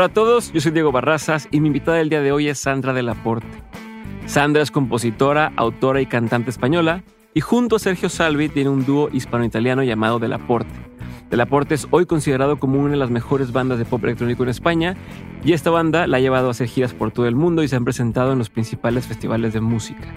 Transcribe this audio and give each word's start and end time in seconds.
Hola 0.00 0.06
a 0.06 0.14
todos, 0.14 0.50
yo 0.54 0.62
soy 0.62 0.72
Diego 0.72 0.92
Barrazas 0.92 1.46
y 1.50 1.60
mi 1.60 1.66
invitada 1.66 1.98
del 1.98 2.08
día 2.08 2.22
de 2.22 2.32
hoy 2.32 2.48
es 2.48 2.58
Sandra 2.58 2.94
Delaporte. 2.94 3.46
Sandra 4.24 4.62
es 4.62 4.70
compositora, 4.70 5.52
autora 5.56 6.00
y 6.00 6.06
cantante 6.06 6.48
española 6.48 7.04
y 7.34 7.42
junto 7.42 7.76
a 7.76 7.78
Sergio 7.78 8.08
Salvi 8.08 8.48
tiene 8.48 8.70
un 8.70 8.86
dúo 8.86 9.10
hispano-italiano 9.12 9.82
llamado 9.82 10.18
Delaporte. 10.18 10.70
Delaporte 11.28 11.74
es 11.74 11.86
hoy 11.90 12.06
considerado 12.06 12.58
como 12.58 12.80
una 12.80 12.92
de 12.92 12.96
las 12.96 13.10
mejores 13.10 13.52
bandas 13.52 13.78
de 13.78 13.84
pop 13.84 14.02
electrónico 14.04 14.42
en 14.42 14.48
España 14.48 14.96
y 15.44 15.52
esta 15.52 15.68
banda 15.68 16.06
la 16.06 16.16
ha 16.16 16.20
llevado 16.20 16.48
a 16.48 16.52
hacer 16.52 16.68
giras 16.68 16.94
por 16.94 17.10
todo 17.10 17.26
el 17.26 17.36
mundo 17.36 17.62
y 17.62 17.68
se 17.68 17.76
han 17.76 17.84
presentado 17.84 18.32
en 18.32 18.38
los 18.38 18.48
principales 18.48 19.06
festivales 19.06 19.52
de 19.52 19.60
música. 19.60 20.14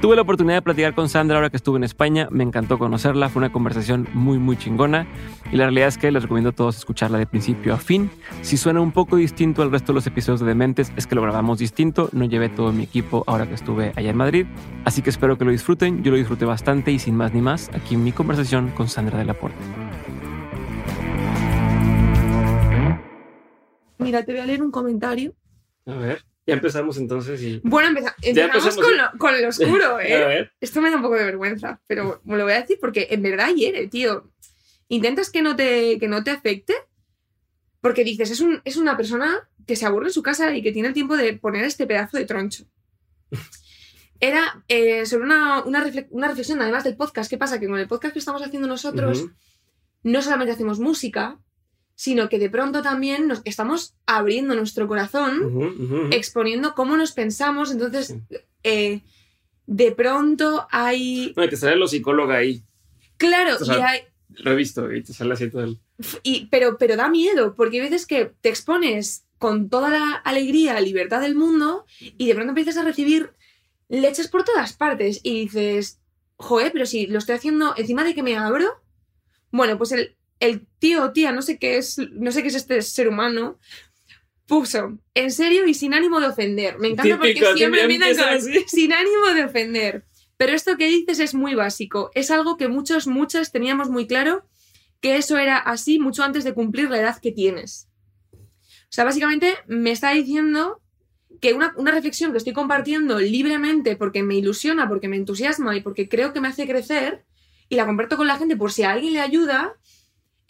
Tuve 0.00 0.16
la 0.16 0.22
oportunidad 0.22 0.56
de 0.56 0.62
platicar 0.62 0.94
con 0.94 1.10
Sandra 1.10 1.36
ahora 1.36 1.50
que 1.50 1.58
estuve 1.58 1.76
en 1.76 1.84
España, 1.84 2.26
me 2.30 2.42
encantó 2.42 2.78
conocerla, 2.78 3.28
fue 3.28 3.40
una 3.40 3.52
conversación 3.52 4.08
muy 4.14 4.38
muy 4.38 4.56
chingona 4.56 5.06
y 5.52 5.56
la 5.56 5.64
realidad 5.64 5.88
es 5.88 5.98
que 5.98 6.10
les 6.10 6.22
recomiendo 6.22 6.50
a 6.50 6.52
todos 6.52 6.78
escucharla 6.78 7.18
de 7.18 7.26
principio 7.26 7.74
a 7.74 7.76
fin. 7.76 8.10
Si 8.40 8.56
suena 8.56 8.80
un 8.80 8.92
poco 8.92 9.16
distinto 9.16 9.60
al 9.60 9.70
resto 9.70 9.92
de 9.92 9.96
los 9.96 10.06
episodios 10.06 10.40
de 10.40 10.46
Dementes 10.46 10.90
es 10.96 11.06
que 11.06 11.14
lo 11.14 11.20
grabamos 11.20 11.58
distinto, 11.58 12.08
no 12.12 12.24
llevé 12.24 12.48
todo 12.48 12.72
mi 12.72 12.84
equipo 12.84 13.24
ahora 13.26 13.46
que 13.46 13.52
estuve 13.52 13.92
allá 13.94 14.08
en 14.08 14.16
Madrid, 14.16 14.46
así 14.86 15.02
que 15.02 15.10
espero 15.10 15.36
que 15.36 15.44
lo 15.44 15.50
disfruten, 15.50 16.02
yo 16.02 16.12
lo 16.12 16.16
disfruté 16.16 16.46
bastante 16.46 16.90
y 16.92 16.98
sin 16.98 17.14
más 17.14 17.34
ni 17.34 17.42
más, 17.42 17.68
aquí 17.74 17.98
mi 17.98 18.12
conversación 18.12 18.70
con 18.70 18.88
Sandra 18.88 19.18
de 19.18 19.26
la 19.26 19.34
Porte. 19.34 19.58
Mira, 23.98 24.24
te 24.24 24.32
voy 24.32 24.40
a 24.40 24.46
leer 24.46 24.62
un 24.62 24.70
comentario. 24.70 25.34
A 25.84 25.92
ver. 25.92 26.29
Ya 26.50 26.54
empezamos 26.56 26.96
entonces 26.98 27.42
y... 27.42 27.60
Bueno, 27.64 27.88
empeza- 27.90 28.14
empezamos 28.22 28.76
con 28.76 28.96
lo, 28.96 29.04
con 29.18 29.40
lo 29.40 29.48
oscuro, 29.48 30.00
¿eh? 30.00 30.22
A 30.22 30.26
ver. 30.28 30.52
Esto 30.60 30.80
me 30.80 30.90
da 30.90 30.96
un 30.96 31.02
poco 31.02 31.16
de 31.16 31.24
vergüenza, 31.24 31.80
pero 31.86 32.20
me 32.24 32.36
lo 32.36 32.44
voy 32.44 32.52
a 32.52 32.60
decir 32.60 32.78
porque 32.80 33.08
en 33.10 33.22
verdad 33.22 33.54
hiere, 33.54 33.86
tío. 33.88 34.30
Intentas 34.88 35.30
que 35.30 35.42
no 35.42 35.56
te, 35.56 35.98
que 35.98 36.08
no 36.08 36.22
te 36.24 36.30
afecte 36.30 36.74
porque 37.80 38.04
dices, 38.04 38.30
es, 38.30 38.40
un, 38.40 38.60
es 38.64 38.76
una 38.76 38.96
persona 38.96 39.48
que 39.66 39.76
se 39.76 39.86
aburre 39.86 40.06
en 40.08 40.12
su 40.12 40.22
casa 40.22 40.54
y 40.54 40.62
que 40.62 40.72
tiene 40.72 40.88
el 40.88 40.94
tiempo 40.94 41.16
de 41.16 41.32
poner 41.34 41.64
este 41.64 41.86
pedazo 41.86 42.16
de 42.18 42.26
troncho. 42.26 42.64
Era 44.20 44.62
eh, 44.68 45.06
sobre 45.06 45.24
una, 45.24 45.62
una, 45.64 45.82
refle- 45.84 46.08
una 46.10 46.28
reflexión, 46.28 46.60
además 46.60 46.84
del 46.84 46.96
podcast. 46.96 47.30
¿Qué 47.30 47.38
pasa? 47.38 47.58
Que 47.58 47.66
con 47.68 47.78
el 47.78 47.88
podcast 47.88 48.12
que 48.12 48.18
estamos 48.18 48.42
haciendo 48.42 48.68
nosotros, 48.68 49.24
no 50.02 50.20
solamente 50.22 50.52
hacemos 50.52 50.78
música, 50.78 51.38
sino 52.02 52.30
que 52.30 52.38
de 52.38 52.48
pronto 52.48 52.80
también 52.80 53.28
nos 53.28 53.42
estamos 53.44 53.94
abriendo 54.06 54.54
nuestro 54.54 54.88
corazón 54.88 56.08
exponiendo 56.12 56.74
cómo 56.74 56.96
nos 56.96 57.12
pensamos. 57.12 57.70
Entonces, 57.70 58.14
eh, 58.62 59.02
de 59.66 59.92
pronto 59.92 60.66
hay. 60.70 61.34
No, 61.36 61.44
y 61.44 61.50
te 61.50 61.56
sale 61.58 61.76
lo 61.76 61.86
psicóloga 61.86 62.36
ahí, 62.38 62.62
Claro, 63.18 63.56
O 63.60 63.64
sea, 63.66 63.76
y 63.76 63.80
hay- 63.82 64.00
lo 64.30 64.52
he 64.52 64.56
visto, 64.56 64.90
y 64.90 65.02
te 65.02 65.12
sale 65.12 65.34
así 65.34 65.50
todo 65.50 65.62
el... 65.64 65.78
y- 66.22 66.46
pero, 66.46 66.78
pero 66.78 66.96
da 66.96 67.10
miedo, 67.10 67.54
porque 67.54 67.76
hay 67.76 67.90
veces 67.90 68.06
que 68.06 68.32
te 68.40 68.48
expones 68.48 69.26
con 69.36 69.68
toda 69.68 69.90
la 69.90 70.14
alegría, 70.24 70.80
libertad 70.80 71.20
del 71.20 71.34
mundo, 71.34 71.84
y 72.00 72.26
de 72.28 72.34
pronto 72.34 72.52
empiezas 72.52 72.78
a 72.78 72.82
recibir 72.84 73.32
leches 73.90 74.28
por 74.28 74.44
todas 74.44 74.72
partes. 74.72 75.20
Y 75.22 75.42
dices, 75.42 76.00
joder, 76.36 76.72
pero 76.72 76.86
si 76.86 77.06
lo 77.08 77.18
estoy 77.18 77.34
haciendo 77.34 77.74
encima 77.76 78.04
de 78.04 78.14
que 78.14 78.22
me 78.22 78.38
abro. 78.38 78.80
Bueno, 79.50 79.76
pues 79.76 79.92
el, 79.92 80.16
el 80.40 80.66
tío 80.78 81.04
o 81.04 81.12
tía, 81.12 81.32
no 81.32 81.42
sé 81.42 81.58
qué 81.58 81.76
es, 81.76 81.98
no 81.98 82.32
sé 82.32 82.42
qué 82.42 82.48
es 82.48 82.54
este 82.54 82.82
ser 82.82 83.08
humano, 83.08 83.58
puso 84.46 84.98
en 85.14 85.30
serio 85.30 85.66
y 85.66 85.74
sin 85.74 85.94
ánimo 85.94 86.18
de 86.18 86.26
ofender. 86.26 86.78
Me 86.78 86.88
encanta 86.88 87.16
porque 87.16 87.34
Típico, 87.34 87.56
siempre 87.56 87.80
siempre 87.80 88.08
empiezan 88.08 88.26
con 88.26 88.36
así. 88.36 88.64
sin 88.66 88.92
ánimo 88.92 89.26
de 89.34 89.44
ofender. 89.44 90.04
Pero 90.36 90.52
esto 90.52 90.76
que 90.76 90.88
dices 90.88 91.20
es 91.20 91.34
muy 91.34 91.54
básico. 91.54 92.10
Es 92.14 92.30
algo 92.30 92.56
que 92.56 92.66
muchos, 92.66 93.06
muchas 93.06 93.52
teníamos 93.52 93.90
muy 93.90 94.06
claro 94.06 94.48
que 95.00 95.16
eso 95.16 95.38
era 95.38 95.58
así 95.58 95.98
mucho 95.98 96.24
antes 96.24 96.44
de 96.44 96.54
cumplir 96.54 96.90
la 96.90 96.98
edad 96.98 97.20
que 97.20 97.30
tienes. 97.30 97.88
O 98.32 98.92
sea, 98.92 99.04
básicamente 99.04 99.54
me 99.66 99.92
está 99.92 100.10
diciendo 100.10 100.82
que 101.40 101.52
una, 101.54 101.72
una 101.76 101.90
reflexión 101.90 102.32
que 102.32 102.38
estoy 102.38 102.52
compartiendo 102.52 103.18
libremente 103.18 103.96
porque 103.96 104.22
me 104.22 104.34
ilusiona, 104.34 104.88
porque 104.88 105.08
me 105.08 105.16
entusiasma 105.16 105.76
y 105.76 105.80
porque 105.80 106.08
creo 106.08 106.32
que 106.32 106.40
me 106.40 106.48
hace 106.48 106.66
crecer 106.66 107.24
y 107.68 107.76
la 107.76 107.86
comparto 107.86 108.16
con 108.16 108.26
la 108.26 108.36
gente 108.36 108.56
por 108.56 108.72
si 108.72 108.82
a 108.82 108.90
alguien 108.90 109.12
le 109.12 109.20
ayuda, 109.20 109.74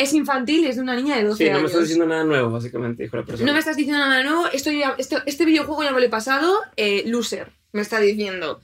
es 0.02 0.12
infantil, 0.14 0.66
es 0.66 0.76
de 0.76 0.82
una 0.82 0.96
niña 0.96 1.16
de 1.16 1.24
12 1.24 1.44
Sí, 1.44 1.44
no 1.50 1.52
me 1.54 1.58
años. 1.58 1.70
estás 1.70 1.82
diciendo 1.84 2.06
nada 2.06 2.24
nuevo, 2.24 2.50
básicamente, 2.50 3.02
dijo 3.02 3.16
la 3.16 3.24
persona. 3.24 3.46
No 3.46 3.52
me 3.52 3.58
estás 3.58 3.76
diciendo 3.76 3.98
nada 4.04 4.22
nuevo. 4.22 4.46
Esto 4.52 4.70
ya- 4.70 4.94
esto- 4.98 5.22
este 5.26 5.44
videojuego 5.44 5.82
ya 5.82 5.92
me 5.92 6.00
lo 6.00 6.06
he 6.06 6.10
pasado. 6.10 6.54
eh, 6.76 7.02
loser, 7.06 7.52
me 7.72 7.82
está 7.82 8.00
diciendo. 8.00 8.60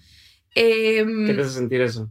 Em, 0.55 1.27
¿Qué 1.27 1.35
te 1.35 1.41
hace 1.43 1.51
sentir 1.53 1.81
eso? 1.83 2.11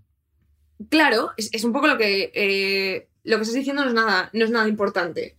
claro, 0.90 1.31
es, 1.38 1.50
es 1.53 1.63
un 1.63 1.72
poco 1.74 1.88
lo 1.88 1.97
que 1.97 2.31
eh, 2.36 3.08
lo 3.24 3.38
que 3.38 3.41
estás 3.44 3.56
diciendo 3.56 3.81
no 3.84 3.88
es 3.90 3.94
nada, 3.96 4.30
no 4.34 4.46
es 4.46 4.52
nada 4.52 4.68
importante. 4.68 5.36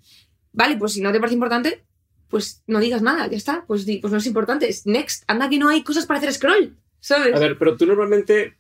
Vale, 0.53 0.76
pues 0.76 0.92
si 0.94 1.00
no 1.03 1.12
te 1.12 1.18
parece 1.20 1.34
importante, 1.34 1.84
pues 2.28 2.62
no 2.66 2.80
digas 2.80 3.03
nada, 3.03 3.28
ya 3.28 3.36
está. 3.36 3.64
Pues, 3.66 3.84
di- 3.86 3.98
pues 3.98 4.10
no 4.10 4.18
es 4.18 4.26
importante. 4.26 4.68
Es 4.68 4.86
next. 4.86 5.22
Anda 5.28 5.48
que 5.48 5.58
no 5.58 5.68
hay 5.68 5.84
cosas 5.84 6.06
para 6.06 6.18
hacer 6.18 6.32
scroll. 6.32 6.76
¿Sabes? 6.98 7.34
A 7.34 7.38
ver, 7.38 7.56
pero 7.58 7.76
tú 7.76 7.86
normalmente 7.86 8.56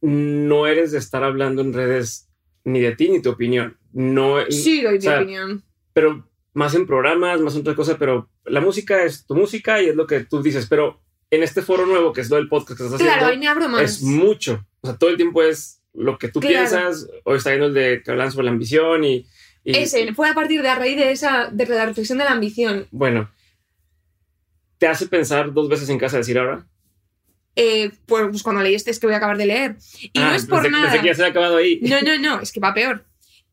no 0.00 0.66
eres 0.66 0.92
de 0.92 0.98
estar 0.98 1.24
hablando 1.24 1.60
en 1.60 1.72
redes 1.72 2.27
ni 2.72 2.80
de 2.80 2.94
ti 2.96 3.08
ni 3.08 3.20
tu 3.22 3.30
opinión. 3.30 3.76
No, 3.92 4.36
sí, 4.50 4.82
doy 4.82 4.98
o 4.98 5.00
sea, 5.00 5.16
mi 5.18 5.22
opinión. 5.22 5.62
pero 5.92 6.28
más 6.54 6.74
en 6.74 6.86
programas, 6.86 7.40
más 7.40 7.54
en 7.54 7.60
otra 7.62 7.74
cosa, 7.74 7.96
pero 7.98 8.28
la 8.44 8.60
música 8.60 9.02
es 9.04 9.26
tu 9.26 9.34
música 9.34 9.80
y 9.82 9.88
es 9.88 9.94
lo 9.96 10.06
que 10.06 10.20
tú 10.24 10.42
dices, 10.42 10.66
pero 10.68 11.00
en 11.30 11.42
este 11.42 11.62
foro 11.62 11.86
nuevo 11.86 12.12
que 12.12 12.20
es 12.22 12.30
lo 12.30 12.36
del 12.36 12.48
podcast 12.48 12.78
que 12.78 12.84
estás 12.86 13.00
Claro, 13.00 13.26
ahí 13.26 13.36
haciendo, 13.36 13.40
me 13.44 13.48
abro 13.48 13.68
más. 13.68 13.82
es 13.82 14.02
mucho. 14.02 14.66
O 14.80 14.86
sea, 14.88 14.96
todo 14.96 15.10
el 15.10 15.16
tiempo 15.16 15.42
es 15.42 15.82
lo 15.94 16.18
que 16.18 16.28
tú 16.28 16.40
Claro. 16.40 16.54
piensas. 16.56 17.08
Hoy 17.24 17.38
está 17.38 17.50
viendo 17.50 17.66
el 17.66 17.74
de 17.74 18.02
que 18.04 18.10
hablan 18.10 18.30
sobre 18.32 18.44
la 18.46 18.50
ambición 18.52 19.04
y... 19.04 19.26
y- 19.64 19.76
Ese, 19.76 20.12
fue 20.14 20.28
a 20.30 20.34
partir 20.34 20.62
de 20.62 20.68
a 20.68 20.74
raíz 20.76 20.96
de 20.96 21.10
esa, 21.12 21.48
de 21.50 21.66
la 21.66 21.86
reflexión 21.86 22.18
de 22.18 22.24
la 22.24 22.32
ambición. 22.32 22.86
Bueno, 22.90 23.30
¿te 24.78 24.86
hace 24.86 25.06
pensar 25.06 25.52
dos 25.52 25.68
veces 25.68 25.88
en 25.88 25.98
casa 25.98 26.16
decir 26.18 26.38
ahora? 26.38 26.66
Eh, 27.60 27.90
pues, 28.06 28.44
cuando 28.44 28.62
leí 28.62 28.74
este 28.76 28.92
es 28.92 29.00
que 29.00 29.06
voy 29.08 29.14
a 29.14 29.18
acabar 29.18 29.36
de 29.36 29.46
leer. 29.46 29.76
Y 30.12 30.18
no 30.20 30.26
Ah, 30.26 30.36
es 30.36 30.46
por 30.46 30.62
pensé- 30.62 30.70
nada. 30.70 30.84
Pensé 30.84 31.00
que 31.00 31.06
ya 31.08 31.14
se 31.14 31.22
había 31.22 31.30
acabado 31.32 31.56
ahí. 31.56 31.80
No, 31.82 32.00
no, 32.02 32.16
no, 32.18 32.40
es 32.40 32.52
que 32.52 32.60
va 32.60 32.72
peor. 32.72 33.04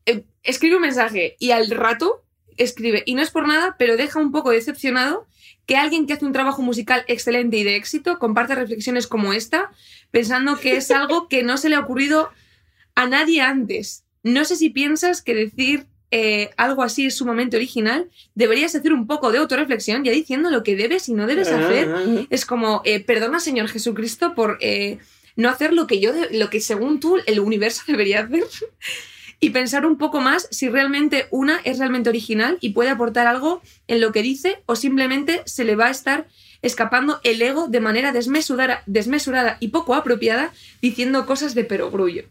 Eh, 0.06 0.22
escribe 0.44 0.76
un 0.76 0.82
mensaje 0.82 1.34
y 1.40 1.50
al 1.50 1.68
rato 1.70 2.22
escribe, 2.56 3.02
y 3.04 3.16
no 3.16 3.22
es 3.22 3.30
por 3.30 3.48
nada, 3.48 3.74
pero 3.78 3.96
deja 3.96 4.20
un 4.20 4.30
poco 4.30 4.50
decepcionado 4.50 5.26
que 5.66 5.76
alguien 5.76 6.06
que 6.06 6.12
hace 6.12 6.24
un 6.24 6.32
trabajo 6.32 6.62
musical 6.62 7.04
excelente 7.08 7.56
y 7.56 7.64
de 7.64 7.74
éxito 7.74 8.20
comparte 8.20 8.54
reflexiones 8.54 9.08
como 9.08 9.32
esta, 9.32 9.72
pensando 10.12 10.58
que 10.60 10.76
es 10.76 10.90
algo 10.92 11.26
que 11.28 11.42
no 11.42 11.56
se 11.58 11.68
le 11.68 11.74
ha 11.74 11.80
ocurrido 11.80 12.30
a 12.94 13.06
nadie 13.08 13.40
antes. 13.42 14.04
No 14.22 14.44
sé 14.44 14.54
si 14.54 14.70
piensas 14.70 15.20
que 15.20 15.34
decir 15.34 15.86
eh, 16.18 16.48
algo 16.56 16.82
así 16.82 17.04
es 17.04 17.16
sumamente 17.16 17.58
original, 17.58 18.08
deberías 18.34 18.74
hacer 18.74 18.94
un 18.94 19.06
poco 19.06 19.32
de 19.32 19.36
autorreflexión 19.36 20.02
ya 20.02 20.12
diciendo 20.12 20.48
lo 20.48 20.62
que 20.62 20.74
debes 20.74 21.10
y 21.10 21.12
no 21.12 21.26
debes 21.26 21.48
hacer 21.48 21.90
Ah, 21.94 22.24
es 22.30 22.46
como, 22.46 22.80
eh, 22.86 23.00
perdona, 23.00 23.38
Señor 23.38 23.68
Jesucristo, 23.68 24.34
por 24.34 24.56
eh, 24.62 24.96
no 25.36 25.50
hacer 25.50 25.74
lo 25.74 25.86
que 25.86 26.00
yo, 26.00 26.14
lo 26.30 26.48
que 26.48 26.62
según 26.62 27.00
tú 27.00 27.18
el 27.26 27.38
universo 27.38 27.82
debería 27.86 28.20
hacer. 28.20 28.44
Y 29.40 29.50
pensar 29.50 29.84
un 29.84 29.98
poco 29.98 30.22
más 30.22 30.48
si 30.50 30.70
realmente 30.70 31.26
una 31.30 31.60
es 31.64 31.78
realmente 31.78 32.08
original 32.08 32.56
y 32.62 32.70
puede 32.70 32.88
aportar 32.88 33.26
algo 33.26 33.60
en 33.86 34.00
lo 34.00 34.10
que 34.10 34.22
dice 34.22 34.62
o 34.64 34.74
simplemente 34.74 35.42
se 35.44 35.64
le 35.64 35.76
va 35.76 35.88
a 35.88 35.90
estar 35.90 36.28
escapando 36.62 37.20
el 37.24 37.42
ego 37.42 37.68
de 37.68 37.80
manera 37.80 38.12
desmesurada, 38.12 38.82
desmesurada 38.86 39.58
y 39.60 39.68
poco 39.68 39.94
apropiada 39.94 40.54
diciendo 40.80 41.26
cosas 41.26 41.54
de 41.54 41.64
perogrullo. 41.64 42.24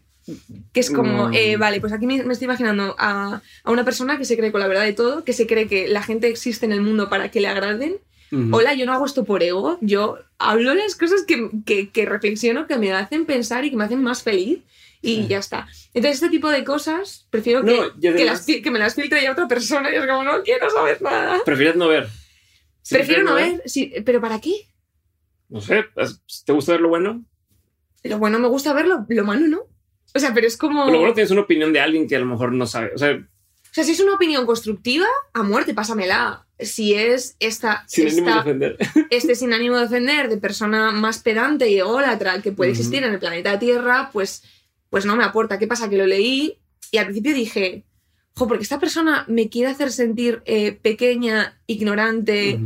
Que 0.72 0.80
es 0.80 0.90
como, 0.90 1.28
Mm. 1.28 1.34
eh, 1.34 1.56
vale, 1.56 1.80
pues 1.80 1.92
aquí 1.92 2.06
me, 2.06 2.22
me 2.24 2.32
estoy 2.32 2.46
imaginando 2.46 2.96
a, 2.98 3.40
a 3.64 3.70
una 3.70 3.84
persona 3.84 4.18
que 4.18 4.24
se 4.24 4.36
cree 4.36 4.50
con 4.52 4.60
la 4.60 4.66
verdad 4.66 4.84
de 4.84 4.92
todo, 4.92 5.22
que 5.24 5.32
se 5.32 5.46
cree 5.46 5.68
que 5.68 5.86
la 5.88 6.02
gente 6.02 6.28
existe 6.28 6.66
en 6.66 6.72
el 6.72 6.80
mundo 6.82 7.08
para 7.08 7.30
que 7.30 7.40
le 7.40 7.48
agraden. 7.48 7.98
Hola, 8.52 8.74
yo 8.74 8.86
no 8.86 8.92
hago 8.92 9.06
esto 9.06 9.24
por 9.24 9.44
ego, 9.44 9.78
yo 9.80 10.18
hablo 10.38 10.74
las 10.74 10.96
cosas 10.96 11.22
que, 11.22 11.48
que- 11.64 11.90
que 11.90 12.04
reflexiono, 12.06 12.66
que 12.66 12.76
me 12.76 12.92
hacen 12.92 13.24
pensar 13.24 13.64
y 13.64 13.70
que 13.70 13.76
me 13.76 13.84
hacen 13.84 14.02
más 14.02 14.24
feliz 14.24 14.58
y 15.00 15.22
Sí. 15.22 15.26
ya 15.28 15.38
está. 15.38 15.68
Entonces, 15.94 16.16
este 16.20 16.30
tipo 16.30 16.50
de 16.50 16.64
cosas 16.64 17.28
prefiero 17.30 17.64
que, 17.64 17.76
No, 17.76 18.00
que, 18.00 18.24
las, 18.24 18.44
me 18.48 18.78
las 18.80 18.96
filtre 18.96 19.22
ya 19.22 19.30
otra 19.30 19.46
persona 19.46 19.92
y 19.92 19.94
es 19.96 20.04
como, 20.06 20.24
no 20.24 20.42
quiero 20.42 20.68
saber 20.70 21.00
nada. 21.02 21.40
¿Prefieres 21.44 21.76
no 21.76 21.86
ver? 21.86 22.08
¿Sí 22.82 22.96
Prefiero 22.96 23.22
no 23.22 23.34
ver, 23.34 23.62
sí, 23.66 23.92
pero 24.04 24.20
¿para 24.20 24.40
qué? 24.40 24.54
No 25.48 25.60
sé, 25.60 25.84
¿te 26.44 26.52
gusta 26.52 26.72
ver 26.72 26.80
lo 26.80 26.88
bueno? 26.88 27.24
Lo 28.02 28.18
bueno 28.18 28.40
me 28.40 28.48
gusta 28.48 28.72
verlo, 28.72 29.06
lo 29.08 29.24
malo 29.24 29.46
no. 29.46 29.60
O 30.14 30.18
sea, 30.18 30.32
pero 30.34 30.46
es 30.46 30.56
como... 30.56 30.90
Lo 30.90 30.98
bueno 30.98 31.14
tienes 31.14 31.30
una 31.30 31.42
opinión 31.42 31.72
de 31.72 31.80
alguien 31.80 32.08
que 32.08 32.16
a 32.16 32.20
lo 32.20 32.26
mejor 32.26 32.52
no 32.52 32.66
sabe. 32.66 32.92
O 32.94 32.98
sea, 32.98 33.12
O 33.12 33.72
sea, 33.72 33.84
si 33.84 33.92
es 33.92 34.00
una 34.00 34.14
opinión 34.14 34.46
constructiva, 34.46 35.06
a 35.32 35.42
muerte, 35.42 35.74
pásamela. 35.74 36.46
Si 36.58 36.94
es 36.94 37.36
esta, 37.38 37.84
sin 37.86 38.08
ánimo 38.08 38.24
de 38.24 38.30
esta 38.30 38.40
ofender. 38.40 38.76
este 39.10 39.34
sin 39.34 39.52
ánimo 39.52 39.76
de 39.76 39.84
ofender, 39.84 40.30
de 40.30 40.38
persona 40.38 40.90
más 40.90 41.18
pedante 41.18 41.68
y 41.68 41.78
ególatra 41.78 42.40
que 42.40 42.52
puede 42.52 42.70
existir 42.70 43.04
en 43.04 43.12
el 43.12 43.18
planeta 43.18 43.58
Tierra, 43.58 44.08
pues, 44.12 44.42
pues 44.88 45.04
no 45.04 45.16
me 45.16 45.24
aporta. 45.24 45.58
¿Qué 45.58 45.66
pasa? 45.66 45.90
Que 45.90 45.98
lo 45.98 46.06
leí 46.06 46.58
y 46.90 46.98
al 46.98 47.06
principio 47.06 47.34
dije, 47.34 47.84
jo, 48.34 48.48
porque 48.48 48.62
esta 48.62 48.78
persona 48.78 49.24
me 49.28 49.48
quiere 49.48 49.70
hacer 49.70 49.90
sentir 49.92 50.42
eh, 50.44 50.72
pequeña, 50.72 51.58
ignorante. 51.66 52.58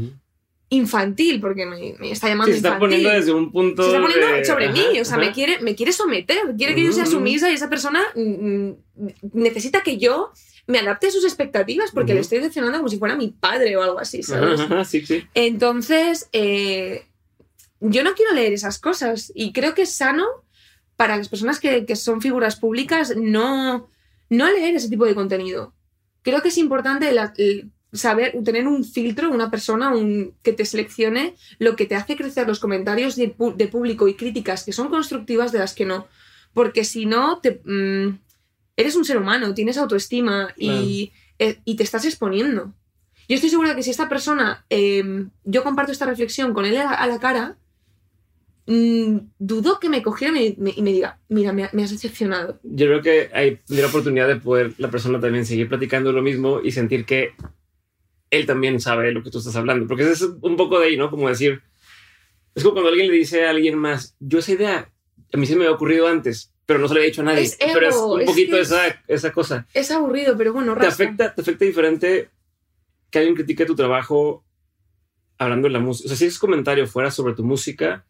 Infantil, 0.73 1.41
porque 1.41 1.67
me, 1.67 1.95
me 1.99 2.13
está 2.13 2.29
llamando 2.29 2.53
se 2.53 2.57
está 2.59 2.69
infantil. 2.69 2.89
poniendo 2.89 3.11
desde 3.11 3.33
un 3.33 3.51
punto. 3.53 3.83
se 3.83 3.89
está 3.89 4.01
poniendo 4.01 4.27
de- 4.29 4.45
sobre 4.45 4.67
Ajá, 4.67 4.73
mí, 4.75 5.01
o 5.01 5.05
sea, 5.05 5.17
me 5.19 5.25
ajá. 5.27 5.33
quiere, 5.35 5.61
me 5.61 5.75
quiere 5.75 5.93
someter, 5.93 6.39
quiere 6.57 6.75
que 6.77 6.85
yo 6.85 6.93
sea 6.93 7.03
Ujú. 7.05 7.13
sumisa 7.13 7.51
y 7.51 7.55
esa 7.55 7.69
persona 7.69 8.01
mm, 8.15 8.21
mm, 8.69 8.77
necesita 9.33 9.83
que 9.83 9.99
yo 9.99 10.31
me 10.69 10.79
adapte 10.79 11.09
a 11.09 11.11
sus 11.11 11.25
expectativas 11.25 11.91
porque 11.91 12.15
le 12.15 12.21
estoy 12.21 12.39
decepcionando 12.39 12.79
como 12.79 12.89
si 12.89 12.99
fuera 12.99 13.17
mi 13.17 13.29
padre 13.29 13.77
o 13.77 13.83
algo 13.83 13.99
así, 13.99 14.23
¿sabes? 14.23 14.61
sí, 14.89 15.05
sí. 15.05 15.25
Entonces, 15.35 16.29
eh, 16.33 17.07
yo 17.81 18.05
no 18.05 18.15
quiero 18.15 18.33
leer 18.35 18.53
esas 18.53 18.79
cosas 18.79 19.33
y 19.35 19.53
creo 19.53 19.75
que 19.75 19.83
es 19.83 19.93
sano 19.93 20.25
para 20.97 21.17
las 21.17 21.29
personas 21.29 21.59
que, 21.59 21.85
que 21.87 21.97
son 21.97 22.21
figuras 22.21 22.55
públicas 22.57 23.15
no, 23.17 23.89
no 24.29 24.51
leer 24.53 24.77
ese 24.77 24.89
tipo 24.89 25.07
de 25.07 25.15
contenido. 25.17 25.75
Creo 26.23 26.43
que 26.43 26.49
es 26.49 26.59
importante 26.59 27.11
la- 27.11 27.33
el 27.39 27.71
saber, 27.93 28.35
tener 28.45 28.67
un 28.69 28.85
filtro, 28.85 29.31
una 29.31 29.51
persona 29.51 29.95
un, 29.95 30.35
que 30.43 30.53
te 30.53 30.65
seleccione 30.65 31.35
lo 31.59 31.77
que 31.77 31.87
te 31.87 31.97
hace 31.97 32.17
crecer 32.17 32.47
los 32.47 32.61
comentarios 32.61 33.17
de, 33.17 33.35
de 33.57 33.69
público 33.69 34.09
y 34.09 34.15
críticas 34.15 34.65
que 34.65 34.73
son 34.73 34.89
constructivas 34.89 35.53
de 35.53 35.59
las 35.59 35.75
que 35.75 35.87
no. 35.87 36.07
Porque 36.55 36.85
si 36.85 37.07
no, 37.07 37.41
te, 37.41 37.61
mm, 37.65 38.19
eres 38.77 38.97
un 38.97 39.05
ser 39.05 39.19
humano, 39.19 39.55
tienes 39.55 39.79
autoestima 39.79 40.55
y, 40.57 41.13
eh, 41.39 41.59
y 41.65 41.77
te 41.77 41.83
estás 41.83 42.05
exponiendo. 42.05 42.73
Yo 43.29 43.35
estoy 43.37 43.51
segura 43.51 43.77
que 43.77 43.83
si 43.83 43.91
esta 43.91 44.09
persona, 44.09 44.65
eh, 44.71 45.27
yo 45.45 45.63
comparto 45.63 45.93
esta 45.93 46.07
reflexión 46.07 46.53
con 46.53 46.65
él 46.65 46.77
a 46.77 46.85
la, 46.85 46.91
a 46.91 47.07
la 47.07 47.21
cara, 47.21 47.57
mm, 48.67 49.19
dudo 49.39 49.79
que 49.79 49.89
me 49.89 50.03
cogiera 50.03 50.41
y 50.41 50.57
me, 50.59 50.73
y 50.75 50.83
me 50.83 50.93
diga, 50.93 51.19
mira, 51.29 51.53
me, 51.53 51.69
me 51.73 51.85
has 51.85 51.91
decepcionado. 51.91 52.59
Yo 52.63 52.87
creo 52.87 53.03
que 53.03 53.31
hay 53.33 53.61
la 53.69 53.87
oportunidad 53.87 54.27
de 54.27 54.37
poder 54.37 54.75
la 54.79 54.91
persona 54.91 55.21
también 55.21 55.47
seguir 55.47 55.69
platicando 55.69 56.13
lo 56.13 56.23
mismo 56.23 56.61
y 56.63 56.73
sentir 56.73 57.05
que 57.05 57.35
él 58.31 58.47
también 58.47 58.81
sabe 58.81 59.13
lo 59.13 59.23
que 59.23 59.31
tú 59.31 59.39
estás 59.39 59.57
hablando. 59.57 59.87
Porque 59.87 60.11
es 60.11 60.23
un 60.23 60.57
poco 60.57 60.79
de 60.81 60.87
ahí, 60.89 60.97
¿no? 60.97 61.11
Como 61.11 61.29
decir, 61.29 61.63
es 62.55 62.63
como 62.63 62.75
cuando 62.75 62.91
alguien 62.91 63.09
le 63.11 63.17
dice 63.17 63.47
a 63.47 63.51
alguien 63.51 63.77
más, 63.79 64.17
yo 64.21 64.39
esa 64.39 64.53
idea, 64.53 64.91
a 65.33 65.37
mí 65.37 65.47
se 65.47 65.57
me 65.57 65.65
había 65.65 65.75
ocurrido 65.75 66.07
antes, 66.07 66.53
pero 66.67 66.79
no 66.79 66.89
se 66.89 66.95
lo 66.95 67.01
había 67.01 67.11
dicho 67.11 67.23
a 67.23 67.25
nadie. 67.25 67.43
Es 67.43 67.57
ego, 67.61 67.73
pero 67.75 67.89
es 67.89 67.97
un 67.97 68.21
es 68.21 68.27
poquito 68.27 68.57
esa, 68.57 69.03
esa 69.09 69.33
cosa. 69.33 69.67
Es 69.75 69.91
aburrido, 69.91 70.37
pero 70.37 70.53
bueno, 70.53 70.75
¿Te 70.75 70.81
rasca. 70.81 71.05
afecta, 71.05 71.35
¿Te 71.35 71.41
afecta 71.41 71.65
diferente 71.65 72.31
que 73.11 73.19
alguien 73.19 73.35
critique 73.35 73.67
tu 73.67 73.75
trabajo 73.75 74.45
hablando 75.39 75.69
de 75.69 75.73
la 75.73 75.81
música? 75.81 76.07
O 76.07 76.09
sea, 76.09 76.17
si 76.17 76.27
ese 76.27 76.39
comentario 76.39 76.87
fuera 76.87 77.11
sobre 77.11 77.35
tu 77.35 77.45
música, 77.45 78.07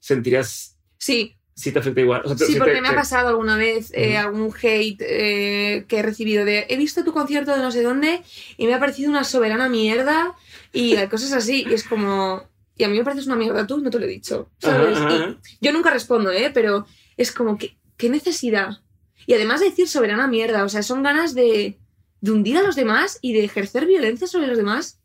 sentirías 0.00 0.76
Sí, 0.98 1.36
si 1.60 1.72
te 1.72 1.78
afecta 1.78 2.00
igual. 2.00 2.22
O 2.24 2.28
sea, 2.36 2.46
sí, 2.46 2.56
porque 2.56 2.74
te- 2.74 2.80
me 2.80 2.88
ha 2.88 2.94
pasado 2.94 3.28
alguna 3.28 3.56
vez 3.56 3.92
eh, 3.94 4.16
algún 4.16 4.52
hate 4.62 5.00
eh, 5.00 5.84
que 5.88 5.98
he 5.98 6.02
recibido 6.02 6.44
de 6.44 6.66
he 6.68 6.76
visto 6.76 7.04
tu 7.04 7.12
concierto 7.12 7.52
de 7.54 7.58
no 7.62 7.70
sé 7.70 7.82
dónde 7.82 8.22
y 8.56 8.66
me 8.66 8.74
ha 8.74 8.80
parecido 8.80 9.10
una 9.10 9.24
soberana 9.24 9.68
mierda 9.68 10.34
y 10.72 10.96
cosas 11.08 11.32
así. 11.32 11.66
Y 11.68 11.74
es 11.74 11.84
como, 11.84 12.48
y 12.76 12.84
a 12.84 12.88
mí 12.88 12.96
me 12.98 13.04
pareces 13.04 13.26
una 13.26 13.36
mierda 13.36 13.66
tú, 13.66 13.78
no 13.78 13.90
te 13.90 13.98
lo 13.98 14.04
he 14.06 14.08
dicho. 14.08 14.50
¿sabes? 14.58 14.96
Ajá, 14.98 15.12
Y 15.12 15.16
ajá. 15.16 15.36
yo 15.60 15.72
nunca 15.72 15.90
respondo, 15.90 16.30
¿eh? 16.30 16.50
Pero 16.54 16.86
es 17.16 17.30
como, 17.32 17.58
¿qué 17.58 18.08
necesidad? 18.08 18.78
Y 19.26 19.34
además 19.34 19.60
de 19.60 19.68
decir 19.70 19.86
soberana 19.88 20.26
mierda, 20.26 20.64
o 20.64 20.68
sea, 20.68 20.82
son 20.82 21.02
ganas 21.02 21.34
de, 21.34 21.78
de 22.22 22.30
hundir 22.32 22.56
a 22.56 22.62
los 22.62 22.74
demás 22.74 23.18
y 23.20 23.32
de 23.34 23.44
ejercer 23.44 23.86
violencia 23.86 24.26
sobre 24.26 24.46
los 24.46 24.56
demás. 24.56 24.98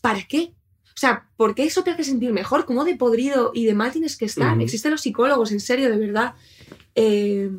¿Para 0.00 0.22
qué? 0.24 0.52
O 0.94 0.98
sea, 0.98 1.28
¿por 1.36 1.54
qué 1.54 1.64
eso 1.64 1.82
te 1.82 1.90
hace 1.90 2.04
sentir 2.04 2.32
mejor? 2.32 2.64
¿Cómo 2.64 2.84
de 2.84 2.96
podrido 2.96 3.50
y 3.54 3.64
de 3.64 3.74
mal 3.74 3.92
tienes 3.92 4.16
que 4.16 4.26
estar? 4.26 4.60
Existen 4.60 4.90
los 4.90 5.00
psicólogos, 5.00 5.52
en 5.52 5.60
serio, 5.60 5.90
de 5.90 5.96
verdad. 5.96 6.34
Eh, 6.94 7.50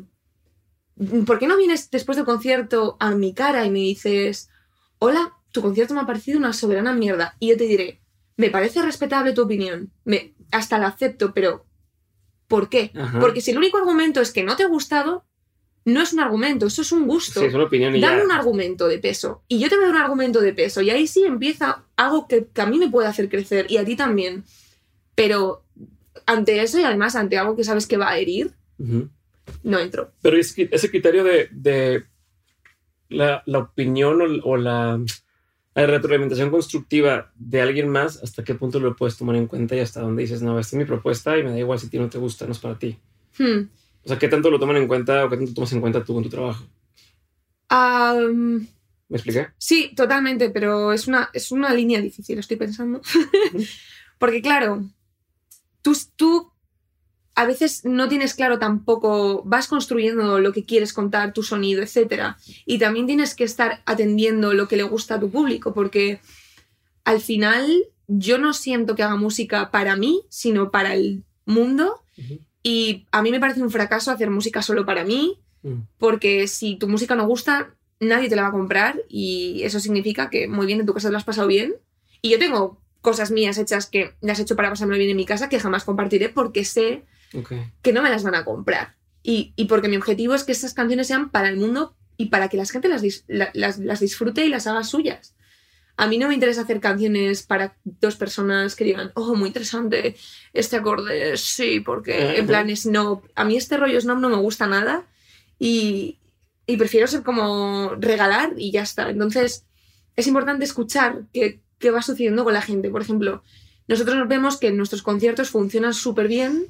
¿Por 1.26 1.38
qué 1.38 1.48
no 1.48 1.56
vienes 1.56 1.90
después 1.90 2.16
del 2.16 2.24
concierto 2.24 2.96
a 3.00 3.14
mi 3.14 3.34
cara 3.34 3.66
y 3.66 3.70
me 3.70 3.80
dices, 3.80 4.48
hola, 4.98 5.34
tu 5.50 5.62
concierto 5.62 5.94
me 5.94 6.00
ha 6.00 6.06
parecido 6.06 6.38
una 6.38 6.52
soberana 6.52 6.92
mierda? 6.92 7.36
Y 7.40 7.48
yo 7.48 7.56
te 7.56 7.64
diré, 7.64 8.00
me 8.36 8.50
parece 8.50 8.82
respetable 8.82 9.32
tu 9.32 9.42
opinión, 9.42 9.92
me, 10.04 10.34
hasta 10.52 10.78
la 10.78 10.86
acepto, 10.86 11.34
pero 11.34 11.66
¿por 12.46 12.68
qué? 12.68 12.92
Ajá. 12.94 13.18
Porque 13.18 13.40
si 13.40 13.50
el 13.50 13.58
único 13.58 13.78
argumento 13.78 14.20
es 14.20 14.32
que 14.32 14.44
no 14.44 14.56
te 14.56 14.62
ha 14.62 14.68
gustado, 14.68 15.24
no 15.84 16.00
es 16.00 16.12
un 16.12 16.20
argumento, 16.20 16.66
eso 16.66 16.82
es 16.82 16.92
un 16.92 17.06
gusto. 17.06 17.40
Sí, 17.40 17.46
es 17.46 17.54
una 17.54 17.64
opinión 17.64 17.94
y 17.94 18.00
Dame 18.00 18.18
ya. 18.18 18.24
un 18.24 18.32
argumento 18.32 18.88
de 18.88 18.98
peso. 18.98 19.42
Y 19.48 19.58
yo 19.58 19.68
te 19.68 19.76
voy 19.76 19.84
a 19.84 19.88
dar 19.88 19.96
un 19.96 20.02
argumento 20.02 20.40
de 20.40 20.52
peso. 20.54 20.80
Y 20.80 20.90
ahí 20.90 21.06
sí 21.06 21.24
empieza 21.24 21.84
algo 21.96 22.26
que, 22.26 22.46
que 22.46 22.60
a 22.62 22.66
mí 22.66 22.78
me 22.78 22.88
puede 22.88 23.08
hacer 23.08 23.28
crecer 23.28 23.66
y 23.68 23.76
a 23.76 23.84
ti 23.84 23.94
también. 23.96 24.44
Pero 25.14 25.62
ante 26.26 26.62
eso 26.62 26.78
y 26.78 26.84
además 26.84 27.16
ante 27.16 27.36
algo 27.36 27.54
que 27.54 27.64
sabes 27.64 27.86
que 27.86 27.96
va 27.98 28.10
a 28.10 28.18
herir, 28.18 28.52
no 29.62 29.78
entro. 29.78 30.10
Pero 30.22 30.36
es 30.38 30.54
que 30.54 30.68
ese 30.72 30.90
criterio 30.90 31.22
de, 31.22 31.48
de 31.52 32.04
la, 33.10 33.42
la 33.46 33.58
opinión 33.58 34.22
o, 34.22 34.48
o 34.48 34.56
la, 34.56 34.98
la 35.74 35.86
retroalimentación 35.86 36.50
constructiva 36.50 37.30
de 37.36 37.60
alguien 37.60 37.88
más, 37.88 38.22
¿hasta 38.22 38.42
qué 38.42 38.54
punto 38.54 38.80
lo 38.80 38.96
puedes 38.96 39.16
tomar 39.18 39.36
en 39.36 39.46
cuenta 39.46 39.76
y 39.76 39.80
hasta 39.80 40.00
dónde 40.00 40.22
dices, 40.22 40.40
no, 40.40 40.58
esta 40.58 40.76
es 40.76 40.78
mi 40.78 40.84
propuesta 40.86 41.36
y 41.36 41.42
me 41.42 41.50
da 41.50 41.58
igual 41.58 41.78
si 41.78 41.88
a 41.88 41.90
ti 41.90 41.98
no 41.98 42.08
te 42.08 42.18
gusta, 42.18 42.46
no 42.46 42.52
es 42.52 42.58
para 42.58 42.78
ti? 42.78 42.98
Hmm. 43.38 43.68
O 44.04 44.08
sea, 44.08 44.18
¿qué 44.18 44.28
tanto 44.28 44.50
lo 44.50 44.58
toman 44.58 44.76
en 44.76 44.88
cuenta 44.88 45.24
o 45.24 45.30
qué 45.30 45.36
tanto 45.36 45.54
tomas 45.54 45.72
en 45.72 45.80
cuenta 45.80 46.04
tú 46.04 46.14
con 46.14 46.22
tu 46.22 46.28
trabajo? 46.28 46.64
¿Me 49.08 49.16
expliqué? 49.16 49.48
sí, 49.58 49.92
totalmente, 49.94 50.50
pero 50.50 50.92
es 50.92 51.06
una, 51.06 51.30
es 51.32 51.52
una 51.52 51.72
línea 51.72 52.00
difícil, 52.00 52.38
estoy 52.38 52.56
pensando. 52.56 53.00
Porque 54.18 54.40
claro, 54.40 54.84
tú, 55.82 55.96
tú 56.16 56.52
a 57.34 57.44
veces 57.46 57.84
no 57.84 58.08
tienes 58.08 58.34
claro 58.34 58.58
tampoco, 58.58 59.42
vas 59.44 59.68
construyendo 59.68 60.38
lo 60.38 60.52
que 60.52 60.64
quieres 60.64 60.92
contar, 60.92 61.32
tu 61.32 61.42
sonido, 61.42 61.82
etc. 61.82 62.36
Y 62.64 62.78
también 62.78 63.06
tienes 63.06 63.34
que 63.34 63.44
estar 63.44 63.82
atendiendo 63.86 64.54
lo 64.54 64.68
que 64.68 64.76
le 64.76 64.84
gusta 64.84 65.16
a 65.16 65.20
tu 65.20 65.30
público, 65.30 65.74
porque 65.74 66.20
al 67.04 67.20
final 67.20 67.86
yo 68.06 68.38
no 68.38 68.52
siento 68.52 68.94
que 68.94 69.02
haga 69.02 69.16
música 69.16 69.70
para 69.70 69.96
mí, 69.96 70.22
sino 70.28 70.70
para 70.70 70.94
el 70.94 71.24
mundo. 71.44 72.02
Y 72.64 73.06
a 73.12 73.22
mí 73.22 73.30
me 73.30 73.38
parece 73.38 73.62
un 73.62 73.70
fracaso 73.70 74.10
hacer 74.10 74.30
música 74.30 74.60
solo 74.62 74.84
para 74.84 75.04
mí, 75.04 75.38
Mm. 75.62 75.82
porque 75.98 76.46
si 76.48 76.76
tu 76.76 76.88
música 76.88 77.14
no 77.14 77.26
gusta, 77.26 77.74
nadie 78.00 78.28
te 78.28 78.36
la 78.36 78.42
va 78.42 78.48
a 78.48 78.52
comprar 78.52 79.00
y 79.08 79.62
eso 79.62 79.80
significa 79.80 80.28
que 80.28 80.46
muy 80.48 80.66
bien 80.66 80.80
en 80.80 80.84
tu 80.86 80.92
casa 80.92 81.08
te 81.08 81.12
lo 81.12 81.16
has 81.18 81.24
pasado 81.24 81.46
bien. 81.46 81.74
Y 82.20 82.30
yo 82.30 82.38
tengo 82.38 82.80
cosas 83.00 83.30
mías 83.30 83.56
hechas 83.56 83.86
que 83.86 84.14
las 84.20 84.38
he 84.38 84.42
hecho 84.42 84.56
para 84.56 84.68
pasármelo 84.70 84.98
bien 84.98 85.10
en 85.12 85.16
mi 85.16 85.24
casa 85.24 85.48
que 85.48 85.60
jamás 85.60 85.84
compartiré 85.84 86.28
porque 86.28 86.64
sé 86.66 87.04
que 87.82 87.92
no 87.94 88.02
me 88.02 88.10
las 88.10 88.22
van 88.24 88.34
a 88.34 88.44
comprar. 88.44 88.94
Y, 89.22 89.52
y 89.56 89.64
porque 89.66 89.88
mi 89.88 89.96
objetivo 89.96 90.34
es 90.34 90.44
que 90.44 90.52
estas 90.52 90.74
canciones 90.74 91.06
sean 91.06 91.30
para 91.30 91.48
el 91.48 91.56
mundo 91.56 91.94
y 92.18 92.26
para 92.26 92.48
que 92.50 92.56
la 92.58 92.66
gente 92.66 92.88
las, 92.88 93.02
dis- 93.02 93.24
la- 93.26 93.50
las, 93.54 93.78
las 93.78 94.00
disfrute 94.00 94.44
y 94.44 94.48
las 94.50 94.66
haga 94.66 94.84
suyas. 94.84 95.34
A 95.96 96.08
mí 96.08 96.18
no 96.18 96.28
me 96.28 96.34
interesa 96.34 96.62
hacer 96.62 96.80
canciones 96.80 97.42
para 97.42 97.76
dos 97.84 98.16
personas 98.16 98.74
que 98.74 98.84
digan, 98.84 99.12
oh, 99.14 99.34
muy 99.34 99.48
interesante, 99.48 100.16
este 100.52 100.76
acorde, 100.76 101.36
sí, 101.36 101.80
porque 101.80 102.36
en 102.36 102.46
plan 102.46 102.74
snob. 102.76 103.22
A 103.34 103.44
mí 103.44 103.56
este 103.56 103.76
rollo 103.76 104.00
snob 104.00 104.18
no 104.18 104.28
me 104.28 104.36
gusta 104.36 104.66
nada 104.66 105.06
y, 105.58 106.18
y 106.66 106.76
prefiero 106.76 107.06
ser 107.06 107.22
como 107.22 107.92
regalar 107.98 108.54
y 108.56 108.72
ya 108.72 108.82
está. 108.82 109.08
Entonces, 109.08 109.64
es 110.16 110.26
importante 110.26 110.64
escuchar 110.64 111.22
qué, 111.32 111.60
qué 111.78 111.90
va 111.90 112.02
sucediendo 112.02 112.44
con 112.44 112.54
la 112.54 112.62
gente. 112.62 112.90
Por 112.90 113.02
ejemplo, 113.02 113.42
nosotros 113.86 114.16
nos 114.16 114.28
vemos 114.28 114.56
que 114.56 114.72
nuestros 114.72 115.02
conciertos 115.02 115.50
funcionan 115.50 115.94
súper 115.94 116.28
bien 116.28 116.66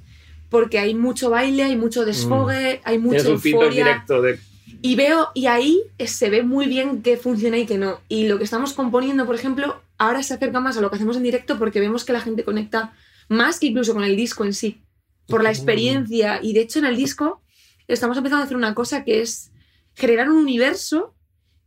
porque 0.50 0.78
hay 0.78 0.94
mucho 0.94 1.30
baile, 1.30 1.64
hay 1.64 1.76
mucho 1.76 2.04
desfogue, 2.04 2.80
hay 2.84 2.98
mucha 2.98 3.22
Tienes 3.22 3.32
un 3.32 3.40
feedback 3.40 3.70
directo 3.70 4.22
de... 4.22 4.38
Y 4.86 4.96
veo, 4.96 5.30
y 5.32 5.46
ahí 5.46 5.80
se 6.04 6.28
ve 6.28 6.42
muy 6.42 6.66
bien 6.66 7.00
qué 7.00 7.16
funciona 7.16 7.56
y 7.56 7.64
qué 7.64 7.78
no. 7.78 8.02
Y 8.06 8.28
lo 8.28 8.36
que 8.36 8.44
estamos 8.44 8.74
componiendo, 8.74 9.24
por 9.24 9.34
ejemplo, 9.34 9.80
ahora 9.96 10.22
se 10.22 10.34
acerca 10.34 10.60
más 10.60 10.76
a 10.76 10.82
lo 10.82 10.90
que 10.90 10.96
hacemos 10.96 11.16
en 11.16 11.22
directo 11.22 11.58
porque 11.58 11.80
vemos 11.80 12.04
que 12.04 12.12
la 12.12 12.20
gente 12.20 12.44
conecta 12.44 12.92
más 13.30 13.58
que 13.58 13.68
incluso 13.68 13.94
con 13.94 14.04
el 14.04 14.14
disco 14.14 14.44
en 14.44 14.52
sí. 14.52 14.82
Por 15.26 15.42
la 15.42 15.48
Oh. 15.48 15.52
experiencia. 15.52 16.38
Y 16.42 16.52
de 16.52 16.60
hecho, 16.60 16.80
en 16.80 16.84
el 16.84 16.96
disco 16.96 17.40
estamos 17.88 18.18
empezando 18.18 18.42
a 18.42 18.44
hacer 18.44 18.58
una 18.58 18.74
cosa 18.74 19.04
que 19.04 19.22
es 19.22 19.52
generar 19.94 20.28
un 20.28 20.36
universo 20.36 21.14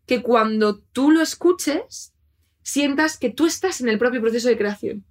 que 0.06 0.22
cuando 0.22 0.78
tú 0.78 1.10
lo 1.10 1.24
escuches, 1.24 2.14
sientas 2.62 3.18
que 3.18 3.32
tú 3.32 3.48
estás 3.48 3.82
en 3.82 3.90
el 3.90 3.98
propio 3.98 4.22
proceso 4.22 4.48
de 4.48 4.60
creación. 4.60 5.06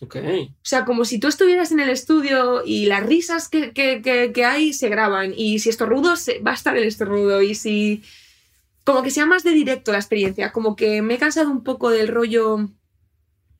Ok. 0.00 0.16
O 0.16 0.54
sea, 0.62 0.84
como 0.84 1.04
si 1.04 1.18
tú 1.18 1.28
estuvieras 1.28 1.72
en 1.72 1.80
el 1.80 1.88
estudio 1.88 2.62
y 2.64 2.86
las 2.86 3.04
risas 3.06 3.48
que, 3.48 3.72
que- 3.72 4.02
que- 4.02 4.30
que 4.32 4.44
hay 4.44 4.72
se 4.72 4.88
graban. 4.88 5.32
Y 5.36 5.58
si 5.58 5.68
estornudo, 5.70 6.16
se, 6.16 6.40
va 6.40 6.50
a 6.50 6.54
estar 6.54 6.76
el 6.76 6.84
estornudo. 6.84 7.40
Y 7.42 7.54
si. 7.54 8.02
Como 8.84 9.02
que 9.02 9.10
sea 9.10 9.26
más 9.26 9.42
de 9.42 9.50
directo 9.52 9.90
la 9.92 9.98
experiencia. 9.98 10.52
Como 10.52 10.76
que 10.76 11.02
me 11.02 11.14
he 11.14 11.18
cansado 11.18 11.50
un 11.50 11.64
poco 11.64 11.90
del 11.90 12.08
rollo 12.08 12.68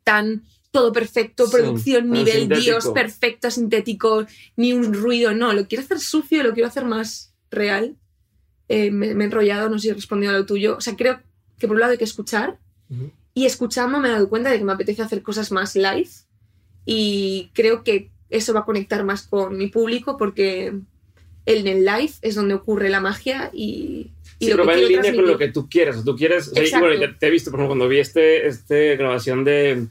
tan 0.04 0.42
todo 0.70 0.92
perfecto, 0.92 1.46
Sí, 1.46 1.52
producción, 1.52 2.10
nivel 2.10 2.40
sintético. 2.40 2.64
Dios, 2.64 2.88
perfecto, 2.92 3.50
sintético, 3.50 4.26
ni 4.56 4.72
un 4.74 4.92
ruido. 4.92 5.34
No, 5.34 5.52
lo 5.54 5.66
quiero 5.66 5.82
hacer 5.82 5.98
sucio, 6.00 6.42
lo 6.42 6.52
quiero 6.52 6.68
hacer 6.68 6.84
más 6.84 7.32
real. 7.50 7.96
Eh, 8.68 8.90
me, 8.90 9.14
me 9.14 9.24
he 9.24 9.26
enrollado, 9.26 9.70
no 9.70 9.78
sé 9.78 9.82
si 9.84 9.88
he 9.88 9.94
respondido 9.94 10.32
a 10.34 10.38
lo 10.38 10.44
tuyo. 10.44 10.76
O 10.76 10.80
sea, 10.82 10.94
creo 10.96 11.20
que 11.58 11.66
por 11.66 11.76
un 11.76 11.80
lado 11.80 11.92
hay 11.92 11.98
que 11.98 12.04
escuchar. 12.04 12.58
Y 13.36 13.44
escuchando 13.44 13.98
me 13.98 14.08
he 14.08 14.12
dado 14.12 14.30
cuenta 14.30 14.50
de 14.50 14.56
que 14.56 14.64
me 14.64 14.72
apetece 14.72 15.02
hacer 15.02 15.22
cosas 15.22 15.52
más 15.52 15.76
live 15.76 16.08
y 16.86 17.50
creo 17.52 17.84
que 17.84 18.08
eso 18.30 18.54
va 18.54 18.60
a 18.60 18.64
conectar 18.64 19.04
más 19.04 19.26
con 19.26 19.58
mi 19.58 19.66
público 19.66 20.16
porque 20.16 20.72
en 21.44 21.66
el 21.66 21.84
live 21.84 22.12
es 22.22 22.34
donde 22.34 22.54
ocurre 22.54 22.88
la 22.88 23.00
magia 23.00 23.50
y, 23.52 24.10
y 24.38 24.46
Sí, 24.46 24.50
lo 24.52 24.56
pero 24.56 24.62
que 24.62 24.66
va 24.68 24.74
en 24.78 24.88
línea 24.88 25.14
con 25.14 25.26
lo 25.26 25.36
que 25.36 25.48
tú 25.48 25.68
quieras. 25.68 26.02
Tú 26.02 26.16
quieres. 26.16 26.48
o 26.48 26.54
sea, 26.54 26.80
bueno, 26.80 27.14
te 27.18 27.26
he 27.26 27.30
visto, 27.30 27.50
por 27.50 27.60
ejemplo, 27.60 27.76
cuando 27.76 27.88
vi 27.88 27.98
este, 27.98 28.46
este 28.46 28.96
grabación 28.96 29.44
de. 29.44 29.86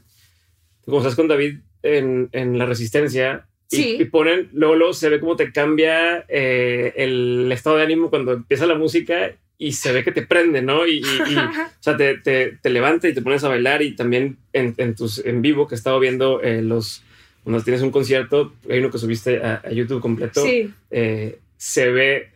Como 0.84 0.98
estás 0.98 1.14
con 1.14 1.28
David 1.28 1.60
en, 1.84 2.28
en 2.32 2.58
La 2.58 2.66
Resistencia. 2.66 3.46
Y, 3.70 3.76
Sí. 3.76 3.96
y 4.00 4.04
ponen, 4.06 4.50
luego, 4.54 4.74
luego 4.74 4.92
se 4.92 5.08
ve 5.08 5.20
cómo 5.20 5.36
te 5.36 5.52
cambia 5.52 6.24
eh, 6.28 6.94
el 6.96 7.48
estado 7.52 7.76
de 7.76 7.84
ánimo 7.84 8.10
cuando 8.10 8.32
empieza 8.32 8.66
la 8.66 8.74
música 8.74 9.36
y 9.58 9.72
se 9.72 9.92
ve 9.92 10.04
que 10.04 10.12
te 10.12 10.22
prende, 10.26 10.60
¿no? 10.62 10.86
Y, 10.86 10.98
y- 10.98 11.32
y, 11.32 11.36
o 11.36 11.50
sea, 11.80 11.96
te, 11.96 12.18
te, 12.18 12.58
te 12.60 12.70
levanta 12.70 13.08
y 13.08 13.14
te 13.14 13.22
pones 13.22 13.42
a 13.44 13.48
bailar 13.48 13.82
y 13.82 13.96
también 13.96 14.36
en, 14.52 14.74
en 14.76 14.94
tus 14.94 15.18
en 15.24 15.40
vivo 15.42 15.66
que 15.66 15.74
he 15.74 15.78
estado 15.78 15.98
viendo 16.00 16.40
eh, 16.42 16.62
los 16.62 17.02
cuando 17.44 17.62
tienes 17.62 17.80
un 17.82 17.90
concierto, 17.92 18.54
hay 18.68 18.80
uno 18.80 18.90
que 18.90 18.98
subiste 18.98 19.40
a, 19.42 19.62
a 19.64 19.70
YouTube 19.70 20.00
completo, 20.00 20.44
Sí, 20.44 20.72
eh, 20.90 21.38
se 21.56 21.88
ve 21.90 22.30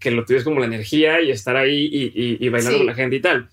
que 0.00 0.10
lo 0.10 0.24
tienes 0.24 0.42
como 0.44 0.58
la 0.58 0.66
energía 0.66 1.20
y 1.20 1.30
estar 1.30 1.56
ahí 1.56 1.88
y, 1.92 2.36
y- 2.44 2.48
bailando 2.48 2.72
Sí. 2.72 2.78
con 2.78 2.86
la 2.88 2.94
gente 2.94 3.16
y 3.16 3.20
tal. 3.20 3.48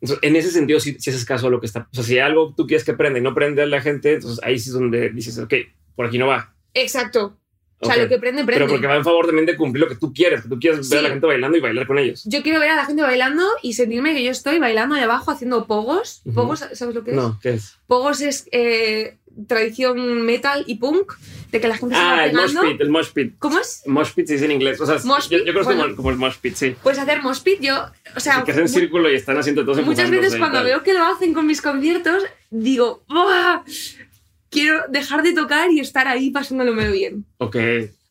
Entonces, 0.00 0.18
en 0.28 0.36
ese 0.36 0.50
sentido, 0.50 0.80
si, 0.80 0.94
si 0.98 1.10
haces 1.10 1.24
caso 1.24 1.46
a 1.46 1.50
lo 1.50 1.60
que 1.60 1.66
está, 1.66 1.88
o 1.92 1.94
sea, 1.94 2.02
si 2.04 2.18
algo 2.18 2.52
tú 2.56 2.66
quieres 2.66 2.84
que 2.84 2.94
prenda 2.94 3.18
y 3.18 3.22
no 3.22 3.34
prende 3.34 3.62
a 3.62 3.66
la 3.66 3.80
gente, 3.80 4.14
entonces 4.14 4.40
ahí 4.44 4.58
sí 4.58 4.70
es 4.70 4.74
donde 4.74 5.10
dices, 5.10 5.38
ok, 5.38 5.54
por 5.94 6.06
aquí 6.06 6.18
no 6.18 6.26
va. 6.26 6.52
exacto. 6.74 7.36
O 7.80 7.86
sea, 7.86 7.94
Ok. 7.94 8.02
lo 8.02 8.08
que 8.08 8.18
prende, 8.18 8.44
prende. 8.44 8.64
Pero 8.64 8.68
porque 8.68 8.86
va 8.88 8.96
en 8.96 9.04
favor 9.04 9.26
también 9.26 9.46
de 9.46 9.56
cumplir 9.56 9.82
lo 9.84 9.88
que 9.88 9.94
tú 9.94 10.12
quieres, 10.12 10.42
que 10.42 10.48
tú 10.48 10.58
quieres 10.58 10.88
ver 10.88 10.98
a 10.98 11.02
la 11.02 11.08
Sí. 11.08 11.12
gente 11.12 11.26
bailando 11.28 11.56
y 11.56 11.60
bailar 11.60 11.86
con 11.86 11.98
ellos. 11.98 12.22
Yo 12.24 12.42
quiero 12.42 12.58
ver 12.58 12.70
a 12.70 12.76
la 12.76 12.84
gente 12.84 13.02
bailando 13.02 13.44
y 13.62 13.74
sentirme 13.74 14.14
que 14.14 14.24
yo 14.24 14.30
estoy 14.32 14.58
bailando 14.58 14.96
ahí 14.96 15.02
abajo 15.02 15.30
haciendo 15.30 15.66
pogos. 15.66 16.22
Ujú. 16.24 16.34
Pogos, 16.34 16.64
¿sabes 16.72 16.94
lo 16.94 17.04
que 17.04 17.10
es? 17.12 17.16
No, 17.16 17.38
¿qué 17.40 17.50
es? 17.54 17.76
Pogos 17.86 18.20
es 18.20 18.48
eh, 18.50 19.16
tradición 19.46 20.22
metal 20.22 20.64
y 20.66 20.74
punk, 20.76 21.12
de 21.52 21.60
que 21.60 21.68
la 21.68 21.76
gente 21.76 21.94
se 21.94 22.00
va 22.00 22.18
Ah, 22.18 22.26
el 22.26 22.32
mosh 22.34 22.48
pegando. 22.48 22.70
pit, 22.72 22.80
el 22.80 22.90
mosh 22.90 23.08
pit. 23.12 23.34
¿Cómo 23.38 23.58
es? 23.60 23.82
Mosh 23.86 24.12
pit 24.12 24.26
se 24.26 24.32
dice 24.32 24.44
en 24.46 24.50
inglés. 24.50 24.80
O 24.80 24.86
sea, 24.86 24.96
Mosh 25.04 25.28
yo, 25.28 25.38
pit, 25.38 25.46
yo 25.46 25.52
creo 25.52 25.54
que 25.54 25.60
es 25.60 25.66
como, 25.66 25.78
bueno. 25.78 25.96
como 25.96 26.10
el 26.10 26.16
mosh 26.16 26.34
pit, 26.40 26.54
sí. 26.56 26.74
Pues 26.82 26.98
hacer 26.98 27.22
mosh 27.22 27.40
pit, 27.42 27.60
yo, 27.60 27.76
o 28.16 28.20
sea, 28.20 28.42
que 28.44 28.50
hacen 28.50 28.68
círculo 28.68 29.08
y 29.08 29.14
están 29.14 29.38
haciendo 29.38 29.64
todos 29.64 29.80
muchas 29.86 30.10
veces 30.10 30.34
cuando 30.36 30.64
veo 30.64 30.82
que 30.82 30.92
lo 30.92 31.04
hacen 31.04 31.32
con 31.32 31.46
mis 31.46 31.62
conciertos, 31.62 32.24
digo, 32.50 33.04
¡buah! 33.08 33.62
Quiero 34.50 34.82
dejar 34.88 35.22
de 35.22 35.32
tocar 35.32 35.70
y 35.70 35.80
estar 35.80 36.08
ahí 36.08 36.30
pasándomelo 36.30 36.92
bien. 36.92 37.24
Ok. 37.38 37.56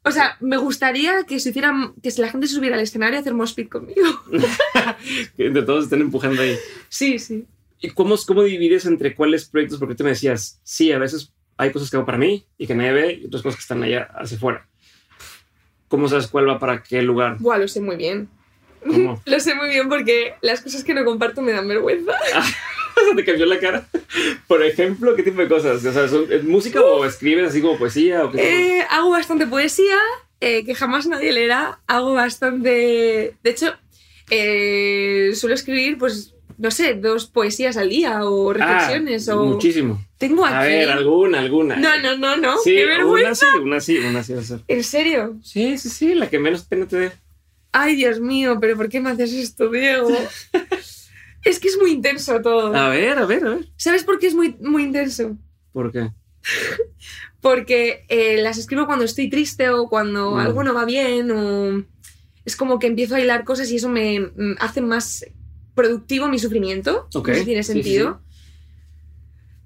O 0.04 0.12
sea, 0.12 0.38
me 0.40 0.58
gustaría 0.58 1.24
que 1.24 1.40
se 1.40 1.50
hicieran, 1.50 1.94
que 2.02 2.12
si 2.12 2.22
la 2.22 2.30
gente 2.30 2.48
se 2.48 2.56
subiera 2.56 2.76
al 2.76 2.82
escenario 2.82 3.18
a 3.18 3.22
hacer 3.22 3.34
mosh 3.34 3.54
pit 3.54 3.70
conmigo. 3.70 4.08
Que 5.36 5.50
de 5.50 5.62
todos 5.64 5.86
estén 5.86 6.02
empujando 6.02 6.42
ahí. 6.42 6.58
Sí, 6.90 7.20
sí. 7.20 7.46
¿Y 7.82 7.90
cómo, 7.90 8.16
cómo 8.26 8.44
divides 8.44 8.86
entre 8.86 9.16
cuáles 9.16 9.46
proyectos? 9.46 9.80
Porque 9.80 9.96
tú 9.96 10.04
me 10.04 10.12
decías, 10.12 10.60
sí, 10.64 10.92
a 10.92 10.98
veces 10.98 11.34
hay 11.58 11.72
cosas 11.72 11.90
que 11.90 11.98
hago 11.98 12.06
para 12.06 12.18
mí 12.18 12.46
y 12.58 12.68
que 12.68 12.76
nadie 12.76 12.92
ve 12.94 13.20
y 13.22 13.26
otras 13.26 13.44
cosas 13.44 13.58
que 13.58 13.62
están 13.62 13.84
allá 13.84 14.10
hacia 14.16 14.38
afuera. 14.38 14.68
¿Cómo 15.88 16.08
sabes 16.08 16.28
cuál 16.28 16.48
va 16.48 16.60
para 16.60 16.84
qué 16.84 17.02
lugar? 17.02 17.38
Buah, 17.40 17.58
lo 17.58 17.68
sé 17.68 17.82
muy 17.82 17.96
bien. 17.96 18.30
¿Cómo? 18.86 19.22
Lo 19.26 19.40
sé 19.40 19.56
muy 19.56 19.70
bien 19.70 19.90
porque 19.90 20.34
las 20.42 20.62
cosas 20.62 20.84
que 20.84 20.94
no 20.94 21.04
comparto 21.06 21.42
me 21.42 21.52
dan 21.52 21.68
vergüenza. 21.68 22.14
¿Te 23.16 23.24
cambió 23.24 23.46
la 23.46 23.60
cara? 23.60 23.88
Por 24.48 24.64
ejemplo, 24.64 25.16
¿qué 25.16 25.24
tipo 25.24 25.40
de 25.42 25.48
cosas? 25.48 25.86
O 25.86 25.94
sea, 25.94 26.08
¿son- 26.08 26.32
¿Es 26.32 26.44
música 26.44 26.82
o 26.82 27.06
escribes 27.06 27.50
así 27.50 27.62
como 27.62 27.78
poesía? 27.78 28.24
O 28.26 28.32
qué? 28.32 28.80
Eh, 28.80 28.86
hago 28.90 29.12
bastante 29.12 29.46
poesía, 29.46 29.98
eh, 30.42 30.66
que 30.66 30.74
jamás 30.74 31.06
nadie 31.08 31.32
leerá. 31.32 31.80
Hago 31.86 32.14
bastante... 32.14 33.36
De 33.44 33.50
hecho, 33.50 33.74
eh, 34.32 35.32
suelo 35.36 35.56
escribir, 35.56 35.98
pues, 35.98 36.34
no 36.58 36.72
sé, 36.72 36.96
dos 36.96 37.28
poesías 37.28 37.78
al 37.78 37.90
día 37.90 38.24
o 38.26 38.52
reflexiones. 38.54 39.30
Ah, 39.30 39.38
o... 39.40 39.46
Muchísimo. 39.46 40.04
Tengo 40.18 40.46
aquí... 40.46 40.56
A 40.56 40.62
ver, 40.62 40.90
alguna, 40.90 41.40
alguna. 41.40 41.76
No, 41.76 42.00
no, 42.00 42.18
no, 42.18 42.36
no. 42.38 42.58
Sí, 42.58 42.76
¡Qué 42.76 42.86
vergüenza! 42.86 43.46
una 43.62 43.80
sí, 43.80 43.98
una 43.98 44.04
sí, 44.04 44.08
una 44.10 44.24
sí 44.24 44.34
va 44.34 44.40
a 44.42 44.44
ser. 44.44 44.60
¿En 44.68 44.84
serio? 44.84 45.36
Sí, 45.44 45.78
sí, 45.78 45.90
sí, 45.90 46.16
la 46.16 46.30
que 46.30 46.40
menos 46.40 46.64
pena 46.64 46.88
te 46.88 46.98
dé. 46.98 47.12
Ay, 47.72 47.96
Dios 47.96 48.20
mío, 48.20 48.58
pero 48.60 48.76
¿por 48.76 48.90
qué 48.90 49.00
me 49.00 49.10
haces 49.12 49.34
esto, 49.34 49.70
Diego? 49.70 50.10
es 51.44 51.60
que 51.60 51.68
es 51.68 51.78
muy 51.78 51.92
intenso 51.92 52.42
todo. 52.42 52.76
A 52.76 52.90
ver, 52.90 53.18
a 53.20 53.26
ver, 53.26 53.46
a 53.46 53.50
ver. 53.56 53.70
¿Sabes 53.78 54.04
por 54.04 54.20
qué 54.20 54.28
es 54.28 54.36
muy, 54.36 54.56
muy 54.60 54.84
intenso? 54.84 55.38
¿Por 55.74 55.92
qué? 55.92 56.12
Porque 57.42 58.06
eh, 58.10 58.42
las 58.42 58.58
escribo 58.58 58.86
cuando 58.86 59.06
estoy 59.06 59.30
triste 59.30 59.70
o 59.70 59.88
cuando 59.88 60.38
algo 60.38 60.64
no 60.64 60.74
va 60.74 60.86
bien 60.86 61.30
o 61.32 61.86
es 62.46 62.56
como 62.56 62.80
que 62.80 62.88
empiezo 62.88 63.16
a 63.16 63.20
hilar 63.20 63.44
cosas 63.44 63.70
y 63.72 63.76
eso 63.76 63.90
me 63.90 64.20
mm, 64.20 64.56
hace 64.60 64.82
más 64.82 65.26
productivo 65.76 66.28
mi 66.28 66.40
sufrimiento. 66.40 67.08
Ok, 67.14 67.28
No 67.28 67.34
sé 67.36 67.40
si 67.42 67.46
tiene 67.46 67.64
sí, 67.64 67.74
sí, 67.74 67.74
sentido. 67.84 68.22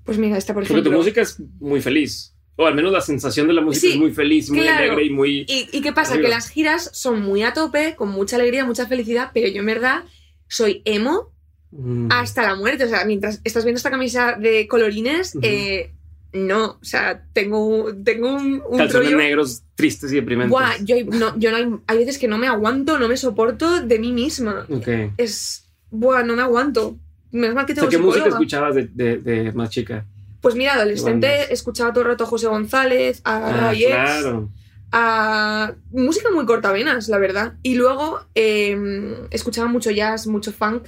Pues 0.04 0.18
mira, 0.18 0.38
esta 0.38 0.54
por 0.54 0.64
Porque 0.64 0.74
tu 0.74 0.80
ejemplo. 0.80 0.98
música 0.98 1.22
es 1.22 1.40
muy 1.60 1.80
feliz. 1.82 2.36
O 2.62 2.68
al 2.68 2.76
menos 2.76 2.92
la 2.92 3.02
sensación 3.02 3.48
de 3.48 3.54
la 3.54 3.62
música 3.62 3.88
Sí, 3.88 3.94
es 3.94 3.98
muy 4.00 4.12
feliz, 4.12 4.50
muy 4.50 4.62
claro. 4.62 4.78
alegre 4.84 5.06
y 5.06 5.10
muy... 5.10 5.46
¿Y, 5.48 5.68
y 5.72 5.82
qué 5.82 5.92
pasa? 5.94 6.14
Arriba. 6.14 6.30
Que 6.30 6.36
las 6.36 6.50
giras 6.50 6.90
son 6.94 7.22
muy 7.22 7.42
a 7.44 7.54
tope, 7.54 7.96
con 7.96 8.10
mucha 8.10 8.36
alegría, 8.36 8.66
mucha 8.66 8.86
felicidad, 8.88 9.32
pero 9.34 9.48
yo 9.48 9.60
en 9.62 9.66
verdad 9.66 10.04
soy 10.48 10.82
emo 10.86 11.30
Mm. 11.74 12.10
hasta 12.12 12.42
la 12.44 12.56
muerte. 12.56 12.84
O 12.84 12.90
sea, 12.90 13.06
mientras 13.06 13.40
estás 13.46 13.64
viendo 13.64 13.78
esta 13.78 13.90
camisa 13.90 14.34
de 14.34 14.68
colorines, 14.68 15.36
Ujú. 15.36 15.46
eh, 15.48 15.92
no, 16.34 16.66
o 16.82 16.84
sea, 16.84 17.24
tengo, 17.32 17.94
tengo 18.04 18.34
un, 18.36 18.62
un 18.70 18.78
Calzones 18.78 19.08
rollo- 19.12 19.18
negros 19.18 19.64
tristes 19.76 20.12
y 20.12 20.16
deprimentes. 20.16 20.52
Buah, 20.52 20.74
yo, 20.84 20.98
no, 21.06 21.38
yo 21.40 21.50
no 21.52 21.56
hay, 21.58 21.68
hay 21.88 21.98
veces 21.98 22.18
que 22.18 22.28
no 22.28 22.38
me 22.38 22.48
aguanto, 22.48 23.00
no 23.00 23.08
me 23.08 23.16
soporto 23.16 23.80
de 23.82 24.00
mí 24.00 24.12
misma. 24.12 24.66
Ok. 24.70 24.88
Es. 25.18 25.66
Buah, 25.90 26.24
no 26.24 26.36
me 26.36 26.42
aguanto. 26.42 26.98
Menos 27.32 27.56
mal 27.56 27.66
que 27.66 27.72
O 27.72 27.76
sea, 27.76 27.88
tengo 27.88 27.90
¿qué 27.90 28.06
música 28.06 28.28
escuchabas 28.28 28.76
de, 28.76 28.90
de, 28.94 29.18
de 29.20 29.52
más 29.54 29.70
chica? 29.70 30.06
Pues 30.42 30.56
mira, 30.56 30.74
adolescente, 30.74 31.54
escuchaba 31.54 31.94
todo 31.94 32.04
el 32.04 32.10
rato 32.10 32.24
a 32.24 32.28
José 32.28 32.48
González, 32.48 33.22
a 33.24 33.70
Ah, 33.70 33.74
claro. 33.76 34.50
a 34.92 35.74
música 35.92 36.30
muy 36.32 36.46
cortavenas, 36.46 37.08
la 37.08 37.18
verdad. 37.20 37.54
Y 37.64 37.76
luego 37.76 38.20
eh, 38.36 39.16
escuchaba 39.30 39.68
mucho 39.68 39.92
jazz, 39.92 40.28
mucho 40.28 40.52
funk. 40.52 40.88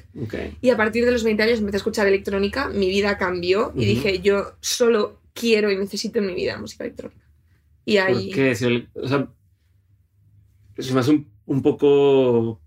Y 0.62 0.70
a 0.72 0.78
partir 0.78 1.06
de 1.06 1.12
los 1.12 1.24
20 1.24 1.44
años 1.44 1.60
empecé 1.60 1.78
a 1.78 1.80
escuchar 1.80 2.08
electrónica. 2.08 2.68
Mi 2.70 2.90
vida 2.90 3.18
cambió 3.18 3.72
y 3.76 3.86
dije, 3.86 4.20
yo 4.20 4.54
solo 4.60 5.20
quiero 5.34 5.72
y 5.72 5.78
necesito 5.78 6.20
en 6.20 6.26
mi 6.28 6.34
vida 6.36 6.58
música 6.58 6.84
electrónica. 6.84 7.22
Y 7.86 7.98
ahí. 7.98 8.28
¿Por 8.28 8.36
qué? 8.36 8.56
Si 8.56 8.66
el- 8.66 8.90
o 8.96 9.08
sea, 9.08 9.28
se 10.78 10.94
me 10.94 11.00
hace 11.00 11.12
un, 11.12 11.28
un 11.46 11.62
poco... 11.62 11.88
o 12.50 12.60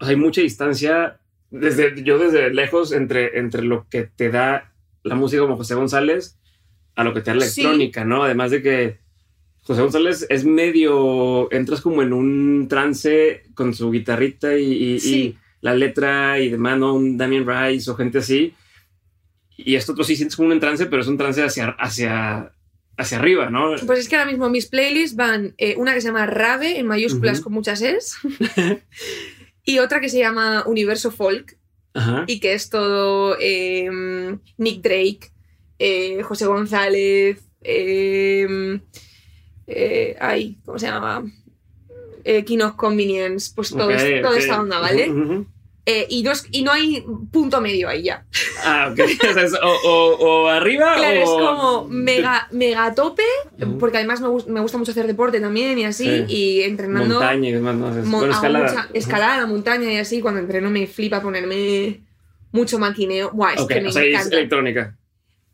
sea, 0.00 0.10
hay 0.10 0.16
mucha 0.16 0.40
distancia, 0.42 1.18
desde, 1.50 2.02
yo 2.02 2.18
desde 2.18 2.50
lejos, 2.52 2.92
entre, 2.92 3.38
entre 3.38 3.62
lo 3.62 3.86
que 3.88 4.04
te 4.04 4.30
da 4.30 4.72
la 5.06 5.14
música 5.14 5.42
como 5.42 5.56
José 5.56 5.74
González 5.74 6.38
a 6.94 7.04
lo 7.04 7.12
que 7.14 7.20
te 7.20 7.30
da 7.30 7.36
la 7.36 7.46
Sí. 7.46 7.60
electrónica, 7.60 8.04
¿no? 8.04 8.22
Además 8.24 8.50
de 8.50 8.62
que 8.62 8.98
José 9.62 9.82
González 9.82 10.26
es 10.30 10.44
medio... 10.44 11.50
Entras 11.52 11.80
como 11.80 12.02
en 12.02 12.12
un 12.12 12.68
trance 12.68 13.42
con 13.54 13.74
su 13.74 13.90
guitarrita 13.90 14.56
y, 14.58 14.64
y- 14.72 14.94
y 14.94 15.00
Sí. 15.00 15.36
la 15.60 15.74
letra 15.74 16.38
y 16.40 16.48
demás, 16.50 16.78
¿no? 16.78 16.94
Un 16.94 17.16
Damien 17.18 17.46
Rice 17.46 17.90
o 17.90 17.96
gente 17.96 18.18
así. 18.18 18.54
Y 19.56 19.74
esto 19.74 19.92
otro 19.92 20.04
sí 20.04 20.16
sientes 20.16 20.36
como 20.36 20.50
un 20.50 20.60
trance, 20.60 20.86
pero 20.86 21.02
es 21.02 21.08
un 21.08 21.16
trance 21.18 21.42
hacia, 21.42 21.68
hacia, 21.78 22.52
hacia 22.96 23.18
arriba, 23.18 23.50
¿no? 23.50 23.74
Pues 23.86 23.98
es 24.00 24.08
que 24.08 24.16
ahora 24.16 24.30
mismo 24.30 24.48
mis 24.50 24.66
playlists 24.66 25.16
van 25.16 25.54
eh, 25.58 25.74
una 25.76 25.94
que 25.94 26.00
se 26.00 26.08
llama 26.08 26.26
Rave 26.26 26.78
en 26.78 26.86
mayúsculas 26.86 27.40
con 27.40 27.52
muchas 27.52 27.80
es 27.82 28.16
y 29.64 29.78
otra 29.80 30.00
que 30.00 30.08
se 30.08 30.18
llama 30.18 30.64
Universo 30.66 31.10
Folk 31.10 31.56
Ajá. 31.96 32.24
y 32.26 32.40
que 32.40 32.52
es 32.52 32.68
todo 32.70 33.36
eh, 33.40 33.88
Nick 34.58 34.82
Drake, 34.82 35.30
eh, 35.78 36.22
José 36.22 36.46
González, 36.46 37.42
eh, 37.62 38.80
eh, 39.66 40.16
ay, 40.20 40.58
¿cómo 40.64 40.78
se 40.78 40.86
llama? 40.86 41.24
Eh, 42.24 42.44
King 42.44 42.58
of 42.60 42.74
Convenience, 42.76 43.52
pues 43.54 43.70
todo 43.70 43.88
toda 44.22 44.38
esta 44.38 44.60
onda, 44.60 44.78
¿vale? 44.78 45.10
Ujú. 45.10 45.46
Eh, 45.88 46.04
y, 46.10 46.24
no 46.24 46.32
es- 46.32 46.46
y 46.50 46.62
no 46.64 46.72
hay 46.72 47.04
punto 47.30 47.60
medio 47.60 47.88
ahí 47.88 48.02
ya. 48.02 48.26
Ah, 48.64 48.88
ok. 48.92 48.98
O, 49.30 49.32
sea, 49.32 49.42
es 49.44 49.52
o, 49.54 49.58
o- 49.84 50.16
o 50.16 50.48
arriba 50.48 50.94
Claro, 50.96 51.20
o... 51.20 51.22
es 51.22 51.28
como 51.30 51.84
mega, 51.88 52.48
mega 52.50 52.92
tope, 52.92 53.22
porque 53.78 53.98
además 53.98 54.20
me, 54.20 54.28
me 54.52 54.60
gusta 54.60 54.78
mucho 54.78 54.90
hacer 54.90 55.06
deporte 55.06 55.38
también 55.40 55.78
y 55.78 55.84
así, 55.84 56.04
Sí. 56.04 56.34
y 56.34 56.62
entrenando... 56.62 57.14
Montaña 57.20 57.48
y 57.48 57.52
demás, 57.52 57.76
¿no? 57.76 57.96
Es- 57.96 58.04
Mo- 58.04 58.18
bueno, 58.18 58.34
hago 58.34 58.44
escalada. 58.46 58.68
mucha 58.68 58.88
escalada, 58.94 59.46
montaña 59.46 59.92
y 59.92 59.98
así. 59.98 60.20
Cuando 60.20 60.40
entreno 60.40 60.70
me 60.70 60.88
flipa 60.88 61.22
ponerme 61.22 62.00
mucho 62.50 62.78
maquineo. 62.80 63.30
Buah, 63.32 63.54
es 63.54 63.64
que 63.66 63.80
me 63.80 63.88
o 63.88 63.92
sea, 63.92 64.02
es 64.02 64.08
encanta. 64.14 64.36
electrónica. 64.36 64.96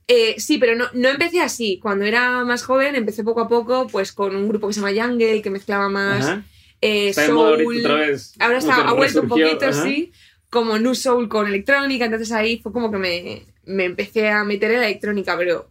Eh, 0.08 0.34
sí, 0.38 0.56
pero 0.58 0.74
no, 0.76 0.86
no 0.94 1.08
empecé 1.10 1.40
así. 1.40 1.78
Cuando 1.80 2.04
era 2.06 2.42
más 2.44 2.62
joven, 2.64 2.96
empecé 2.96 3.22
poco 3.22 3.40
a 3.42 3.48
poco 3.48 3.86
pues 3.86 4.12
con 4.12 4.34
un 4.34 4.48
grupo 4.48 4.66
que 4.68 4.72
se 4.74 4.80
llama 4.80 4.92
Jungle, 5.08 5.42
que 5.42 5.50
mezclaba 5.50 5.88
más 5.88 6.26
Ajá. 6.26 6.42
Eh, 6.82 7.08
Está 7.08 7.26
ahorita 7.26 7.62
soul. 7.64 7.78
otra 7.78 7.94
vez. 7.94 8.34
Ahora 8.38 8.58
está, 8.58 8.74
ha 8.88 8.92
vuelto 8.92 9.22
un 9.22 9.28
poquito, 9.28 9.64
ajá. 9.64 9.82
sí, 9.84 10.12
como 10.50 10.78
New 10.78 10.94
Soul 10.94 11.28
con 11.30 11.46
electrónica. 11.46 12.04
Entonces 12.04 12.30
ahí 12.32 12.58
fue 12.62 12.72
como 12.72 12.90
que 12.92 12.98
me, 12.98 13.42
me 13.64 13.84
empecé 13.86 14.28
a 14.28 14.44
meter 14.44 14.70
en 14.72 14.80
la 14.80 14.86
electrónica, 14.88 15.36
pero 15.38 15.70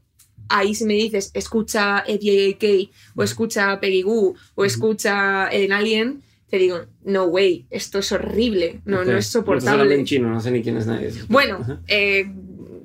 ahí 0.50 0.74
si 0.76 0.86
me 0.86 0.94
dices, 0.96 1.32
escucha 1.34 2.04
FJK, 2.08 2.90
o 3.16 3.24
escucha 3.24 3.80
Peggy 3.80 4.02
Goo, 4.02 4.36
o 4.56 4.66
escucha 4.66 5.48
Eden 5.50 5.72
Alien, 5.72 6.24
te 6.50 6.58
digo, 6.58 6.82
no 7.06 7.26
way, 7.26 7.66
esto 7.70 8.00
es 8.00 8.12
horrible, 8.12 8.82
no, 8.84 9.00
Ok. 9.02 9.06
no 9.08 9.18
es 9.18 9.28
soportable. 9.28 9.96
en 9.96 10.04
chino, 10.06 10.30
no 10.30 10.42
sé 10.42 10.52
ni 10.52 10.62
quién 10.62 10.76
es 10.76 10.88
nadie. 10.88 11.14
Bueno, 11.30 11.82
eh, 11.88 12.26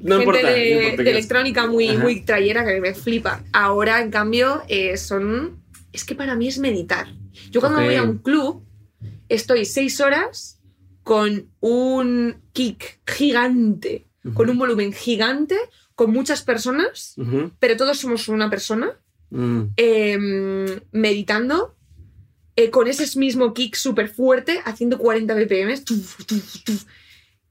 No 0.02 0.18
gente 0.18 0.25
importa, 0.38 0.50
de, 0.52 0.75
no 0.76 0.83
importa 0.83 1.02
de 1.02 1.11
electrónica 1.11 1.66
muy, 1.66 1.88
Ajá. 1.88 1.99
muy 2.04 2.21
trayera 2.21 2.64
que 2.64 2.80
me 2.80 2.95
flipa. 2.95 3.42
Ahora, 3.52 4.00
en 4.00 4.11
cambio, 4.12 4.62
eh, 4.68 4.97
son... 4.97 5.56
Es 5.92 6.04
que 6.04 6.14
para 6.14 6.37
mí 6.37 6.47
es 6.47 6.59
meditar. 6.59 7.09
Yo 7.50 7.61
cuando 7.61 7.81
voy 7.83 7.95
a 7.97 8.02
un 8.02 8.19
club, 8.19 8.62
estoy 9.28 9.64
seis 9.64 10.00
horas 10.00 10.61
con 11.02 11.49
un 11.61 12.37
kick 12.52 13.00
gigante, 13.07 14.07
con 14.35 14.50
un 14.50 14.59
volumen 14.59 14.93
gigante, 14.93 15.57
con 15.95 16.11
muchas 16.11 16.43
personas, 16.43 17.14
pero 17.59 17.76
todos 17.76 17.99
somos 17.99 18.28
una 18.28 18.50
persona, 18.50 18.93
Mm. 19.28 19.62
eh, 19.76 20.81
meditando 20.93 21.75
eh, 22.55 22.71
con 22.71 22.87
ese 22.87 23.19
mismo 23.19 23.52
kick 23.52 23.75
súper 23.75 24.09
fuerte, 24.09 24.61
haciendo 24.64 24.99
40 24.99 25.35
BPM. 25.35 25.76
tuf, 25.85 26.25
tuf, 26.25 26.62
tuf. 26.64 26.85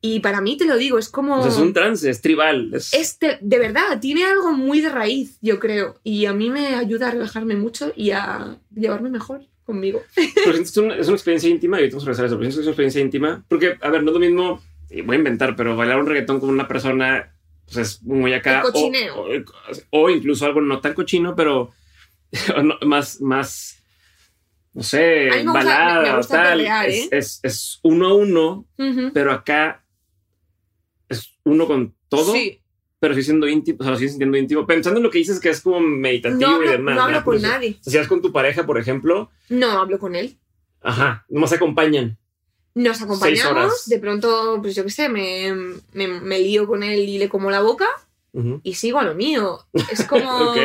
Y 0.01 0.19
para 0.19 0.39
mí, 0.41 0.55
te 0.57 0.65
lo 0.65 0.77
digo, 0.77 0.97
es 0.97 1.09
como... 1.09 1.37
O 1.39 1.41
sea, 1.43 1.51
es 1.51 1.57
un 1.57 1.73
trance, 1.73 2.09
es 2.09 2.21
tribal. 2.21 2.71
es- 2.73 2.93
Este, 2.93 3.37
de 3.41 3.59
verdad, 3.59 3.99
tiene 3.99 4.23
algo 4.23 4.51
muy 4.53 4.81
de 4.81 4.89
raíz, 4.89 5.37
yo 5.41 5.59
creo. 5.59 5.99
Y 6.03 6.25
a 6.27 6.33
mí 6.33 6.49
me 6.49 6.75
ayuda 6.75 7.09
a 7.09 7.11
relajarme 7.11 7.55
mucho 7.55 7.91
y 7.95 8.11
a 8.11 8.57
llevarme 8.73 9.09
mejor 9.09 9.45
conmigo. 9.65 10.01
Pero 10.45 10.57
es 10.57 10.77
una, 10.77 10.95
es 10.95 11.07
una 11.07 11.15
experiencia 11.15 11.49
íntima, 11.49 11.77
y 11.77 11.81
ahorita 11.81 11.95
vamos 11.97 12.03
a 12.03 12.07
regresar 12.11 12.25
a 12.25 12.27
eso, 12.27 12.37
pero 12.37 12.49
es 12.49 12.57
una 12.57 12.67
experiencia 12.67 13.01
íntima, 13.01 13.43
porque, 13.49 13.77
a 13.81 13.89
ver, 13.89 14.03
no 14.03 14.11
es 14.11 14.13
lo 14.13 14.19
mismo, 14.19 14.61
y 14.89 15.01
voy 15.01 15.15
a 15.15 15.19
inventar, 15.19 15.55
pero 15.55 15.75
bailar 15.75 15.99
un 15.99 16.05
reggaetón 16.07 16.39
con 16.39 16.49
una 16.49 16.67
persona, 16.67 17.33
pues 17.65 17.77
es 17.77 18.03
muy 18.03 18.33
acá. 18.33 18.61
O, 19.15 19.27
o- 19.27 19.27
o 19.89 20.09
incluso 20.09 20.45
algo 20.45 20.61
no 20.61 20.79
tan 20.81 20.93
cochino, 20.93 21.35
pero 21.35 21.71
no, 22.63 22.75
más, 22.85 23.19
más, 23.21 23.81
no 24.73 24.83
sé, 24.83 25.29
balada 25.45 25.95
me- 26.01 26.07
me 26.07 26.13
o 26.13 26.17
gusta 26.17 26.43
tal. 26.43 26.61
¿eh? 26.61 27.07
es, 27.11 27.39
es 27.43 27.79
uno 27.83 28.07
a 28.09 28.13
uno, 28.13 28.67
pero 29.13 29.31
acá 29.31 29.83
es 31.09 31.37
uno 31.43 31.65
con 31.67 31.95
todo, 32.09 32.33
Sí. 32.33 32.61
Pero 33.05 33.13
sí 33.13 33.21
siendo 33.21 33.47
íntimo, 33.47 33.77
o 33.81 33.83
sea, 33.83 33.95
sigues 33.97 34.13
sintiendo 34.13 34.35
íntimo, 34.35 34.65
pensando 34.65 34.97
en 34.99 35.03
lo 35.03 35.11
que 35.11 35.19
dices 35.19 35.39
que 35.39 35.49
es 35.49 35.61
como 35.61 35.79
meditativo 35.79 36.39
No 36.41 36.51
y 36.53 36.55
hablo, 36.55 36.71
demás. 36.71 36.95
no 36.95 37.01
hablo 37.03 37.11
¿verdad? 37.13 37.23
con 37.25 37.31
Pues, 37.33 37.41
nadie. 37.43 37.77
o 37.79 37.83
sea, 37.83 37.91
si 37.91 37.97
vas 37.99 38.07
con 38.07 38.21
tu 38.23 38.31
pareja, 38.31 38.65
por 38.65 38.79
ejemplo, 38.79 39.29
No 39.47 39.69
hablo 39.79 39.99
con 39.99 40.15
él. 40.15 40.39
ajá, 40.81 41.23
nomás 41.29 41.53
acompañan. 41.53 42.17
Nos 42.73 42.97
Seis 42.97 43.05
acompañamos, 43.05 43.51
horas. 43.51 43.83
de 43.85 43.99
pronto, 43.99 44.57
pues 44.61 44.73
yo 44.75 44.83
qué 44.83 44.89
sé, 44.89 45.07
me, 45.07 45.53
me, 45.93 46.07
me 46.07 46.39
lío 46.39 46.65
con 46.65 46.81
él 46.81 47.07
y 47.07 47.19
le 47.19 47.29
como 47.29 47.51
la 47.51 47.61
boca 47.61 47.87
Ujú. 48.33 48.59
y 48.63 48.73
sigo 48.73 48.97
a 48.97 49.03
lo 49.03 49.13
mío. 49.13 49.59
Es 49.91 50.03
como 50.05 50.29
Ok. 50.51 50.57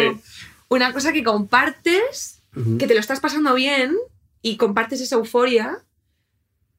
una 0.70 0.92
cosa 0.94 1.12
que 1.12 1.22
compartes, 1.22 2.42
Ujú. 2.56 2.78
que 2.78 2.86
te 2.86 2.94
lo 2.94 3.00
estás 3.00 3.20
pasando 3.20 3.54
bien 3.54 3.94
y 4.42 4.56
compartes 4.56 5.00
esa 5.02 5.16
euforia, 5.16 5.84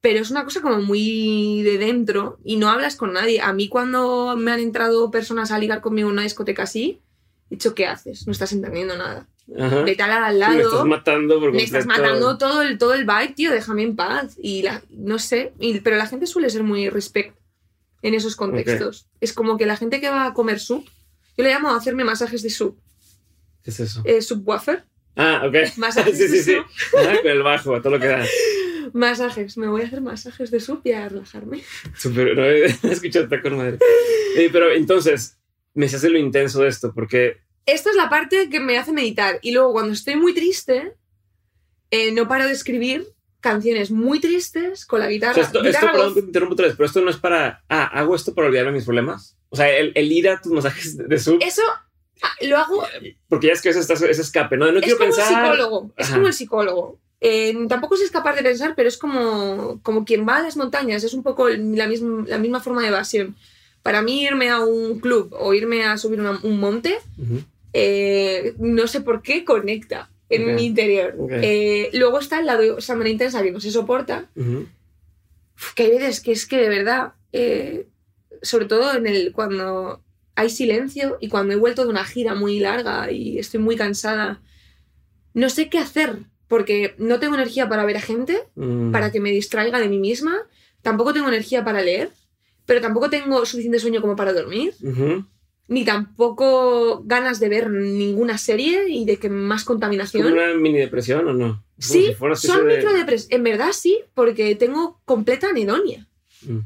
pero 0.01 0.19
es 0.19 0.31
una 0.31 0.43
cosa 0.43 0.61
como 0.61 0.79
muy 0.81 1.61
de 1.63 1.77
dentro 1.77 2.39
y 2.43 2.57
no 2.57 2.69
hablas 2.69 2.95
con 2.95 3.13
nadie. 3.13 3.39
A 3.41 3.53
mí 3.53 3.69
cuando 3.69 4.35
me 4.37 4.51
han 4.51 4.59
entrado 4.59 5.11
personas 5.11 5.51
a 5.51 5.59
ligar 5.59 5.81
conmigo 5.81 6.09
en 6.09 6.13
una 6.13 6.23
discoteca 6.23 6.63
así, 6.63 6.99
he 7.49 7.55
dicho, 7.55 7.75
¿qué 7.75 7.85
haces? 7.85 8.25
No 8.25 8.31
estás 8.33 8.51
entendiendo 8.51 8.97
nada. 8.97 9.27
Ajá. 9.59 9.81
Vete 9.83 10.01
al 10.01 10.11
al 10.11 10.33
Sí, 10.33 10.39
lado. 10.39 10.53
me 10.55 10.61
estás 10.63 10.85
matando 10.85 11.39
por 11.39 11.51
Me 11.51 11.63
estás 11.63 11.85
matando 11.85 12.37
todo 12.37 12.61
el, 12.61 12.77
todo 12.77 12.93
el 12.93 13.05
vibe, 13.05 13.33
tío, 13.35 13.51
déjame 13.51 13.83
en 13.83 13.95
paz. 13.95 14.35
Y 14.41 14.63
la, 14.63 14.81
no 14.89 15.19
sé, 15.19 15.53
y- 15.59 15.79
pero 15.81 15.97
la 15.97 16.07
gente 16.07 16.25
suele 16.25 16.49
ser 16.49 16.63
muy 16.63 16.89
respect 16.89 17.37
en 18.01 18.13
esos 18.15 18.35
contextos. 18.35 19.07
Es 19.19 19.33
como 19.33 19.57
que 19.57 19.65
la 19.65 19.77
gente 19.77 19.99
que 20.01 20.09
va 20.09 20.25
a 20.25 20.33
comer 20.33 20.59
soup, 20.59 20.85
yo 21.37 21.43
le 21.43 21.49
llamo 21.51 21.69
a 21.69 21.75
hacerme 21.75 22.03
masajes 22.03 22.41
de 22.41 22.49
soup. 22.49 22.77
¿Qué 23.63 23.69
es 23.69 23.79
eso? 23.79 24.01
Eh, 24.05 24.21
subwoofer, 24.23 24.85
Ah, 25.15 25.43
ok. 25.45 25.77
Masajes 25.77 26.17
sí, 26.17 26.27
sí, 26.27 26.43
sí. 26.43 26.55
Ajá, 26.97 27.21
con 27.21 27.31
el 27.31 27.43
bajo, 27.43 27.81
todo 27.81 27.93
lo 27.93 27.99
que 27.99 28.07
da. 28.07 28.25
Masajes, 28.93 29.57
me 29.57 29.67
voy 29.67 29.81
a 29.81 29.85
hacer 29.85 30.01
masajes 30.01 30.51
de 30.51 30.61
y 30.83 30.91
a 30.91 31.09
relajarme. 31.09 31.63
Súper, 31.95 32.35
no 32.35 32.45
he 32.45 32.65
escuchado 32.91 33.27
con 33.41 33.57
madre. 33.57 33.77
Eh, 34.35 34.49
pero 34.51 34.71
entonces, 34.71 35.37
me 35.73 35.85
hace 35.85 36.09
lo 36.09 36.17
intenso 36.17 36.61
de 36.61 36.69
esto, 36.69 36.93
porque 36.93 37.37
Esta 37.65 37.89
es 37.89 37.95
la 37.95 38.09
parte 38.09 38.49
que 38.49 38.59
me 38.59 38.77
hace 38.77 38.91
meditar. 38.91 39.39
Y 39.41 39.51
luego 39.51 39.73
cuando 39.73 39.93
estoy 39.93 40.15
muy 40.15 40.33
triste, 40.33 40.93
eh, 41.91 42.11
no 42.11 42.27
paro 42.27 42.45
de 42.45 42.51
escribir 42.53 43.07
canciones 43.39 43.91
muy 43.91 44.19
tristes 44.19 44.85
con 44.85 44.99
la 44.99 45.07
o 45.07 45.09
guitarra. 45.09 45.33
sea, 45.33 45.43
esto, 45.43 45.59
esto 45.59 45.67
guitarra 45.69 45.91
perdón 45.91 46.07
voz. 46.07 46.15
que 46.15 46.21
te 46.21 46.27
interrumpo 46.27 46.53
otra 46.53 46.67
vez, 46.67 46.75
pero 46.75 46.87
esto 46.87 47.01
no 47.01 47.09
es 47.09 47.17
para, 47.17 47.63
ah, 47.69 47.85
hago 47.85 48.15
esto 48.15 48.33
para 48.35 48.47
olvidarme 48.47 48.71
mis 48.73 48.85
problemas. 48.85 49.37
O 49.49 49.55
sea, 49.55 49.69
el, 49.69 49.91
el 49.95 50.11
ir 50.11 50.29
a 50.29 50.39
tus 50.39 50.51
masajes 50.51 50.95
de, 50.97 51.05
de 51.05 51.19
sub, 51.19 51.39
Eso 51.41 51.61
ah, 51.69 51.87
lo 52.41 52.57
hago 52.57 52.83
porque 53.29 53.47
ya 53.47 53.53
es 53.53 53.61
que 53.61 53.69
ese, 53.69 53.79
ese 53.79 54.21
escape, 54.21 54.57
¿no? 54.57 54.71
No 54.71 54.79
es 54.79 54.83
quiero 54.83 54.97
como 54.99 55.09
pensar. 55.15 55.31
el 55.31 55.51
psicólogo. 55.51 55.91
Es 55.97 56.05
Ajá. 56.07 56.15
como 56.15 56.27
el 56.27 56.33
psicólogo. 56.33 56.99
Eh, 57.23 57.55
tampoco 57.69 57.95
es 57.95 58.09
capaz 58.11 58.35
de 58.35 58.41
pensar, 58.43 58.73
pero 58.75 58.89
es 58.89 58.97
como, 58.97 59.79
como 59.83 60.05
quien 60.05 60.27
va 60.27 60.37
a 60.37 60.41
las 60.43 60.57
montañas. 60.57 61.03
Es 61.03 61.13
un 61.13 61.21
poco 61.23 61.47
la 61.49 61.87
misma, 61.87 62.25
la 62.27 62.37
misma 62.39 62.59
forma 62.61 62.81
de 62.81 62.87
evasión. 62.87 63.35
Para 63.83 64.01
mí, 64.01 64.23
irme 64.23 64.49
a 64.49 64.59
un 64.59 64.99
club 64.99 65.33
o 65.39 65.53
irme 65.53 65.83
a 65.85 65.97
subir 65.97 66.19
una- 66.19 66.39
un 66.43 66.59
monte, 66.59 66.97
eh, 67.73 68.53
no 68.59 68.87
sé 68.87 69.01
por 69.01 69.21
qué 69.21 69.45
conecta 69.45 70.09
en 70.29 70.55
mi 70.55 70.65
interior. 70.65 71.15
Eh, 71.31 71.89
luego 71.93 72.19
está 72.19 72.39
el 72.39 72.45
lado 72.45 72.79
Sandra 72.81 73.09
Intensa 73.09 73.43
que 73.43 73.51
no 73.51 73.59
se 73.59 73.71
soporta. 73.71 74.25
Que 75.75 75.83
hay 75.83 75.89
veces 75.91 76.21
que 76.21 76.31
es 76.31 76.45
que 76.47 76.57
de 76.57 76.69
verdad, 76.69 77.13
sobre 78.41 78.65
todo 78.65 78.93
en 78.95 79.05
el 79.07 79.31
cuando 79.31 80.01
hay 80.35 80.49
silencio 80.49 81.17
y 81.21 81.27
cuando 81.29 81.53
he 81.53 81.57
vuelto 81.57 81.83
de 81.83 81.89
una 81.89 82.05
gira 82.05 82.35
muy 82.35 82.59
larga 82.59 83.11
y 83.11 83.37
estoy 83.39 83.59
muy 83.59 83.75
cansada, 83.75 84.41
no 85.33 85.49
sé 85.49 85.69
qué 85.69 85.77
hacer 85.77 86.17
porque 86.47 86.95
no 86.97 87.19
tengo 87.19 87.35
energía 87.35 87.69
para 87.69 87.85
ver 87.85 87.97
a 87.97 88.01
gente, 88.01 88.37
Mm. 88.55 88.91
para 88.91 89.11
que 89.11 89.19
me 89.19 89.31
distraiga 89.31 89.79
de 89.79 89.87
mí 89.89 89.99
misma, 89.99 90.35
tampoco 90.81 91.13
tengo 91.13 91.27
energía 91.29 91.63
para 91.63 91.81
leer, 91.81 92.09
pero 92.65 92.81
tampoco 92.81 93.09
tengo 93.09 93.45
suficiente 93.45 93.79
sueño 93.79 94.01
como 94.01 94.15
para 94.15 94.33
dormir, 94.33 94.73
ni 95.67 95.85
tampoco 95.85 97.01
ganas 97.05 97.39
de 97.39 97.47
ver 97.49 97.69
ninguna 97.69 98.37
serie 98.37 98.89
y 98.89 99.05
de 99.05 99.17
que 99.17 99.29
más 99.29 99.61
¿Es 99.61 99.65
como 99.65 99.75
contaminación. 99.79 100.31
una 100.33 100.53
mini 100.55 100.79
depresión 100.79 101.27
o 101.27 101.33
no? 101.33 101.63
Es 101.77 101.85
Sí, 101.85 102.13
si 102.35 102.47
son 102.47 102.67
de- 102.67 102.77
microdepres. 102.77 103.27
En 103.31 103.43
verdad 103.43 103.71
sí, 103.71 103.99
porque 104.13 104.55
tengo 104.55 104.99
completa 105.05 105.49
anedonia. 105.49 106.07
Mm. 106.45 106.59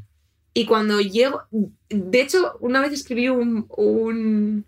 Y 0.58 0.64
cuando 0.64 1.00
llego. 1.02 1.42
De 1.90 2.20
hecho, 2.22 2.56
una 2.60 2.80
vez 2.80 2.92
escribí 2.92 3.28
un. 3.28 3.66
un- 3.76 4.64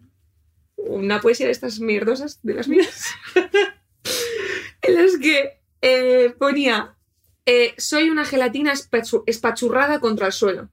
una 0.77 1.20
poesía 1.20 1.46
de 1.46 1.53
estas 1.53 1.81
mierdosas, 1.81 2.40
de 2.42 2.55
las 2.55 2.68
mías. 2.68 3.05
en 4.83 4.94
las 4.94 5.16
que 5.18 5.61
eh, 5.83 6.35
ponía. 6.38 6.94
eh, 7.46 7.72
soy 7.79 8.11
una 8.11 8.24
gelatina 8.27 8.72
espachu- 8.74 9.22
espachurrada 9.27 10.01
contra 10.01 10.27
el 10.27 10.33
suelo. 10.33 10.68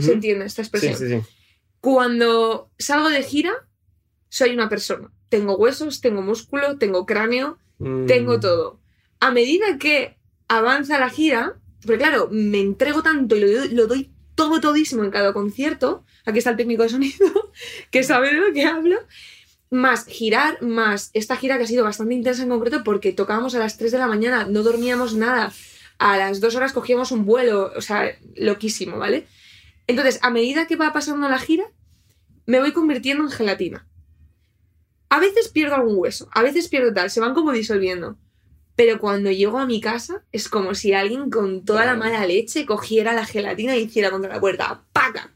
¿Se 0.00 0.12
entiende 0.12 0.44
esta 0.46 0.62
Sí, 0.64 0.68
expresión? 0.68 0.96
sí, 0.96 1.08
sí. 1.08 1.20
Cuando 1.80 2.70
salgo 2.78 3.08
de 3.08 3.22
gira, 3.22 3.52
soy 4.28 4.50
una 4.50 4.68
persona. 4.68 5.12
Tengo 5.28 5.56
huesos, 5.56 6.00
tengo 6.00 6.20
músculo, 6.22 6.76
tengo 6.78 7.06
cráneo, 7.06 7.58
Mm. 7.78 8.06
tengo 8.06 8.40
todo. 8.40 8.80
A 9.20 9.30
medida 9.30 9.78
que 9.78 10.18
avanza 10.48 10.98
la 10.98 11.10
gira, 11.10 11.60
porque 11.86 11.98
claro, 11.98 12.28
me 12.32 12.60
entrego 12.60 13.02
tanto 13.04 13.36
y 13.36 13.40
lo, 13.40 13.64
lo 13.66 13.86
doy 13.86 14.10
todo, 14.38 14.60
todísimo 14.60 15.02
en 15.02 15.10
cada 15.10 15.32
concierto, 15.32 16.04
aquí 16.24 16.38
está 16.38 16.50
el 16.50 16.56
técnico 16.56 16.84
de 16.84 16.90
sonido, 16.90 17.50
que 17.90 18.04
sabe 18.04 18.28
de 18.32 18.38
lo 18.38 18.52
que 18.52 18.64
hablo, 18.64 18.96
más 19.68 20.06
girar, 20.06 20.62
más 20.62 21.10
esta 21.12 21.36
gira 21.36 21.58
que 21.58 21.64
ha 21.64 21.66
sido 21.66 21.82
bastante 21.82 22.14
intensa 22.14 22.44
en 22.44 22.48
concreto 22.48 22.84
porque 22.84 23.12
tocábamos 23.12 23.56
a 23.56 23.58
las 23.58 23.76
3 23.78 23.90
de 23.90 23.98
la 23.98 24.06
mañana, 24.06 24.46
no 24.48 24.62
dormíamos 24.62 25.14
nada, 25.14 25.52
a 25.98 26.16
las 26.16 26.40
2 26.40 26.54
horas 26.54 26.72
cogíamos 26.72 27.10
un 27.10 27.26
vuelo, 27.26 27.72
o 27.76 27.80
sea, 27.80 28.16
loquísimo, 28.36 28.96
¿vale? 28.96 29.26
Entonces, 29.88 30.20
a 30.22 30.30
medida 30.30 30.68
que 30.68 30.76
va 30.76 30.92
pasando 30.92 31.28
la 31.28 31.40
gira, 31.40 31.64
me 32.46 32.60
voy 32.60 32.70
convirtiendo 32.70 33.24
en 33.24 33.30
gelatina. 33.30 33.88
A 35.08 35.18
veces 35.18 35.48
pierdo 35.48 35.74
algún 35.74 35.96
hueso, 35.98 36.28
a 36.32 36.42
veces 36.42 36.68
pierdo 36.68 36.94
tal, 36.94 37.10
se 37.10 37.18
van 37.18 37.34
como 37.34 37.50
disolviendo. 37.50 38.16
Pero 38.78 39.00
cuando 39.00 39.32
llego 39.32 39.58
a 39.58 39.66
mi 39.66 39.80
casa 39.80 40.22
es 40.30 40.48
como 40.48 40.72
si 40.76 40.92
alguien 40.92 41.30
con 41.30 41.64
toda 41.64 41.84
la 41.84 41.96
mala 41.96 42.24
leche 42.24 42.64
cogiera 42.64 43.12
la 43.12 43.26
gelatina 43.26 43.76
y 43.76 43.82
hiciera 43.82 44.12
contra 44.12 44.32
la 44.32 44.38
puerta. 44.38 44.84
¡Paca! 44.92 45.34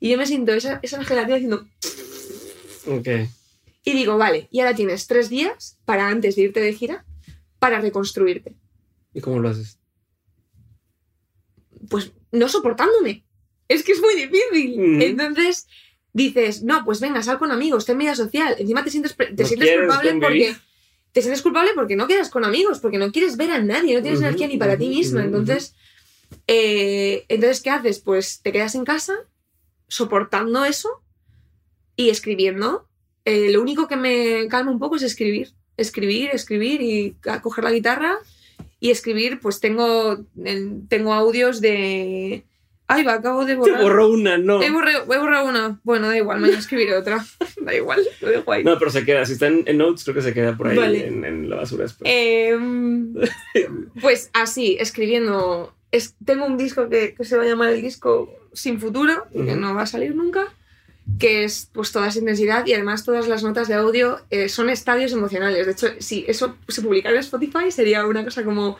Y 0.00 0.08
yo 0.08 0.16
me 0.16 0.24
siento 0.24 0.54
esa, 0.54 0.80
esa 0.80 1.04
gelatina 1.04 1.36
haciendo... 1.36 1.68
Ok. 2.86 3.28
Y 3.84 3.92
digo, 3.92 4.16
vale, 4.16 4.48
y 4.50 4.60
ahora 4.60 4.74
tienes 4.74 5.06
tres 5.06 5.28
días 5.28 5.76
para 5.84 6.08
antes 6.08 6.34
de 6.34 6.42
irte 6.44 6.60
de 6.60 6.72
gira 6.72 7.04
para 7.58 7.78
reconstruirte. 7.78 8.56
¿Y 9.12 9.20
cómo 9.20 9.38
lo 9.38 9.50
haces? 9.50 9.78
Pues 11.90 12.12
no 12.32 12.48
soportándome. 12.48 13.22
Es 13.68 13.82
que 13.82 13.92
es 13.92 14.00
muy 14.00 14.14
difícil. 14.14 14.80
Ujú. 14.80 15.02
Entonces 15.02 15.68
dices, 16.14 16.62
no, 16.62 16.86
pues 16.86 17.00
venga, 17.00 17.22
sal 17.22 17.38
con 17.38 17.50
amigos, 17.50 17.84
ten 17.84 17.98
vida 17.98 18.14
social. 18.14 18.56
Encima 18.58 18.82
te 18.82 18.90
sientes, 18.90 19.14
te 19.14 19.30
¿No 19.30 19.44
sientes 19.44 19.68
quieres 19.68 19.80
culpable 19.80 20.12
porque... 20.14 20.56
Te 21.12 21.22
sientes 21.22 21.42
culpable 21.42 21.70
porque 21.74 21.96
no 21.96 22.06
quedas 22.06 22.30
con 22.30 22.44
amigos, 22.44 22.80
porque 22.80 22.98
no 22.98 23.10
quieres 23.12 23.36
ver 23.36 23.50
a 23.50 23.58
nadie, 23.60 23.94
no 23.94 24.02
tienes 24.02 24.20
energía 24.20 24.46
ni 24.48 24.56
para 24.58 24.76
ti 24.78 24.88
misma. 24.88 25.24
Entonces, 25.24 25.74
eh, 26.46 27.24
entonces, 27.28 27.60
¿qué 27.62 27.70
haces? 27.70 27.98
Pues 28.00 28.40
te 28.42 28.52
quedas 28.52 28.74
en 28.74 28.84
casa 28.84 29.14
soportando 29.88 30.64
eso 30.64 30.88
y 31.96 32.10
escribiendo. 32.10 32.86
Eh, 33.24 33.50
lo 33.50 33.60
único 33.62 33.88
que 33.88 33.96
me 33.96 34.46
calma 34.48 34.70
un 34.70 34.78
poco 34.78 34.96
es 34.96 35.02
escribir. 35.02 35.52
Escribir, 35.76 36.30
escribir 36.32 36.80
y 36.82 37.16
coger 37.42 37.64
la 37.64 37.72
guitarra 37.72 38.18
y 38.80 38.90
escribir. 38.90 39.40
Pues 39.40 39.60
tengo, 39.60 40.18
en- 40.44 40.86
tengo 40.88 41.12
audios 41.14 41.60
de... 41.60 42.44
Ay, 42.90 43.04
va, 43.04 43.14
acabo 43.14 43.44
de 43.44 43.52
Te 43.52 43.58
borrar. 43.58 43.82
borró 43.82 44.08
una, 44.08 44.38
no. 44.38 44.62
He 44.62 44.70
borrado, 44.70 45.04
he 45.12 45.18
borrado 45.18 45.46
una. 45.46 45.78
Bueno, 45.84 46.08
da 46.08 46.16
igual, 46.16 46.40
mañana 46.40 46.58
escribiré 46.58 46.96
otra. 46.96 47.24
da 47.60 47.74
igual, 47.74 48.00
lo 48.22 48.28
dejo 48.30 48.50
ahí. 48.50 48.64
No, 48.64 48.78
pero 48.78 48.90
se 48.90 49.04
queda. 49.04 49.26
Si 49.26 49.34
está 49.34 49.46
en, 49.46 49.62
en 49.66 49.76
notes, 49.76 50.04
creo 50.04 50.14
que 50.16 50.22
se 50.22 50.32
queda 50.32 50.56
por 50.56 50.68
ahí 50.68 50.76
Vale. 50.76 51.06
en, 51.06 51.24
en 51.24 51.50
la 51.50 51.56
basura. 51.56 51.84
después. 51.84 52.10
Em, 52.12 53.12
pues 54.00 54.30
así, 54.32 54.76
escribiendo. 54.80 55.74
Es, 55.90 56.14
tengo 56.24 56.46
un 56.46 56.56
disco 56.56 56.88
que, 56.88 57.14
que 57.14 57.24
se 57.24 57.36
va 57.36 57.44
a 57.44 57.46
llamar 57.46 57.70
el 57.70 57.82
disco 57.82 58.34
Sin 58.52 58.80
Futuro, 58.80 59.26
que 59.32 59.54
no 59.54 59.74
va 59.74 59.82
a 59.82 59.86
salir 59.86 60.14
nunca, 60.14 60.52
que 61.18 61.44
es 61.44 61.70
pues 61.72 61.92
toda 61.92 62.08
esa 62.08 62.18
intensidad 62.18 62.66
y 62.66 62.74
además 62.74 63.04
todas 63.04 63.26
las 63.28 63.42
notas 63.42 63.68
de 63.68 63.74
audio 63.74 64.18
eh, 64.30 64.48
son 64.50 64.68
estadios 64.68 65.12
emocionales. 65.12 65.64
De 65.64 65.72
hecho, 65.72 65.88
si 65.98 66.24
eso 66.28 66.56
se 66.68 66.82
publicara 66.82 67.14
en 67.14 67.20
Spotify 67.20 67.70
sería 67.70 68.06
una 68.06 68.22
cosa 68.24 68.44
como 68.44 68.76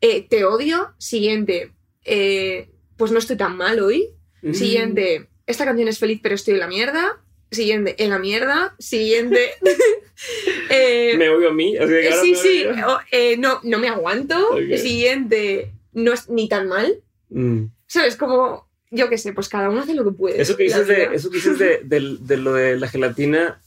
eh, 0.00 0.26
te 0.28 0.44
odio. 0.44 0.92
Siguiente, 0.98 1.72
eh, 2.04 2.70
pues 3.00 3.12
no 3.12 3.18
estoy 3.18 3.36
tan 3.38 3.56
mal 3.56 3.80
hoy. 3.80 4.10
Mm. 4.42 4.52
Siguiente, 4.52 5.28
esta 5.46 5.64
canción 5.64 5.88
es 5.88 5.98
feliz, 5.98 6.20
pero 6.22 6.34
estoy 6.34 6.52
en 6.54 6.60
la 6.60 6.66
mierda. 6.68 7.18
Siguiente, 7.50 7.94
en 7.98 8.10
la 8.10 8.18
mierda. 8.18 8.74
Siguiente, 8.78 9.52
eh, 10.70 11.14
Me 11.16 11.30
odio 11.30 11.48
a 11.48 11.54
mí. 11.54 11.78
así 11.78 11.88
que 11.88 12.08
ahora 12.10 12.22
sí, 12.22 12.34
sí, 12.36 12.64
o- 12.86 13.00
eh, 13.10 13.36
no, 13.38 13.58
no 13.62 13.78
me 13.78 13.88
aguanto. 13.88 14.50
Ok. 14.50 14.76
Siguiente, 14.76 15.72
no 15.94 16.12
es 16.12 16.28
ni 16.28 16.46
tan 16.46 16.68
mal. 16.68 17.00
Mm. 17.30 17.64
¿Sabes? 17.86 18.16
Como, 18.16 18.68
yo 18.90 19.08
qué 19.08 19.16
sé, 19.16 19.32
pues 19.32 19.48
cada 19.48 19.70
uno 19.70 19.80
hace 19.80 19.94
lo 19.94 20.04
que 20.04 20.12
puede. 20.12 20.42
Eso 20.42 20.58
que 20.58 20.64
dices, 20.64 20.86
de, 20.86 20.94
vida. 20.94 21.14
eso 21.14 21.30
que 21.30 21.36
dices 21.38 21.58
de, 21.58 22.36
lo 22.36 22.52
de 22.52 22.78
la 22.78 22.86
gelatina, 22.88 23.62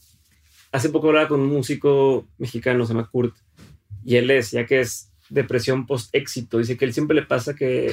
hace 0.70 0.90
poco 0.90 1.08
hablaba 1.08 1.26
con 1.28 1.40
un 1.40 1.48
músico 1.48 2.28
mexicano, 2.38 2.86
se 2.86 2.92
llama 2.94 3.10
Kurt, 3.10 3.34
y 4.04 4.14
él 4.16 4.28
decía 4.28 4.64
que 4.64 4.80
es 4.80 5.10
depresión 5.28 5.86
post-éxito. 5.88 6.58
Dice 6.58 6.76
que 6.76 6.84
él 6.84 6.94
siempre 6.94 7.16
le 7.16 7.22
pasa 7.22 7.54
que, 7.56 7.92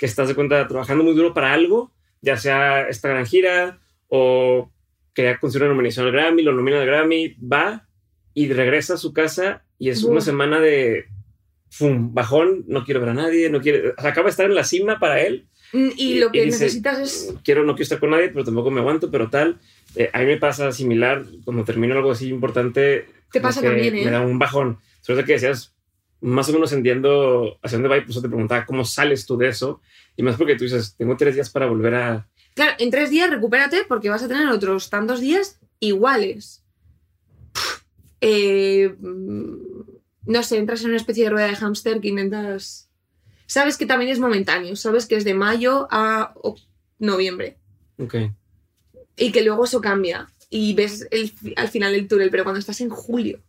que 0.00 0.06
estás 0.06 0.26
de 0.26 0.34
cuenta 0.34 0.66
trabajando 0.66 1.04
muy 1.04 1.14
duro 1.14 1.32
para 1.32 1.52
algo, 1.52 1.92
ya 2.22 2.36
sea 2.36 2.88
esta 2.88 3.08
gran 3.08 3.26
gira 3.26 3.78
o 4.08 4.72
que 5.14 5.24
ya 5.24 5.38
consigue 5.38 5.64
una 5.66 5.74
nominación 5.74 6.06
al 6.06 6.12
Grammy, 6.12 6.42
lo 6.42 6.52
nomina 6.52 6.80
al 6.80 6.86
Grammy, 6.86 7.36
va 7.40 7.86
y 8.34 8.52
regresa 8.52 8.94
a 8.94 8.96
su 8.96 9.12
casa 9.12 9.62
y 9.78 9.90
es 9.90 10.02
una 10.02 10.20
semana 10.20 10.58
de 10.58 11.04
fum, 11.68 12.12
bajón, 12.14 12.64
no 12.66 12.84
quiero 12.84 13.00
ver 13.00 13.10
a 13.10 13.14
nadie, 13.14 13.48
no 13.50 13.60
quiere, 13.60 13.90
o 13.90 14.00
sea, 14.00 14.10
acaba 14.10 14.24
de 14.24 14.30
estar 14.30 14.46
en 14.46 14.54
la 14.56 14.64
cima 14.64 14.98
para 14.98 15.20
él 15.20 15.46
Mm, 15.72 15.88
Y 15.96 16.18
lo 16.18 16.32
que 16.32 16.44
dice, 16.44 16.64
necesitas 16.64 16.98
es. 16.98 17.34
quiero, 17.44 17.62
no 17.62 17.74
quiero 17.74 17.84
estar 17.84 18.00
con 18.00 18.10
nadie, 18.10 18.30
pero 18.30 18.44
tampoco 18.44 18.70
me 18.70 18.80
aguanto, 18.80 19.10
pero 19.10 19.30
tal. 19.30 19.60
Eh, 19.94 20.10
a 20.12 20.18
mí 20.20 20.26
me 20.26 20.36
pasa 20.36 20.72
similar, 20.72 21.24
cuando 21.44 21.64
termino 21.64 21.94
algo 21.94 22.10
así 22.10 22.28
importante. 22.28 23.06
Te 23.32 23.40
pasa 23.40 23.62
también, 23.62 23.94
¿eh? 23.96 24.04
Me 24.04 24.10
da 24.10 24.20
un 24.20 24.38
bajón. 24.38 24.78
Sobre 25.00 25.18
todo 25.18 25.26
que 25.26 25.34
decías, 25.34 25.74
más 26.20 26.48
o 26.48 26.52
menos 26.52 26.72
entiendo 26.72 27.58
hacia 27.62 27.76
dónde 27.78 27.88
va 27.88 27.96
y 27.98 28.02
por 28.02 28.10
eso 28.10 28.22
te 28.22 28.28
preguntaba 28.28 28.66
cómo 28.66 28.84
sales 28.84 29.26
tú 29.26 29.36
de 29.36 29.48
eso. 29.48 29.80
Y 30.16 30.22
más 30.22 30.36
porque 30.36 30.56
tú 30.56 30.64
dices, 30.64 30.94
tengo 30.96 31.16
tres 31.16 31.34
días 31.34 31.50
para 31.50 31.66
volver 31.66 31.94
a... 31.94 32.28
Claro, 32.54 32.72
en 32.78 32.90
tres 32.90 33.10
días 33.10 33.30
recupérate 33.30 33.84
porque 33.88 34.10
vas 34.10 34.22
a 34.22 34.28
tener 34.28 34.48
otros 34.48 34.90
tantos 34.90 35.20
días 35.20 35.58
iguales. 35.78 36.62
Eh, 38.20 38.94
mm, 38.98 39.54
no 40.26 40.42
sé, 40.42 40.58
entras 40.58 40.82
en 40.82 40.88
una 40.88 40.96
especie 40.96 41.24
de 41.24 41.30
rueda 41.30 41.46
de 41.46 41.56
hámster 41.56 42.00
que 42.00 42.08
intentas. 42.08 42.90
Sabes 43.46 43.76
que 43.76 43.86
también 43.86 44.10
es 44.10 44.18
momentáneo, 44.18 44.76
sabes 44.76 45.06
que 45.06 45.16
es 45.16 45.24
de 45.24 45.34
mayo 45.34 45.88
a 45.90 46.34
noviembre 46.98 47.56
Ok. 47.98 48.14
y 49.16 49.32
que 49.32 49.42
luego 49.42 49.64
eso 49.64 49.80
cambia 49.80 50.28
y 50.50 50.74
ves 50.74 51.08
el, 51.10 51.32
al 51.56 51.68
final 51.68 51.92
del 51.92 52.06
túnel, 52.06 52.30
pero 52.30 52.44
cuando 52.44 52.60
estás 52.60 52.80
en 52.80 52.90
julio, 52.90 53.40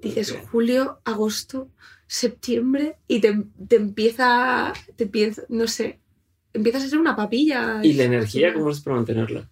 dices 0.00 0.36
julio, 0.50 1.00
agosto, 1.04 1.70
septiembre 2.12 2.96
y 3.06 3.20
te, 3.20 3.40
te 3.68 3.76
empieza, 3.76 4.72
te 4.96 5.04
empieza, 5.04 5.42
no 5.48 5.68
sé, 5.68 6.00
empiezas 6.52 6.82
a 6.84 6.88
ser 6.88 6.98
una 6.98 7.14
papilla. 7.14 7.78
¿Y 7.84 7.92
la 7.92 8.02
energía 8.02 8.52
cómo 8.52 8.68
haces 8.70 8.82
para 8.82 8.96
mantenerla? 8.96 9.48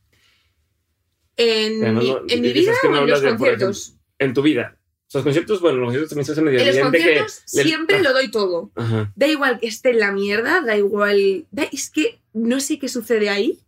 En, 1.36 1.84
Además, 1.84 2.02
mi, 2.04 2.10
no- 2.10 2.20
en 2.28 2.40
mi 2.42 2.52
vida 2.52 2.72
que 2.82 2.88
o 2.88 2.90
no 2.90 2.98
en 3.02 3.06
los 3.10 3.22
de, 3.22 3.28
conciertos. 3.28 3.94
En 4.18 4.34
tu 4.34 4.42
vida. 4.42 4.76
O 5.06 5.10
sea, 5.10 5.20
los 5.20 5.24
conciertos, 5.24 5.60
bueno, 5.60 5.78
los 5.78 5.86
conciertos 5.86 6.08
también 6.10 6.26
se 6.26 6.32
hace 6.32 6.42
medio 6.42 6.58
En 6.58 6.66
los 6.66 6.74
que... 6.74 6.82
conciertos 6.82 7.42
siempre 7.46 8.02
lo 8.02 8.12
doy 8.12 8.28
todo. 8.30 8.72
Ajá. 8.74 9.12
Da 9.14 9.28
igual 9.28 9.60
que 9.60 9.68
esté 9.68 9.90
en 9.90 10.00
la 10.00 10.10
mierda, 10.10 10.60
da 10.60 10.76
igual. 10.76 11.46
da- 11.52 11.68
es 11.72 11.90
que 11.90 12.20
no 12.32 12.58
sé 12.58 12.80
qué 12.80 12.88
sucede 12.88 13.30
ahí. 13.30 13.60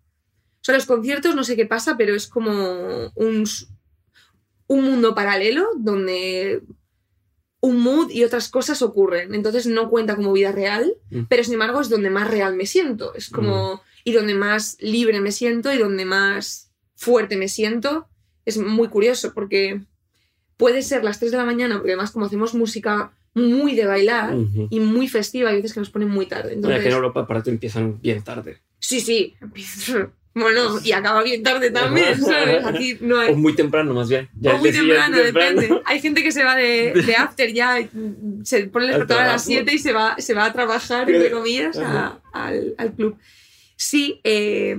O 0.60 0.64
sea, 0.64 0.74
los 0.74 0.86
conciertos 0.86 1.36
no 1.36 1.44
sé 1.44 1.54
qué 1.54 1.64
pasa, 1.64 1.96
pero 1.96 2.16
es 2.16 2.26
como 2.26 3.12
un, 3.14 3.44
un 4.66 4.84
mundo 4.84 5.14
paralelo 5.14 5.68
donde 5.78 6.62
un 7.62 7.78
mood 7.80 8.10
y 8.10 8.24
otras 8.24 8.48
cosas 8.48 8.80
ocurren. 8.82 9.34
Entonces 9.34 9.66
no 9.66 9.90
cuenta 9.90 10.16
como 10.16 10.32
vida 10.32 10.52
real, 10.52 10.94
Mm. 11.10 11.24
pero 11.28 11.44
sin 11.44 11.54
embargo 11.54 11.80
es 11.80 11.88
donde 11.90 12.10
más 12.10 12.30
real 12.30 12.56
me 12.56 12.66
siento. 12.66 13.14
Es 13.14 13.28
como. 13.30 13.82
Y 14.04 14.12
donde 14.12 14.34
más 14.34 14.78
libre 14.80 15.20
me 15.20 15.30
siento 15.30 15.72
y 15.72 15.76
donde 15.78 16.04
más 16.06 16.70
fuerte 16.96 17.36
me 17.36 17.48
siento. 17.48 18.08
Es 18.46 18.56
muy 18.56 18.88
curioso 18.88 19.32
porque 19.34 19.82
puede 20.56 20.80
ser 20.82 21.04
las 21.04 21.18
3 21.18 21.32
de 21.32 21.36
la 21.38 21.44
mañana, 21.44 21.76
porque 21.76 21.90
además, 21.92 22.10
como 22.10 22.24
hacemos 22.26 22.54
música 22.54 23.12
muy 23.34 23.74
de 23.76 23.84
bailar 23.86 24.34
y 24.70 24.80
muy 24.80 25.06
festiva, 25.08 25.50
hay 25.50 25.56
veces 25.56 25.72
que 25.74 25.80
nos 25.80 25.90
ponen 25.90 26.08
muy 26.08 26.26
tarde. 26.26 26.54
En 26.54 26.64
Europa 26.92 27.26
para 27.26 27.42
ti 27.42 27.50
empiezan 27.50 28.00
bien 28.00 28.22
tarde. 28.24 28.58
sí, 28.78 29.00
sí. 29.00 29.36
Bueno, 30.32 30.78
y 30.84 30.92
acaba 30.92 31.22
bien 31.24 31.42
tarde 31.42 31.70
también, 31.72 32.20
¿sabes? 32.20 32.64
Aquí 32.64 32.96
no 33.00 33.18
hay. 33.18 33.32
O 33.32 33.36
muy 33.36 33.54
temprano, 33.56 33.92
más 33.94 34.08
bien. 34.08 34.28
Ya 34.38 34.54
O 34.54 34.58
muy 34.58 34.70
temprano, 34.70 35.16
temprano. 35.16 35.60
depende. 35.60 35.82
Hay 35.86 36.00
gente 36.00 36.22
que 36.22 36.30
se 36.30 36.44
va 36.44 36.54
de, 36.54 36.92
de 36.94 37.16
after 37.18 37.52
ya, 37.52 37.76
se 38.44 38.66
pone 38.68 38.86
el 38.86 38.90
despertador 38.92 39.22
a 39.24 39.32
las 39.32 39.44
trabajo. 39.44 39.64
7 39.66 39.74
y 39.74 39.78
se 39.78 39.92
va, 39.92 40.14
se 40.18 40.34
va 40.34 40.44
a 40.44 40.52
trabajar, 40.52 41.10
entre 41.10 41.30
comillas, 41.32 41.76
a- 41.78 42.20
al, 42.32 42.74
al 42.78 42.92
club. 42.94 43.16
Sí, 43.76 44.20
eh, 44.22 44.76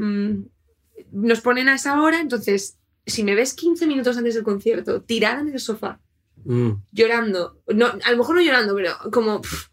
nos 1.11 1.41
ponen 1.41 1.67
a 1.67 1.75
esa 1.75 2.01
hora, 2.01 2.21
entonces, 2.21 2.77
si 3.05 3.23
me 3.23 3.35
ves 3.35 3.53
15 3.53 3.87
minutos 3.87 4.17
antes 4.17 4.35
del 4.35 4.43
concierto, 4.43 5.01
tirada 5.01 5.41
en 5.41 5.49
el 5.49 5.59
sofá, 5.59 5.99
Mm. 6.43 6.71
llorando, 6.91 7.59
no, 7.67 7.85
a 8.03 8.11
lo 8.11 8.17
mejor 8.17 8.35
no 8.35 8.41
llorando, 8.41 8.73
pero 8.73 8.93
como... 9.11 9.41
pff, 9.41 9.67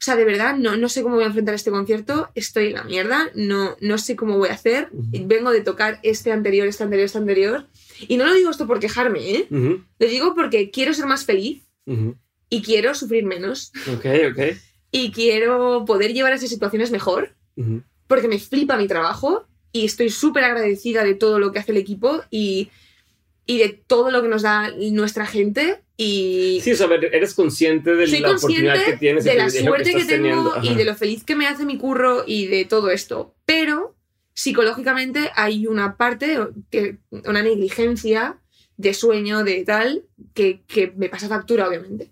o 0.00 0.02
sea, 0.02 0.16
de 0.16 0.24
verdad, 0.24 0.56
no, 0.56 0.76
no 0.78 0.88
sé 0.88 1.02
cómo 1.02 1.16
voy 1.16 1.24
a 1.24 1.26
enfrentar 1.26 1.54
este 1.54 1.70
concierto, 1.70 2.30
estoy 2.34 2.68
en 2.68 2.72
la 2.74 2.84
mierda, 2.84 3.30
no, 3.34 3.76
no 3.82 3.98
sé 3.98 4.16
cómo 4.16 4.38
voy 4.38 4.48
a 4.48 4.54
hacer, 4.54 4.88
Ujú. 4.92 5.10
vengo 5.26 5.50
de 5.50 5.60
tocar 5.60 6.00
este 6.02 6.32
anterior, 6.32 6.66
este 6.66 6.84
anterior, 6.84 7.04
este 7.04 7.18
anterior, 7.18 7.66
y 8.08 8.16
no 8.16 8.24
lo 8.24 8.32
digo 8.32 8.50
esto 8.50 8.66
por 8.66 8.80
quejarme, 8.80 9.30
¿eh? 9.36 9.46
Ujú, 9.50 9.84
Lo 9.98 10.06
digo 10.08 10.34
porque 10.34 10.70
quiero 10.70 10.94
ser 10.94 11.04
más 11.04 11.26
feliz 11.26 11.62
ujú. 11.84 12.16
y 12.48 12.62
quiero 12.62 12.94
sufrir 12.94 13.24
menos 13.26 13.72
Ok, 13.94 14.06
ok. 14.30 14.56
y 14.90 15.12
quiero 15.12 15.84
poder 15.84 16.14
llevar 16.14 16.32
esas 16.32 16.48
situaciones 16.48 16.90
mejor 16.90 17.34
porque 18.06 18.26
me 18.26 18.38
flipa 18.38 18.78
mi 18.78 18.88
trabajo 18.88 19.46
y 19.70 19.84
estoy 19.84 20.08
súper 20.08 20.44
agradecida 20.44 21.04
de 21.04 21.14
todo 21.14 21.38
lo 21.38 21.52
que 21.52 21.58
hace 21.58 21.72
el 21.72 21.78
equipo 21.78 22.22
y, 22.30 22.70
y 23.44 23.58
de 23.58 23.68
todo 23.68 24.10
lo 24.10 24.22
que 24.22 24.28
nos 24.28 24.40
da 24.42 24.72
nuestra 24.92 25.26
gente 25.26 25.82
y 26.02 26.60
Sí, 26.62 26.72
o 26.72 26.76
sea, 26.76 26.88
eres 27.12 27.34
consciente 27.34 27.94
de 27.94 28.06
soy 28.06 28.20
la 28.20 28.30
oportunidad 28.30 28.72
consciente 28.72 28.92
que 28.92 28.96
tienes, 28.96 29.24
de 29.24 29.34
la 29.34 29.50
suerte 29.50 29.92
que, 29.92 29.98
estás 29.98 30.16
tengo 30.16 30.54
y 30.62 30.74
de 30.74 30.84
lo 30.86 30.94
feliz 30.94 31.24
que 31.24 31.36
me 31.36 31.46
hace 31.46 31.66
mi 31.66 31.76
curro 31.76 32.24
y 32.26 32.46
de 32.46 32.64
todo 32.64 32.88
esto. 32.88 33.34
Pero 33.44 33.94
psicológicamente 34.32 35.30
hay 35.36 35.66
una 35.66 35.98
parte, 35.98 36.38
que, 36.70 36.96
una 37.10 37.42
negligencia 37.42 38.40
de 38.78 38.94
sueño, 38.94 39.44
de 39.44 39.62
tal, 39.64 40.06
que, 40.32 40.62
que 40.66 40.90
me 40.96 41.10
pasa 41.10 41.28
factura, 41.28 41.68
obviamente. 41.68 42.10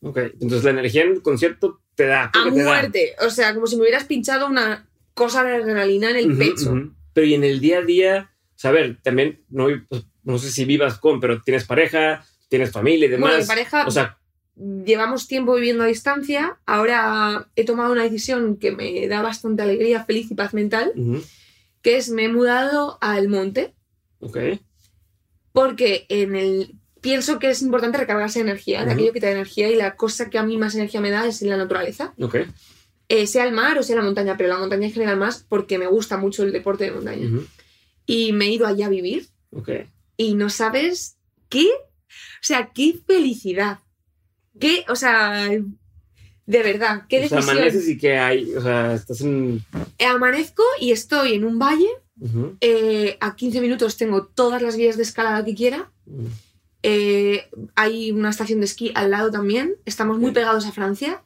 Ok, 0.00 0.18
entonces 0.40 0.64
la 0.64 0.70
energía 0.70 1.04
en 1.04 1.12
el 1.12 1.22
concierto 1.22 1.80
te 1.94 2.06
da. 2.06 2.24
A 2.24 2.30
creo 2.32 2.46
que 2.46 2.50
te 2.50 2.58
da. 2.58 2.64
muerte. 2.64 3.14
O 3.24 3.30
sea, 3.30 3.54
como 3.54 3.68
si 3.68 3.76
me 3.76 3.82
hubieras 3.82 4.02
pinchado 4.02 4.48
una 4.48 4.88
cosa 5.14 5.44
de 5.44 5.54
adrenalina 5.54 6.10
en 6.10 6.16
el 6.16 6.30
Ujú, 6.32 6.38
pecho. 6.38 6.72
ujú. 6.72 6.92
Pero 7.12 7.24
y 7.24 7.34
en 7.34 7.44
el 7.44 7.60
día 7.60 7.78
a 7.78 7.82
día, 7.82 8.32
o 8.48 8.58
sea, 8.58 8.70
a 8.70 8.74
ver, 8.74 8.98
también, 9.00 9.44
no, 9.48 9.68
pues, 9.88 10.06
no 10.24 10.38
sé 10.38 10.50
si 10.50 10.64
vivas 10.64 10.98
con, 10.98 11.20
pero 11.20 11.40
tienes 11.42 11.64
pareja, 11.64 12.26
tienes 12.48 12.72
familia 12.72 13.06
y 13.06 13.10
demás. 13.10 13.30
Bueno, 13.30 13.42
mi 13.42 13.46
pareja, 13.46 13.86
O 13.86 13.90
sea, 13.90 14.18
llevamos 14.56 15.28
tiempo 15.28 15.54
viviendo 15.54 15.84
a 15.84 15.86
distancia. 15.86 16.58
Ahora 16.66 17.48
he 17.56 17.64
tomado 17.64 17.92
una 17.92 18.02
decisión 18.02 18.56
que 18.56 18.72
me 18.72 19.06
da 19.08 19.22
bastante 19.22 19.62
alegría, 19.62 20.04
feliz 20.04 20.30
y 20.30 20.34
paz 20.34 20.54
mental, 20.54 20.92
ujú, 20.96 21.22
que 21.82 21.96
es 21.96 22.08
me 22.10 22.24
he 22.24 22.28
mudado 22.28 22.98
al 23.00 23.28
monte 23.28 23.74
ok. 24.20 24.36
porque 25.52 26.06
en 26.08 26.34
el 26.36 26.74
pienso 27.00 27.38
que 27.38 27.50
es 27.50 27.62
importante 27.62 27.98
recargarse 27.98 28.40
de 28.40 28.44
energía, 28.50 28.80
de 28.80 28.86
Ujú. 28.86 28.94
aquello 28.94 29.12
que 29.12 29.20
te 29.20 29.26
da 29.26 29.32
energía 29.32 29.70
y 29.70 29.76
la 29.76 29.94
cosa 29.96 30.30
que 30.30 30.38
a 30.38 30.42
mí 30.42 30.56
más 30.56 30.74
energía 30.74 31.00
me 31.00 31.10
da 31.10 31.26
es 31.26 31.42
en 31.42 31.50
la 31.50 31.56
naturaleza, 31.56 32.14
Ok. 32.20 32.36
Eh, 33.10 33.26
sea 33.26 33.44
el 33.46 33.54
mar 33.54 33.78
o 33.78 33.82
sea 33.82 33.96
la 33.96 34.02
montaña, 34.02 34.36
pero 34.36 34.50
la 34.50 34.58
montaña 34.58 34.86
en 34.86 34.92
general 34.92 35.16
más 35.16 35.42
porque 35.48 35.78
me 35.78 35.86
gusta 35.86 36.18
mucho 36.18 36.42
el 36.42 36.52
deporte 36.52 36.84
de 36.84 36.90
montaña. 36.90 37.26
ujú, 37.26 37.46
Y 38.04 38.32
me 38.32 38.46
he 38.46 38.50
ido 38.50 38.66
allá 38.66 38.86
a 38.86 38.90
vivir 38.90 39.28
ok. 39.50 39.70
y 40.18 40.34
no 40.34 40.50
sabes 40.50 41.16
qué, 41.48 41.68
o 42.08 42.42
sea, 42.42 42.70
qué 42.74 42.98
felicidad, 43.06 43.80
qué, 44.58 44.84
o 44.88 44.96
sea, 44.96 45.48
de 45.48 46.62
verdad, 46.62 47.04
qué 47.08 47.24
o 47.24 47.28
sea, 47.28 47.38
amaneces 47.38 47.88
y 47.88 47.98
que 47.98 48.18
hay, 48.18 48.54
o 48.54 48.60
sea, 48.60 48.94
estás 48.94 49.20
en. 49.20 49.62
Eh, 49.98 50.06
Amanezco 50.06 50.62
y 50.80 50.92
estoy 50.92 51.34
en 51.34 51.44
un 51.44 51.58
valle, 51.58 51.88
eh, 52.60 53.16
a 53.20 53.36
15 53.36 53.60
minutos 53.60 53.96
tengo 53.96 54.26
todas 54.26 54.62
las 54.62 54.76
vías 54.76 54.96
de 54.96 55.02
escalada 55.02 55.44
que 55.44 55.54
quiera, 55.54 55.90
eh, 56.82 57.48
hay 57.74 58.12
una 58.12 58.30
estación 58.30 58.60
de 58.60 58.66
esquí 58.66 58.92
al 58.94 59.10
lado 59.10 59.30
también, 59.30 59.76
estamos 59.84 60.18
muy 60.18 60.32
pegados 60.32 60.66
a 60.66 60.72
Francia, 60.72 61.22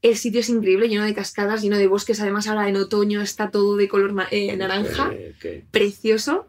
el 0.00 0.16
sitio 0.16 0.40
es 0.40 0.48
increíble, 0.48 0.88
lleno 0.88 1.04
de 1.04 1.14
cascadas, 1.14 1.62
lleno 1.62 1.76
de 1.76 1.88
bosques, 1.88 2.20
además 2.20 2.46
ahora 2.46 2.68
en 2.68 2.76
otoño 2.76 3.20
está 3.20 3.50
todo 3.50 3.76
de 3.76 3.88
color 3.88 4.14
eh, 4.30 4.56
naranja. 4.56 5.12
Precioso. 5.70 6.46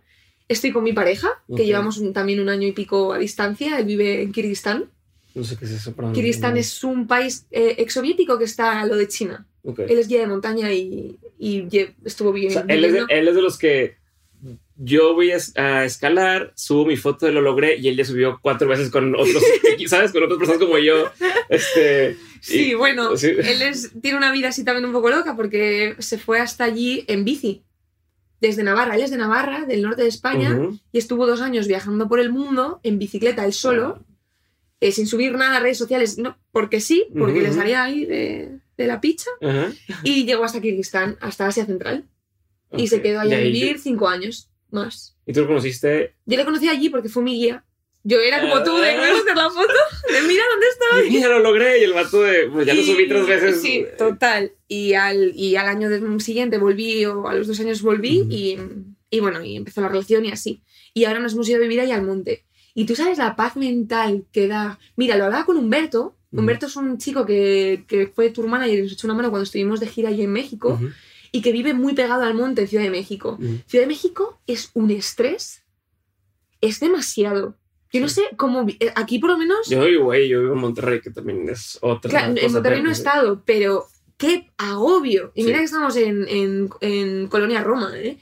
Estoy 0.50 0.72
con 0.74 0.84
mi 0.84 0.92
pareja, 0.94 1.30
que 1.48 1.54
Ok. 1.54 1.60
llevamos 1.62 1.98
un- 2.00 2.12
también 2.12 2.40
un 2.42 2.50
año 2.50 2.68
y 2.68 2.72
pico 2.74 3.14
a 3.14 3.18
distancia. 3.18 3.80
Él 3.80 3.86
vive 3.86 4.22
en 4.24 4.32
Kirguistán. 4.34 4.90
No 5.36 5.44
sé 5.44 5.56
qué 5.56 5.66
es 5.66 5.72
eso. 5.72 5.94
Kirguistán 6.14 6.58
es 6.58 6.84
un 6.84 7.08
país 7.08 7.46
eh, 7.52 7.76
exsoviético 7.78 8.38
que 8.38 8.46
está 8.46 8.82
a 8.82 8.86
lo 8.86 8.98
de 8.98 9.08
China. 9.08 9.46
Ok. 9.64 9.80
Él 9.88 10.00
es 10.00 10.08
guía 10.08 10.20
de 10.22 10.28
montaña 10.28 10.74
y, 10.74 11.18
y 11.38 11.68
estuvo 12.04 12.30
O 12.30 12.34
viviendo. 12.34 12.62
sea, 12.66 12.76
él, 12.76 12.84
es 12.84 12.94
de, 12.94 13.04
él 13.10 13.28
es 13.28 13.36
de 13.36 13.42
los 13.42 13.58
que 13.58 13.98
yo 14.82 15.14
voy 15.14 15.32
a 15.32 15.84
escalar, 15.86 16.54
subo 16.56 16.86
mi 16.86 16.96
foto 16.96 17.26
de 17.26 17.34
lo 17.34 17.42
logré 17.42 17.76
y 17.78 17.90
él 17.90 17.98
ya 17.98 18.06
subió 18.06 18.40
cuatro 18.42 18.68
veces 18.70 18.90
con 18.90 19.14
otros, 19.14 19.44
¿sabes? 19.88 20.12
Con 20.14 20.24
otras 20.24 20.40
personas 20.40 20.62
como 20.64 20.78
yo. 20.80 21.12
Este, 21.50 22.16
Sí, 22.42 22.72
y- 22.72 22.74
bueno, 22.74 23.18
sí. 23.18 23.28
él 23.28 23.62
es- 23.62 23.92
tiene 24.02 24.18
una 24.18 24.32
vida 24.32 24.48
así 24.48 24.64
también 24.64 24.86
un 24.86 24.94
poco 24.94 25.10
loca 25.10 25.36
porque 25.36 25.96
se 26.00 26.18
fue 26.18 26.40
hasta 26.40 26.64
allí 26.64 27.04
en 27.08 27.26
bici. 27.26 27.62
Desde 28.42 28.64
Navarra, 28.64 28.96
él 28.96 29.02
es 29.02 29.12
de 29.12 29.18
Navarra, 29.18 29.66
del 29.66 29.82
norte 29.82 30.04
de 30.04 30.08
España, 30.08 30.58
y 30.92 30.98
estuvo 30.98 31.28
dos 31.28 31.42
años 31.42 31.68
viajando 31.68 32.08
por 32.08 32.20
el 32.20 32.32
mundo 32.32 32.80
en 32.84 32.98
bicicleta, 32.98 33.46
él 33.46 33.54
solo, 33.54 34.04
eh, 34.80 34.92
sin 34.94 35.08
subir 35.08 35.34
nada 35.34 35.58
a 35.58 35.60
redes 35.60 35.78
sociales, 35.78 36.18
no, 36.18 36.38
porque 36.52 36.80
sí, 36.80 37.08
porque 37.18 37.34
Ujú, 37.34 37.42
le 37.42 37.50
ujú. 37.50 37.58
salía 37.58 37.84
ahí 37.84 38.06
de, 38.06 38.60
de 38.78 38.88
la 38.88 39.02
picha, 39.02 39.30
y 40.04 40.26
llegó 40.26 40.46
hasta 40.46 40.62
Kirguistán, 40.62 41.18
hasta 41.20 41.48
Asia 41.48 41.66
Central, 41.66 42.06
y 42.76 42.88
se 42.88 43.02
quedó 43.02 43.20
allí 43.20 43.34
a 43.34 43.40
vivir 43.40 43.80
cinco 43.80 44.08
años 44.08 44.50
más. 44.72 45.18
¿Y 45.26 45.34
tú 45.34 45.42
lo 45.42 45.48
conociste? 45.48 46.16
Yo 46.26 46.38
le 46.38 46.46
conocí 46.46 46.70
allí 46.70 46.90
porque 46.90 47.10
fue 47.10 47.24
mi 47.24 47.36
guía. 47.36 47.66
Yo 48.04 48.20
era 48.20 48.42
como 48.42 48.64
tú, 48.64 48.78
de. 48.78 48.96
"¿Me 48.98 49.04
hacer 49.10 49.36
la 49.36 49.50
foto, 49.50 49.74
de 50.12 50.22
mira 50.22 50.44
dónde 50.52 50.68
estoy. 50.68 51.18
Y 51.18 51.20
ya 51.22 51.28
lo 51.28 51.40
logré 51.40 51.80
y 51.80 51.84
el 51.84 51.94
vato 51.94 52.22
de, 52.22 52.50
pues 52.50 52.66
ya 52.66 52.74
lo 52.74 52.82
subí 52.84 53.08
tres 53.08 53.28
veces. 53.28 53.62
Sí, 53.62 53.86
total. 53.98 54.54
Y 54.68 54.94
al, 54.94 55.34
y 55.36 55.56
al 55.58 55.68
año 55.68 56.20
siguiente 56.20 56.58
volví, 56.58 57.06
o 57.06 57.28
a 57.28 57.34
los 57.36 57.48
dos 57.48 57.60
años 57.60 57.82
volví, 57.82 58.26
y, 58.30 58.58
y 59.10 59.20
bueno, 59.20 59.44
y 59.44 59.58
empezó 59.58 59.82
la 59.82 59.90
relación 59.90 60.26
y 60.26 60.32
así. 60.32 60.64
Y 60.94 61.06
ahora 61.06 61.20
nos 61.20 61.34
hemos 61.34 61.48
ido 61.50 61.58
a 61.58 61.62
vivir 61.62 61.82
ahí 61.82 61.92
al 61.92 62.04
monte. 62.04 62.46
Y 62.74 62.86
tú 62.86 62.96
sabes 62.96 63.18
la 63.18 63.36
paz 63.36 63.58
mental 63.58 64.26
que 64.32 64.48
da. 64.48 64.80
Mira, 64.96 65.18
lo 65.18 65.26
hablaba 65.26 65.46
con 65.46 65.58
Humberto. 65.58 66.16
Humberto 66.32 66.68
es 66.68 66.76
un 66.76 66.98
chico 67.00 67.26
que, 67.26 67.84
que 67.88 68.08
fue 68.08 68.30
tour 68.30 68.48
manager 68.48 68.80
y 68.80 68.82
nos 68.84 68.92
echó 68.94 69.08
una 69.08 69.16
mano 69.16 69.30
cuando 69.32 69.44
estuvimos 69.44 69.80
de 69.80 69.88
gira 69.88 70.10
allí 70.10 70.22
en 70.22 70.32
México 70.32 70.80
y 71.32 71.42
que 71.42 71.52
vive 71.52 71.74
muy 71.74 71.94
pegado 71.96 72.22
al 72.24 72.36
monte 72.36 72.62
en 72.62 72.68
Ciudad 72.68 72.84
de 72.84 72.92
México. 72.92 73.38
Ciudad 73.68 73.84
de 73.84 73.88
México 73.88 74.40
es 74.48 74.70
un 74.76 74.92
estrés. 74.92 75.64
Es 76.62 76.80
demasiado. 76.80 77.58
Yo 77.92 78.02
no 78.02 78.08
sé 78.08 78.24
cómo. 78.38 78.66
eh, 78.80 78.92
Aquí 78.96 79.20
por 79.20 79.32
lo 79.32 79.38
menos. 79.38 79.68
Yo 79.70 79.84
vivo, 79.86 80.06
güey, 80.06 80.28
yo 80.30 80.42
vivo 80.42 80.54
en 80.54 80.60
Monterrey, 80.60 81.02
que 81.02 81.10
también 81.10 81.48
es 81.50 81.78
otra 81.82 82.10
Claro, 82.10 82.30
en 82.30 82.36
cosa. 82.36 82.50
Monterrey 82.50 82.82
no 82.84 82.90
he 82.90 82.94
estado, 82.94 83.44
pero 83.46 83.88
qué 84.18 84.50
agobio. 84.58 85.32
Y 85.34 85.44
mira 85.44 85.58
Sí. 85.58 85.60
que 85.62 85.66
estamos 85.66 85.96
en, 85.96 86.28
en- 86.28 86.70
en 86.82 87.28
Colonia 87.28 87.64
Roma, 87.64 87.92
¿eh? 87.96 88.18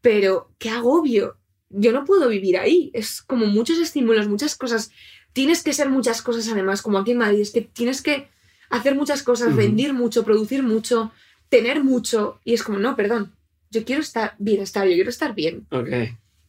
Pero 0.00 0.50
qué 0.58 0.70
agobio. 0.70 1.36
Yo 1.70 1.92
no 1.92 2.04
puedo 2.04 2.28
vivir 2.28 2.58
ahí. 2.58 2.90
Es 2.94 3.22
como 3.22 3.46
muchos 3.46 3.78
estímulos, 3.78 4.28
muchas 4.28 4.56
cosas. 4.56 4.90
Tienes 5.32 5.62
que 5.62 5.72
ser 5.72 5.88
muchas 5.88 6.20
cosas 6.22 6.48
además, 6.48 6.82
como 6.82 6.98
aquí 6.98 7.12
en 7.12 7.18
Madrid. 7.18 7.40
Es 7.40 7.50
que 7.50 7.62
tienes 7.62 8.02
que 8.02 8.28
hacer 8.70 8.94
muchas 8.94 9.22
cosas, 9.22 9.54
rendir 9.56 9.92
mucho, 9.94 10.24
producir 10.24 10.62
mucho, 10.62 11.12
tener 11.48 11.82
mucho. 11.84 12.40
Y 12.44 12.54
es 12.54 12.62
como, 12.62 12.78
no, 12.78 12.96
perdón. 12.96 13.32
Yo 13.70 13.84
quiero 13.84 14.02
estar 14.02 14.34
bienestar, 14.38 14.86
yo 14.86 14.94
quiero 14.94 15.08
estar 15.10 15.34
bien. 15.34 15.66
Ok. 15.70 15.88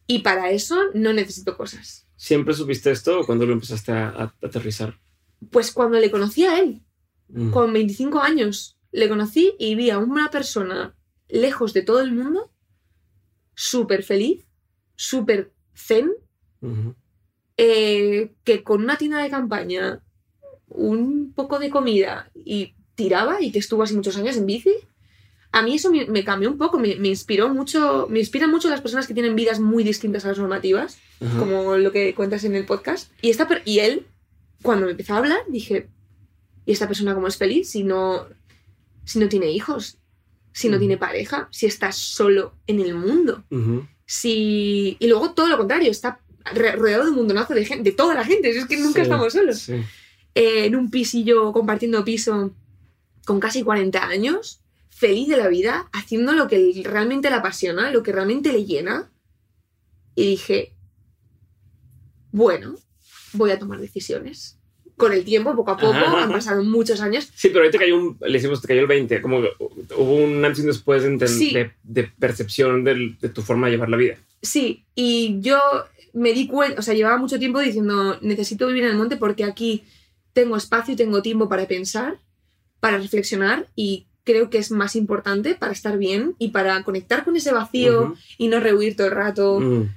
Y 0.06 0.18
para 0.20 0.50
eso 0.50 0.78
no 0.94 1.12
necesito 1.14 1.56
cosas. 1.56 2.03
¿Siempre 2.16 2.54
supiste 2.54 2.90
esto 2.90 3.20
o 3.20 3.26
cuando 3.26 3.44
lo 3.46 3.52
empezaste 3.52 3.92
a, 3.92 4.08
a 4.08 4.34
aterrizar? 4.42 4.98
Pues 5.50 5.72
cuando 5.72 5.98
le 5.98 6.10
conocí 6.10 6.44
a 6.44 6.58
él, 6.60 6.80
Mm. 7.28 7.50
con 7.52 7.72
25 7.72 8.20
años, 8.20 8.76
le 8.92 9.08
conocí 9.08 9.54
y 9.58 9.74
vi 9.76 9.88
a 9.90 9.98
una 9.98 10.30
persona 10.30 10.94
lejos 11.28 11.72
de 11.72 11.80
todo 11.82 12.00
el 12.00 12.12
mundo, 12.12 12.52
súper 13.54 14.02
feliz, 14.02 14.44
súper 14.94 15.50
zen, 15.74 16.12
eh, 17.56 18.34
que 18.44 18.62
con 18.62 18.82
una 18.82 18.98
tienda 18.98 19.22
de 19.22 19.30
campaña, 19.30 20.02
un 20.68 21.32
poco 21.34 21.58
de 21.58 21.70
comida 21.70 22.30
y 22.34 22.74
tiraba 22.94 23.40
y 23.42 23.52
que 23.52 23.58
estuvo 23.58 23.82
así 23.82 23.94
muchos 23.94 24.16
años 24.16 24.36
en 24.36 24.46
bici. 24.46 24.74
A 25.54 25.62
mí 25.62 25.76
eso 25.76 25.88
me, 25.90 26.04
me 26.06 26.24
cambió 26.24 26.50
un 26.50 26.58
poco, 26.58 26.80
me, 26.80 26.96
me 26.96 27.08
inspiró 27.08 27.48
mucho, 27.48 28.08
me 28.10 28.18
inspiran 28.18 28.50
mucho 28.50 28.68
las 28.68 28.80
personas 28.80 29.06
que 29.06 29.14
tienen 29.14 29.36
vidas 29.36 29.60
muy 29.60 29.84
distintas 29.84 30.24
a 30.24 30.28
las 30.28 30.38
normativas, 30.38 30.98
Ajá. 31.24 31.38
como 31.38 31.76
lo 31.76 31.92
que 31.92 32.12
cuentas 32.12 32.42
en 32.42 32.56
el 32.56 32.66
podcast. 32.66 33.12
Y, 33.22 33.30
esta, 33.30 33.46
y 33.64 33.78
él, 33.78 34.06
cuando 34.62 34.86
me 34.86 34.90
empezó 34.92 35.14
a 35.14 35.18
hablar, 35.18 35.38
dije, 35.48 35.88
¿y 36.66 36.72
esta 36.72 36.88
persona 36.88 37.14
cómo 37.14 37.28
es 37.28 37.36
feliz 37.36 37.70
si 37.70 37.84
no, 37.84 38.26
si 39.04 39.20
no 39.20 39.28
tiene 39.28 39.50
hijos? 39.52 39.98
Si 40.52 40.68
no 40.68 40.78
tiene 40.78 40.96
pareja, 40.96 41.48
si 41.52 41.66
está 41.66 41.92
solo 41.92 42.54
en 42.66 42.80
el 42.80 42.94
mundo. 42.94 43.44
Si... 44.06 44.96
Y 44.98 45.06
luego 45.06 45.34
todo 45.34 45.48
lo 45.48 45.56
contrario, 45.56 45.90
está 45.90 46.20
rodeado 46.52 47.04
de 47.04 47.10
un 47.10 47.16
montonazo 47.16 47.54
de 47.54 47.64
gente, 47.64 47.90
de 47.90 47.96
toda 47.96 48.14
la 48.14 48.24
gente, 48.24 48.50
es 48.50 48.66
que 48.66 48.76
nunca 48.76 49.00
Sí, 49.00 49.02
estamos 49.02 49.32
solos. 49.32 49.58
Sí. 49.58 49.74
Eh, 50.34 50.66
en 50.66 50.74
un 50.74 50.90
pisillo 50.90 51.52
compartiendo 51.52 52.04
piso 52.04 52.52
con 53.24 53.38
casi 53.38 53.62
40 53.62 54.04
años, 54.04 54.60
feliz 55.06 55.28
de 55.28 55.36
la 55.36 55.48
vida, 55.48 55.88
haciendo 55.92 56.32
lo 56.32 56.48
que 56.48 56.82
realmente 56.84 57.28
le 57.28 57.36
apasiona, 57.36 57.90
lo 57.90 58.02
que 58.02 58.12
realmente 58.12 58.52
le 58.52 58.64
llena. 58.64 59.10
Y 60.14 60.26
dije, 60.30 60.72
bueno, 62.32 62.76
voy 63.32 63.50
a 63.50 63.58
tomar 63.58 63.80
decisiones. 63.80 64.58
Con 64.96 65.12
el 65.12 65.24
tiempo, 65.24 65.54
poco 65.56 65.72
a 65.72 65.76
poco, 65.76 65.92
Ajá, 65.92 66.22
han 66.22 66.30
pasado 66.32 66.62
muchos 66.62 67.00
años. 67.00 67.28
Sí, 67.34 67.48
pero 67.52 67.68
te 67.70 67.78
cayó 67.78 67.96
un, 67.98 68.16
le 68.20 68.32
decimos, 68.32 68.60
te 68.62 68.68
cayó 68.68 68.80
el 68.80 68.86
20, 68.86 69.20
como 69.20 69.40
hubo 69.98 70.14
un 70.14 70.44
antes 70.44 70.62
y 70.62 70.66
después 70.66 71.02
de, 71.02 71.28
Sí. 71.28 71.52
de, 71.52 71.72
de 71.82 72.04
percepción 72.04 72.84
del- 72.84 73.18
de 73.18 73.28
tu 73.28 73.42
forma 73.42 73.66
de 73.66 73.72
llevar 73.72 73.88
la 73.90 73.96
vida. 73.96 74.16
Sí, 74.40 74.84
y 74.94 75.38
yo 75.40 75.58
me 76.12 76.32
di 76.32 76.46
cuenta, 76.46 76.78
o 76.78 76.82
sea, 76.82 76.94
llevaba 76.94 77.16
mucho 77.18 77.40
tiempo 77.40 77.58
diciendo, 77.58 78.18
necesito 78.22 78.68
vivir 78.68 78.84
en 78.84 78.90
el 78.90 78.96
monte 78.96 79.16
porque 79.16 79.42
aquí 79.42 79.82
tengo 80.32 80.56
espacio 80.56 80.94
y 80.94 80.96
tengo 80.96 81.22
tiempo 81.22 81.48
para 81.48 81.66
pensar, 81.66 82.20
para 82.78 82.98
reflexionar 82.98 83.68
y 83.74 84.06
creo 84.24 84.50
que 84.50 84.58
es 84.58 84.70
más 84.70 84.96
importante 84.96 85.54
para 85.54 85.72
estar 85.72 85.98
bien 85.98 86.34
y 86.38 86.48
para 86.48 86.82
conectar 86.82 87.24
con 87.24 87.36
ese 87.36 87.52
vacío 87.52 88.02
Ujú. 88.02 88.14
y 88.38 88.48
no 88.48 88.58
rehuir 88.60 88.96
todo 88.96 89.06
el 89.08 89.12
rato 89.12 89.60
Mm. 89.60 89.88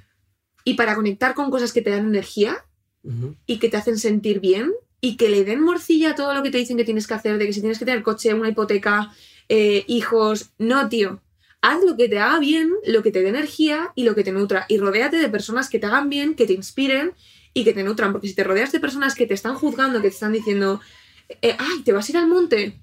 y 0.64 0.74
para 0.74 0.94
conectar 0.94 1.34
con 1.34 1.50
cosas 1.50 1.72
que 1.72 1.80
te 1.82 1.90
dan 1.90 2.06
energía 2.06 2.64
Ujú. 3.02 3.36
y 3.46 3.58
que 3.58 3.68
te 3.68 3.76
hacen 3.78 3.98
sentir 3.98 4.40
bien 4.40 4.72
y 5.00 5.16
que 5.16 5.28
le 5.30 5.44
den 5.44 5.60
morcilla 5.62 6.10
a 6.10 6.14
todo 6.14 6.34
lo 6.34 6.42
que 6.42 6.50
te 6.50 6.58
dicen 6.58 6.76
que 6.76 6.84
tienes 6.84 7.06
que 7.06 7.14
hacer, 7.14 7.38
de 7.38 7.46
que 7.46 7.52
si 7.52 7.60
tienes 7.60 7.78
que 7.78 7.84
tener 7.84 8.02
coche, 8.02 8.34
una 8.34 8.48
hipoteca, 8.48 9.12
eh, 9.48 9.84
hijos. 9.86 10.50
No, 10.58 10.88
tío. 10.88 11.22
Haz 11.62 11.82
lo 11.84 11.96
que 11.96 12.08
te 12.08 12.18
haga 12.18 12.38
bien, 12.38 12.70
lo 12.84 13.02
que 13.02 13.10
te 13.12 13.22
dé 13.22 13.28
energía 13.28 13.92
y 13.94 14.04
lo 14.04 14.14
que 14.14 14.24
te 14.24 14.32
nutra. 14.32 14.66
Y 14.68 14.78
rodéate 14.78 15.16
de 15.18 15.28
personas 15.28 15.68
que 15.70 15.78
te 15.78 15.86
hagan 15.86 16.08
bien, 16.10 16.34
que 16.34 16.46
te 16.46 16.52
inspiren 16.52 17.12
y 17.54 17.64
que 17.64 17.72
te 17.72 17.82
nutran. 17.84 18.12
Porque 18.12 18.28
si 18.28 18.34
te 18.34 18.44
rodeas 18.44 18.72
de 18.72 18.80
personas 18.80 19.14
que 19.14 19.26
te 19.26 19.34
están 19.34 19.54
juzgando, 19.54 20.00
que 20.02 20.08
te 20.08 20.14
están 20.14 20.32
diciendo, 20.32 20.80
eh, 21.42 21.56
ay, 21.58 21.82
te 21.84 21.92
vas 21.92 22.08
a 22.08 22.12
ir 22.12 22.18
al 22.18 22.26
monte, 22.28 22.78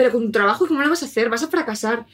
pero 0.00 0.12
con 0.12 0.22
tu 0.24 0.30
trabajo, 0.32 0.66
¿cómo 0.66 0.80
lo 0.80 0.88
vas 0.88 1.02
a 1.02 1.04
hacer? 1.04 1.28
Vas 1.28 1.42
a 1.42 1.48
fracasar. 1.48 2.06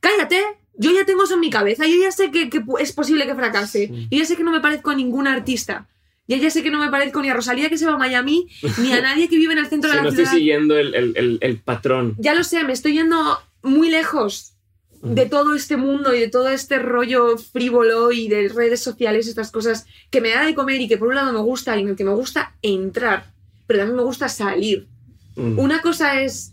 Cállate. 0.00 0.40
Yo 0.74 0.90
ya 0.90 1.04
tengo 1.06 1.22
eso 1.22 1.34
en 1.34 1.40
mi 1.40 1.50
cabeza. 1.50 1.86
Yo 1.86 1.94
ya 2.00 2.10
sé 2.10 2.32
que, 2.32 2.50
que 2.50 2.60
es 2.80 2.92
posible 2.92 3.26
que 3.26 3.34
fracase. 3.36 3.86
Sí. 3.86 4.08
Yo 4.10 4.18
ya 4.18 4.24
sé 4.24 4.34
que 4.36 4.42
no 4.42 4.50
me 4.50 4.60
parezco 4.60 4.90
a 4.90 4.96
ningún 4.96 5.28
artista. 5.28 5.86
Ya 6.26 6.36
ya 6.36 6.50
sé 6.50 6.64
que 6.64 6.70
no 6.72 6.80
me 6.80 6.90
parezco 6.90 7.22
ni 7.22 7.28
a 7.28 7.34
Rosalía 7.34 7.68
que 7.68 7.78
se 7.78 7.86
va 7.86 7.92
a 7.92 7.98
Miami, 7.98 8.48
ni 8.78 8.92
a 8.92 9.00
nadie 9.08 9.28
que 9.28 9.36
vive 9.36 9.52
en 9.52 9.60
el 9.60 9.66
centro 9.68 9.88
Sí, 9.90 9.96
de 9.96 10.02
no 10.02 10.04
la 10.04 10.08
estoy 10.10 10.24
ciudad. 10.24 10.36
siguiendo 10.36 10.76
el, 10.76 10.94
el- 10.96 11.12
el- 11.16 11.38
el 11.42 11.58
patrón. 11.58 12.16
Ya 12.18 12.34
lo 12.34 12.42
sé, 12.42 12.64
me 12.64 12.72
estoy 12.72 12.94
yendo 12.94 13.38
muy 13.62 13.88
lejos 13.88 14.54
de 15.02 15.26
todo 15.26 15.54
este 15.54 15.76
mundo 15.76 16.12
y 16.14 16.18
de 16.18 16.28
todo 16.28 16.48
este 16.48 16.80
rollo 16.80 17.38
frívolo 17.38 18.10
y 18.10 18.26
de 18.26 18.48
redes 18.48 18.80
sociales, 18.82 19.28
estas 19.28 19.52
cosas 19.52 19.86
que 20.10 20.20
me 20.20 20.30
da 20.30 20.44
de 20.44 20.56
comer 20.56 20.80
y 20.80 20.88
que 20.88 20.96
por 20.98 21.06
un 21.08 21.14
lado 21.14 21.32
me 21.32 21.38
gusta 21.40 21.76
y 21.76 21.82
en 21.82 21.88
el 21.90 21.96
que 21.96 22.04
me 22.04 22.14
gusta 22.14 22.56
entrar, 22.62 23.32
pero 23.68 23.78
también 23.80 23.96
me 23.96 24.02
gusta 24.04 24.28
salir. 24.28 24.88
Mm. 25.36 25.58
Una 25.60 25.80
cosa 25.82 26.20
es 26.22 26.51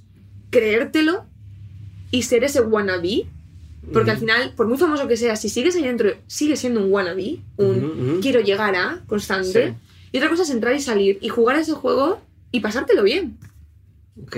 creértelo 0.50 1.26
y 2.12 2.24
ser 2.24 2.44
ese 2.44 2.62
wannabe, 2.62 3.26
porque 3.94 4.12
al 4.12 4.18
final, 4.18 4.54
por 4.56 4.68
muy 4.68 4.78
famoso 4.78 5.08
que 5.08 5.18
sea, 5.18 5.36
si 5.36 5.50
sigues 5.50 5.76
ahí 5.76 5.84
dentro, 5.84 6.12
sigue 6.28 6.56
siendo 6.56 6.84
un 6.84 6.92
wannabe, 6.92 7.40
un 7.58 8.20
quiero 8.22 8.40
llegar 8.42 8.76
a 8.76 9.02
constante. 9.08 9.68
Sí. 9.70 9.74
Y 10.12 10.18
otra 10.18 10.30
cosa 10.30 10.44
es 10.44 10.50
entrar 10.50 10.76
y 10.76 10.80
salir 10.80 11.18
y 11.22 11.30
jugar 11.30 11.56
a 11.58 11.62
ese 11.62 11.74
juego 11.74 12.22
y 12.52 12.60
pasártelo 12.62 13.04
bien. 13.04 13.38
Ok. 14.24 14.38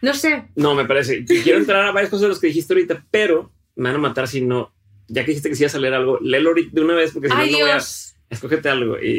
No 0.00 0.14
sé. 0.14 0.44
No, 0.56 0.74
me 0.74 0.84
parece. 0.86 1.24
Quiero 1.24 1.58
entrar 1.58 1.84
a 1.84 1.92
varias 1.92 2.10
cosas 2.10 2.22
de 2.22 2.28
las 2.30 2.38
que 2.38 2.46
dijiste 2.48 2.72
ahorita, 2.74 3.04
pero 3.10 3.50
me 3.76 3.88
van 3.90 3.96
a 3.96 3.98
matar 3.98 4.28
si 4.28 4.40
no. 4.40 4.72
Ya 5.08 5.22
que 5.24 5.32
dijiste 5.32 5.50
que 5.50 5.56
si 5.56 5.62
ibas 5.62 5.74
a 5.74 5.78
leer 5.78 5.92
algo, 5.94 6.18
léelo 6.22 6.52
de 6.54 6.80
una 6.80 6.94
vez 6.94 7.12
porque 7.12 7.28
si 7.28 7.34
Ay, 7.36 7.52
no, 7.52 7.58
no 7.58 7.64
voy 7.66 7.72
a. 7.72 7.82
Escógete 8.30 8.68
algo 8.70 8.96
y. 8.98 9.10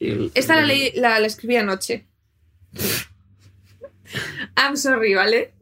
y- 0.00 0.06
y- 0.06 0.30
Esta 0.34 0.54
la, 0.56 0.66
leí- 0.66 0.92
la, 0.94 1.18
la 1.18 1.26
escribí 1.26 1.56
anoche. 1.56 2.06
I'm 4.58 4.76
sorry, 4.76 5.14
¿vale? 5.14 5.54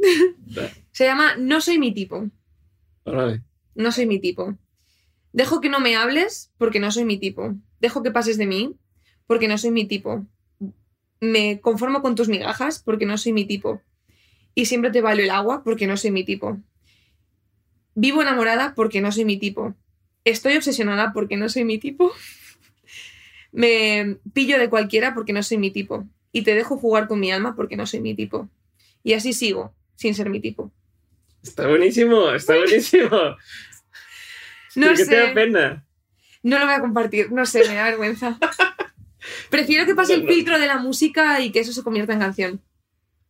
Se 0.93 1.05
llama 1.05 1.37
No 1.37 1.61
soy 1.61 1.79
mi 1.79 1.93
tipo. 1.93 2.31
No 3.75 3.93
soy 3.93 4.07
mi 4.07 4.19
tipo. 4.19 4.57
Dejo 5.33 5.61
que 5.61 5.69
no 5.69 5.81
me 5.81 5.97
hables 5.97 6.51
porque 6.57 6.81
no 6.81 6.91
soy 6.91 7.05
mi 7.05 7.19
tipo. 7.19 7.55
Dejo 7.79 8.03
que 8.03 8.11
pases 8.11 8.39
de 8.39 8.47
mí 8.47 8.75
porque 9.27 9.49
no 9.49 9.59
soy 9.59 9.71
mi 9.71 9.87
tipo. 9.87 10.25
Me 11.21 11.61
conformo 11.61 12.01
con 12.01 12.15
tus 12.15 12.29
migajas 12.29 12.83
porque 12.83 13.05
no 13.05 13.19
soy 13.19 13.35
mi 13.35 13.45
tipo. 13.45 13.83
Y 14.55 14.65
siempre 14.65 14.91
te 14.91 15.03
valo 15.03 15.23
el 15.23 15.31
agua 15.31 15.63
porque 15.63 15.87
no 15.87 15.99
soy 15.99 16.11
mi 16.11 16.25
tipo. 16.25 16.59
Vivo 17.95 18.23
enamorada 18.23 18.75
porque 18.75 19.03
no 19.03 19.13
soy 19.13 19.27
mi 19.27 19.37
tipo. 19.37 19.75
Estoy 20.25 20.57
obsesionada 20.57 21.13
porque 21.13 21.37
no 21.37 21.51
soy 21.51 21.65
mi 21.65 21.77
tipo. 21.77 22.13
Me 23.53 24.17
pillo 24.33 24.59
de 24.59 24.71
cualquiera 24.71 25.15
porque 25.15 25.35
no 25.35 25.43
soy 25.43 25.59
mi 25.59 25.71
tipo. 25.71 26.07
Y 26.33 26.43
te 26.43 26.55
dejo 26.55 26.79
jugar 26.79 27.09
con 27.09 27.21
mi 27.21 27.31
alma 27.31 27.55
porque 27.55 27.77
no 27.77 27.87
soy 27.87 28.01
mi 28.01 28.15
tipo. 28.15 28.49
Y 29.07 29.13
así 29.15 29.33
sigo, 29.33 29.73
sin 29.95 30.17
ser 30.17 30.29
mi 30.31 30.41
tipo. 30.41 30.73
Está 31.41 31.69
buenísimo, 31.69 32.29
está 32.33 32.57
buenísimo. 32.57 33.09
No 34.75 34.89
¿Por 34.89 34.97
qué 34.97 35.05
te 35.07 35.17
da 35.17 35.33
pena? 35.33 35.87
No 36.43 36.59
lo 36.59 36.65
voy 36.67 36.75
a 36.75 36.81
compartir, 36.81 37.31
no 37.31 37.47
sé, 37.47 37.61
me 37.69 37.75
da 37.77 37.85
vergüenza. 37.85 38.37
Prefiero 39.51 39.87
que 39.87 39.95
pase 39.95 40.15
el 40.15 40.25
No, 40.25 40.29
filtro 40.33 40.59
de 40.59 40.67
la 40.67 40.79
música 40.79 41.41
y 41.41 41.53
que 41.53 41.61
eso 41.61 41.73
se 41.73 41.85
convierta 41.85 42.15
en 42.15 42.19
canción. 42.19 42.61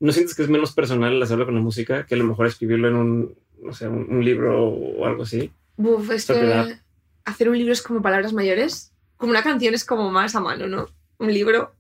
¿No 0.00 0.12
sientes 0.12 0.34
que 0.34 0.44
es 0.44 0.48
menos 0.48 0.72
personal 0.72 1.12
el 1.12 1.22
hacerlo 1.22 1.44
con 1.44 1.54
la 1.54 1.60
música 1.60 2.06
que 2.06 2.14
a 2.14 2.18
lo 2.18 2.24
mejor 2.24 2.46
escribirlo 2.46 2.88
en 2.88 2.94
un, 2.96 3.38
no 3.62 3.74
sé, 3.74 3.86
un, 3.86 4.06
un 4.10 4.24
libro 4.24 4.66
o 4.66 5.04
algo 5.04 5.24
así? 5.24 5.52
Uf, 5.76 6.10
es 6.10 6.24
que 6.24 6.78
hacer 7.26 7.50
un 7.50 7.58
libro 7.58 7.74
es 7.74 7.82
como 7.82 8.00
palabras 8.00 8.32
mayores. 8.32 8.94
Como 9.18 9.30
una 9.32 9.42
canción 9.42 9.74
es 9.74 9.84
como 9.84 10.10
más 10.10 10.34
a 10.34 10.40
mano, 10.40 10.66
¿no? 10.68 10.88
Un 11.18 11.34
libro. 11.34 11.74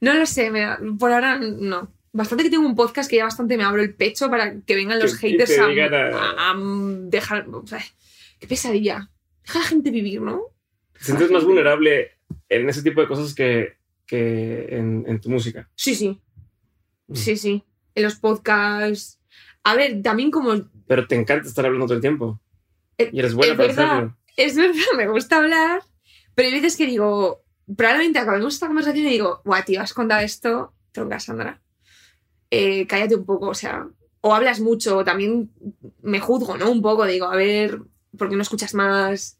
No 0.00 0.14
lo 0.14 0.26
sé, 0.26 0.50
me 0.50 0.62
da- 0.62 0.80
por 0.98 1.12
ahora 1.12 1.38
no. 1.38 1.92
Bastante 2.12 2.44
que 2.44 2.50
tengo 2.50 2.66
un 2.66 2.74
podcast 2.74 3.08
que 3.08 3.16
ya 3.16 3.24
bastante 3.24 3.56
me 3.56 3.62
abro 3.64 3.82
el 3.82 3.94
pecho 3.94 4.28
para 4.28 4.60
que 4.60 4.74
vengan 4.74 4.98
los 4.98 5.16
Que- 5.16 5.30
haters 5.30 5.58
a- 5.58 5.64
a- 5.66 6.50
a 6.50 6.54
dejar. 7.08 7.46
o 7.48 7.66
sea, 7.66 7.80
qué 8.40 8.46
pesadilla. 8.46 9.10
Deja 9.44 9.58
a 9.58 9.62
la 9.62 9.68
gente 9.68 9.90
vivir, 9.90 10.20
¿no? 10.20 10.42
¿Te 10.98 11.04
sientes 11.04 11.30
más 11.30 11.44
vulnerable 11.44 12.12
en 12.48 12.68
ese 12.68 12.82
tipo 12.82 13.00
de 13.00 13.06
cosas 13.08 13.32
que, 13.34 13.76
que 14.06 14.66
en, 14.70 15.04
en 15.06 15.20
tu 15.20 15.30
música? 15.30 15.70
Sí, 15.76 15.94
sí. 15.94 16.20
Mm. 17.06 17.14
Sí, 17.14 17.36
sí. 17.36 17.64
En 17.94 18.02
los 18.02 18.16
podcasts. 18.16 19.18
A 19.62 19.74
ver, 19.76 20.02
también 20.02 20.30
como. 20.30 20.54
Pero 20.86 21.06
te 21.06 21.14
encanta 21.14 21.46
estar 21.48 21.64
hablando 21.64 21.86
todo 21.86 21.94
el 21.96 22.00
tiempo. 22.00 22.40
Eh, 22.98 23.10
Y 23.12 23.18
eres 23.20 23.34
buena 23.34 23.52
es 23.52 23.56
para 23.56 23.68
verdad. 23.68 23.92
hacerlo. 23.92 24.16
Es 24.36 24.56
verdad, 24.56 24.96
me 24.96 25.08
gusta 25.08 25.36
hablar, 25.38 25.82
pero 26.34 26.48
hay 26.48 26.54
veces 26.54 26.76
que 26.76 26.86
digo, 26.86 27.42
probablemente 27.76 28.18
acabemos 28.18 28.54
esta 28.54 28.66
conversación 28.66 29.06
y 29.06 29.10
digo, 29.10 29.42
guau, 29.44 29.62
tío, 29.64 29.80
has 29.80 29.92
contado 29.94 30.22
esto, 30.22 30.72
tronca 30.92 31.20
Sandra. 31.20 31.60
Eh, 32.50 32.86
cállate 32.86 33.14
un 33.16 33.24
poco, 33.24 33.48
o 33.48 33.54
sea, 33.54 33.86
o 34.20 34.34
hablas 34.34 34.60
mucho, 34.60 35.04
también 35.04 35.50
me 36.02 36.20
juzgo, 36.20 36.56
¿no? 36.56 36.70
Un 36.70 36.82
poco, 36.82 37.06
digo, 37.06 37.26
a 37.26 37.36
ver, 37.36 37.80
¿por 38.18 38.28
qué 38.28 38.36
no 38.36 38.42
escuchas 38.42 38.74
más? 38.74 39.38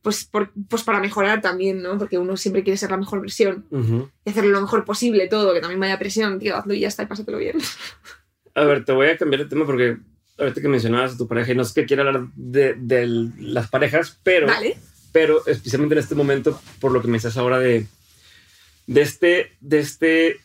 Pues, 0.00 0.24
por- 0.24 0.52
pues 0.68 0.82
para 0.82 1.00
mejorar 1.00 1.40
también, 1.40 1.82
¿no? 1.82 1.96
Porque 1.98 2.18
uno 2.18 2.36
siempre 2.36 2.62
quiere 2.64 2.76
ser 2.76 2.90
la 2.90 2.96
mejor 2.96 3.20
versión 3.20 3.66
Ujú. 3.70 4.10
y 4.24 4.30
hacerlo 4.30 4.50
lo 4.50 4.60
mejor 4.62 4.84
posible 4.84 5.28
todo, 5.28 5.52
que 5.54 5.60
también 5.60 5.80
vaya 5.80 5.98
presión, 5.98 6.38
tío, 6.38 6.56
hazlo 6.56 6.74
y 6.74 6.80
ya 6.80 6.88
está, 6.88 7.02
y 7.04 7.06
pásatelo 7.06 7.38
bien. 7.38 7.58
A 8.54 8.64
ver, 8.64 8.84
te 8.84 8.92
voy 8.92 9.08
a 9.08 9.16
cambiar 9.16 9.42
de 9.44 9.48
tema 9.48 9.64
porque 9.64 9.96
ahorita 10.38 10.60
que 10.60 10.68
mencionabas 10.68 11.14
a 11.14 11.16
tu 11.16 11.26
pareja, 11.28 11.52
y 11.52 11.54
no 11.54 11.62
es 11.62 11.72
que 11.72 11.86
quiera 11.86 12.02
hablar 12.02 12.26
de, 12.34 12.74
de 12.74 13.06
las 13.38 13.68
parejas, 13.68 14.18
pero, 14.22 14.46
Vale. 14.46 14.76
pero 15.12 15.46
especialmente 15.46 15.94
en 15.94 15.98
este 16.00 16.14
momento, 16.14 16.60
por 16.80 16.92
lo 16.92 17.00
que 17.00 17.08
me 17.08 17.14
dices 17.14 17.36
ahora 17.36 17.58
de, 17.58 17.86
de, 18.86 19.00
este, 19.02 19.52
de 19.60 19.78
este 19.78 20.40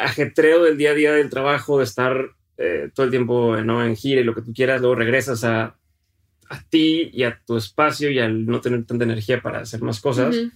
ajetreo 0.00 0.64
del 0.64 0.76
día 0.76 0.90
a 0.90 0.94
día 0.94 1.12
del 1.12 1.30
trabajo, 1.30 1.78
de 1.78 1.84
estar 1.84 2.30
eh, 2.56 2.90
todo 2.94 3.04
el 3.04 3.10
tiempo 3.10 3.56
¿no? 3.58 3.84
en 3.84 3.96
gira 3.96 4.20
y 4.20 4.24
lo 4.24 4.34
que 4.34 4.42
tú 4.42 4.52
quieras, 4.52 4.80
luego 4.80 4.94
regresas 4.96 5.44
a, 5.44 5.76
a 6.48 6.62
ti 6.68 7.10
y 7.12 7.22
a 7.24 7.40
tu 7.46 7.56
espacio 7.56 8.10
y 8.10 8.18
al 8.18 8.46
no 8.46 8.60
tener 8.60 8.84
tanta 8.84 9.04
energía 9.04 9.40
para 9.40 9.60
hacer 9.60 9.82
más 9.82 10.00
cosas. 10.00 10.36
Ujú. 10.36 10.50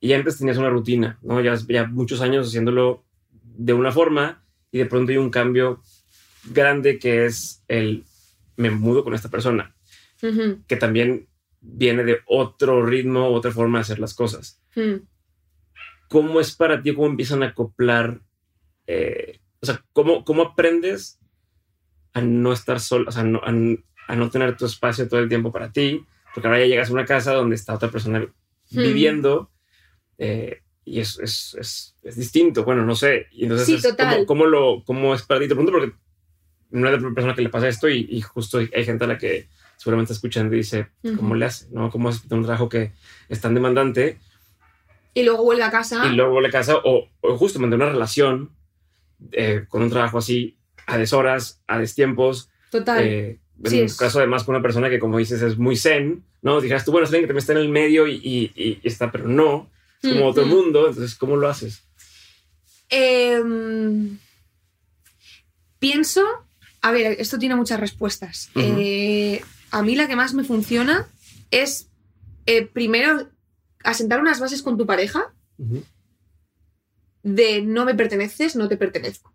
Y 0.00 0.12
antes 0.12 0.38
tenías 0.38 0.58
una 0.58 0.70
rutina, 0.70 1.18
¿no? 1.22 1.40
Ya, 1.40 1.54
ya 1.68 1.86
muchos 1.86 2.20
años 2.20 2.46
haciéndolo 2.48 3.04
de 3.42 3.72
una 3.72 3.90
forma 3.90 4.44
y 4.70 4.78
de 4.78 4.86
pronto 4.86 5.10
hay 5.10 5.18
un 5.18 5.30
cambio 5.30 5.82
grande 6.44 6.98
que 6.98 7.26
es 7.26 7.62
el 7.68 8.04
me 8.56 8.70
mudo 8.70 9.04
con 9.04 9.14
esta 9.14 9.28
persona, 9.28 9.74
Ujú. 10.22 10.62
que 10.66 10.76
también 10.76 11.28
viene 11.60 12.04
de 12.04 12.20
otro 12.26 12.84
ritmo, 12.84 13.28
otra 13.28 13.50
forma 13.50 13.78
de 13.78 13.82
hacer 13.82 13.98
las 13.98 14.14
cosas. 14.14 14.60
Ujú. 14.76 15.04
¿Cómo 16.08 16.40
es 16.40 16.54
para 16.54 16.80
ti? 16.82 16.94
¿Cómo 16.94 17.06
empiezan 17.08 17.42
a 17.42 17.46
acoplar? 17.48 18.20
Eh, 18.88 19.38
o 19.60 19.66
sea, 19.66 19.84
¿cómo, 19.92 20.24
¿cómo 20.24 20.42
aprendes 20.42 21.20
a 22.14 22.20
no 22.22 22.52
estar 22.52 22.80
solo, 22.80 23.08
o 23.08 23.12
sea, 23.12 23.22
no- 23.22 23.40
a, 23.44 23.50
a 24.12 24.16
no 24.16 24.30
tener 24.30 24.56
tu 24.56 24.66
espacio 24.66 25.06
todo 25.08 25.20
el 25.20 25.28
tiempo 25.28 25.52
para 25.52 25.70
ti? 25.70 26.04
Porque 26.34 26.48
ahora 26.48 26.60
ya 26.60 26.66
llegas 26.66 26.90
a 26.90 26.92
una 26.94 27.04
casa 27.04 27.32
donde 27.34 27.54
está 27.54 27.74
otra 27.74 27.90
persona 27.90 28.26
viviendo 28.70 29.50
eh, 30.18 30.62
y 30.84 31.00
es, 31.00 31.18
es, 31.18 31.54
es, 31.60 31.96
es 32.02 32.16
distinto. 32.16 32.64
Bueno, 32.64 32.84
no 32.84 32.94
sé. 32.94 33.26
Y 33.30 33.44
entonces, 33.44 33.66
Sí, 33.66 33.80
total. 33.82 34.08
¿cómo, 34.14 34.26
cómo 34.26 34.46
lo, 34.46 34.82
¿cómo 34.84 35.14
es 35.14 35.22
para 35.22 35.40
ti? 35.40 35.46
Te 35.48 35.54
pregunto 35.54 35.72
porque 35.72 35.94
no 36.70 36.86
es 36.86 36.92
la 36.92 36.98
primera 36.98 37.14
persona 37.14 37.34
que 37.34 37.42
le 37.42 37.48
pasa 37.50 37.68
esto 37.68 37.88
y, 37.88 38.06
y 38.10 38.20
justo 38.20 38.58
hay 38.58 38.84
gente 38.84 39.04
a 39.04 39.08
la 39.08 39.18
que 39.18 39.48
seguramente 39.76 40.12
escuchando 40.12 40.54
y 40.54 40.58
dice, 40.58 40.88
¿cómo 41.16 41.28
Ujú. 41.30 41.34
le 41.36 41.44
hace? 41.46 41.68
¿no? 41.70 41.90
¿Cómo 41.90 42.10
es 42.10 42.22
un 42.30 42.42
trabajo 42.42 42.68
que 42.68 42.92
es 43.28 43.40
tan 43.40 43.54
demandante 43.54 44.18
Y 45.14 45.22
luego 45.22 45.44
vuelve 45.44 45.62
a 45.64 45.70
casa. 45.70 46.04
y 46.06 46.10
luego 46.14 46.40
le 46.40 46.50
casa 46.50 46.76
o, 46.76 47.08
o 47.20 47.36
justo 47.38 47.58
mantener 47.58 47.84
una 47.86 47.92
relación 47.92 48.50
eh, 49.32 49.64
con 49.68 49.82
un 49.82 49.90
trabajo 49.90 50.18
así 50.18 50.56
a 50.86 50.96
deshoras, 50.98 51.60
a 51.66 51.78
destiempos? 51.78 52.50
Total. 52.70 53.02
Eh, 53.04 53.40
en 53.64 53.70
Sí, 53.70 53.80
es- 53.80 53.96
caso 53.96 54.18
además 54.18 54.44
con 54.44 54.54
una 54.54 54.62
persona 54.62 54.88
que 54.88 54.98
como 55.00 55.18
dices 55.18 55.42
es 55.42 55.58
muy 55.58 55.76
zen, 55.76 56.24
¿no? 56.42 56.60
Dijeras 56.60 56.84
tú, 56.84 56.92
bueno, 56.92 57.04
está 57.04 57.16
bien 57.16 57.24
que 57.24 57.28
también 57.28 57.40
está 57.42 57.52
en 57.52 57.58
el 57.58 57.68
medio 57.68 58.06
y, 58.06 58.14
y- 58.22 58.52
y 58.56 58.80
está, 58.84 59.10
pero 59.10 59.26
no, 59.28 59.68
es 60.02 60.10
como 60.10 60.24
Mm, 60.26 60.28
otro 60.28 60.46
mm. 60.46 60.48
mundo, 60.48 60.88
entonces 60.88 61.16
¿cómo 61.16 61.36
lo 61.36 61.48
haces? 61.48 61.82
Em, 62.88 64.18
pienso, 65.78 66.22
a 66.80 66.90
ver, 66.92 67.16
esto 67.20 67.38
tiene 67.38 67.56
muchas 67.56 67.80
respuestas. 67.80 68.50
Eh, 68.54 69.42
a 69.70 69.82
mí 69.82 69.94
la 69.96 70.06
que 70.08 70.16
más 70.16 70.34
me 70.34 70.44
funciona 70.44 71.06
es 71.50 71.88
eh, 72.46 72.64
primero 72.66 73.28
asentar 73.84 74.20
unas 74.20 74.40
bases 74.40 74.62
con 74.62 74.78
tu 74.78 74.86
pareja 74.86 75.32
de 77.22 77.62
no 77.62 77.84
me 77.84 77.94
perteneces, 77.94 78.56
no 78.56 78.68
te 78.68 78.76
pertenezco. 78.76 79.32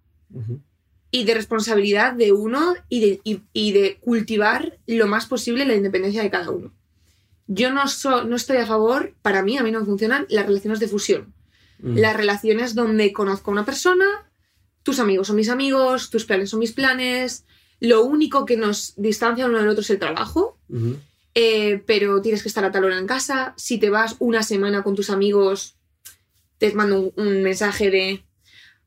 Y 1.12 1.26
de 1.26 1.34
responsabilidad 1.36 2.13
de 2.13 2.32
uno 2.32 2.74
y 2.89 3.00
de, 3.02 3.22
y- 3.24 3.41
y 3.54 3.72
de 3.72 3.98
cultivar 4.02 4.80
lo 4.88 5.06
más 5.08 5.28
posible 5.28 5.65
la 5.65 5.76
independencia 5.76 6.24
de 6.24 6.32
cada 6.32 6.50
uno. 6.50 6.74
Yo 7.48 7.72
no, 7.72 7.88
so- 7.88 8.24
no 8.24 8.36
estoy 8.36 8.58
a 8.58 8.65
favor, 8.65 9.13
para 9.22 9.43
mí, 9.43 9.58
a 9.58 9.63
mí 9.63 9.72
no 9.72 9.80
me 9.82 9.86
funcionan 9.86 10.26
las 10.30 10.46
relaciones 10.46 10.80
de 10.80 10.88
fusión. 10.88 11.34
ujú. 11.84 11.96
las 12.00 12.15
relaciones 12.15 12.76
donde 12.76 13.12
conozco 13.12 13.52
a 13.52 13.54
una 13.54 13.65
persona, 13.65 14.06
tus 14.84 15.00
amigos 15.00 15.28
son 15.28 15.36
mis 15.36 15.50
amigos, 15.50 16.10
tus 16.10 16.24
planes 16.24 16.50
son 16.50 16.60
mis 16.62 16.72
planes, 16.72 17.43
lo 17.82 18.06
único 18.06 18.46
que 18.46 18.56
nos 18.56 18.93
distancia 18.96 19.46
uno 19.48 19.58
del 19.60 19.67
otro 19.67 19.82
es 19.82 19.89
el 19.89 20.00
trabajo, 20.00 20.58
eh, 21.36 21.84
pero 21.86 22.22
tienes 22.22 22.41
que 22.41 22.48
estar 22.48 22.63
a 22.63 22.72
tal 22.72 22.86
hora 22.86 22.98
en 22.98 23.06
casa, 23.08 23.54
si 23.58 23.78
te 23.80 23.89
vas 23.89 24.15
una 24.19 24.43
semana 24.43 24.82
con 24.84 24.96
tus 24.96 25.10
amigos, 25.10 25.76
te 26.69 26.76
mando 26.76 26.99
un, 26.99 27.12
un 27.15 27.43
mensaje 27.43 27.89
de, 27.91 28.23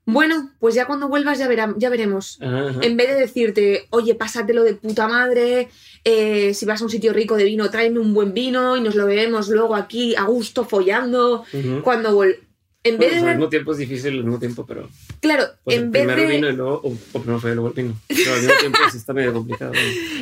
bueno, 0.06 0.50
pues 0.60 0.74
ya 0.74 0.86
cuando 0.86 1.08
vuelvas 1.08 1.38
ya, 1.38 1.48
verá- 1.48 1.74
ya 1.76 1.90
veremos. 1.90 2.38
Ajá. 2.40 2.72
En 2.80 2.96
vez 2.96 3.08
de 3.08 3.14
decirte, 3.16 3.86
oye, 3.90 4.14
pásatelo 4.14 4.62
de 4.62 4.74
puta 4.74 5.08
madre, 5.08 5.68
eh, 6.04 6.54
si 6.54 6.64
vas 6.64 6.80
a 6.80 6.84
un 6.84 6.90
sitio 6.90 7.12
rico 7.12 7.36
de 7.36 7.44
vino, 7.44 7.68
tráeme 7.70 7.98
un 7.98 8.14
buen 8.14 8.32
vino 8.32 8.76
y 8.76 8.80
nos 8.80 8.94
lo 8.94 9.04
bebemos 9.06 9.48
luego 9.48 9.74
aquí 9.74 10.14
a 10.16 10.24
gusto, 10.24 10.64
follando, 10.64 11.44
cuando 11.82 12.14
vol 12.14 12.38
en 12.84 12.98
vez 12.98 13.08
Bueno, 13.08 13.10
pues, 13.10 13.22
al 13.22 13.26
de... 13.26 13.34
mismo 13.34 13.48
tiempo 13.50 13.72
es 13.72 13.78
difícil, 13.78 14.12
al 14.18 14.22
mismo 14.24 14.38
tiempo, 14.38 14.64
pero 14.64 14.88
Claro, 15.20 15.44
pues, 15.64 15.76
en 15.76 15.90
vez 15.90 16.04
primero 16.04 16.22
el 16.22 16.28
vino 16.36 16.46
de. 16.46 16.52
y 16.52 16.56
luego, 16.56 16.80
o, 16.84 16.88
o 17.12 17.20
primero 17.20 17.40
fue 17.40 17.52
luego 17.56 17.68
el 17.70 17.74
vino. 17.74 18.00
Pero 18.08 18.32
al 18.34 18.40
mismo 18.42 18.54
tiempo 18.60 18.78
sí 18.92 18.96
está 18.98 19.12
medio 19.12 19.32
complicado. 19.32 19.72
¿no? 19.74 19.80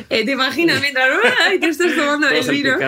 Eh, 0.09 0.25
¿Te 0.25 0.31
imaginas 0.31 0.81
mientras 0.81 1.09
¡ay, 1.47 1.59
que 1.59 1.67
estás 1.67 1.95
tomando 1.95 2.27
el 2.27 2.49
vino? 2.49 2.75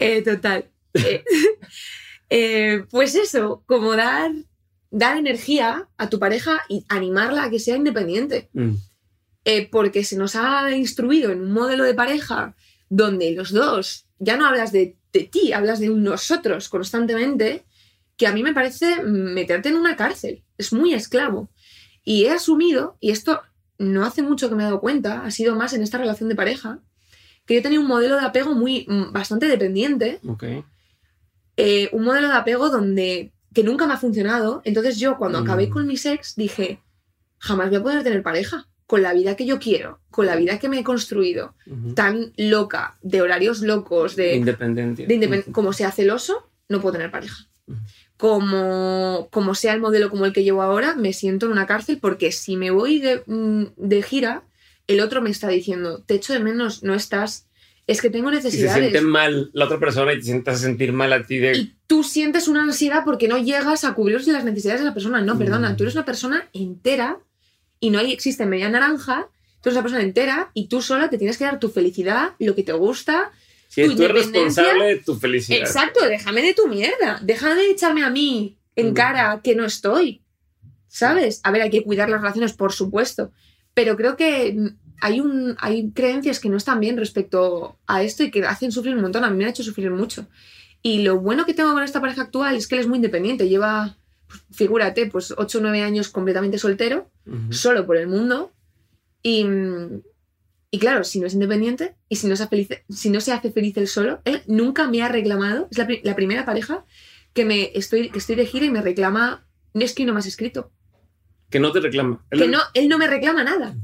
Eh, 0.00 0.22
total. 0.22 0.64
Eh, 2.30 2.84
pues 2.90 3.14
eso, 3.16 3.62
como 3.66 3.96
dar, 3.96 4.30
dar 4.90 5.16
energía 5.16 5.88
a 5.98 6.08
tu 6.08 6.18
pareja 6.18 6.62
y 6.68 6.84
animarla 6.88 7.44
a 7.44 7.50
que 7.50 7.58
sea 7.58 7.76
independiente. 7.76 8.48
Mm, 8.52 8.74
Eh, 9.46 9.68
porque 9.70 10.04
se 10.04 10.16
nos 10.16 10.36
ha 10.36 10.70
instruido 10.76 11.32
en 11.32 11.40
un 11.40 11.52
modelo 11.52 11.84
de 11.84 11.94
pareja 11.94 12.54
donde 12.90 13.32
los 13.32 13.52
dos 13.52 14.06
ya 14.18 14.36
no 14.36 14.46
hablas 14.46 14.70
de, 14.70 14.96
de 15.14 15.20
ti, 15.24 15.52
hablas 15.54 15.80
de 15.80 15.88
un 15.88 16.02
nosotros 16.04 16.68
constantemente, 16.68 17.64
que 18.18 18.26
a 18.26 18.32
mí 18.32 18.42
me 18.42 18.52
parece 18.52 19.02
meterte 19.02 19.70
en 19.70 19.76
una 19.76 19.96
cárcel. 19.96 20.44
Es 20.58 20.74
muy 20.74 20.92
esclavo. 20.92 21.48
Y 22.04 22.26
he 22.26 22.30
asumido, 22.32 22.98
y 23.00 23.10
esto 23.12 23.40
no 23.78 24.04
hace 24.04 24.20
mucho 24.22 24.50
que 24.50 24.54
me 24.56 24.62
he 24.62 24.66
dado 24.66 24.80
cuenta, 24.80 25.24
ha 25.24 25.30
sido 25.30 25.56
más 25.56 25.72
en 25.72 25.82
esta 25.82 25.96
relación 25.96 26.28
de 26.28 26.34
pareja, 26.36 26.80
que 27.46 27.54
yo 27.54 27.62
tenía 27.62 27.80
un 27.80 27.86
modelo 27.86 28.16
de 28.16 28.26
apego 28.26 28.54
muy 28.54 28.84
mm, 28.86 29.10
bastante 29.12 29.46
dependiente. 29.48 30.20
Eh, 31.60 31.88
un 31.92 32.04
modelo 32.04 32.28
de 32.28 32.34
apego 32.34 32.68
donde 32.70 33.32
que 33.54 33.62
nunca 33.64 33.86
me 33.86 33.94
ha 33.94 33.96
funcionado. 33.98 34.62
Entonces 34.64 34.98
yo 34.98 35.16
cuando 35.18 35.40
Mm. 35.40 35.42
acabé 35.42 35.68
con 35.70 35.86
mi 35.86 35.94
ex 35.94 36.34
dije, 36.36 36.80
jamás 37.38 37.68
voy 37.70 37.78
a 37.78 37.82
poder 37.82 38.02
tener 38.04 38.22
pareja 38.22 38.66
con 38.86 39.02
la 39.02 39.12
vida 39.12 39.36
que 39.36 39.46
yo 39.46 39.58
quiero, 39.58 40.00
con 40.10 40.26
la 40.26 40.36
vida 40.36 40.58
que 40.58 40.68
me 40.68 40.78
he 40.80 40.84
construido, 40.84 41.54
tan 41.94 42.32
loca, 42.36 42.98
de 43.02 43.22
horarios 43.22 43.60
locos, 43.62 44.16
de, 44.16 44.34
Independencia. 44.36 45.06
de 45.06 45.14
independ- 45.16 45.52
como 45.52 45.72
sea 45.72 45.92
celoso, 45.92 46.50
no 46.68 46.80
puedo 46.80 46.94
tener 46.94 47.10
pareja. 47.10 47.46
Como, 48.16 49.28
como 49.30 49.54
sea 49.54 49.72
el 49.72 49.80
modelo 49.80 50.10
como 50.10 50.26
el 50.26 50.32
que 50.32 50.44
llevo 50.44 50.60
ahora, 50.62 50.94
me 50.94 51.12
siento 51.12 51.46
en 51.46 51.52
una 51.52 51.66
cárcel 51.66 51.98
porque 52.00 52.32
si 52.32 52.56
me 52.56 52.70
voy 52.70 53.00
de, 53.00 53.22
mm, 53.26 53.64
de 53.76 54.02
gira, 54.02 54.42
el 54.86 55.00
otro 55.00 55.22
me 55.22 55.30
está 55.30 55.48
diciendo, 55.48 56.02
te 56.04 56.14
echo 56.16 56.32
de 56.32 56.40
menos, 56.40 56.82
no 56.82 56.94
estás, 56.94 57.46
es 57.90 58.00
que 58.00 58.10
tengo 58.10 58.30
Y 58.32 58.36
se 58.36 58.42
necesidades. 58.42 58.78
siente 58.90 59.00
mal 59.00 59.50
la 59.52 59.64
otra 59.66 59.78
persona 59.78 60.12
y 60.12 60.16
te 60.18 60.22
sientas 60.24 60.56
a 60.56 60.58
sentir 60.58 60.92
mal 60.92 61.12
a 61.12 61.24
ti 61.26 61.38
de... 61.38 61.56
Y 61.56 61.76
tú 61.86 62.02
sientes 62.04 62.48
una 62.48 62.62
ansiedad 62.62 63.02
porque 63.04 63.28
no 63.28 63.38
llegas 63.38 63.84
a 63.84 63.94
cubrir 63.94 64.26
las 64.28 64.44
necesidades 64.44 64.80
de 64.80 64.86
la 64.86 64.94
persona. 64.94 65.20
No, 65.22 65.36
perdona, 65.38 65.70
Mm. 65.70 65.76
tú 65.76 65.84
eres 65.84 65.94
una 65.94 66.04
persona 66.04 66.48
entera 66.52 67.18
y 67.80 67.90
no 67.90 67.98
hay, 67.98 68.12
existe 68.12 68.46
media 68.46 68.68
naranja, 68.68 69.28
tú 69.62 69.68
eres 69.68 69.74
una 69.76 69.82
persona 69.82 70.02
entera 70.02 70.50
y 70.54 70.68
tú 70.68 70.82
sola 70.82 71.10
te 71.10 71.18
tienes 71.18 71.36
que 71.38 71.44
dar 71.44 71.58
tu 71.58 71.68
felicidad, 71.68 72.32
lo 72.38 72.54
que 72.54 72.62
te 72.62 72.72
gusta, 72.72 73.30
Sí, 73.68 73.84
tu 73.84 73.96
tú 73.96 74.02
eres 74.04 74.16
responsable 74.26 74.84
de 74.84 74.96
tu 74.96 75.14
felicidad. 75.16 75.60
Exacto, 75.60 76.04
déjame 76.06 76.42
de 76.42 76.54
tu 76.54 76.66
mierda. 76.68 77.20
Déjame 77.22 77.54
de 77.54 77.70
echarme 77.70 78.02
a 78.04 78.10
mí 78.10 78.58
en 78.76 78.90
Mm. 78.90 78.94
cara 78.94 79.40
que 79.44 79.54
no 79.54 79.64
estoy. 79.64 80.22
¿Sabes? 80.88 81.40
A 81.44 81.52
ver, 81.52 81.62
hay 81.62 81.70
que 81.70 81.84
cuidar 81.84 82.08
las 82.08 82.20
relaciones, 82.20 82.52
por 82.52 82.72
supuesto. 82.72 83.30
Pero 83.74 83.96
creo 83.96 84.16
que 84.16 84.56
hay, 85.00 85.20
un, 85.20 85.56
hay 85.58 85.90
creencias 85.92 86.40
que 86.40 86.48
no 86.48 86.56
están 86.56 86.80
bien 86.80 86.96
respecto 86.96 87.78
a 87.86 88.02
esto 88.02 88.22
y 88.22 88.30
que 88.30 88.44
hacen 88.44 88.72
sufrir 88.72 88.94
un 88.94 89.02
montón. 89.02 89.24
A 89.24 89.30
mí 89.30 89.36
me 89.36 89.46
ha 89.46 89.50
hecho 89.50 89.62
sufrir 89.62 89.90
mucho. 89.90 90.26
Y 90.82 91.02
lo 91.02 91.18
bueno 91.20 91.44
que 91.44 91.54
tengo 91.54 91.72
con 91.72 91.82
esta 91.82 92.00
pareja 92.00 92.22
actual 92.22 92.56
es 92.56 92.66
que 92.66 92.76
él 92.76 92.80
es 92.82 92.86
muy 92.86 92.96
independiente. 92.96 93.48
Lleva, 93.48 93.96
pues, 94.26 94.40
figúrate, 94.52 95.06
pues 95.06 95.34
8 95.36 95.58
o 95.58 95.60
9 95.60 95.82
años 95.82 96.08
completamente 96.08 96.58
soltero 96.58 97.10
Ujú. 97.26 97.52
solo 97.52 97.86
por 97.86 97.96
el 97.96 98.06
mundo. 98.06 98.52
Y, 99.22 99.44
y 100.70 100.78
claro, 100.78 101.04
si 101.04 101.20
no 101.20 101.26
es 101.26 101.34
independiente 101.34 101.96
y 102.08 102.16
si 102.16 102.26
no, 102.26 102.36
se 102.36 102.44
hace 102.44 102.50
feliz, 102.50 102.68
si 102.88 103.10
no 103.10 103.20
se 103.20 103.32
hace 103.32 103.50
feliz 103.52 103.76
él 103.76 103.88
solo, 103.88 104.20
él 104.24 104.42
nunca 104.46 104.88
me 104.88 105.02
ha 105.02 105.08
reclamado. 105.08 105.68
Es 105.70 105.78
la, 105.78 105.88
la 106.02 106.16
primera 106.16 106.44
pareja 106.46 106.84
que, 107.34 107.44
me 107.44 107.70
estoy, 107.74 108.10
que 108.10 108.18
estoy 108.18 108.36
de 108.36 108.46
gira 108.46 108.64
y 108.66 108.70
me 108.70 108.80
reclama. 108.80 109.44
No 109.74 109.84
es 109.84 109.94
que 109.94 110.04
no 110.04 110.12
me 110.14 110.20
has 110.20 110.26
escrito. 110.26 110.72
Que 111.50 111.60
no 111.60 111.72
te 111.72 111.80
reclama. 111.80 112.24
Que 112.30 112.48
no, 112.48 112.58
él 112.74 112.88
no 112.88 112.96
me 112.96 113.06
reclama 113.08 113.44
nada. 113.44 113.74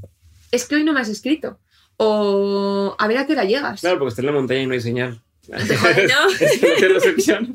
Es 0.51 0.67
que 0.67 0.77
hoy 0.77 0.85
no 0.85 0.93
me 0.93 1.01
has 1.01 1.09
escrito. 1.09 1.59
O 1.99 2.95
a 2.99 3.09
ver 3.09 3.19
a 3.19 3.27
qué 3.27 3.33
hora 3.33 3.45
llegas. 3.45 3.81
Claro, 3.81 3.99
porque 3.99 4.11
está 4.11 4.23
en 4.23 4.27
la 4.27 4.33
montaña 4.33 4.63
y 4.63 4.67
no 4.67 4.75
hay 4.75 4.81
señal. 4.81 5.21
Joder, 5.49 6.09
¿no? 6.09 6.31
Es 6.41 6.61
tiene 6.61 6.89
recepción. 6.95 7.55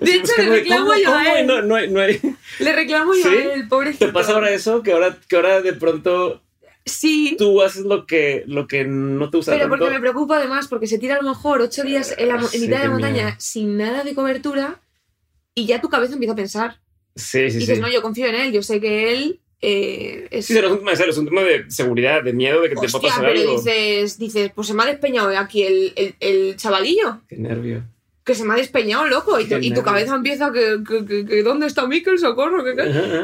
De 0.00 0.14
hecho, 0.14 0.32
Es 0.36 0.44
le 0.44 0.50
reclamo 0.50 0.86
¿cómo- 0.86 0.98
yo 0.98 1.14
a 1.14 1.38
él. 1.40 1.46
No, 1.46 1.62
no 1.62 1.76
hay- 1.76 1.94
hay- 1.94 2.20
Le 2.58 2.72
reclamo 2.72 3.14
yo 3.14 3.22
¿Sí? 3.30 3.36
a 3.36 3.54
él, 3.54 3.68
pobrecito. 3.68 4.06
¿Te 4.06 4.12
pasa 4.12 4.32
ahora 4.32 4.50
eso? 4.50 4.82
Que 4.82 4.92
ahora, 4.92 5.16
que 5.28 5.36
ahora 5.36 5.60
de 5.60 5.72
pronto 5.74 6.42
Sí. 6.84 7.36
tú 7.38 7.62
haces 7.62 7.84
lo 7.84 8.06
que, 8.06 8.42
lo 8.46 8.66
que 8.66 8.84
no 8.84 9.30
te 9.30 9.36
gusta 9.36 9.52
Pero 9.52 9.64
tanto. 9.68 9.76
porque 9.78 9.94
me 9.94 10.00
preocupa 10.00 10.38
además, 10.38 10.66
porque 10.68 10.86
se 10.88 10.98
tira 10.98 11.16
a 11.16 11.22
lo 11.22 11.28
mejor 11.28 11.60
ocho 11.60 11.84
días 11.84 12.14
en, 12.18 12.28
la 12.28 12.36
en 12.36 12.48
Sí, 12.48 12.58
mitad 12.60 12.78
de 12.78 12.84
la 12.86 12.90
montaña 12.90 13.22
miedo. 13.24 13.36
sin 13.38 13.76
nada 13.76 14.02
de 14.02 14.14
cobertura 14.14 14.80
y 15.54 15.66
ya 15.66 15.80
tu 15.80 15.88
cabeza 15.90 16.14
empieza 16.14 16.32
a 16.32 16.36
pensar. 16.36 16.80
Sí, 17.14 17.40
y 17.40 17.50
sí, 17.50 17.58
dices, 17.58 17.76
sí. 17.76 17.80
no, 17.82 17.90
yo 17.90 18.00
confío 18.02 18.26
en 18.26 18.34
él, 18.36 18.52
yo 18.52 18.62
sé 18.62 18.80
que 18.80 19.12
él 19.12 19.38
eh, 19.62 20.26
es... 20.30 20.46
Sí, 20.46 20.54
serio, 20.54 20.68
es 21.08 21.16
un 21.18 21.24
tema 21.26 21.42
de 21.42 21.64
seguridad, 21.70 22.22
de 22.22 22.32
miedo 22.32 22.60
de 22.60 22.68
que 22.68 22.74
te 22.74 22.80
pueda 22.80 22.86
Hostia, 22.94 23.08
pasar 23.10 23.24
pero 23.26 23.40
algo. 23.40 23.56
dices, 23.56 24.18
dices, 24.18 24.50
pues 24.54 24.66
se 24.66 24.74
me 24.74 24.82
ha 24.82 24.86
despeñado 24.86 25.28
aquí 25.38 25.62
el, 25.62 25.92
el, 25.96 26.14
el 26.20 26.56
chavalillo, 26.56 27.20
Qué 27.28 27.36
nervio. 27.36 27.84
que 28.24 28.34
se 28.34 28.44
me 28.44 28.54
ha 28.54 28.56
despeñado, 28.56 29.06
loco, 29.06 29.38
y, 29.40 29.44
tu- 29.46 29.56
y 29.58 29.72
tu 29.72 29.82
cabeza 29.82 30.14
empieza 30.16 30.52
que, 30.52 30.78
que, 30.86 31.06
que- 31.06 31.24
que 31.24 31.42
¿dónde 31.42 31.66
está 31.66 31.86
Mikel? 31.86 32.18
Socorro, 32.18 32.62
que. 32.64 32.72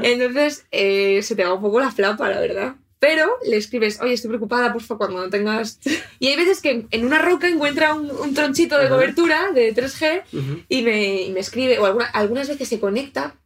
Entonces 0.03 0.65
eh, 0.71 1.21
se 1.23 1.35
te 1.37 1.45
va 1.45 1.55
un 1.55 1.61
poco 1.63 1.81
la 1.81 1.91
flapa, 1.91 2.29
la 2.31 2.41
verdad. 2.41 2.75
Pero 3.01 3.31
le 3.47 3.57
escribes, 3.57 4.01
oye, 4.01 4.15
estoy 4.15 4.27
preocupada, 4.29 4.73
por 4.73 4.83
favor, 4.83 5.07
cuando 5.07 5.23
no 5.25 5.31
tengas... 5.31 5.79
Y 6.19 6.27
hay 6.29 6.37
veces 6.37 6.61
que 6.61 6.85
en 6.91 7.07
una 7.07 7.21
roca 7.21 7.47
encuentra 7.49 7.95
un, 7.95 8.11
un 8.11 8.35
tronchito 8.35 8.77
de 8.77 8.87
Ajá. 8.87 8.95
cobertura 8.97 9.53
de 9.53 9.73
3G 9.73 10.23
Ujú. 10.33 10.63
y 10.69 10.83
me, 10.83 11.23
y 11.23 11.31
me 11.31 11.39
escribe, 11.39 11.79
o 11.79 11.87
alguna- 11.87 12.07
algunas 12.07 12.49
veces 12.49 12.67
se 12.69 12.81
conecta, 12.81 13.37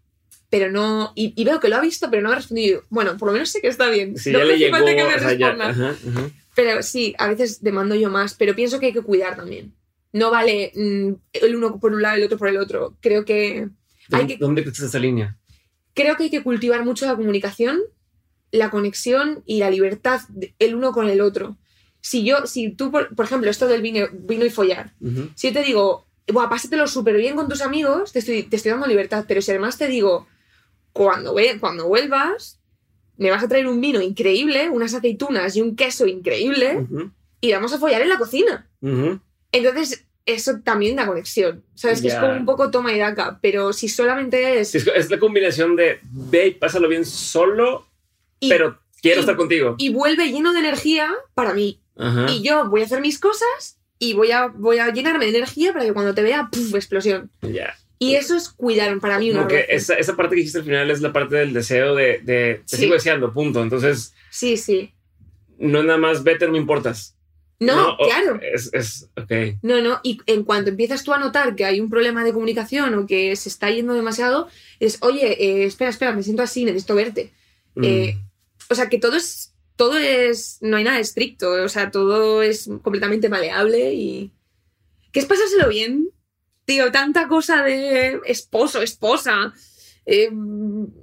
pero 0.52 0.70
no... 0.70 1.12
Y, 1.14 1.32
y 1.34 1.44
veo 1.44 1.60
que 1.60 1.70
lo 1.70 1.76
ha 1.76 1.80
visto, 1.80 2.10
pero 2.10 2.22
no 2.22 2.28
me 2.28 2.34
ha 2.34 2.38
respondido. 2.38 2.82
Bueno, 2.90 3.16
por 3.16 3.28
lo 3.28 3.32
menos 3.32 3.48
sé 3.48 3.62
que 3.62 3.68
está 3.68 3.88
bien. 3.88 4.18
Sí, 4.18 4.32
no 4.32 4.40
ya 4.40 4.44
le 4.44 4.58
llegó. 4.58 4.76
falta 4.76 4.94
que 4.94 5.02
me 5.04 5.16
responda. 5.16 5.68
ajá, 5.70 5.96
ajá. 6.10 6.30
Pero 6.54 6.82
sí, 6.82 7.14
a 7.16 7.26
veces 7.28 7.62
demando 7.62 7.94
yo 7.94 8.10
más, 8.10 8.34
pero 8.34 8.54
pienso 8.54 8.78
que 8.78 8.86
hay 8.86 8.92
que 8.92 9.00
cuidar 9.00 9.34
también. 9.34 9.72
No 10.12 10.30
vale 10.30 10.70
mm, 10.74 11.12
el 11.32 11.56
uno 11.56 11.80
por 11.80 11.92
un 11.94 12.02
lado 12.02 12.18
y 12.18 12.20
el 12.20 12.26
otro 12.26 12.36
por 12.36 12.48
el 12.48 12.58
otro. 12.58 12.94
Creo 13.00 13.24
que... 13.24 13.68
Hay 14.10 14.18
¿Dónde, 14.18 14.34
que- 14.34 14.38
¿Dónde 14.44 14.62
crees 14.62 14.80
esa 14.80 14.98
línea? 14.98 15.38
creo 15.94 16.16
que 16.16 16.24
hay 16.24 16.30
que 16.30 16.42
cultivar 16.42 16.84
mucho 16.84 17.06
la 17.06 17.16
comunicación, 17.16 17.80
la 18.50 18.68
conexión 18.70 19.42
y 19.46 19.58
la 19.58 19.70
libertad 19.70 20.20
el 20.58 20.74
uno 20.74 20.92
con 20.92 21.08
el 21.08 21.22
otro. 21.22 21.56
Si 22.02 22.24
yo, 22.24 22.46
si 22.46 22.70
tú, 22.72 22.90
por, 22.90 23.14
por 23.14 23.24
ejemplo, 23.24 23.50
esto 23.50 23.68
del 23.68 23.80
vino, 23.80 24.06
vino 24.12 24.44
y 24.44 24.50
follar, 24.50 24.92
Ujú. 25.00 25.30
si 25.34 25.48
yo 25.48 25.54
te 25.54 25.62
digo, 25.64 26.06
Buah, 26.32 26.48
pásatelo 26.48 26.86
súper 26.86 27.16
bien 27.16 27.36
con 27.36 27.48
tus 27.48 27.62
amigos, 27.62 28.12
te 28.12 28.18
estoy, 28.20 28.42
te 28.44 28.56
estoy 28.56 28.70
dando 28.72 28.86
libertad, 28.86 29.24
pero 29.26 29.40
si 29.42 29.50
además 29.50 29.76
te 29.78 29.88
digo, 29.88 30.26
cuando, 30.92 31.34
ve, 31.34 31.58
cuando 31.60 31.86
vuelvas, 31.88 32.58
me 33.16 33.30
vas 33.30 33.42
a 33.42 33.48
traer 33.48 33.66
un 33.66 33.80
vino 33.80 34.00
increíble, 34.00 34.68
unas 34.70 34.94
aceitunas 34.94 35.54
y 35.56 35.60
un 35.60 35.76
queso 35.76 36.06
increíble, 36.06 36.76
Ujú. 36.78 37.10
y 37.40 37.52
vamos 37.52 37.72
a 37.72 37.78
follar 37.78 38.02
en 38.02 38.08
la 38.08 38.18
cocina. 38.18 38.68
Ujú. 38.80 39.20
Entonces, 39.52 40.06
eso 40.24 40.60
también 40.64 40.96
da 40.96 41.06
conexión. 41.06 41.64
Sabes 41.74 42.00
que 42.00 42.08
es 42.08 42.14
como 42.14 42.32
un 42.32 42.46
poco 42.46 42.70
toma 42.70 42.92
y 42.92 42.98
daca, 42.98 43.38
pero 43.42 43.72
si 43.72 43.88
solamente 43.88 44.60
es... 44.60 44.74
Es, 44.74 44.86
es 44.86 45.10
la 45.10 45.18
combinación 45.18 45.76
de 45.76 45.98
ve 46.10 46.46
y 46.48 46.50
pásalo 46.52 46.88
bien 46.88 47.04
solo, 47.04 47.86
y- 48.40 48.48
pero 48.48 48.78
quiero 49.00 49.18
y- 49.18 49.20
estar 49.20 49.36
contigo. 49.36 49.74
y 49.78 49.90
vuelve 49.92 50.30
lleno 50.30 50.52
de 50.52 50.60
energía 50.60 51.08
para 51.34 51.54
mí. 51.54 51.80
Ajá. 51.96 52.26
Y 52.30 52.42
yo 52.42 52.68
voy 52.70 52.82
a 52.82 52.84
hacer 52.84 53.00
mis 53.00 53.18
cosas 53.18 53.78
y 53.98 54.14
voy 54.14 54.30
a, 54.32 54.46
voy 54.46 54.78
a 54.78 54.92
llenarme 54.92 55.26
de 55.26 55.36
energía 55.38 55.72
para 55.72 55.84
que 55.84 55.92
cuando 55.92 56.14
te 56.14 56.22
vea, 56.22 56.48
¡puf! 56.50 56.74
explosión. 56.74 57.30
Ya. 57.42 57.74
Y 58.02 58.14
eso 58.16 58.36
es 58.36 58.48
cuidar 58.48 58.98
para 59.00 59.18
mí 59.18 59.30
una 59.30 59.46
esa, 59.68 59.94
esa 59.94 60.16
parte 60.16 60.34
que 60.34 60.40
dijiste 60.40 60.58
al 60.58 60.64
final 60.64 60.90
es 60.90 61.00
la 61.00 61.12
parte 61.12 61.36
del 61.36 61.52
deseo 61.52 61.94
de, 61.94 62.18
de 62.22 62.62
te 62.66 62.76
Sí. 62.76 62.82
sigo 62.82 62.94
deseando, 62.94 63.32
punto. 63.32 63.62
Entonces, 63.62 64.14
Sí, 64.30 64.56
sí. 64.56 64.92
no 65.58 65.82
nada 65.82 65.98
más 65.98 66.24
vete, 66.24 66.46
no 66.46 66.52
me 66.52 66.58
importas. 66.58 67.16
No, 67.60 67.92
o- 67.92 67.96
claro. 68.08 68.40
Es, 68.42 68.70
es, 68.72 69.08
ok. 69.16 69.58
No, 69.62 69.80
no. 69.80 70.00
Y 70.02 70.18
en 70.26 70.42
cuanto 70.42 70.70
empiezas 70.70 71.04
tú 71.04 71.12
a 71.12 71.18
notar 71.18 71.54
que 71.54 71.64
hay 71.64 71.78
un 71.80 71.90
problema 71.90 72.24
de 72.24 72.32
comunicación 72.32 72.92
o 72.94 73.06
que 73.06 73.36
se 73.36 73.48
está 73.48 73.70
yendo 73.70 73.94
demasiado, 73.94 74.48
es, 74.80 74.98
oye, 75.00 75.40
eh, 75.44 75.64
espera, 75.64 75.90
espera, 75.90 76.12
me 76.12 76.24
siento 76.24 76.42
así, 76.42 76.64
necesito 76.64 76.96
verte. 76.96 77.30
Mm. 77.76 77.84
Eh, 77.84 78.18
o 78.68 78.74
sea, 78.74 78.88
que 78.88 78.98
todo 78.98 79.16
es, 79.16 79.54
todo 79.76 79.96
es, 79.96 80.58
no 80.60 80.76
hay 80.76 80.82
nada 80.82 80.98
estricto, 80.98 81.52
o 81.52 81.68
sea, 81.68 81.92
todo 81.92 82.42
es 82.42 82.68
completamente 82.82 83.28
maleable 83.28 83.94
y... 83.94 84.32
¿Qué 85.12 85.20
es 85.20 85.26
pasárselo 85.26 85.68
bien? 85.68 86.08
Tío, 86.64 86.92
tanta 86.92 87.28
cosa 87.28 87.62
de 87.62 88.20
esposo, 88.26 88.82
esposa. 88.82 89.52
eh, 90.06 90.30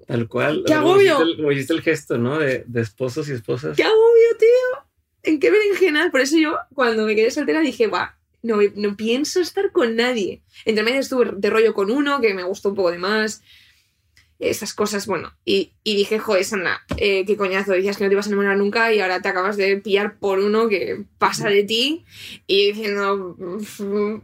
Tal 0.07 0.28
cual. 0.28 0.64
¡Qué 0.66 0.74
como 0.74 0.91
agobio! 0.91 1.14
hiciste 1.14 1.24
el- 1.32 1.38
Como 1.38 1.51
hiciste 1.51 1.74
el 1.74 1.82
gesto, 1.82 2.18
¿no? 2.18 2.39
De, 2.39 2.64
de 2.68 2.82
esposos 2.82 3.30
y 3.30 3.34
esposas. 3.34 3.76
¡Qué 3.78 3.84
agobio, 3.84 4.38
tío! 4.39 4.86
¿En 5.24 5.39
qué 5.39 5.51
berenjenal? 5.51 6.12
Por 6.12 6.22
eso 6.22 6.38
yo, 6.38 6.57
cuando 6.74 7.05
me 7.05 7.16
quedé 7.16 7.30
soltera, 7.32 7.60
dije, 7.60 7.88
va, 7.88 8.18
no, 8.41 8.57
no 8.76 8.95
pienso 8.95 9.41
estar 9.41 9.72
con 9.74 9.95
nadie. 9.97 10.41
Entre 10.66 10.84
medio 10.84 11.01
estuve 11.01 11.32
de 11.36 11.49
rollo 11.49 11.74
con 11.74 11.91
uno, 11.91 12.22
que 12.22 12.34
me 12.34 12.43
gustó 12.43 12.70
un 12.70 12.76
poco 12.76 12.91
de 12.91 12.97
más. 12.99 13.41
Esas 14.39 14.74
cosas, 14.74 15.05
bueno. 15.05 15.34
Y, 15.43 15.74
y 15.84 15.97
dije, 15.97 16.18
joder, 16.20 16.45
Sandra, 16.45 16.80
eh, 16.95 17.26
qué 17.26 17.36
coñazo, 17.36 17.74
decías 17.74 17.97
que 17.97 18.05
no 18.05 18.10
te 18.10 18.14
ibas 18.14 18.28
a 18.28 18.30
enamorar 18.30 18.55
nunca 18.57 18.93
y 18.93 19.01
ahora 19.01 19.22
te 19.22 19.28
acabas 19.28 19.57
de 19.57 19.76
pillar 19.78 20.18
por 20.20 20.39
uno 20.39 20.70
que 20.70 21.03
pasa 21.18 21.49
de 21.49 21.64
ti. 21.66 22.05
Y 22.47 22.68
diciendo, 22.72 23.36
"Mm, 23.38 24.22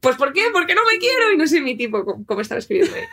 pues 0.00 0.16
¿por 0.16 0.32
qué? 0.32 0.44
Porque 0.52 0.74
no 0.74 0.82
me 0.90 0.98
quiero. 0.98 1.32
Y 1.32 1.36
no 1.36 1.46
sé 1.46 1.60
mi 1.60 1.76
tipo 1.76 2.04
cómo, 2.04 2.24
cómo 2.26 2.40
estaba 2.40 2.58
escribiendo. 2.58 2.94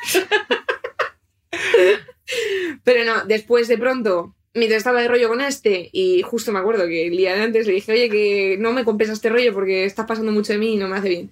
Pero 2.84 3.04
no, 3.06 3.26
después 3.26 3.68
de 3.68 3.78
pronto, 3.78 4.36
mientras 4.54 4.80
estaba 4.80 5.02
de 5.02 5.08
rollo 5.08 5.28
con 5.30 5.42
este, 5.42 5.90
y 5.92 6.22
justo 6.24 6.52
me 6.52 6.60
acuerdo 6.60 6.88
que 6.88 7.08
el 7.08 7.18
día 7.18 7.36
de 7.36 7.42
antes 7.42 7.68
le 7.68 7.74
dije, 7.74 7.92
oye, 7.92 8.10
que 8.10 8.58
no 8.60 8.72
me 8.74 8.84
compensa 8.84 9.14
este 9.14 9.30
rollo 9.30 9.54
porque 9.54 9.86
estás 9.86 10.06
pasando 10.06 10.32
mucho 10.32 10.54
de 10.54 10.60
mí 10.60 10.74
y 10.74 10.78
no 10.78 10.88
me 10.88 10.98
hace 10.98 11.10
bien. 11.10 11.32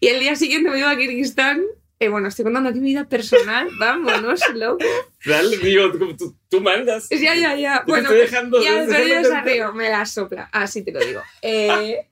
Y 0.00 0.08
el 0.08 0.20
día 0.20 0.34
siguiente 0.36 0.70
me 0.70 0.78
iba 0.78 0.90
a 0.90 0.96
Kirguistán. 0.96 1.62
Eh, 2.00 2.08
bueno, 2.08 2.26
estoy 2.26 2.42
contando 2.42 2.68
aquí 2.70 2.80
mi 2.80 2.88
vida 2.88 3.08
personal, 3.08 3.68
vámonos, 3.78 4.40
loco. 4.54 4.84
Dale, 5.24 5.56
digo, 5.58 5.92
tú, 5.92 6.36
tú- 6.48 6.60
mandas. 6.60 7.08
Ya, 7.10 7.36
ya, 7.36 7.54
ya. 7.54 7.74
Yo 7.80 7.84
te 7.84 7.90
Bueno, 7.92 8.08
estoy 8.10 8.18
dejando. 8.22 8.62
ya, 8.62 8.84
dejando 8.84 9.14
desarreo, 9.28 9.72
me 9.72 9.88
la 9.88 10.04
sopla, 10.04 10.48
así 10.52 10.82
te 10.82 10.90
lo 10.90 10.98
digo. 11.00 11.22
Eh, 11.42 12.08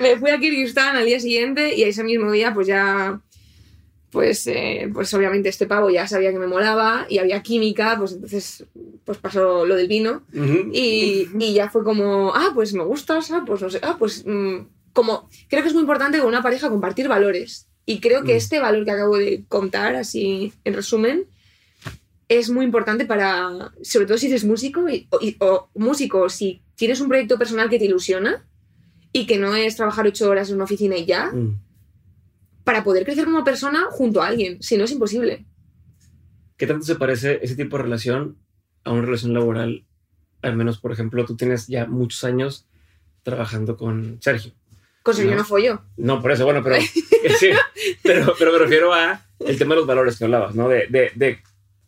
me 0.00 0.16
fui 0.18 0.30
a 0.30 0.38
Kirguistán 0.38 0.96
al 0.96 1.06
día 1.06 1.20
siguiente 1.20 1.74
y 1.76 1.82
ese 1.82 2.02
mismo 2.04 2.30
día, 2.32 2.52
pues 2.54 2.66
ya, 2.66 3.20
pues, 4.10 4.46
eh, 4.46 4.90
pues 4.92 5.12
obviamente 5.14 5.48
este 5.48 5.66
pavo 5.66 5.90
ya 5.90 6.06
sabía 6.08 6.32
que 6.32 6.38
me 6.38 6.46
molaba 6.46 7.06
y 7.08 7.18
había 7.18 7.42
química, 7.42 7.96
pues 7.98 8.12
entonces, 8.12 8.64
pues 9.04 9.18
pasó 9.18 9.64
lo 9.66 9.76
del 9.76 9.86
vino 9.88 10.22
y, 10.72 11.28
y 11.38 11.54
ya 11.54 11.70
fue 11.70 11.84
como, 11.84 12.32
ah, 12.34 12.50
pues 12.54 12.72
me 12.74 12.82
gustas, 12.84 13.30
ah, 13.30 13.42
pues 13.46 13.60
no 13.62 13.70
sé, 13.70 13.78
ah, 13.82 13.96
pues 13.98 14.24
mm, 14.26 14.56
como, 14.92 15.28
creo 15.48 15.62
que 15.62 15.68
es 15.68 15.74
muy 15.74 15.82
importante 15.82 16.18
con 16.18 16.26
una 16.28 16.42
pareja 16.42 16.68
compartir 16.68 17.06
valores 17.08 17.66
y 17.86 18.00
creo 18.00 18.24
que 18.24 18.34
Mm. 18.34 18.36
este 18.36 18.60
valor 18.60 18.84
que 18.84 18.90
acabo 18.90 19.16
de 19.16 19.44
contar, 19.48 19.94
así 19.94 20.52
en 20.64 20.74
resumen, 20.74 21.26
es 22.28 22.48
muy 22.50 22.64
importante 22.64 23.04
para, 23.06 23.72
sobre 23.82 24.06
todo 24.06 24.16
si 24.18 24.28
eres 24.28 24.44
músico 24.44 24.88
y- 24.88 25.08
o 25.40 25.68
músico, 25.74 26.28
si 26.28 26.62
tienes 26.76 27.00
un 27.00 27.08
proyecto 27.08 27.36
personal 27.38 27.68
que 27.68 27.78
te 27.78 27.84
ilusiona 27.86 28.44
y 29.12 29.26
que 29.26 29.38
no 29.38 29.54
es 29.54 29.76
trabajar 29.76 30.06
ocho 30.06 30.28
horas 30.30 30.48
en 30.48 30.56
una 30.56 30.64
oficina 30.64 30.96
y 30.96 31.04
ya, 31.06 31.30
Mm. 31.32 31.60
para 32.64 32.84
poder 32.84 33.04
crecer 33.04 33.24
como 33.24 33.42
persona 33.44 33.86
junto 33.90 34.22
a 34.22 34.26
alguien, 34.28 34.62
si 34.62 34.76
no 34.76 34.84
es 34.84 34.92
imposible. 34.92 35.46
¿Qué 36.56 36.66
tanto 36.66 36.84
se 36.84 36.94
parece 36.96 37.40
ese 37.42 37.56
tipo 37.56 37.76
de 37.76 37.82
relación 37.84 38.36
a 38.84 38.92
una 38.92 39.02
relación 39.02 39.32
laboral? 39.32 39.84
Al 40.42 40.56
menos, 40.56 40.78
por 40.78 40.92
ejemplo, 40.92 41.24
tú 41.24 41.36
tienes 41.36 41.66
ya 41.66 41.86
muchos 41.86 42.22
años 42.24 42.66
trabajando 43.22 43.76
con 43.76 44.18
Sergio. 44.22 44.52
Con 45.02 45.14
Sergio 45.14 45.32
No. 45.32 45.38
no 45.38 45.44
follo. 45.44 45.82
No, 45.96 46.20
por 46.22 46.32
eso, 46.32 46.44
bueno, 46.44 46.62
pero, 46.62 46.76
sí, 47.40 47.50
pero, 48.02 48.34
pero 48.38 48.52
me 48.52 48.58
refiero 48.58 48.92
a 48.92 49.26
el 49.40 49.58
tema 49.58 49.74
de 49.74 49.80
los 49.80 49.86
valores 49.86 50.16
que 50.18 50.24
hablabas, 50.24 50.54
¿no? 50.54 50.68
De, 50.68 50.86
de, 50.88 51.10
de 51.14 51.38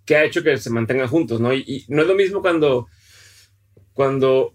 qué 0.07 0.17
ha 0.17 0.25
hecho 0.25 0.43
que 0.43 0.57
se 0.57 0.71
mantengan 0.71 1.07
juntos, 1.09 1.39
¿no? 1.41 1.53
Y, 1.53 1.61
y 1.67 1.85
no 1.89 2.03
es 2.03 2.09
lo 2.09 2.15
mismo 2.15 2.41
cuando, 2.41 2.89
cuando 3.93 4.55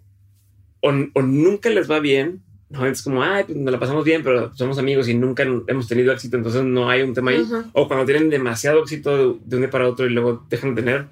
o, 0.81 0.89
o 1.13 1.21
nunca 1.21 1.69
les 1.69 1.89
va 1.89 1.99
bien 1.99 2.43
No, 2.69 2.85
es 2.85 3.01
como, 3.01 3.23
ay, 3.23 3.45
pues 3.45 3.57
nos 3.57 3.71
la 3.71 3.79
pasamos 3.79 4.03
bien, 4.03 4.23
pero 4.23 4.53
somos 4.53 4.77
amigos 4.77 5.07
y 5.07 5.13
nunca 5.13 5.43
hemos 5.43 5.87
tenido 5.87 6.11
éxito, 6.11 6.35
entonces 6.35 6.63
no 6.63 6.89
hay 6.89 7.01
un 7.01 7.13
tema 7.13 7.31
ahí. 7.31 7.41
Ajá. 7.45 7.69
O 7.71 7.87
cuando 7.87 8.05
tienen 8.05 8.29
demasiado 8.29 8.81
éxito 8.81 9.17
de, 9.17 9.55
un 9.55 9.61
día 9.61 9.69
para 9.69 9.87
otro 9.87 10.05
y 10.05 10.09
luego 10.09 10.45
dejan 10.49 10.75
de 10.75 10.81
tener, 10.81 11.05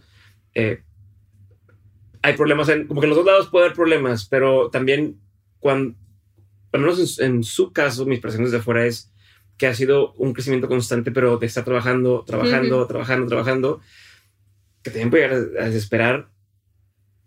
eh, 0.53 0.81
hay 2.21 2.33
problemas, 2.33 2.67
en, 2.67 2.87
como 2.87 2.99
que 2.99 3.05
en 3.05 3.09
los 3.11 3.17
dos 3.17 3.25
lados 3.25 3.47
puede 3.49 3.65
haber 3.65 3.75
problemas, 3.75 4.25
pero 4.25 4.69
también 4.69 5.17
cuando, 5.59 5.95
al 6.73 6.81
menos 6.81 7.19
en, 7.19 7.35
en 7.35 7.43
su 7.43 7.71
caso, 7.71 8.05
mis 8.05 8.19
presiones 8.19 8.51
de 8.51 8.57
afuera 8.57 8.85
es 8.85 9.13
que 9.57 9.67
ha 9.67 9.73
sido 9.73 10.11
un 10.13 10.33
crecimiento 10.33 10.67
constante, 10.67 11.11
pero 11.11 11.37
de 11.37 11.45
estar 11.45 11.63
trabajando, 11.63 12.25
trabajando, 12.27 12.85
trabajando, 12.85 13.27
trabajando, 13.27 13.81
que 14.83 14.89
también 14.89 15.09
puede 15.09 15.23
llegar 15.23 15.47
a, 15.57 15.63
a 15.63 15.65
desesperar. 15.67 16.27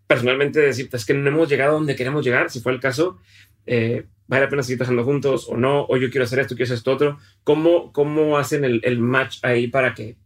Personalmente, 0.06 0.60
decirte 0.60 0.98
es 0.98 1.06
que 1.06 1.14
no 1.14 1.28
hemos 1.28 1.48
llegado 1.48 1.70
a 1.70 1.74
donde 1.74 1.96
queremos 1.96 2.22
llegar, 2.22 2.50
si 2.50 2.60
fue 2.60 2.72
el 2.72 2.80
caso, 2.80 3.18
eh, 3.64 4.06
vale 4.28 4.44
la 4.44 4.50
pena 4.50 4.62
seguir 4.62 4.78
trabajando 4.78 5.04
juntos 5.04 5.48
o 5.48 5.56
no, 5.56 5.86
o 5.88 5.96
yo 5.96 6.10
quiero 6.10 6.24
hacer 6.24 6.38
esto, 6.38 6.54
quiero 6.54 6.66
hacer 6.66 6.76
esto 6.76 6.92
otro. 6.92 7.18
¿Cómo, 7.42 7.92
cómo 7.92 8.38
hacen 8.38 8.64
el, 8.64 8.80
el 8.84 9.00
match 9.00 9.38
ahí 9.42 9.66
para 9.66 9.94
que, 9.94 10.16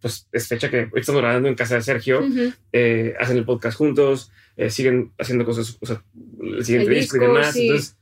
pues 0.00 0.28
es 0.32 0.46
fecha 0.46 0.70
que 0.70 0.88
estamos 0.94 1.20
grabando 1.20 1.48
en 1.48 1.56
casa 1.56 1.74
de 1.74 1.82
Sergio, 1.82 2.24
eh, 2.72 3.14
hacen 3.18 3.36
el 3.36 3.44
podcast 3.44 3.76
juntos, 3.76 4.30
eh, 4.56 4.70
siguen 4.70 5.12
haciendo 5.18 5.44
cosas, 5.44 5.76
o 5.80 5.86
sea, 5.86 6.02
el 6.40 6.64
siguiente 6.64 6.92
El 6.92 7.00
disco 7.00 7.16
y 7.16 7.20
demás. 7.20 7.52
sí. 7.52 7.66
Entonces, 7.66 7.96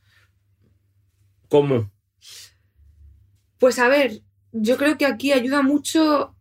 ¿cómo? 1.49 1.91
Pues 3.57 3.79
a 3.79 3.87
ver, 3.89 4.21
yo 4.51 4.77
creo 4.77 4.97
que 4.97 5.07
aquí 5.07 5.31
ayuda 5.31 5.63
mucho 5.63 6.35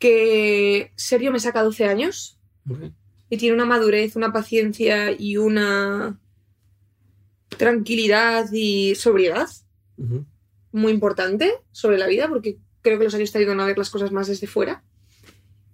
que 0.00 0.92
Sergio 0.96 1.30
me 1.30 1.40
saca 1.40 1.62
12 1.62 1.84
años 1.84 2.38
y 3.30 3.36
tiene 3.36 3.54
una 3.54 3.64
madurez, 3.64 4.16
una 4.16 4.32
paciencia 4.32 5.12
y 5.16 5.36
una 5.36 6.18
tranquilidad 7.58 8.46
y 8.52 8.94
sobriedad 8.94 9.48
muy 10.72 10.92
importante 10.92 11.52
sobre 11.72 11.98
la 11.98 12.06
vida 12.06 12.28
porque 12.28 12.58
creo 12.82 12.98
que 12.98 13.04
los 13.04 13.14
años 13.14 13.32
te 13.32 13.38
ayudan 13.38 13.60
a 13.60 13.66
ver 13.66 13.76
las 13.76 13.90
cosas 13.90 14.12
más 14.12 14.28
desde 14.28 14.46
fuera. 14.46 14.82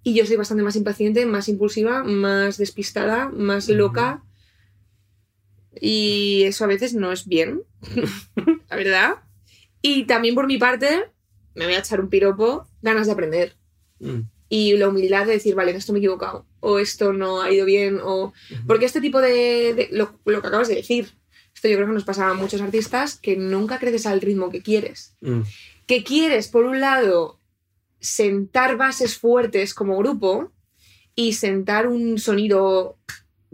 Y 0.03 0.15
yo 0.15 0.27
soy 0.27 0.37
bastante 0.37 0.63
más 0.63 0.77
impaciente, 0.77 1.25
más 1.27 1.49
impulsiva, 1.49 2.05
más 2.05 2.59
despistada, 2.59 3.29
más 3.29 3.69
loca. 3.69 4.23
Y 5.81 6.43
eso 6.45 6.65
a 6.65 6.69
veces 6.69 6.95
no 6.95 7.11
es 7.13 7.27
bien, 7.27 7.63
la 8.71 8.77
verdad. 8.77 9.15
Y 9.83 10.05
también 10.05 10.35
por 10.35 10.47
mi 10.47 10.59
parte, 10.59 11.11
me 11.55 11.65
voy 11.65 11.75
a 11.75 11.79
echar 11.81 12.01
un 12.01 12.09
piropo, 12.09 12.67
ganas 12.83 13.07
de 13.07 13.13
aprender. 13.13 13.57
Mm. 13.99 14.21
Y 14.49 14.77
la 14.77 14.89
humildad 14.89 15.27
de 15.27 15.33
decir, 15.33 15.55
vale, 15.55 15.71
en 15.73 15.79
esto 15.79 15.93
me 15.93 15.99
he 15.99 16.03
equivocado. 16.03 16.47
O 16.61 16.79
esto 16.79 17.13
no 17.13 17.43
ha 17.43 17.51
ido 17.51 17.67
bien. 17.67 17.99
O... 18.03 18.33
Porque 18.67 18.85
este 18.85 19.01
tipo 19.01 19.21
de... 19.21 19.75
de- 19.75 19.89
lo, 19.91 20.19
lo 20.27 20.41
que 20.41 20.47
acabas 20.47 20.69
de 20.69 20.77
decir. 20.77 21.09
Esto 21.65 21.71
yo 21.73 21.77
creo 21.79 21.89
que 21.89 21.95
nos 21.95 22.05
pasa 22.05 22.29
a 22.29 22.35
muchos 22.35 22.61
artistas 22.61 23.19
que 23.19 23.37
nunca 23.39 23.79
creces 23.79 24.05
al 24.05 24.21
ritmo 24.21 24.51
que 24.51 24.61
quieres. 24.61 25.17
Mm. 25.23 25.41
Que 25.87 26.05
quieres, 26.05 26.49
por 26.49 26.67
un 26.67 26.79
lado, 26.79 27.41
sentar 28.01 28.77
bases 28.77 29.17
fuertes 29.17 29.73
como 29.73 29.97
grupo 29.97 30.53
y 31.15 31.33
sentar 31.33 31.87
un 31.87 32.19
sonido 32.19 32.99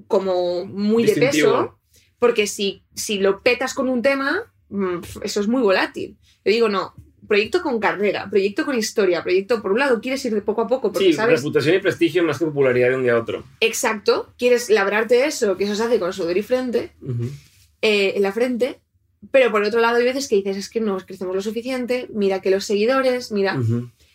como 0.09 0.65
muy 0.65 1.05
de 1.05 1.15
peso. 1.15 1.79
Porque 2.19 2.49
si, 2.49 2.83
si 2.97 3.21
lo 3.21 3.45
petas 3.45 3.75
con 3.75 3.89
un 3.89 4.03
tema, 4.03 4.53
mm, 4.71 4.97
eso 5.23 5.41
es 5.41 5.47
muy 5.47 5.63
volátil. 5.63 6.19
Yo 6.45 6.51
digo, 6.51 6.69
no, 6.69 6.97
proyecto 7.29 7.63
con 7.63 7.79
carrera, 7.79 8.29
proyecto 8.29 8.65
con 8.65 8.77
historia, 8.77 9.23
proyecto, 9.23 9.63
por 9.63 9.71
un 9.71 9.79
lado, 9.79 10.01
quieres 10.01 10.25
ir 10.25 10.35
de 10.35 10.43
poco 10.43 10.63
a 10.63 10.67
poco, 10.67 10.91
porque 10.91 11.11
Sí, 11.11 11.13
sabes 11.13 11.43
reputación 11.43 11.77
y 11.77 11.79
prestigio 11.79 12.25
más 12.25 12.41
que 12.41 12.45
popularidad 12.47 12.89
de 12.89 12.97
un 12.97 13.05
día 13.05 13.13
a 13.13 13.21
otro. 13.21 13.45
exacto, 13.61 14.35
quieres 14.37 14.69
labrarte 14.69 15.27
eso, 15.27 15.57
que 15.57 15.63
eso 15.63 15.77
se 15.77 15.85
hace 15.85 16.01
con 16.01 16.13
sudor 16.13 16.37
y 16.37 16.43
frente, 16.43 16.91
Ujú. 17.01 17.31
Eh, 17.83 18.13
en 18.17 18.23
la 18.23 18.33
frente, 18.33 18.79
pero 19.31 19.51
por 19.51 19.63
otro 19.63 19.81
lado 19.81 19.97
hay 19.97 20.05
veces 20.05 20.29
que 20.29 20.37
dices, 20.37 20.57
es 20.57 20.69
que 20.71 20.81
no 20.81 20.97
crecemos 20.99 21.35
lo 21.35 21.43
suficiente, 21.43 22.09
mira 22.13 22.41
que 22.41 22.51
los 22.51 22.65
seguidores, 22.65 23.33
mira, 23.33 23.59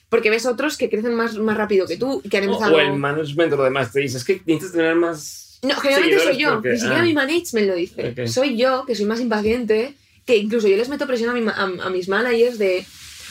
porque 0.09 0.29
ves 0.29 0.45
otros 0.45 0.77
que 0.77 0.89
crecen 0.89 1.13
más, 1.15 1.35
más 1.35 1.57
rápido 1.57 1.87
que 1.87 1.97
tú, 1.97 2.21
que 2.29 2.37
han 2.37 2.43
empezado... 2.45 2.75
o 2.75 2.79
el 2.79 2.93
management 2.93 3.53
o 3.53 3.57
lo 3.57 3.63
demás 3.63 3.91
te 3.91 3.99
dice, 3.99 4.17
es 4.17 4.23
que 4.23 4.41
necesitas 4.45 4.71
tener 4.73 4.95
más... 4.95 5.59
No, 5.63 5.75
generalmente 5.77 6.23
soy 6.23 6.37
yo, 6.37 6.53
porque- 6.55 6.69
ni 6.69 6.77
siquiera 6.77 6.99
ah. 7.01 7.05
mi 7.05 7.13
management 7.13 7.67
lo 7.67 7.75
dice. 7.75 8.09
Ok. 8.19 8.27
Soy 8.27 8.55
yo, 8.57 8.85
que 8.85 8.95
soy 8.95 9.05
más 9.05 9.19
impaciente, 9.19 9.93
que 10.25 10.37
incluso 10.37 10.67
yo 10.67 10.77
les 10.77 10.89
meto 10.89 11.07
presión 11.07 11.29
a, 11.29 11.33
mi 11.33 11.47
a- 11.47 11.85
a 11.85 11.89
mis 11.89 12.07
managers 12.07 12.57
de, 12.59 12.85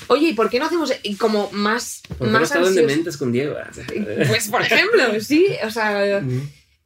oye, 0.09 0.28
¿y 0.30 0.32
por 0.35 0.51
qué 0.51 0.59
no 0.59 0.66
hacemos 0.66 0.93
y 1.03 1.14
como 1.16 1.51
más, 1.53 2.03
¿Por 2.09 2.26
qué 2.26 2.32
no 2.32 2.41
más 2.41 2.51
ansioso? 2.53 2.74
dementes 2.74 3.16
con 3.16 3.30
Diego? 3.32 3.57
Pues, 4.28 4.49
por 4.49 4.62
ejemplo, 4.62 5.20
sí, 5.20 5.47
o 5.64 5.70
sea... 5.70 6.22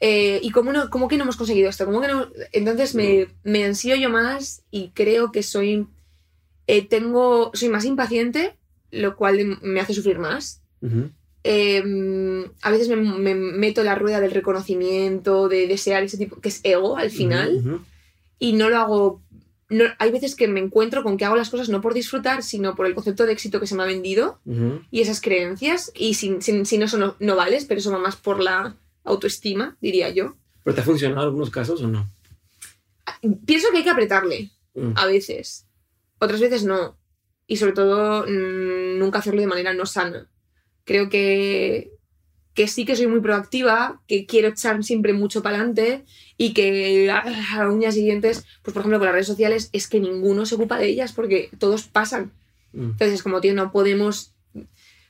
Eh, 0.01 0.38
¿Y 0.42 0.51
cómo, 0.51 0.72
no, 0.72 0.90
cómo 0.90 1.09
que 1.09 1.16
no 1.16 1.24
hemos 1.24 1.36
conseguido 1.36 1.68
esto? 1.68 1.84
¿Cómo 1.84 2.01
que 2.01 2.09
no? 2.09 2.28
Entonces 2.53 2.94
me, 2.94 3.26
me 3.42 3.64
ansío 3.64 3.96
yo 3.96 4.11
más 4.11 4.62
y 4.70 4.90
creo 4.94 5.32
que 5.32 5.42
soy. 5.42 5.86
eh, 6.66 6.86
tengo, 6.86 7.51
soy 7.55 7.68
más 7.68 7.84
impaciente, 7.84 8.55
lo 8.90 9.16
cual 9.16 9.59
me 9.62 9.80
hace 9.80 9.94
sufrir 9.94 10.18
más. 10.18 10.61
Ujú. 10.82 11.11
Eh, 11.44 11.82
a 12.62 12.70
veces 12.70 12.88
me, 12.88 12.96
me 12.96 13.34
meto 13.34 13.82
la 13.82 13.94
rueda 13.94 14.20
del 14.20 14.32
reconocimiento, 14.32 15.49
de 15.49 15.66
desear 15.66 16.03
ese 16.05 16.18
tipo, 16.18 16.40
que 16.40 16.49
es 16.51 16.61
ego 16.62 16.96
al 16.96 17.11
final, 17.11 17.57
Ujú. 17.57 17.80
y 18.38 18.53
no 18.53 18.68
lo 18.68 18.76
hago. 18.78 19.22
No, 19.70 19.84
hay 19.99 20.11
veces 20.11 20.34
que 20.34 20.49
me 20.49 20.61
encuentro 20.61 21.03
con 21.03 21.16
que 21.16 21.24
hago 21.26 21.36
las 21.36 21.51
cosas 21.51 21.68
no 21.68 21.80
por 21.82 21.92
disfrutar, 21.92 22.42
sino 22.42 22.74
por 22.74 22.86
el 22.86 22.94
concepto 22.94 23.26
de 23.26 23.32
éxito 23.32 23.61
que 23.61 23.66
se 23.66 23.74
me 23.74 23.82
ha 23.82 23.86
vendido 23.86 24.38
Ujú. 24.46 24.80
y 24.90 25.01
esas 25.01 25.20
creencias. 25.20 25.90
Y 25.94 26.14
si, 26.14 26.36
si, 26.40 26.64
si 26.64 26.78
no, 26.78 26.84
eso 26.86 26.96
no, 26.99 27.16
no 27.18 27.36
vales, 27.36 27.64
pero 27.66 27.80
eso 27.80 27.90
va 27.92 27.99
más 27.99 28.16
por 28.16 28.40
la 28.40 28.76
autoestima, 29.09 29.76
diría 29.80 30.11
yo. 30.11 30.36
¿Pero 30.64 30.74
te 30.74 30.80
ha 30.80 30.84
funcionado 30.84 31.22
en 31.22 31.26
algunos 31.28 31.50
casos 31.50 31.82
o 31.82 31.88
no? 31.88 32.09
Pienso 33.46 33.68
que 33.70 33.78
hay 33.78 33.84
que 33.84 33.90
apretarle 33.90 34.50
Mm. 34.74 34.92
a 34.96 35.06
veces. 35.06 35.66
Otras 36.20 36.40
veces 36.40 36.64
no. 36.64 36.96
Y 37.46 37.56
sobre 37.56 37.72
todo, 37.72 38.24
mm, 38.28 38.98
nunca 38.98 39.18
hacerlo 39.18 39.40
de 39.40 39.46
manera 39.48 39.72
no 39.74 39.86
sana. 39.86 40.28
Creo 40.84 41.09
que, 41.09 41.90
que 42.54 42.68
sí 42.68 42.84
que 42.84 42.94
soy 42.96 43.06
muy 43.09 43.20
proactiva, 43.20 44.00
que 44.06 44.26
quiero 44.26 44.48
echar 44.48 44.84
siempre 44.84 45.12
mucho 45.14 45.42
para 45.42 45.56
adelante 45.56 46.04
y 46.36 46.52
que 46.54 47.11
a, 47.11 47.24
a 47.61 47.68
uñas 47.70 47.94
siguientes, 47.94 48.44
pues 48.62 48.72
por 48.74 48.82
ejemplo 48.82 48.98
con 48.98 49.06
las 49.06 49.14
redes 49.14 49.26
sociales, 49.26 49.70
es 49.72 49.88
que 49.88 50.00
ninguno 50.00 50.46
se 50.46 50.54
ocupa 50.54 50.78
de 50.78 50.86
ellas 50.88 51.12
porque 51.12 51.50
todos 51.59 51.84
pasan. 51.84 52.30
Mm. 52.72 52.90
Entonces 52.90 53.12
es 53.14 53.22
como, 53.22 53.40
tío, 53.40 53.54
no 53.54 53.72
podemos 53.72 54.32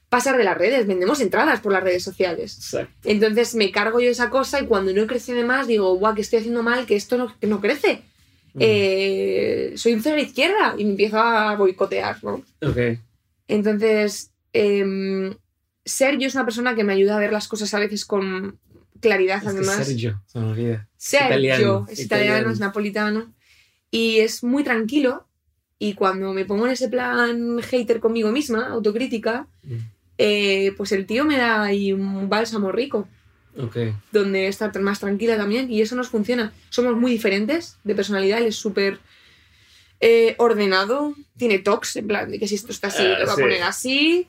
pasar 0.08 0.36
de 0.38 0.44
las 0.44 0.56
redes, 0.56 0.86
vendemos 0.86 1.20
entradas 1.20 1.60
por 1.60 1.72
las 1.72 1.82
redes 1.82 2.02
sociales. 2.02 2.56
Exacto. 2.56 2.92
Entonces 3.04 3.54
me 3.54 3.70
cargo 3.70 4.00
yo 4.00 4.10
esa 4.10 4.30
cosa 4.30 4.60
y 4.60 4.66
cuando 4.66 4.92
no 4.92 5.06
crece 5.06 5.34
de 5.34 5.44
más 5.44 5.66
digo, 5.66 5.94
guau, 5.96 6.14
que 6.14 6.22
estoy 6.22 6.38
haciendo 6.40 6.62
mal, 6.62 6.86
que 6.86 6.96
esto 6.96 7.16
no, 7.18 7.38
que 7.38 7.46
no 7.46 7.60
crece. 7.60 8.02
Mm. 8.54 8.58
Eh, 8.60 9.72
soy 9.76 9.92
un 9.92 10.02
cero 10.02 10.18
izquierda 10.20 10.74
y 10.78 10.84
me 10.84 10.90
empiezo 10.92 11.18
a 11.18 11.54
boicotear, 11.56 12.22
¿no? 12.24 12.42
Ok. 12.62 12.98
Entonces, 13.48 14.30
em, 14.52 15.34
Sergio 15.84 16.26
es 16.28 16.34
una 16.34 16.44
persona 16.44 16.74
que 16.74 16.84
me 16.84 16.92
ayuda 16.94 17.16
a 17.16 17.20
ver 17.20 17.32
las 17.32 17.48
cosas 17.48 17.72
a 17.74 17.78
veces 17.78 18.04
con 18.04 18.58
claridad, 19.00 19.38
Es 19.42 19.48
además. 19.48 19.86
Sergio, 19.86 20.22
se 20.26 20.38
me 20.38 20.46
olvida. 20.46 20.88
Sergio 20.96 21.28
italiano, 21.28 21.86
es 21.90 22.00
italiano, 22.00 22.30
italiano. 22.34 22.50
es 22.52 22.60
napolitano 22.60 23.34
y 23.90 24.18
es 24.20 24.42
muy 24.42 24.64
tranquilo. 24.64 25.26
Y 25.78 25.94
cuando 25.94 26.32
me 26.32 26.44
pongo 26.44 26.66
en 26.66 26.72
ese 26.72 26.88
plan 26.88 27.60
hater 27.62 28.00
conmigo 28.00 28.32
misma, 28.32 28.68
autocrítica, 28.68 29.46
Mm. 29.62 29.76
Eh, 30.18 30.72
pues 30.76 30.92
el 30.92 31.06
tío 31.06 31.24
me 31.24 31.36
da 31.36 31.62
ahí 31.62 31.92
un 31.92 32.28
bálsamo 32.28 32.72
rico 32.72 33.08
Ok. 33.56 33.76
donde 34.12 34.46
está 34.48 34.70
más 34.80 35.00
tranquila 35.00 35.36
también 35.36 35.70
y 35.70 35.80
eso 35.80 35.96
nos 35.96 36.08
funciona. 36.08 36.52
Somos 36.70 36.96
muy 36.96 37.10
diferentes 37.12 37.78
de 37.84 37.94
personalidad, 37.94 38.38
él 38.38 38.46
es 38.46 38.56
súper 38.56 38.98
eh, 40.00 40.34
ordenado, 40.38 41.14
tiene 41.36 41.58
tocs, 41.58 41.96
en 41.96 42.06
plan 42.06 42.30
de 42.30 42.38
que 42.38 42.46
si 42.46 42.54
esto 42.54 42.70
está 42.72 42.86
así, 42.88 43.02
Ah, 43.04 43.18
lo 43.18 43.26
va 43.26 43.34
sí. 43.34 43.40
a 43.40 43.44
poner 43.44 43.62
así. 43.62 44.28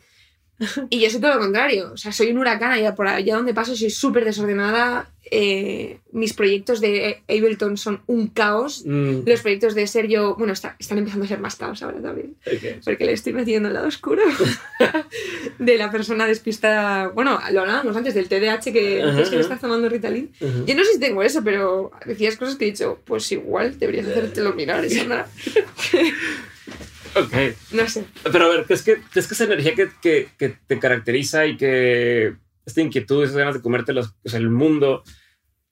Y 0.90 1.00
yo 1.00 1.10
soy 1.10 1.22
todo 1.22 1.34
lo 1.36 1.40
contrario, 1.40 1.92
o 1.94 1.98
sea, 1.98 2.12
soy 2.12 2.32
un 2.32 2.38
huracán 2.38 2.72
allá 2.72 2.94
por 2.96 3.08
allá 3.08 3.36
donde 3.36 3.54
paso, 3.54 3.76
soy 3.76 3.90
súper 3.90 4.26
desordenada. 4.26 5.10
eh, 5.32 6.00
mis 6.12 6.34
proyectos 6.34 6.82
de 6.82 7.22
Ableton 7.30 7.78
son 7.78 8.02
un 8.08 8.30
caos. 8.30 8.84
Mm. 8.84 9.20
Los 9.28 9.42
proyectos 9.42 9.76
de 9.76 9.86
Sergio, 9.86 10.36
bueno, 10.36 10.54
está- 10.54 10.76
están 10.80 10.98
empezando 10.98 11.26
a 11.26 11.28
ser 11.28 11.40
más 11.40 11.56
caos 11.56 11.84
ahora 11.84 12.02
también 12.02 12.34
Ok. 12.48 12.82
porque 12.84 13.06
le 13.06 13.12
estoy 13.14 13.34
metiendo 13.34 13.68
el 13.68 13.76
lado 13.76 13.88
oscuro 13.88 14.24
de 15.60 15.78
la 15.78 15.92
persona 15.92 16.26
despistada. 16.26 17.10
Bueno, 17.10 17.40
lo 17.52 17.62
hablábamos 17.62 17.96
antes 17.96 18.16
del 18.16 18.28
TDAH 18.28 18.72
que 18.74 19.02
Ajá, 19.04 19.12
decías 19.12 19.30
que 19.30 19.36
le 19.36 19.42
estás 19.44 19.62
tomando 19.62 19.88
Ritalin. 19.88 20.32
Ujú. 20.42 20.66
Yo 20.66 20.74
no 20.76 20.84
sé 20.84 20.94
si 20.94 21.00
tengo 21.00 21.22
eso, 21.22 21.44
pero 21.44 21.92
decías 22.08 22.36
cosas 22.36 22.56
que 22.56 22.66
he 22.68 22.72
dicho, 22.72 22.98
pues 23.06 23.32
igual 23.32 23.78
deberías 23.78 24.08
hacértelo 24.08 24.54
mirar, 24.54 24.90
Sandra. 24.90 25.28
Ok. 27.16 27.34
No 27.72 27.88
sé. 27.88 28.06
Pero 28.32 28.46
a 28.46 28.50
ver, 28.50 28.66
¿crees 28.66 28.82
que, 28.84 29.02
¿crees 29.12 29.28
que 29.28 29.34
esa 29.34 29.44
energía 29.46 29.76
que, 29.76 29.90
que, 30.02 30.30
que 30.38 30.50
te 30.68 30.80
caracteriza 30.80 31.46
y 31.46 31.58
que 31.58 32.36
esta 32.66 32.82
inquietud, 32.82 33.24
esas 33.24 33.36
ganas 33.38 33.56
de 33.56 33.62
comerte 33.62 33.94
los, 33.94 34.14
o 34.24 34.30
sea, 34.30 34.40
el 34.40 34.50
mundo? 34.50 35.04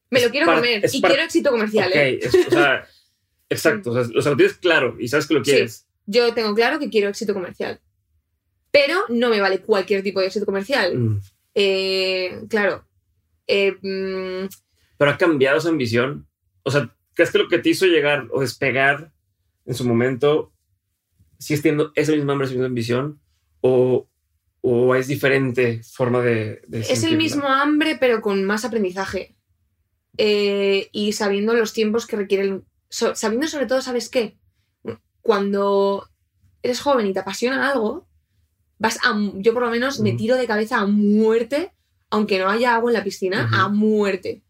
Me 0.10 0.20
lo 0.20 0.26
Es 0.28 0.32
quiero 0.32 0.46
comer 0.48 0.86
es 0.86 0.94
y 0.96 1.02
quiero 1.02 1.22
éxito 1.24 1.52
comercial. 1.52 1.90
ok, 1.90 1.96
¿eh? 1.96 2.20
es- 2.22 2.36
o 2.48 2.50
sea, 2.50 2.88
exacto. 3.50 3.92
O 3.92 4.22
sea, 4.22 4.32
lo 4.32 4.38
tienes 4.38 4.58
claro 4.58 4.96
y 5.00 5.08
sabes 5.08 5.28
que 5.28 5.34
lo 5.34 5.44
Sí. 5.44 5.52
quieres. 5.52 5.88
Yo 6.06 6.34
tengo 6.34 6.56
claro 6.56 6.80
que 6.80 6.90
quiero 6.90 7.10
éxito 7.10 7.34
comercial. 7.34 7.80
Pero 8.72 9.04
no 9.10 9.30
me 9.30 9.40
vale 9.42 9.60
cualquier 9.60 10.04
tipo 10.04 10.20
de 10.20 10.28
éxito 10.28 10.46
comercial. 10.46 10.98
Mm. 10.98 11.22
Eh, 11.56 12.42
claro. 12.50 12.86
Eh, 13.48 13.76
mm, 13.82 14.48
Pero 14.98 15.12
ha 15.12 15.18
cambiado 15.18 15.58
esa 15.58 15.70
ambición. 15.70 16.28
O 16.64 16.72
sea, 16.72 16.94
¿crees 17.14 17.32
que 17.32 17.38
lo 17.40 17.48
que 17.48 17.60
te 17.60 17.70
hizo 17.70 17.86
llegar 17.86 18.28
o 18.32 18.42
despegar 18.42 19.12
en 19.66 19.74
su 19.74 19.84
momento, 19.86 20.54
sigues 21.40 21.62
teniendo 21.62 21.92
esa 21.96 22.12
misma 22.14 22.34
hambre, 22.34 22.46
esa 22.48 22.54
misma 22.56 22.68
ambición, 22.68 23.20
o, 23.62 24.08
o 24.62 24.96
es 24.96 25.08
diferente 25.08 25.82
forma 25.84 26.22
de... 26.22 26.62
de 26.68 26.80
Es 26.82 27.04
el 27.04 27.18
mismo 27.18 27.48
hambre, 27.48 27.98
pero 28.00 28.22
con 28.22 28.44
más 28.44 28.66
aprendizaje. 28.66 29.36
Eh, 30.18 30.90
y 30.92 31.14
sabiendo 31.14 31.54
los 31.54 31.74
tiempos 31.74 32.08
que 32.08 32.16
requieren. 32.16 32.66
so- 32.90 33.16
sabiendo 33.16 33.48
sobre 33.48 33.68
todo, 33.68 33.82
¿sabes 33.82 34.10
qué? 34.10 34.38
Cuando 35.22 36.10
eres 36.64 36.80
joven 36.82 37.08
y 37.08 37.14
te 37.14 37.20
apasiona 37.20 37.70
algo, 37.70 38.08
vas 38.80 38.98
a. 39.04 39.16
Yo 39.36 39.54
por 39.54 39.64
lo 39.64 39.70
menos 39.70 40.00
me 40.00 40.14
tiro 40.14 40.38
de 40.38 40.48
cabeza 40.48 40.80
a 40.80 40.86
muerte, 40.88 41.74
aunque 42.10 42.40
no 42.40 42.50
haya 42.50 42.76
agua 42.76 42.90
en 42.92 42.94
la 42.98 43.04
piscina, 43.04 43.50
a 43.54 43.68
muerte. 43.70 44.44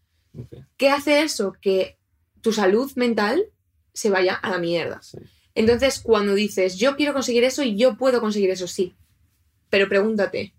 ¿Qué 0.76 0.90
hace 0.90 1.22
eso? 1.22 1.54
Que 1.60 1.98
tu 2.40 2.52
salud 2.52 2.90
mental 2.94 3.44
se 3.92 4.08
vaya 4.10 4.34
a 4.34 4.50
la 4.50 4.58
mierda. 4.58 5.02
sí. 5.02 5.18
Entonces, 5.58 5.98
cuando 5.98 6.36
dices, 6.36 6.76
yo 6.76 6.94
quiero 6.94 7.12
conseguir 7.12 7.42
eso 7.42 7.64
y 7.64 7.74
yo 7.74 7.96
puedo 7.96 8.20
conseguir 8.20 8.48
eso, 8.50 8.68
sí. 8.68 8.94
Pero 9.68 9.88
pregúntate, 9.88 10.54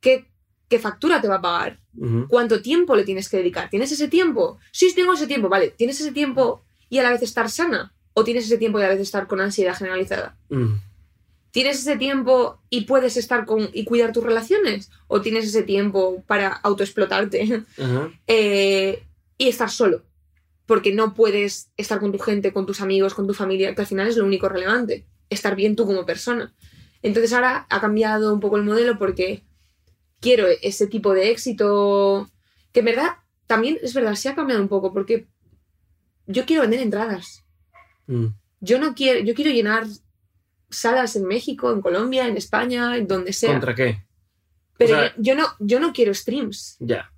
¿qué, 0.00 0.30
qué 0.70 0.78
factura 0.78 1.20
te 1.20 1.28
va 1.28 1.34
a 1.34 1.42
pagar? 1.42 1.80
¿Cuánto 2.26 2.62
tiempo 2.62 2.96
le 2.96 3.04
tienes 3.04 3.28
que 3.28 3.36
dedicar? 3.36 3.68
¿Tienes 3.68 3.92
ese 3.92 4.08
tiempo? 4.08 4.58
Sí, 4.72 4.90
tengo 4.94 5.12
ese 5.12 5.26
tiempo, 5.26 5.50
vale. 5.50 5.68
¿Tienes 5.68 6.00
ese 6.00 6.12
tiempo 6.12 6.64
y 6.88 6.96
a 6.96 7.02
la 7.02 7.10
vez 7.10 7.20
estar 7.20 7.50
sana? 7.50 7.92
¿O 8.14 8.24
tienes 8.24 8.46
ese 8.46 8.56
tiempo 8.56 8.80
y 8.80 8.84
a 8.84 8.86
la 8.86 8.94
vez 8.94 9.02
estar 9.02 9.26
con 9.26 9.42
ansiedad 9.42 9.76
generalizada? 9.76 10.38
¿Tienes 11.50 11.80
ese 11.80 11.98
tiempo 11.98 12.62
y 12.70 12.86
puedes 12.86 13.18
estar 13.18 13.44
con 13.44 13.68
y 13.74 13.84
cuidar 13.84 14.12
tus 14.12 14.24
relaciones? 14.24 14.90
¿O 15.08 15.20
tienes 15.20 15.44
ese 15.44 15.62
tiempo 15.62 16.24
para 16.26 16.48
autoexplotarte 16.48 17.64
eh, 18.26 19.02
y 19.36 19.48
estar 19.48 19.68
solo? 19.68 20.04
Porque 20.66 20.92
no 20.92 21.14
puedes 21.14 21.70
estar 21.76 22.00
con 22.00 22.12
tu 22.12 22.18
gente, 22.18 22.52
con 22.52 22.66
tus 22.66 22.80
amigos, 22.80 23.14
con 23.14 23.26
tu 23.26 23.34
familia, 23.34 23.74
que 23.74 23.80
al 23.80 23.86
final 23.86 24.08
es 24.08 24.16
lo 24.16 24.24
único 24.24 24.48
relevante. 24.48 25.06
Estar 25.30 25.54
bien 25.56 25.76
tú 25.76 25.86
como 25.86 26.04
persona. 26.04 26.54
Entonces 27.02 27.32
ahora 27.32 27.66
ha 27.70 27.80
cambiado 27.80 28.34
un 28.34 28.40
poco 28.40 28.56
el 28.56 28.64
modelo 28.64 28.98
porque 28.98 29.44
quiero 30.20 30.46
ese 30.62 30.86
tipo 30.88 31.14
de 31.14 31.30
éxito 31.30 32.30
que 32.72 32.80
en 32.80 32.86
verdad 32.86 33.10
también 33.46 33.78
es 33.82 33.94
verdad, 33.94 34.14
sí 34.16 34.28
ha 34.28 34.34
cambiado 34.34 34.60
un 34.60 34.68
poco 34.68 34.92
porque 34.92 35.26
yo 36.26 36.44
quiero 36.46 36.62
vender 36.62 36.80
entradas. 36.80 37.44
Mm. 38.06 38.26
Yo 38.60 38.80
no 38.80 38.94
quiero, 38.94 39.20
yo 39.20 39.34
quiero 39.34 39.52
llenar 39.52 39.86
salas 40.68 41.14
en 41.14 41.26
México, 41.26 41.70
en 41.72 41.80
Colombia, 41.80 42.26
en 42.26 42.36
España, 42.36 42.96
en 42.96 43.06
donde 43.06 43.32
sea. 43.32 43.52
¿Contra 43.52 43.74
qué? 43.74 44.02
Pero 44.78 44.94
o 44.96 44.98
sea- 44.98 45.14
yo, 45.16 45.22
yo 45.22 45.34
no, 45.36 45.46
yo 45.60 45.78
no 45.80 45.92
quiero 45.92 46.12
streams. 46.12 46.76
Ya. 46.80 47.12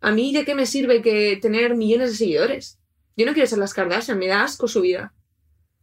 A 0.00 0.12
mí 0.12 0.32
de 0.32 0.44
qué 0.44 0.54
me 0.54 0.66
sirve 0.66 1.02
que 1.02 1.38
tener 1.40 1.76
millones 1.76 2.10
de 2.10 2.16
seguidores. 2.16 2.78
Yo 3.16 3.26
no 3.26 3.32
quiero 3.34 3.48
ser 3.48 3.58
las 3.58 3.74
Kardashian, 3.74 4.18
me 4.18 4.28
da 4.28 4.42
asco 4.42 4.66
su 4.66 4.80
vida. 4.80 5.12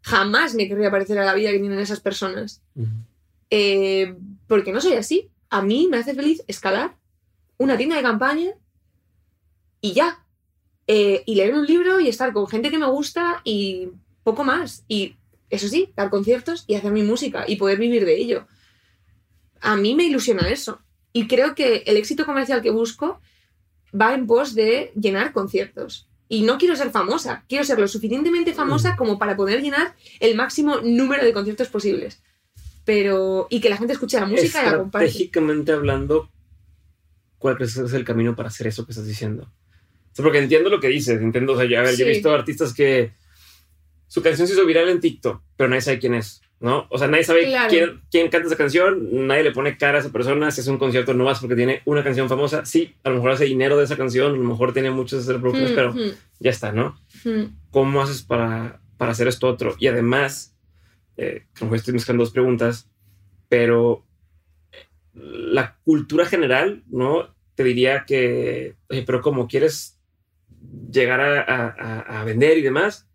Jamás 0.01 0.55
me 0.55 0.67
querría 0.67 0.89
parecer 0.89 1.19
a 1.19 1.25
la 1.25 1.33
vida 1.33 1.51
que 1.51 1.59
tienen 1.59 1.79
esas 1.79 1.99
personas. 1.99 2.61
Eh, 3.49 4.15
porque 4.47 4.71
no 4.71 4.81
soy 4.81 4.93
así. 4.93 5.29
A 5.49 5.61
mí 5.61 5.87
me 5.89 5.97
hace 5.97 6.15
feliz 6.15 6.43
escalar 6.47 6.95
una 7.57 7.77
tienda 7.77 7.95
de 7.95 8.01
campaña 8.01 8.51
y 9.81 9.93
ya. 9.93 10.23
Eh, 10.87 11.23
y 11.25 11.35
leer 11.35 11.53
un 11.53 11.65
libro 11.65 11.99
y 11.99 12.07
estar 12.07 12.31
con 12.31 12.47
gente 12.47 12.71
que 12.71 12.77
me 12.77 12.87
gusta 12.87 13.41
y 13.43 13.89
poco 14.23 14.43
más. 14.43 14.83
Y 14.87 15.17
eso 15.49 15.67
sí, 15.67 15.91
dar 15.95 16.09
conciertos 16.09 16.63
y 16.67 16.75
hacer 16.75 16.91
mi 16.91 17.03
música 17.03 17.45
y 17.47 17.57
poder 17.57 17.77
vivir 17.77 18.05
de 18.05 18.17
ello. 18.17 18.47
A 19.61 19.75
mí 19.75 19.95
me 19.95 20.05
ilusiona 20.05 20.49
eso. 20.49 20.79
Y 21.13 21.27
creo 21.27 21.55
que 21.55 21.83
el 21.85 21.97
éxito 21.97 22.25
comercial 22.25 22.61
que 22.61 22.71
busco 22.71 23.19
va 23.99 24.13
en 24.13 24.27
pos 24.27 24.55
de 24.55 24.91
llenar 24.99 25.33
conciertos. 25.33 26.07
Y 26.29 26.43
no 26.43 26.57
quiero 26.57 26.75
ser 26.75 26.89
famosa, 26.91 27.45
quiero 27.47 27.63
ser 27.63 27.79
lo 27.79 27.87
suficientemente 27.87 28.53
famosa 28.53 28.97
como 28.97 29.17
para 29.17 29.37
poder 29.37 29.61
llenar 29.61 29.95
el 30.19 30.35
máximo 30.35 30.81
número 30.81 31.23
de 31.23 31.31
conciertos 31.33 31.69
posibles. 31.69 32.21
Pero. 32.83 33.47
Y 33.49 33.59
que 33.61 33.69
la 33.69 33.77
gente 33.77 33.93
escuche 33.93 34.19
la 34.19 34.25
música 34.25 34.61
y 34.61 34.65
la 34.65 34.77
comparte. 34.77 35.05
Estratégicamente 35.07 35.71
hablando, 35.71 36.29
¿cuál 37.37 37.55
crees 37.55 37.75
que 37.75 37.83
es 37.85 37.93
el 37.93 38.03
camino 38.03 38.35
para 38.35 38.49
hacer 38.49 38.67
eso 38.67 38.85
que 38.85 38.91
estás 38.91 39.07
diciendo? 39.07 39.43
O 39.43 40.15
sea, 40.17 40.23
porque 40.23 40.39
entiendo 40.39 40.69
lo 40.69 40.79
que 40.79 40.87
dices, 40.87 41.21
entiendo, 41.21 41.53
o 41.53 41.57
sea, 41.57 41.65
yo, 41.65 41.79
a 41.79 41.83
ver, 41.83 41.95
yo 41.95 42.05
he 42.05 42.09
Sí. 42.09 42.13
visto 42.15 42.33
artistas 42.33 42.73
que 42.73 43.13
su 44.07 44.21
canción 44.21 44.47
se 44.47 44.53
hizo 44.53 44.65
viral 44.65 44.89
en 44.89 44.99
TikTok, 44.99 45.41
pero 45.55 45.69
nadie 45.69 45.81
sabe 45.81 45.99
quién 45.99 46.13
es, 46.15 46.41
¿no? 46.59 46.87
O 46.89 46.97
sea, 46.97 47.07
nadie 47.07 47.23
sabe 47.23 47.45
Claro. 47.45 47.69
quién, 47.69 48.01
quién 48.09 48.29
canta 48.29 48.47
esa 48.47 48.55
canción, 48.57 49.27
nadie 49.27 49.43
le 49.43 49.51
pone 49.51 49.77
cara 49.77 49.97
a 49.97 50.01
esa 50.01 50.11
persona, 50.11 50.49
si 50.51 50.61
hace 50.61 50.71
un 50.71 50.77
concierto 50.79 51.13
no 51.13 51.23
vas 51.23 51.39
porque 51.39 51.55
tiene 51.55 51.81
una 51.85 52.03
canción 52.03 52.27
famosa, 52.29 52.65
sí, 52.65 52.95
a 53.03 53.09
lo 53.09 53.15
mejor 53.15 53.31
hace 53.31 53.45
dinero 53.45 53.77
de 53.77 53.83
esa 53.83 53.95
canción, 53.97 54.33
a 54.33 54.37
lo 54.37 54.43
mejor 54.43 54.73
tiene 54.73 54.89
muchas 54.91 55.27
reproducciones, 55.27 55.71
Mm, 55.71 55.75
pero 55.75 55.93
mm, 55.93 56.11
ya 56.39 56.49
está, 56.49 56.71
¿no? 56.71 56.99
mm. 57.25 57.43
¿Cómo 57.71 58.01
haces 58.01 58.23
para, 58.23 58.81
para 58.97 59.11
hacer 59.11 59.27
esto 59.27 59.47
otro? 59.47 59.75
Y 59.79 59.87
además, 59.87 60.55
eh, 61.17 61.45
mejor 61.61 61.77
estoy 61.77 61.93
mezclando 61.93 62.23
dos 62.23 62.33
preguntas, 62.33 62.89
pero 63.49 64.03
la 65.13 65.77
cultura 65.83 66.25
general, 66.25 66.83
¿no? 66.87 67.35
Te 67.55 67.63
diría 67.63 68.05
que, 68.05 68.75
oye, 68.89 69.03
pero 69.03 69.21
¿cómo 69.21 69.47
quieres 69.47 69.99
llegar 70.91 71.21
a- 71.21 72.19
a 72.19 72.23
vender 72.23 72.57
y 72.57 72.61
demás? 72.61 73.06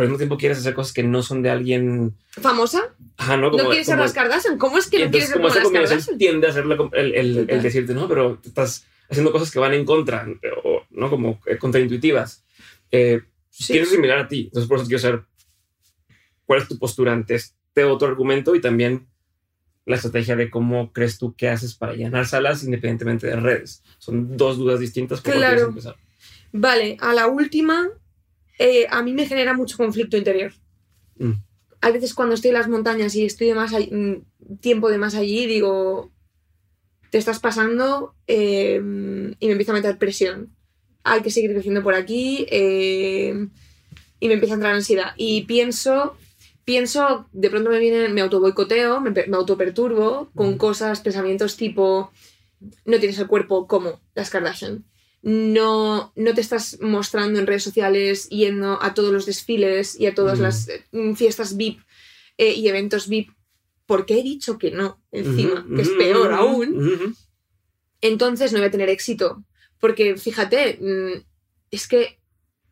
Pero 0.00 0.06
al 0.06 0.08
mismo 0.12 0.18
tiempo 0.18 0.38
quieres 0.38 0.56
hacer 0.56 0.72
cosas 0.72 0.94
que 0.94 1.02
no 1.02 1.22
son 1.22 1.42
de 1.42 1.50
alguien... 1.50 2.16
¿Famosa? 2.30 2.94
Ajá, 3.18 3.36
¿no? 3.36 3.50
¿No 3.50 3.58
Como, 3.58 3.68
quieres 3.68 3.86
ser 3.86 3.98
las 3.98 4.14
Kardashian? 4.14 4.56
¿Cómo 4.56 4.78
es 4.78 4.88
que 4.88 4.98
no 4.98 5.04
entonces, 5.04 5.28
quieres 5.30 5.52
ser 5.52 5.62
como 5.62 5.74
las 5.78 5.90
Kardashian? 5.90 6.18
tiende 6.18 6.46
a 6.46 6.50
hacer 6.50 6.64
la 6.64 6.76
el, 6.94 7.14
el- 7.14 7.50
el 7.50 7.62
decirte, 7.62 7.92
no, 7.92 8.08
pero 8.08 8.40
estás 8.42 8.86
haciendo 9.10 9.30
cosas 9.30 9.50
que 9.50 9.58
van 9.58 9.74
en 9.74 9.84
contra, 9.84 10.26
o, 10.64 10.82
¿no? 10.90 11.10
Como 11.10 11.38
eh, 11.46 11.58
contraintuitivas. 11.58 12.44
Eh, 12.90 13.20
Sí. 13.50 13.74
Pienso 13.74 13.90
similar 13.90 14.16
a 14.20 14.28
ti, 14.28 14.44
entonces 14.44 14.66
por 14.68 14.78
eso 14.78 14.86
quiero 14.86 15.00
saber 15.02 15.22
cuál 16.46 16.62
es 16.62 16.68
tu 16.68 16.78
postura 16.78 17.12
ante 17.12 17.34
este 17.34 17.84
otro 17.84 18.08
argumento 18.08 18.54
y 18.54 18.60
también 18.62 19.06
la 19.84 19.96
estrategia 19.96 20.34
de 20.36 20.48
cómo 20.48 20.92
crees 20.94 21.18
tú 21.18 21.34
que 21.34 21.48
haces 21.48 21.74
para 21.74 21.92
llenar 21.94 22.26
salas 22.26 22.64
independientemente 22.64 23.26
de 23.26 23.36
redes. 23.36 23.82
Son 23.98 24.36
dos 24.38 24.56
dudas 24.56 24.80
distintas. 24.80 25.20
¿Por 25.20 25.32
cuál 25.32 25.38
Claro. 25.40 25.54
quieres 25.56 25.68
empezar? 25.68 25.96
Vale, 26.52 26.96
a 27.00 27.12
la 27.12 27.26
última, 27.26 27.88
eh, 28.66 28.86
a 28.90 29.02
mí 29.02 29.12
me 29.14 29.26
genera 29.26 29.54
mucho 29.54 29.76
conflicto 29.76 30.16
interior. 30.16 30.52
Mm. 31.18 31.32
A 31.80 31.90
veces 31.90 32.12
cuando 32.14 32.34
estoy 32.34 32.50
en 32.50 32.58
las 32.60 32.68
montañas 32.68 33.14
y 33.16 33.24
estoy 33.24 33.46
de 33.48 33.54
más 33.54 33.72
mm, 33.72 34.56
tiempo 34.60 34.90
de 34.90 34.98
más 34.98 35.14
allí, 35.14 35.46
digo, 35.46 36.10
te 37.10 37.18
estás 37.18 37.40
pasando 37.40 38.14
eh, 38.26 38.76
y 39.40 39.46
me 39.46 39.52
empieza 39.52 39.72
a 39.72 39.74
meter 39.80 39.96
presión. 39.98 40.54
Hay 41.02 41.22
que 41.22 41.30
seguir 41.30 41.52
creciendo 41.52 41.82
por 41.82 41.94
aquí 41.94 42.46
eh, 42.50 43.34
y 44.20 44.28
me 44.28 44.34
empieza 44.34 44.54
a 44.54 44.58
entrar 44.58 44.74
ansiedad. 44.74 45.12
Y 45.16 45.42
pienso, 45.46 46.16
pienso, 46.64 47.26
de 47.32 47.48
pronto 47.50 47.70
me 47.70 47.78
viene, 47.78 48.08
me 48.10 48.20
autoboicoteo, 48.20 49.00
me, 49.00 49.12
pe- 49.12 49.26
me 49.26 49.36
autoperturbo 49.38 50.30
con 50.34 50.54
Mm. 50.54 50.56
cosas, 50.58 51.00
pensamientos 51.00 51.56
tipo, 51.56 52.12
no 52.84 52.98
tienes 52.98 53.18
el 53.18 53.26
cuerpo 53.26 53.66
como 53.66 54.00
las 54.14 54.28
Kardashian 54.28 54.84
no, 55.22 56.12
no 56.16 56.34
te 56.34 56.40
estás 56.40 56.78
mostrando 56.80 57.38
en 57.38 57.46
redes 57.46 57.62
sociales 57.64 58.28
yendo 58.30 58.82
a 58.82 58.94
todos 58.94 59.12
los 59.12 59.26
desfiles 59.26 59.98
y 60.00 60.06
a 60.06 60.14
todas 60.14 60.38
Mm. 60.38 60.42
las 60.42 60.68
mm, 60.92 61.12
fiestas 61.14 61.56
VIP 61.56 61.80
eh, 62.38 62.54
y 62.54 62.68
eventos 62.68 63.08
VIP 63.08 63.30
porque 63.86 64.20
he 64.20 64.22
dicho 64.22 64.56
que 64.56 64.70
no, 64.70 65.02
encima, 65.10 65.66
que 65.74 65.82
es 65.82 65.88
peor 65.90 66.32
aún, 66.32 67.16
entonces 68.00 68.52
no 68.52 68.58
voy 68.58 68.68
a 68.68 68.70
tener 68.70 68.88
éxito. 68.88 69.44
Porque 69.80 70.16
fíjate, 70.16 70.78
mm, 70.80 71.24
es 71.72 71.88
que 71.88 72.20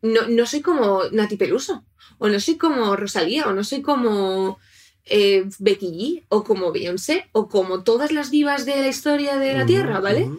no, 0.01 0.27
no 0.29 0.45
soy 0.45 0.61
como 0.61 1.03
Nati 1.11 1.35
Peluso, 1.35 1.83
o 2.19 2.29
no 2.29 2.39
soy 2.39 2.55
como 2.55 2.95
Rosalía, 2.95 3.47
o 3.47 3.53
no 3.53 3.63
soy 3.65 3.81
como 3.81 4.59
eh, 5.05 5.43
Becky 5.59 5.87
G, 5.87 6.25
o 6.29 6.43
como 6.43 6.71
Beyoncé, 6.71 7.27
o 7.33 7.49
como 7.49 7.83
todas 7.83 8.11
las 8.11 8.31
divas 8.31 8.65
de 8.65 8.77
la 8.77 8.87
historia 8.87 9.37
de 9.37 9.53
la 9.55 9.65
Tierra, 9.65 9.99
¿vale? 9.99 10.29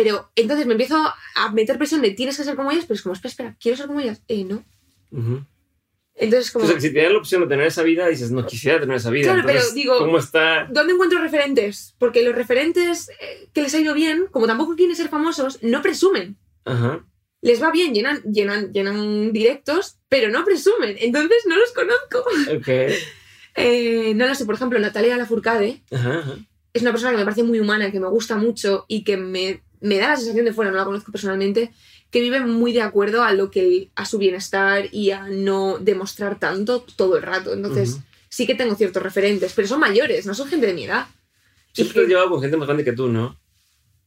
Pero 0.00 0.30
entonces 0.36 0.64
me 0.64 0.74
empiezo 0.74 0.94
a 1.34 1.52
meter 1.52 1.76
presión 1.76 2.00
de 2.02 2.10
tienes 2.12 2.36
que 2.36 2.44
ser 2.44 2.54
como 2.54 2.70
ellas, 2.70 2.84
pero 2.86 2.94
es 2.94 3.02
como, 3.02 3.14
espera, 3.14 3.30
espera, 3.30 3.56
¿quiero 3.60 3.76
ser 3.76 3.88
como 3.88 3.98
ellas? 3.98 4.22
Eh, 4.28 4.44
no. 4.44 4.64
Ujú. 5.10 5.44
Entonces, 6.14 6.52
como, 6.52 6.66
O 6.66 6.68
sea, 6.68 6.80
si 6.80 6.92
te 6.92 7.02
dan 7.02 7.14
la 7.14 7.18
opción 7.18 7.40
de 7.42 7.48
tener 7.48 7.66
esa 7.66 7.82
vida, 7.82 8.06
dices, 8.06 8.30
no 8.30 8.46
quisiera 8.46 8.78
tener 8.78 8.94
esa 8.96 9.10
vida. 9.10 9.24
Claro, 9.32 9.42
pero 9.44 9.58
Entonces, 9.58 9.74
digo- 9.74 9.98
¿Cómo 9.98 10.18
está? 10.18 10.68
¿dónde 10.70 10.92
encuentro 10.92 11.18
referentes? 11.20 11.96
Porque 11.98 12.22
los 12.22 12.32
referentes 12.36 13.08
eh, 13.08 13.48
que 13.52 13.60
les 13.60 13.74
ha 13.74 13.80
ido 13.80 13.92
bien, 13.92 14.26
como 14.30 14.46
tampoco 14.46 14.76
quieren 14.76 14.94
ser 14.94 15.08
famosos, 15.08 15.58
no 15.64 15.82
presumen. 15.82 16.36
Ajá. 16.64 17.04
Les 17.40 17.60
va 17.60 17.72
bien, 17.72 17.92
llenan, 17.92 18.22
llenan, 18.22 18.72
llenan 18.72 19.32
directos, 19.32 19.98
pero 20.08 20.30
no 20.30 20.44
presumen. 20.44 20.94
Entonces 21.00 21.42
no 21.48 21.56
los 21.56 21.72
conozco. 21.72 22.24
Ok. 22.56 22.68
Eh, 23.60 24.12
no 24.14 24.28
lo 24.28 24.36
sé, 24.36 24.44
por 24.44 24.54
ejemplo, 24.54 24.78
Natalia 24.78 25.16
Lafourcade 25.16 25.82
Ajá, 25.90 26.18
ajá. 26.20 26.36
es 26.72 26.82
una 26.82 26.92
persona 26.92 27.10
que 27.10 27.16
me 27.16 27.24
parece 27.24 27.42
muy 27.42 27.58
humana, 27.58 27.90
que 27.90 27.98
me 27.98 28.06
gusta 28.06 28.36
mucho 28.36 28.84
y 28.86 29.02
que 29.02 29.16
me, 29.16 29.64
me 29.80 29.98
da 29.98 30.08
la 30.08 30.16
sensación 30.16 30.44
de 30.44 30.52
fuera, 30.52 30.70
no 30.70 30.76
la 30.78 30.84
conozco 30.84 31.12
personalmente, 31.12 31.70
que 32.10 32.20
vive 32.20 32.40
muy 32.40 32.72
de 32.72 32.82
acuerdo 32.82 33.22
a 33.22 33.32
lo 33.32 33.50
que 33.50 33.90
a 33.94 34.04
su 34.06 34.18
bienestar 34.18 34.86
y 34.92 35.10
a 35.10 35.28
no 35.28 35.78
demostrar 35.78 36.38
tanto 36.38 36.80
todo 36.96 37.16
el 37.16 37.22
rato. 37.22 37.52
Entonces, 37.52 37.92
Ujú. 37.94 38.02
sí 38.28 38.46
que 38.46 38.54
tengo 38.54 38.74
ciertos 38.74 39.02
referentes, 39.02 39.52
pero 39.54 39.68
son 39.68 39.80
mayores, 39.80 40.24
no 40.26 40.34
son 40.34 40.48
gente 40.48 40.66
de 40.66 40.74
mi 40.74 40.84
edad. 40.84 41.06
Siempre 41.72 41.92
Y 41.92 41.94
te 41.94 42.00
has 42.02 42.08
llevado 42.08 42.30
con 42.30 42.40
gente 42.40 42.56
más 42.56 42.66
grande 42.66 42.84
que 42.84 42.92
tú, 42.92 43.08
¿no? 43.08 43.38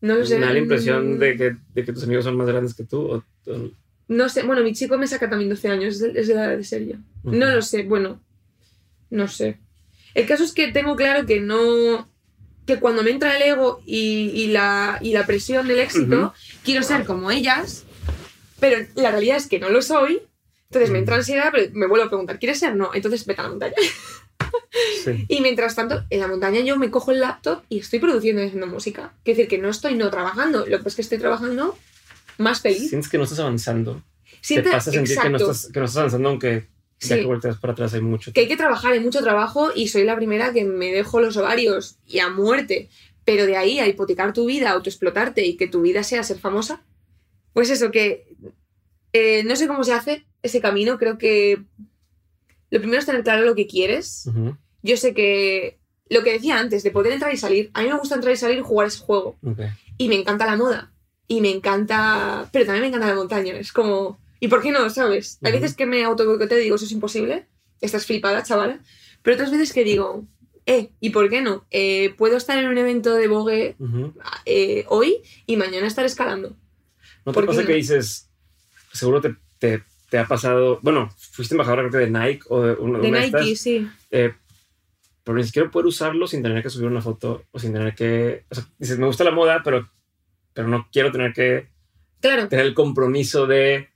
No 0.02 0.16
lo 0.16 0.26
sé. 0.26 0.40
Me 0.40 0.48
da 0.48 0.54
la 0.54 0.60
impresión 0.60 1.20
de 1.20 1.38
que, 1.38 1.56
de 1.76 1.86
que 1.86 1.94
tus 1.94 2.04
amigos 2.04 2.26
son 2.26 2.36
más 2.36 2.48
grandes 2.48 2.74
que 2.74 2.84
tú. 2.86 3.02
o- 3.02 3.24
o- 3.52 3.72
No 4.08 4.28
sé, 4.30 4.42
bueno, 4.44 4.64
mi 4.64 4.74
chico 4.74 4.98
me 4.98 5.06
saca 5.08 5.30
también 5.30 5.50
12 5.50 5.68
años, 5.70 5.94
es 5.96 6.00
de, 6.14 6.20
es 6.20 6.28
de 6.28 6.34
la 6.36 6.46
edad 6.48 6.58
de 6.58 6.64
ser 6.64 6.86
yo. 6.88 6.96
No 7.24 7.46
lo 7.54 7.62
sé, 7.62 7.84
bueno, 7.84 8.20
no 9.12 9.28
sé. 9.28 9.60
El 10.16 10.26
caso 10.26 10.44
es 10.44 10.54
que 10.54 10.72
tengo 10.72 10.96
claro 10.96 11.26
que 11.28 11.40
no. 11.40 12.11
Que 12.66 12.80
cuando 12.80 13.04
me 13.04 13.12
entra 13.12 13.36
el 13.36 13.42
ego 13.44 13.82
y, 13.86 14.32
y 14.34 14.48
la, 14.48 15.00
y 15.02 15.14
la 15.14 15.26
presión 15.26 15.68
del 15.68 15.80
éxito, 15.80 16.18
Ujú. 16.18 16.32
quiero 16.64 16.84
ser 16.84 17.06
como 17.06 17.32
ellas, 17.32 17.84
pero 18.60 18.86
la 18.96 19.12
realidad 19.12 19.38
es 19.38 19.48
que 19.48 19.60
no 19.60 19.70
lo 19.70 19.82
soy. 19.82 20.22
Entonces 20.70 20.90
me 20.92 21.00
entra 21.00 21.16
ansiedad, 21.18 21.50
pero 21.52 21.70
me 21.74 21.88
vuelvo 21.88 22.06
a 22.06 22.10
preguntar, 22.10 22.40
¿quieres 22.40 22.60
ser? 22.60 22.76
No, 22.76 22.92
entonces 22.94 23.26
vete 23.26 23.42
a 23.42 23.44
la 23.46 23.50
montaña. 23.50 23.74
Sí. 25.04 25.26
Y 25.30 25.42
mientras 25.42 25.76
tanto, 25.76 26.04
en 26.10 26.20
la 26.20 26.28
montaña 26.28 26.62
yo 26.62 26.78
me 26.78 26.90
cojo 26.92 27.12
el 27.12 27.20
laptop 27.20 27.64
y 27.70 27.80
estoy 27.80 28.00
produciendo 28.00 28.42
y 28.42 28.46
haciendo 28.48 28.68
música. 28.68 29.14
Quiero 29.24 29.38
decir 29.38 29.50
que 29.50 29.58
no 29.58 29.70
estoy 29.70 29.96
no 29.96 30.10
trabajando, 30.10 30.60
lo 30.60 30.66
que 30.66 30.78
pasa 30.78 30.90
es 30.90 30.96
que 30.96 31.02
estoy 31.04 31.18
trabajando 31.20 31.78
más 32.38 32.62
feliz. 32.62 32.90
Sientes 32.90 33.10
que 33.10 33.18
no 33.18 33.26
estás 33.26 33.40
avanzando. 33.40 34.02
Siente- 34.42 34.70
Te 34.70 34.76
pasa 34.76 34.90
a 34.90 34.94
sentir 34.94 35.18
que 35.20 35.30
no, 35.30 35.38
estás, 35.38 35.70
que 35.72 35.80
no 35.80 35.86
estás 35.86 35.98
avanzando, 36.00 36.30
aunque 36.30 36.68
ya 37.02 37.16
Sí. 37.16 37.22
que 37.22 37.26
volteas 37.26 37.58
para 37.58 37.74
atrás 37.74 37.94
hay 37.94 38.02
mucho. 38.02 38.32
que 38.32 38.42
hay 38.42 38.48
que 38.48 38.56
trabajar, 38.58 38.94
hay 38.94 39.00
mucho 39.00 39.22
trabajo 39.22 39.72
y 39.76 39.88
soy 39.88 40.04
la 40.04 40.16
primera 40.16 40.54
que 40.54 40.64
me 40.64 40.92
dejo 40.92 41.20
los 41.20 41.36
ovarios 41.38 41.98
y 42.08 42.20
a 42.20 42.30
muerte. 42.30 42.90
Pero 43.26 43.46
de 43.46 43.58
ahí 43.58 43.80
a 43.80 43.88
hipotecar 43.88 44.34
tu 44.34 44.46
vida, 44.46 44.72
autoexplotarte 44.72 45.46
y 45.46 45.56
que 45.58 45.68
tu 45.68 45.82
vida 45.82 46.04
sea 46.04 46.24
ser 46.24 46.40
famosa, 46.40 46.84
pues 47.54 47.70
eso, 47.70 47.92
que 47.92 48.28
eh, 49.14 49.44
no 49.44 49.56
sé 49.56 49.68
cómo 49.68 49.84
se 49.84 49.94
hace 49.94 50.26
ese 50.42 50.62
camino. 50.62 50.98
Creo 50.98 51.18
que 51.18 51.62
lo 52.70 52.80
primero 52.80 53.00
es 53.00 53.06
tener 53.06 53.24
claro 53.24 53.46
lo 53.46 53.56
que 53.56 53.68
quieres. 53.68 54.28
Yo 54.82 54.98
sé 54.98 55.14
que 55.14 55.78
lo 56.10 56.24
que 56.24 56.34
decía 56.34 56.58
antes, 56.60 56.84
de 56.84 56.92
poder 56.92 57.14
entrar 57.14 57.34
y 57.34 57.38
salir, 57.38 57.70
a 57.74 57.82
mí 57.84 57.90
me 57.90 57.98
gusta 57.98 58.16
entrar 58.16 58.34
y 58.34 58.38
salir 58.38 58.58
y 58.60 58.62
jugar 58.62 58.88
ese 58.88 59.00
juego. 59.00 59.38
Y 59.98 60.08
me 60.08 60.16
encanta 60.16 60.46
la 60.46 60.56
moda. 60.58 60.92
Y 61.28 61.42
me 61.42 61.52
encanta. 61.52 62.50
Pero 62.52 62.66
también 62.66 62.82
me 62.82 62.88
encanta 62.88 63.08
la 63.08 63.16
montaña. 63.16 63.54
Es 63.56 63.72
como. 63.72 64.20
¿Y 64.42 64.48
por 64.50 64.62
qué 64.62 64.72
no? 64.72 64.90
¿Sabes? 64.90 65.38
Hay 65.44 65.54
veces 65.54 65.76
que 65.76 65.86
me 65.86 66.04
autoboicoteo 66.04 66.60
y 66.60 66.64
digo, 66.64 66.76
eso 66.76 66.84
es 66.86 66.92
imposible. 66.92 67.46
Estás 67.80 68.06
flipada, 68.06 68.44
chavala. 68.44 68.80
Pero 69.22 69.36
otras 69.36 69.52
veces 69.52 69.72
que 69.72 69.84
digo, 69.86 70.26
eh, 70.66 70.90
¿y 71.00 71.12
por 71.12 71.30
qué 71.30 71.42
no? 71.42 71.66
Eh, 71.72 72.14
puedo 72.18 72.36
estar 72.38 72.58
en 72.58 72.68
un 72.68 72.78
evento 72.78 73.14
de 73.14 73.28
Vogue 73.28 73.76
Ujú. 73.80 74.14
eh, 74.46 74.84
hoy 74.90 75.18
y 75.46 75.58
mañana 75.58 75.86
estar 75.88 76.04
escalando. 76.06 76.50
¿No 77.24 77.32
te 77.32 77.34
¿Por 77.34 77.44
qué 77.44 77.48
pasa 77.48 77.62
no? 77.62 77.68
que 77.68 77.76
dices, 77.76 78.30
seguro 78.92 79.22
te, 79.22 79.36
te, 79.60 79.84
te 80.10 80.18
ha 80.18 80.26
pasado, 80.28 80.80
bueno, 80.82 81.14
fuiste 81.18 81.54
embajadora 81.54 81.84
creo 81.88 81.92
que 82.04 82.12
de 82.12 82.20
Nike 82.20 82.42
o 82.50 82.62
de 82.64 82.74
una, 82.74 82.98
De 83.00 83.10
una 83.10 83.20
Nike, 83.22 83.38
estas, 83.52 83.60
sí. 83.60 83.88
eh, 84.10 84.34
pero 85.24 85.38
ni 85.38 85.44
siquiera 85.44 85.70
poder 85.70 85.86
usarlo 85.86 86.26
sin 86.26 86.42
tener 86.42 86.64
que 86.64 86.70
subir 86.72 86.88
una 86.88 87.02
foto 87.04 87.44
o 87.52 87.60
sin 87.60 87.74
tener 87.74 87.94
que, 87.94 88.44
o 88.50 88.56
sea, 88.56 88.66
dices, 88.80 88.98
me 88.98 89.06
gusta 89.06 89.24
la 89.24 89.30
moda, 89.32 89.62
pero, 89.64 89.88
pero 90.54 90.68
no 90.68 90.88
quiero 90.92 91.12
tener 91.12 91.32
que 91.32 91.70
Claro, 92.22 92.48
tener 92.48 92.66
el 92.66 92.74
compromiso 92.74 93.46
de 93.46 93.91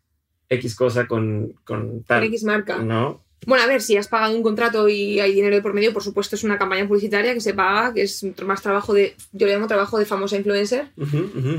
X 0.50 0.76
cosa 0.76 1.08
con, 1.08 1.54
con 1.64 1.90
con 1.90 2.04
tal, 2.04 2.24
X 2.26 2.44
marca. 2.44 2.78
¿no? 2.80 3.24
Bueno, 3.48 3.64
a 3.64 3.68
ver, 3.68 3.82
si 3.82 3.96
has 3.96 4.08
pagado 4.08 4.36
un 4.36 4.42
contrato 4.42 4.90
y 4.90 5.20
hay 5.20 5.34
dinero 5.34 5.56
de 5.56 5.62
por 5.62 5.74
medio, 5.74 5.94
por 5.94 6.02
supuesto 6.02 6.36
es 6.36 6.44
una 6.44 6.58
campaña 6.58 6.88
publicitaria 6.88 7.34
que 7.34 7.42
se 7.42 7.54
paga, 7.54 7.94
que 7.94 8.02
es 8.04 8.26
más 8.44 8.62
trabajo 8.62 8.92
de, 8.94 9.16
yo 9.34 9.46
le 9.46 9.54
llamo 9.54 9.68
trabajo 9.68 10.00
de 10.00 10.06
famosa 10.06 10.36
influencer, 10.36 10.88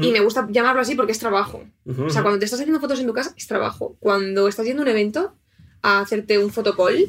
y 0.03 0.11
me 0.11 0.19
gusta 0.21 0.49
llamarlo 0.51 0.81
así 0.81 0.97
porque 0.97 1.13
es 1.13 1.19
trabajo. 1.21 1.65
O 1.87 2.11
sea, 2.11 2.23
cuando 2.23 2.41
te 2.41 2.45
estás 2.47 2.61
haciendo 2.61 2.81
fotos 2.81 2.99
en 2.99 3.07
tu 3.07 3.13
casa, 3.13 3.33
es 3.37 3.47
trabajo. 3.47 3.97
Cuando 4.01 4.49
estás 4.49 4.67
yendo 4.67 4.83
a 4.83 4.85
un 4.85 4.91
evento 4.91 5.35
a 5.83 6.01
hacerte 6.01 6.39
un 6.39 6.51
fotocall, 6.51 7.07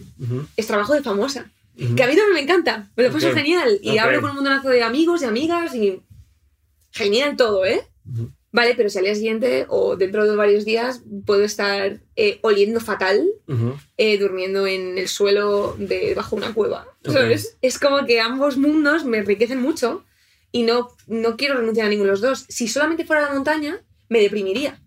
es 0.56 0.68
trabajo 0.68 0.94
de 0.94 1.02
famosa. 1.02 1.50
Que 1.76 2.04
a 2.04 2.08
mí 2.08 2.16
también 2.16 2.34
me 2.34 2.42
encanta, 2.42 2.90
me 2.96 3.04
lo 3.04 3.12
paso 3.12 3.30
Ok. 3.30 3.34
genial. 3.36 3.80
Y 3.82 3.92
Ok. 3.94 4.00
hablo 4.00 4.22
con 4.22 4.30
un 4.32 4.36
montonazo 4.38 4.70
de 4.70 4.84
amigos 4.84 5.22
y 5.22 5.26
amigas 5.26 5.74
y... 5.76 6.02
Genial 6.92 7.36
todo, 7.36 7.66
¿eh? 7.66 7.82
Vale, 8.58 8.74
pero 8.76 8.90
si 8.90 8.98
al 8.98 9.04
día 9.06 9.14
siguiente 9.16 9.66
o 9.70 9.96
dentro 9.98 10.26
de 10.28 10.36
varios 10.36 10.66
días 10.66 11.02
puedo 11.28 11.44
estar 11.44 12.00
eh, 12.16 12.40
oliendo 12.42 12.80
fatal, 12.80 13.18
Ujú. 13.48 13.76
eh, 13.98 14.18
durmiendo 14.18 14.66
en 14.66 14.98
el 14.98 15.08
suelo 15.08 15.76
de 15.78 16.14
bajo 16.16 16.36
una 16.36 16.54
cueva. 16.56 16.88
Ok. 17.06 17.14
¿Sabes? 17.14 17.58
Es 17.62 17.78
como 17.78 18.06
que 18.08 18.20
ambos 18.20 18.58
mundos 18.58 19.06
me 19.06 19.20
enriquecen 19.20 19.62
mucho 19.62 20.04
y 20.52 20.64
no, 20.64 20.90
no 21.06 21.38
quiero 21.38 21.54
renunciar 21.60 21.86
a 21.88 21.90
ninguno 21.90 22.08
de 22.08 22.12
los 22.14 22.22
dos. 22.22 22.46
Si 22.50 22.68
solamente 22.68 23.06
fuera 23.06 23.22
la 23.28 23.34
montaña, 23.34 23.80
me 24.10 24.20
deprimiría. 24.22 24.80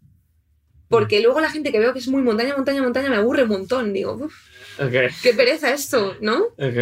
Porque 0.89 1.21
luego 1.21 1.41
la 1.41 1.51
gente 1.51 1.71
que 1.71 1.79
veo 1.79 1.93
que 1.93 2.01
es 2.01 2.09
muy 2.09 2.23
montaña, 2.23 2.57
montaña, 2.57 2.83
montaña, 2.83 3.09
me 3.11 3.17
aburre 3.17 3.45
un 3.45 3.51
montón. 3.51 3.93
Digo, 3.93 4.15
"Uf, 4.15 4.35
Ok, 4.81 4.95
qué 5.23 5.33
pereza 5.35 5.73
esto, 5.73 6.17
¿no? 6.21 6.39
ok. 6.59 6.79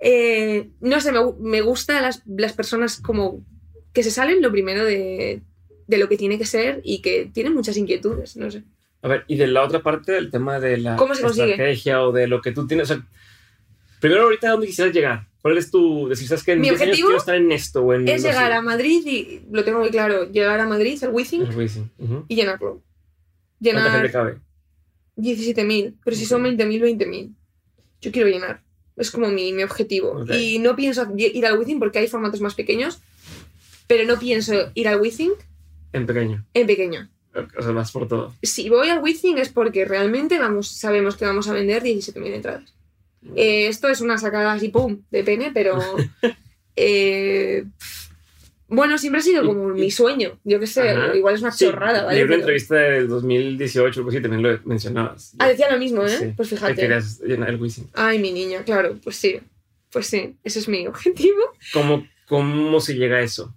Eh, 0.00 0.68
no 0.80 1.00
sé, 1.00 1.12
me, 1.12 1.20
me 1.40 1.60
gustan 1.62 2.02
las, 2.02 2.22
las 2.26 2.52
personas 2.52 3.00
como 3.00 3.42
que 3.94 4.02
se 4.02 4.10
salen 4.10 4.42
lo 4.42 4.50
primero 4.52 4.84
de, 4.84 5.40
de 5.86 5.98
lo 5.98 6.08
que 6.08 6.16
tiene 6.16 6.38
que 6.38 6.46
ser 6.46 6.80
y 6.84 7.00
que 7.00 7.30
tienen 7.32 7.54
muchas 7.54 7.76
inquietudes, 7.76 8.36
no 8.36 8.50
sé. 8.50 8.62
A 9.02 9.08
ver, 9.08 9.24
y 9.28 9.36
de 9.36 9.46
la 9.46 9.62
otra 9.62 9.82
parte, 9.82 10.16
el 10.16 10.30
tema 10.30 10.58
de 10.58 10.78
la 10.78 10.96
¿Cómo 10.96 11.14
se 11.14 11.26
estrategia 11.26 12.02
o 12.02 12.12
de 12.12 12.26
lo 12.26 12.40
que 12.40 12.52
tú 12.52 12.66
tienes. 12.66 12.90
O 12.90 12.94
sea, 12.94 13.06
primero, 14.00 14.22
ahorita, 14.24 14.48
¿a 14.48 14.52
dónde 14.52 14.66
quisieras 14.66 14.94
llegar? 14.94 15.28
¿Cuál 15.42 15.58
es 15.58 15.70
tu. 15.70 16.08
Decir, 16.08 16.26
¿sabes 16.26 16.42
que 16.42 16.52
en 16.52 16.60
Mi 16.60 16.70
10 16.70 16.80
años 16.80 16.94
objetivo 16.94 17.16
estar 17.16 17.36
en 17.36 17.52
esto 17.52 17.82
o 17.82 17.94
en. 17.94 18.08
Es 18.08 18.22
no 18.22 18.30
llegar 18.30 18.50
sé, 18.50 18.56
a 18.56 18.62
Madrid 18.62 19.06
y 19.06 19.42
lo 19.50 19.62
tengo 19.62 19.78
muy 19.78 19.90
claro, 19.90 20.28
llegar 20.30 20.58
a 20.58 20.66
Madrid, 20.66 20.98
el 21.02 21.10
Wizzing, 21.10 21.56
Wizzing. 21.56 21.90
Ujú. 21.98 22.24
y 22.26 22.34
llenarlo. 22.34 22.82
¿Cuánta 23.62 23.82
gente 23.82 23.96
Llenar 23.98 24.10
cabe? 24.10 24.38
17.000, 25.16 25.94
pero 26.04 26.16
si 26.16 26.26
son 26.26 26.44
Ok. 26.44 26.52
20.000, 26.52 26.98
20.000. 26.98 27.34
Yo 28.00 28.12
quiero 28.12 28.28
llenar. 28.28 28.62
Es 28.96 29.10
como 29.10 29.28
mi, 29.28 29.52
mi 29.52 29.62
objetivo. 29.62 30.24
Y 30.32 30.58
no 30.58 30.74
pienso 30.74 31.06
ir 31.16 31.46
al 31.46 31.58
Wizzing 31.58 31.78
porque 31.78 32.00
hay 32.00 32.08
formatos 32.08 32.40
más 32.40 32.54
pequeños, 32.54 32.98
pero 33.86 34.04
no 34.04 34.18
pienso 34.18 34.72
ir 34.74 34.88
al 34.88 35.00
Wizzing 35.00 35.32
En 35.92 36.06
pequeño. 36.06 36.44
en 36.54 36.66
pequeño. 36.66 37.08
O 37.58 37.62
sea, 37.62 37.72
vas 37.72 37.92
por 37.92 38.08
todo. 38.08 38.34
Si 38.42 38.68
voy 38.70 38.88
al 38.88 39.02
Wizzing 39.02 39.36
es 39.38 39.50
porque 39.50 39.84
realmente 39.84 40.38
vamos, 40.38 40.68
sabemos 40.68 41.16
que 41.16 41.26
vamos 41.26 41.48
a 41.48 41.52
vender 41.52 41.82
17.000 41.82 42.34
entradas. 42.34 42.74
Eh, 43.34 43.66
esto 43.66 43.88
es 43.88 44.00
una 44.00 44.16
sacada 44.18 44.52
así, 44.52 44.68
pum, 44.70 45.02
de 45.10 45.22
pene, 45.24 45.50
pero... 45.52 45.78
eh, 46.76 47.64
bueno, 48.68 48.98
siempre 48.98 49.20
ha 49.20 49.22
sido 49.22 49.44
como 49.46 49.68
mi 49.68 49.90
sueño. 49.90 50.38
Yo 50.44 50.58
qué 50.58 50.66
sé, 50.66 50.90
Ajá. 50.90 51.14
igual 51.16 51.34
es 51.36 51.40
una 51.42 51.52
Sí, 51.52 51.66
chorrada, 51.66 52.02
¿vale? 52.04 52.16
Leí 52.16 52.24
una 52.24 52.30
Pero- 52.30 52.40
entrevista 52.40 52.74
del 52.74 53.06
2018, 53.08 54.00
algo 54.00 54.10
así, 54.10 54.20
también 54.20 54.42
lo 54.42 54.58
mencionabas. 54.64 55.34
Ah, 55.38 55.48
decía 55.48 55.70
lo 55.70 55.78
mismo, 55.78 56.02
¿eh? 56.04 56.08
Sí. 56.18 56.32
Pues 56.36 56.48
Que 56.48 56.56
fíjate. 56.56 56.74
querías 56.74 57.20
llenar 57.20 57.50
el 57.50 57.56
Wizzing. 57.60 57.90
Ay, 57.94 58.18
mi 58.18 58.32
niña, 58.32 58.64
claro, 58.64 58.96
pues 59.04 59.16
sí. 59.16 59.40
Pues 59.92 60.08
sí, 60.08 60.34
ese 60.42 60.58
es 60.58 60.68
mi 60.68 60.86
objetivo. 60.86 61.38
¿Cómo, 61.72 62.06
¿Cómo 62.26 62.80
se 62.80 62.94
llega 62.94 63.18
a 63.18 63.20
eso? 63.22 63.54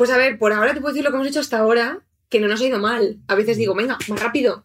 Pues 0.00 0.08
a 0.08 0.16
ver, 0.16 0.38
por 0.38 0.50
ahora 0.54 0.72
te 0.72 0.80
puedo 0.80 0.94
decir 0.94 1.04
lo 1.04 1.10
que 1.10 1.16
hemos 1.16 1.28
hecho 1.28 1.40
hasta 1.40 1.58
ahora, 1.58 2.00
que 2.30 2.40
no 2.40 2.48
nos 2.48 2.58
ha 2.62 2.64
ido 2.64 2.78
mal. 2.78 3.18
A 3.26 3.34
veces 3.34 3.58
digo, 3.58 3.74
venga, 3.74 3.98
más 4.08 4.18
rápido, 4.18 4.64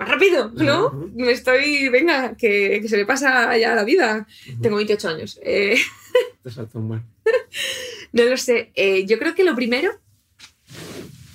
más 0.00 0.08
rápido, 0.08 0.50
¿no? 0.52 0.90
Me 1.14 1.30
estoy, 1.30 1.88
venga, 1.90 2.36
que, 2.36 2.80
que 2.82 2.88
se 2.88 2.96
me 2.96 3.06
pasa 3.06 3.56
ya 3.56 3.76
la 3.76 3.84
vida. 3.84 4.26
Tengo 4.60 4.74
28 4.74 5.08
años. 5.10 5.38
Eh, 5.44 5.76
Te 6.42 6.50
falta 6.50 6.76
un 6.76 6.88
buen. 6.88 7.02
no 8.10 8.24
lo 8.24 8.36
sé. 8.36 8.72
Eh, 8.74 9.06
yo 9.06 9.16
creo 9.20 9.36
que 9.36 9.44
lo 9.44 9.54
primero 9.54 9.92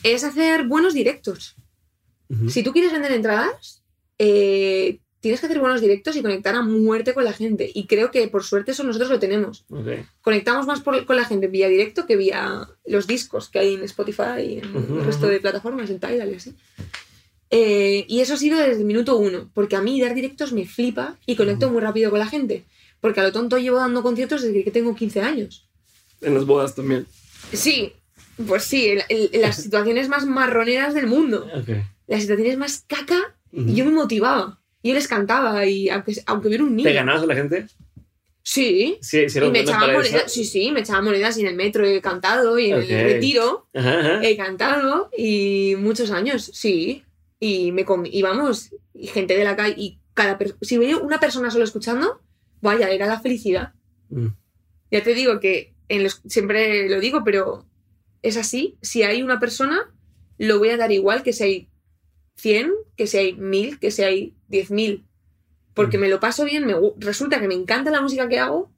es 0.03 0.25
hacer 0.25 0.67
buenos 0.67 0.93
directos. 0.93 1.55
Si 2.49 2.61
tú 2.61 2.73
quieres 2.73 2.91
vender 2.91 3.13
entradas, 3.13 3.81
eh, 4.17 4.99
tienes 5.21 5.39
que 5.39 5.47
hacer 5.47 5.59
buenos 5.59 5.81
directos 5.81 6.15
y 6.15 6.21
conectar 6.21 6.55
a 6.55 6.61
muerte 6.61 7.13
con 7.13 7.23
la 7.25 7.33
gente. 7.33 7.69
Y 7.73 7.87
creo 7.87 8.09
que 8.11 8.27
por 8.27 8.43
suerte 8.43 8.71
eso 8.71 8.83
nosotros 8.83 9.09
lo 9.09 9.19
tenemos. 9.19 9.65
Ok. 9.69 9.87
conectamos 10.21 10.65
más 10.67 10.81
por- 10.81 11.05
con 11.05 11.15
la 11.15 11.25
gente 11.25 11.47
vía 11.47 11.67
directo 11.67 12.05
que 12.05 12.15
vía 12.15 12.67
los 12.85 13.07
discos 13.07 13.49
que 13.49 13.59
hay 13.59 13.73
en 13.75 13.83
Spotify 13.83 14.41
y 14.41 14.57
en 14.59 14.75
Ujú, 14.75 14.99
el 14.99 15.05
resto 15.05 15.23
ujú. 15.25 15.33
de 15.33 15.39
plataformas, 15.39 15.89
en 15.89 15.99
Tidal 15.99 16.31
y 16.31 16.35
así. 16.35 16.53
Eh, 17.51 18.05
y 18.07 18.19
eso 18.19 18.35
ha 18.35 18.37
sido 18.37 18.59
desde 18.59 18.79
el 18.81 18.85
minuto 18.85 19.17
uno, 19.17 19.49
porque 19.53 19.75
a 19.75 19.81
mí 19.81 19.99
dar 19.99 20.13
directos 20.13 20.53
me 20.53 20.65
flipa 20.67 21.17
y 21.25 21.35
conecto 21.35 21.65
Ujú. 21.65 21.73
muy 21.73 21.81
rápido 21.81 22.11
con 22.11 22.19
la 22.19 22.27
gente. 22.27 22.63
Porque 23.01 23.21
a 23.21 23.23
lo 23.23 23.31
tonto 23.31 23.57
llevo 23.57 23.77
dando 23.77 24.03
conciertos 24.03 24.41
desde 24.43 24.63
que 24.63 24.71
tengo 24.71 24.93
15 24.95 25.21
años. 25.21 25.65
En 26.21 26.33
las 26.35 26.45
bodas 26.45 26.75
también. 26.75 27.07
Sí, 27.53 27.93
pues 28.47 28.63
sí, 28.65 28.87
el- 28.89 29.03
el- 29.09 29.41
las 29.41 29.55
situaciones 29.63 30.09
más 30.09 30.25
marroneras 30.25 30.93
del 30.93 31.07
mundo, 31.07 31.47
Ok. 31.55 31.69
las 32.07 32.21
situaciones 32.21 32.57
más 32.57 32.83
caca, 32.87 33.35
y 33.51 33.73
yo 33.73 33.83
me 33.85 33.91
motivaba. 33.91 34.58
Yo 34.83 34.93
les 34.93 35.07
cantaba 35.07 35.65
y 35.65 35.89
aunque, 35.89 36.13
aunque 36.25 36.47
hubiera 36.47 36.63
un 36.63 36.75
niño. 36.75 36.87
¿Te 36.87 36.93
ganabas 36.93 37.23
a 37.23 37.25
la 37.25 37.35
gente? 37.35 37.65
Sí, 38.41 38.97
Sí, 39.01 39.29
sí, 39.29 39.39
y 39.39 39.51
me 39.51 39.59
echaban 39.59 39.93
monedas, 39.93 40.31
sí, 40.31 40.43
sí, 40.45 40.71
me 40.71 40.79
echaban 40.79 41.03
monedas 41.03 41.37
y 41.37 41.41
en 41.41 41.47
el 41.47 41.55
metro 41.55 41.85
he 41.85 42.01
cantado 42.01 42.57
y 42.57 42.71
en 42.71 42.79
Ok. 42.79 42.85
el 42.89 43.03
retiro 43.13 43.67
Ajá, 43.75 43.99
ajá. 43.99 44.19
he 44.23 44.35
cantado 44.37 45.09
y 45.15 45.75
muchos 45.77 46.09
años, 46.11 46.49
sí. 46.53 47.03
Y 47.39 47.71
me 47.71 47.85
y 48.05 48.21
vamos, 48.21 48.71
y 48.93 49.07
gente 49.07 49.37
de 49.37 49.43
la 49.43 49.55
calle 49.55 49.75
y 49.77 49.99
cada 50.13 50.37
si 50.61 50.77
veía 50.77 50.97
una 50.97 51.19
persona 51.19 51.51
solo 51.51 51.63
escuchando, 51.63 52.21
vaya, 52.61 52.89
era 52.89 53.05
la 53.05 53.19
felicidad. 53.19 53.73
Mm. 54.09 54.27
Ya 54.91 55.03
te 55.03 55.13
digo 55.13 55.39
que 55.39 55.73
en 55.87 56.03
los- 56.03 56.21
siempre 56.27 56.89
lo 56.89 56.99
digo, 56.99 57.23
pero 57.23 57.65
es 58.23 58.35
así. 58.35 58.77
Si 58.81 59.03
hay 59.03 59.21
una 59.21 59.39
persona, 59.39 59.93
lo 60.37 60.57
voy 60.59 60.69
a 60.69 60.77
dar 60.77 60.91
igual 60.91 61.21
que 61.23 61.33
si 61.33 61.43
hay 61.43 61.68
100, 62.39 62.71
que 62.95 63.07
si 63.07 63.17
hay 63.17 63.33
1000, 63.33 63.79
que 63.79 63.91
si 63.91 64.03
hay 64.03 64.35
10.000. 64.49 65.03
Porque 65.73 65.97
Mm. 65.97 66.01
me 66.01 66.09
lo 66.09 66.19
paso 66.19 66.45
bien, 66.45 66.65
me, 66.65 66.75
resulta 66.97 67.39
que 67.39 67.47
me 67.47 67.53
encanta 67.55 67.91
la 67.91 68.01
música 68.01 68.27
que 68.27 68.39
hago 68.39 68.71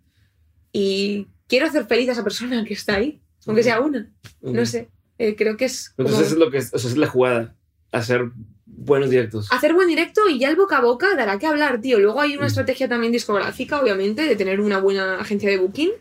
y 0.72 1.28
quiero 1.47 1.66
hacer 1.68 1.86
feliz 1.86 2.09
a 2.09 2.14
esa 2.14 2.24
persona 2.24 2.64
que 2.66 2.74
está 2.74 2.95
ahí, 2.95 3.22
aunque 3.45 3.64
sea 3.64 3.80
una. 3.80 4.09
No 4.41 4.66
sé, 4.66 4.89
eh, 5.18 5.36
creo 5.36 5.57
que 5.57 5.66
es... 5.66 5.89
como- 5.91 6.09
Entonces 6.09 6.32
es 6.34 6.38
lo 6.38 6.49
que 6.51 6.57
es, 6.57 6.74
o 6.74 6.80
sea, 6.80 6.89
es 6.89 6.97
la 6.97 7.07
jugada. 7.07 7.55
Hacer 7.91 8.32
buenos 8.66 9.09
directos. 9.09 9.51
Hacer 9.51 9.74
buen 9.74 9.88
directo 9.89 10.22
y 10.30 10.39
ya 10.39 10.49
el 10.49 10.55
boca 10.55 10.78
a 10.78 10.82
boca 10.82 11.16
dará 11.16 11.38
que 11.39 11.45
hablar, 11.47 11.82
tío. 11.82 11.99
Luego 11.99 12.22
hay 12.22 12.36
una 12.36 12.45
Mm. 12.45 12.47
estrategia 12.47 12.88
también 12.88 13.12
discográfica, 13.12 13.82
obviamente, 13.82 14.24
de 14.24 14.36
tener 14.36 14.62
una 14.62 14.80
buena 14.80 15.20
agencia 15.20 15.49
de 15.49 15.57
booking, 15.57 15.91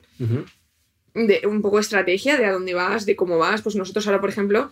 de 1.15 1.43
un 1.47 1.61
poco 1.63 1.77
de 1.77 1.83
estrategia 1.83 2.37
de 2.37 2.47
a 2.47 2.53
dónde 2.53 2.75
vas, 2.75 3.07
de 3.07 3.17
cómo 3.17 3.39
vas. 3.39 3.63
Pues 3.63 3.75
nosotros 3.77 4.07
ahora, 4.07 4.21
por 4.21 4.31
ejemplo, 4.31 4.71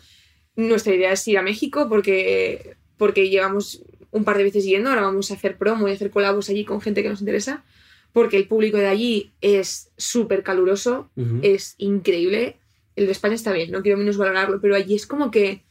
nuestra 0.58 0.92
idea 0.94 1.12
es 1.12 1.26
ir 1.28 1.38
a 1.38 1.42
México 1.42 1.88
porque, 1.88 2.76
porque 2.96 3.30
llevamos 3.30 3.82
un 4.10 4.24
par 4.24 4.36
de 4.36 4.44
veces 4.44 4.64
yendo, 4.64 4.90
ahora 4.90 5.02
vamos 5.02 5.30
a 5.30 5.34
hacer 5.34 5.56
promo 5.56 5.88
y 5.88 5.92
hacer 5.92 6.10
colabos 6.10 6.48
allí 6.48 6.64
con 6.64 6.80
gente 6.80 7.02
que 7.02 7.08
nos 7.08 7.20
interesa, 7.20 7.64
porque 8.12 8.36
el 8.36 8.48
público 8.48 8.76
de 8.76 8.88
allí 8.88 9.32
es 9.40 9.92
súper 9.96 10.42
caluroso, 10.42 11.10
es 11.42 11.74
increíble. 11.78 12.56
El 12.96 13.06
de 13.06 13.12
España 13.12 13.34
está 13.34 13.52
bien, 13.52 13.70
no 13.70 13.82
quiero 13.82 13.98
menos 13.98 14.16
valorarlo, 14.16 14.60
pero 14.60 14.74
allí 14.74 14.96
es 14.96 15.06
como 15.06 15.30
que 15.30 15.62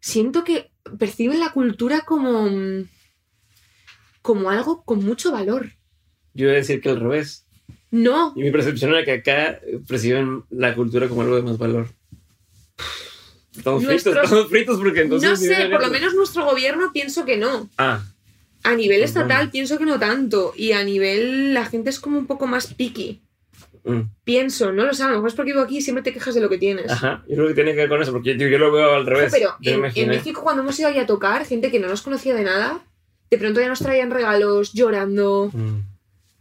siento 0.00 0.44
que 0.44 0.70
perciben 0.98 1.40
la 1.40 1.50
cultura 1.50 2.02
como, 2.02 2.48
como 4.22 4.50
algo 4.50 4.84
con 4.84 5.04
mucho 5.04 5.32
valor. 5.32 5.72
Yo 6.34 6.44
iba 6.44 6.52
a 6.52 6.56
decir 6.56 6.80
que 6.80 6.90
al 6.90 7.00
revés. 7.00 7.46
No, 7.90 8.34
Y 8.36 8.42
mi 8.42 8.52
percepción 8.52 8.92
era 8.92 9.04
que 9.04 9.12
acá 9.12 9.60
perciben 9.88 10.44
la 10.50 10.76
cultura 10.76 11.08
como 11.08 11.22
algo 11.22 11.36
de 11.36 11.42
más 11.42 11.58
valor. 11.58 11.88
Estamos 13.58 13.82
Nuestros- 13.82 14.14
fritos, 14.14 14.24
estamos 14.30 14.48
fritos 14.50 14.78
porque 14.78 15.00
entonces... 15.02 15.30
no 15.30 15.36
sé, 15.36 15.68
por 15.70 15.82
lo 15.82 15.90
menos 15.90 16.14
nuestro 16.14 16.44
gobierno 16.44 16.90
pienso 16.92 17.24
que 17.24 17.36
no. 17.36 17.68
Ah, 17.78 18.02
A 18.64 18.74
nivel 18.74 18.98
Pues 19.00 19.10
estatal 19.10 19.50
pienso 19.50 19.78
que 19.78 19.84
no 19.84 19.98
tanto. 19.98 20.52
Y 20.56 20.72
a 20.72 20.82
nivel 20.84 21.54
la 21.54 21.64
gente 21.66 21.90
es 21.90 22.00
como 22.00 22.18
un 22.18 22.26
poco 22.26 22.46
más 22.46 22.72
picky. 22.74 23.20
mm, 23.84 24.00
Pienso, 24.24 24.72
no 24.72 24.84
lo 24.84 24.92
sé, 24.94 25.02
a 25.04 25.08
lo 25.08 25.14
mejor 25.14 25.28
es 25.28 25.34
porque 25.34 25.52
vivo 25.52 25.62
aquí 25.62 25.78
y 25.78 25.82
siempre 25.82 26.02
te 26.02 26.12
quejas 26.12 26.34
de 26.34 26.40
lo 26.40 26.48
que 26.48 26.58
tienes. 26.58 26.90
ajá. 26.90 27.22
Yo 27.28 27.36
creo 27.36 27.48
que 27.48 27.54
tiene 27.54 27.70
que 27.72 27.76
ver 27.78 27.88
con 27.88 28.02
eso, 28.02 28.12
porque 28.12 28.36
yo, 28.36 28.48
yo 28.48 28.58
lo 28.58 28.72
veo 28.72 28.94
al 28.94 29.06
revés. 29.06 29.32
Pero 29.32 29.54
en. 29.62 30.08
México 30.08 30.42
cuando 30.42 30.62
hemos 30.62 30.78
ido 30.78 30.88
ahí 30.88 30.98
a 30.98 31.06
tocar, 31.06 31.44
gente 31.46 31.70
que 31.70 31.78
no 31.80 31.88
nos 31.88 32.02
conocía 32.02 32.34
de 32.34 32.44
nada, 32.44 32.80
de 33.30 33.38
pronto 33.38 33.60
ya 33.60 33.68
nos 33.68 33.78
traían 33.80 34.10
regalos 34.10 34.72
llorando. 34.72 35.50
Mm, 35.52 35.80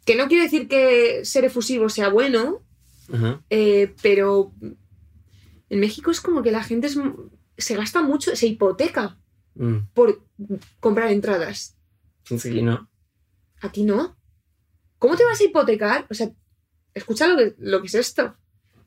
Que 0.06 0.16
no 0.16 0.28
quiere 0.28 0.44
decir 0.46 0.68
que 0.70 1.24
ser 1.26 1.44
efusivo 1.46 1.90
sea 1.90 2.08
bueno, 2.10 2.62
ajá. 3.14 3.42
eh, 3.50 3.94
pero 4.02 4.52
en 5.70 5.80
México 5.80 6.12
es 6.12 6.22
como 6.22 6.42
que 6.44 6.52
la 6.52 6.64
gente 6.64 6.88
es 6.88 6.98
se 7.58 7.76
gasta 7.76 8.02
mucho, 8.02 8.36
se 8.36 8.48
hipoteca 8.48 9.18
Mm, 9.60 9.88
por 9.96 10.22
comprar 10.80 11.12
entradas. 11.12 11.76
aquí 12.32 12.62
no. 12.62 12.88
Aquí 13.60 13.84
no. 13.84 14.16
¿Cómo 15.00 15.16
te 15.16 15.26
vas 15.26 15.40
a 15.42 15.44
hipotecar? 15.46 16.06
O 16.12 16.14
sea, 16.14 16.30
escucha 16.94 17.26
lo 17.28 17.36
que, 17.38 17.56
lo 17.58 17.82
que 17.82 17.88
es 17.88 17.96
esto. 17.96 18.36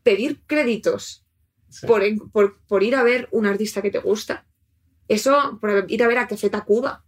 Pedir 0.04 0.40
créditos 0.46 1.24
Sí. 1.68 1.86
por, 1.88 2.04
en- 2.04 2.18
por, 2.30 2.60
por 2.68 2.84
ir 2.84 2.94
a 2.94 3.02
ver 3.02 3.28
un 3.32 3.46
artista 3.46 3.82
que 3.82 3.90
te 3.90 3.98
gusta. 3.98 4.46
Eso, 5.08 5.58
por 5.60 5.86
ir 5.88 6.02
a 6.04 6.06
ver 6.08 6.18
a 6.18 6.28
Café 6.28 6.50
Tacuba. 6.50 7.04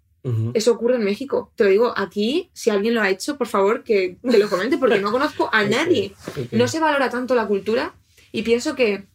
Eso 0.54 0.72
ocurre 0.72 0.96
en 0.96 1.04
México. 1.04 1.52
Te 1.56 1.64
lo 1.64 1.70
digo, 1.70 1.94
aquí, 1.96 2.50
si 2.52 2.70
alguien 2.70 2.94
lo 2.94 3.00
ha 3.02 3.10
hecho, 3.10 3.36
por 3.38 3.46
favor, 3.48 3.82
que, 3.84 4.18
que 4.28 4.38
lo 4.38 4.48
comente, 4.48 4.76
porque 4.78 5.00
no 5.00 5.10
conozco 5.12 5.48
a 5.52 5.62
nadie. 5.68 6.14
No 6.52 6.66
se 6.68 6.78
valora 6.80 7.10
tanto 7.10 7.34
la 7.36 7.46
cultura 7.46 7.94
y 8.32 8.42
pienso 8.42 8.74
que 8.76 9.06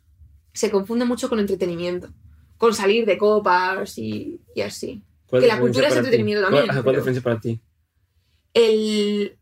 se 0.58 0.72
confunde 0.72 1.06
mucho 1.06 1.30
con 1.30 1.40
entretenimiento. 1.40 2.10
Con 2.58 2.74
salir 2.74 3.06
de 3.06 3.18
copas 3.18 3.98
y, 3.98 4.40
y 4.56 4.62
así. 4.62 5.04
¿Cuál 5.28 5.42
que 5.44 5.48
la 5.48 5.60
cultura 5.60 5.88
es 5.88 5.94
ti? 5.94 6.00
entretenimiento 6.00 6.42
¿Cuál- 6.42 6.54
también, 6.54 6.74
¿Cuál 6.74 6.84
pero- 6.86 6.98
diferencia 6.98 7.24
para 7.24 7.40
ti? 7.40 7.62
El, 8.54 9.38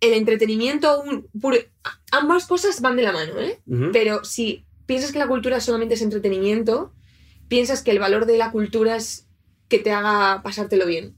el 0.00 0.12
entretenimiento, 0.14 1.02
un, 1.02 1.28
puro- 1.40 1.58
ambas 2.10 2.46
cosas 2.46 2.80
van 2.80 2.96
de 2.96 3.02
la 3.02 3.12
mano, 3.12 3.38
¿eh? 3.38 3.60
Pero 3.92 4.24
si 4.24 4.64
piensas 4.86 5.12
que 5.12 5.18
la 5.18 5.28
cultura 5.28 5.60
solamente 5.60 5.94
es 5.94 6.02
entretenimiento, 6.02 6.92
piensas 7.48 7.82
que 7.82 7.90
el 7.90 7.98
valor 7.98 8.24
de 8.26 8.38
la 8.38 8.50
cultura 8.50 8.96
es 8.96 9.28
que 9.68 9.78
te 9.78 9.92
haga 9.92 10.42
pasártelo 10.42 10.86
bien. 10.86 11.14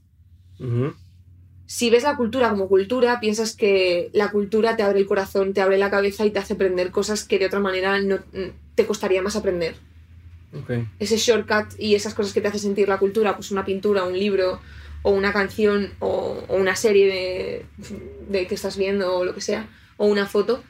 Si 1.67 1.89
ves 1.89 2.03
la 2.03 2.15
cultura 2.15 2.49
como 2.49 2.67
cultura, 2.67 3.19
piensas 3.19 3.55
que 3.55 4.09
la 4.13 4.29
cultura 4.31 4.75
te 4.75 4.83
abre 4.83 4.99
el 4.99 5.07
corazón, 5.07 5.53
te 5.53 5.61
abre 5.61 5.77
la 5.77 5.89
cabeza 5.89 6.25
y 6.25 6.31
te 6.31 6.39
hace 6.39 6.53
aprender 6.53 6.91
cosas 6.91 7.23
que 7.23 7.39
de 7.39 7.47
otra 7.47 7.59
manera 7.59 7.99
no 8.01 8.19
te 8.75 8.85
costaría 8.85 9.21
más 9.21 9.35
aprender. 9.35 9.75
Ok. 10.53 10.71
Ese 10.99 11.17
shortcut 11.17 11.73
y 11.79 11.95
esas 11.95 12.13
cosas 12.13 12.33
que 12.33 12.41
te 12.41 12.47
hace 12.49 12.59
sentir 12.59 12.87
la 12.87 12.99
cultura, 12.99 13.35
pues 13.35 13.51
una 13.51 13.65
pintura, 13.65 14.03
un 14.03 14.17
libro 14.17 14.61
o 15.01 15.11
una 15.11 15.33
canción 15.33 15.93
o, 15.99 16.43
o 16.47 16.55
una 16.55 16.75
serie 16.75 17.07
de, 17.07 17.65
de 18.29 18.47
que 18.47 18.55
estás 18.55 18.77
viendo 18.77 19.15
o 19.17 19.25
lo 19.25 19.33
que 19.33 19.41
sea, 19.41 19.67
o 19.97 20.05
una 20.07 20.27
foto. 20.27 20.63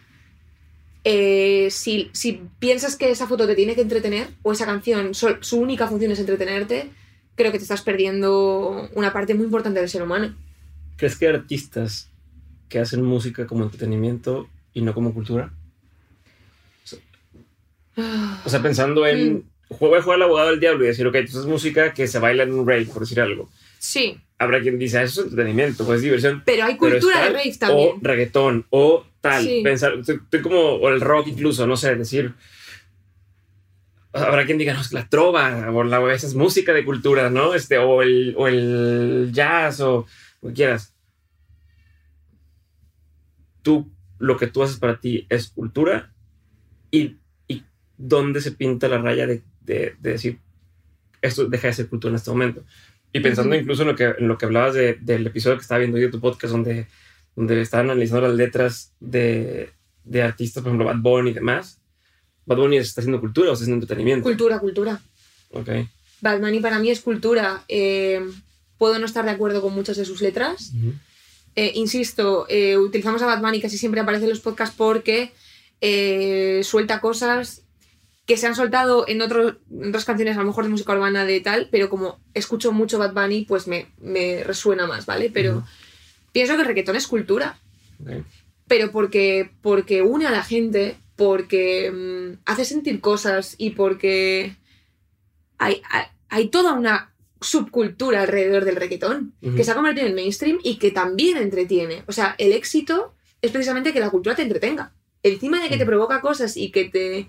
eh, 1.04 1.68
si, 1.72 2.10
si 2.14 2.42
piensas 2.60 2.96
que 2.96 3.12
esa 3.12 3.28
foto 3.28 3.46
te 3.46 3.56
tiene 3.56 3.76
que 3.76 3.82
entretener 3.82 4.28
o 4.42 4.52
esa 4.52 4.66
canción, 4.66 5.14
su 5.14 5.58
única 5.58 5.88
función 5.88 6.12
es 6.12 6.20
entretenerte, 6.20 6.90
creo 7.36 7.52
que 7.52 7.60
te 7.60 7.64
estás 7.64 7.82
perdiendo 7.84 8.90
una 8.96 9.14
parte 9.14 9.36
muy 9.36 9.46
importante 9.46 9.80
del 9.80 9.90
ser 9.90 10.02
humano. 10.02 10.36
¿Crees 10.98 11.18
que 11.18 11.28
hay 11.28 11.36
artistas 11.36 12.12
que 12.70 12.80
hacen 12.80 13.04
música 13.04 13.46
como 13.48 13.64
entretenimiento 13.64 14.50
y 14.74 14.82
no 14.82 14.94
como 14.94 15.14
cultura? 15.14 15.52
O 18.46 18.50
sea, 18.50 18.62
pensando 18.62 19.06
en... 19.08 19.46
Voy 19.80 19.98
a 19.98 20.02
jugar 20.02 20.18
al 20.18 20.24
abogado 20.24 20.50
del 20.52 20.60
diablo 20.60 20.84
y 20.84 20.88
decir, 20.88 21.08
ok, 21.08 21.16
esto 21.16 21.40
es 21.40 21.46
música 21.48 21.94
que 21.94 22.08
se 22.08 22.20
baila 22.20 22.44
en 22.44 22.54
un 22.54 22.68
rave, 22.68 22.86
por 22.86 23.02
decir 23.02 23.20
algo. 23.20 23.50
Sí, 23.80 24.20
Habrá 24.38 24.60
quien 24.62 24.78
dice, 24.78 24.98
"Ah, 24.98 25.04
eso 25.04 25.22
es 25.22 25.28
entretenimiento, 25.28 25.86
pues 25.86 25.98
es 25.98 26.04
diversión. 26.04 26.44
pero 26.46 26.66
hay 26.66 26.76
pero 26.78 26.96
cultura 26.96 27.24
de 27.24 27.30
rave 27.30 27.56
también. 27.58 27.90
O 27.96 28.00
reggaetón, 28.02 28.66
o 28.70 29.06
tal. 29.22 29.44
Sí. 29.44 29.62
Pensar, 29.64 29.94
estoy, 29.94 30.16
estoy 30.16 30.42
como, 30.42 30.60
o 30.60 30.90
el 30.90 31.00
rock 31.00 31.28
incluso, 31.28 31.66
no 31.66 31.78
sé, 31.78 31.96
decir... 31.96 32.34
Habrá 34.12 34.46
quien 34.46 34.58
diga, 34.58 34.74
no, 34.74 34.82
es 34.82 34.94
la 34.94 35.08
trova, 35.10 35.70
o 35.74 35.84
la, 35.84 36.14
esa 36.14 36.28
es 36.28 36.36
música 36.36 36.74
de 36.74 36.86
cultura, 36.86 37.30
¿no? 37.30 37.54
Este, 37.54 37.78
o, 37.78 38.02
el, 38.02 38.34
o 38.38 38.48
el 38.48 39.30
jazz, 39.34 39.82
o 39.82 40.06
lo 40.46 40.50
que 40.50 40.56
quieras. 40.56 40.94
Tú, 43.62 43.92
lo 44.20 44.38
que 44.38 44.48
tú 44.48 44.64
haces 44.64 44.78
para 44.78 45.00
ti 45.00 45.26
es 45.30 45.50
cultura, 45.50 46.14
y, 46.92 47.18
y 47.48 47.64
dónde 47.98 48.42
se 48.42 48.52
pinta 48.52 48.88
la 48.88 49.00
raya 49.00 49.26
de, 49.28 49.42
de- 49.62 49.96
de 50.00 50.12
decir, 50.12 50.40
esto 51.22 51.46
deja 51.48 51.68
de 51.68 51.74
ser 51.74 51.90
cultura 51.90 52.12
en 52.12 52.16
este 52.18 52.30
momento. 52.32 52.64
Y 53.12 53.22
pensando 53.22 53.56
incluso 53.56 53.82
en 53.84 53.88
lo 53.90 53.96
que, 53.96 54.04
en 54.18 54.28
lo 54.28 54.38
que 54.38 54.46
hablabas 54.46 54.74
de- 54.76 54.98
del 55.02 55.26
episodio 55.28 55.58
que 55.58 55.62
estaba 55.64 55.80
viendo 55.80 55.98
yo 55.98 56.06
de 56.08 56.12
tu 56.12 56.20
podcast, 56.22 56.52
donde, 56.52 56.88
donde 57.36 57.60
estaban 57.62 57.90
analizando 57.90 58.28
las 58.28 58.36
letras 58.38 58.94
de, 59.00 59.72
de 60.04 60.22
artistas, 60.22 60.62
por 60.62 60.70
ejemplo, 60.70 60.86
Bad 60.86 61.00
Bunny 61.02 61.32
y 61.32 61.34
demás. 61.34 61.82
Bad 62.46 62.58
Bunny 62.58 62.78
está 62.78 63.02
haciendo 63.02 63.20
cultura 63.20 63.50
o 63.50 63.54
está 63.54 63.64
haciendo 63.64 63.84
entretenimiento. 63.84 64.24
Cultura, 64.24 64.60
cultura. 64.60 65.00
Ok. 65.52 65.70
Bad 66.22 66.40
Bunny 66.40 66.60
para 66.60 66.78
mí 66.80 66.92
es 66.92 67.02
cultura. 67.02 67.64
Eh, 67.68 68.22
puedo 68.78 69.00
no 69.00 69.06
estar 69.06 69.26
de 69.26 69.32
acuerdo 69.32 69.62
con 69.62 69.74
muchas 69.74 69.98
de 69.98 70.06
sus 70.06 70.22
letras. 70.22 70.72
Eh, 71.56 71.72
insisto, 71.76 72.46
eh, 72.50 72.78
utilizamos 72.78 73.22
a 73.22 73.26
Bad 73.28 73.42
Bunny 73.42 73.62
casi 73.62 73.78
siempre 73.78 74.02
aparece 74.02 74.26
en 74.26 74.30
los 74.32 74.42
podcasts 74.42 74.76
porque 74.78 75.32
eh, 75.82 76.62
suelta 76.64 77.00
cosas 77.02 77.62
que 78.26 78.38
se 78.38 78.48
han 78.48 78.56
soltado 78.56 79.08
en, 79.08 79.22
otro- 79.22 79.58
en 79.72 79.90
otras 79.90 80.04
canciones, 80.04 80.36
a 80.36 80.40
lo 80.42 80.48
mejor 80.48 80.64
de 80.66 80.72
música 80.72 80.94
urbana 80.94 81.26
de 81.26 81.40
tal, 81.42 81.70
pero 81.72 81.90
como 81.90 82.20
escucho 82.34 82.72
mucho 82.72 82.98
Bad 82.98 83.14
Bunny, 83.14 83.46
pues 83.46 83.68
me, 83.68 83.88
me 84.00 84.44
resuena 84.44 84.88
más, 84.88 85.06
¿vale? 85.06 85.30
Pero 85.34 85.64
pienso 86.32 86.56
que 86.56 86.62
el 86.62 86.68
reggaetón 86.68 86.96
es 86.96 87.08
cultura, 87.08 87.58
pero 88.68 88.92
porque, 88.92 89.52
porque 89.62 90.02
une 90.02 90.26
a 90.26 90.32
la 90.32 90.44
gente, 90.44 90.98
porque 91.16 91.92
mm, 91.92 92.40
hace 92.46 92.66
sentir 92.66 93.00
cosas 93.00 93.56
y 93.60 93.70
porque 93.72 94.56
hay, 95.58 95.82
hay, 95.90 96.06
hay 96.30 96.48
toda 96.50 96.74
una 96.74 97.14
subcultura 97.46 98.22
alrededor 98.22 98.66
del 98.66 98.76
reggaetón 98.76 99.34
que 99.56 99.64
se 99.64 99.72
ha 99.72 99.76
convertido 99.76 100.08
en 100.08 100.16
mainstream 100.16 100.60
y 100.64 100.78
que 100.78 100.92
también 100.92 101.38
entretiene. 101.38 102.04
O 102.08 102.12
sea, 102.12 102.36
el 102.38 102.52
éxito 102.52 103.14
es 103.42 103.52
precisamente 103.52 103.94
que 103.94 104.00
la 104.00 104.10
cultura 104.10 104.36
te 104.36 104.42
entretenga. 104.42 104.94
Encima 105.24 105.62
de 105.62 105.70
que 105.70 105.78
te 105.78 105.86
provoca 105.86 106.22
cosas 106.22 106.58
y 106.58 106.72
que 106.72 106.86
te, 106.86 107.28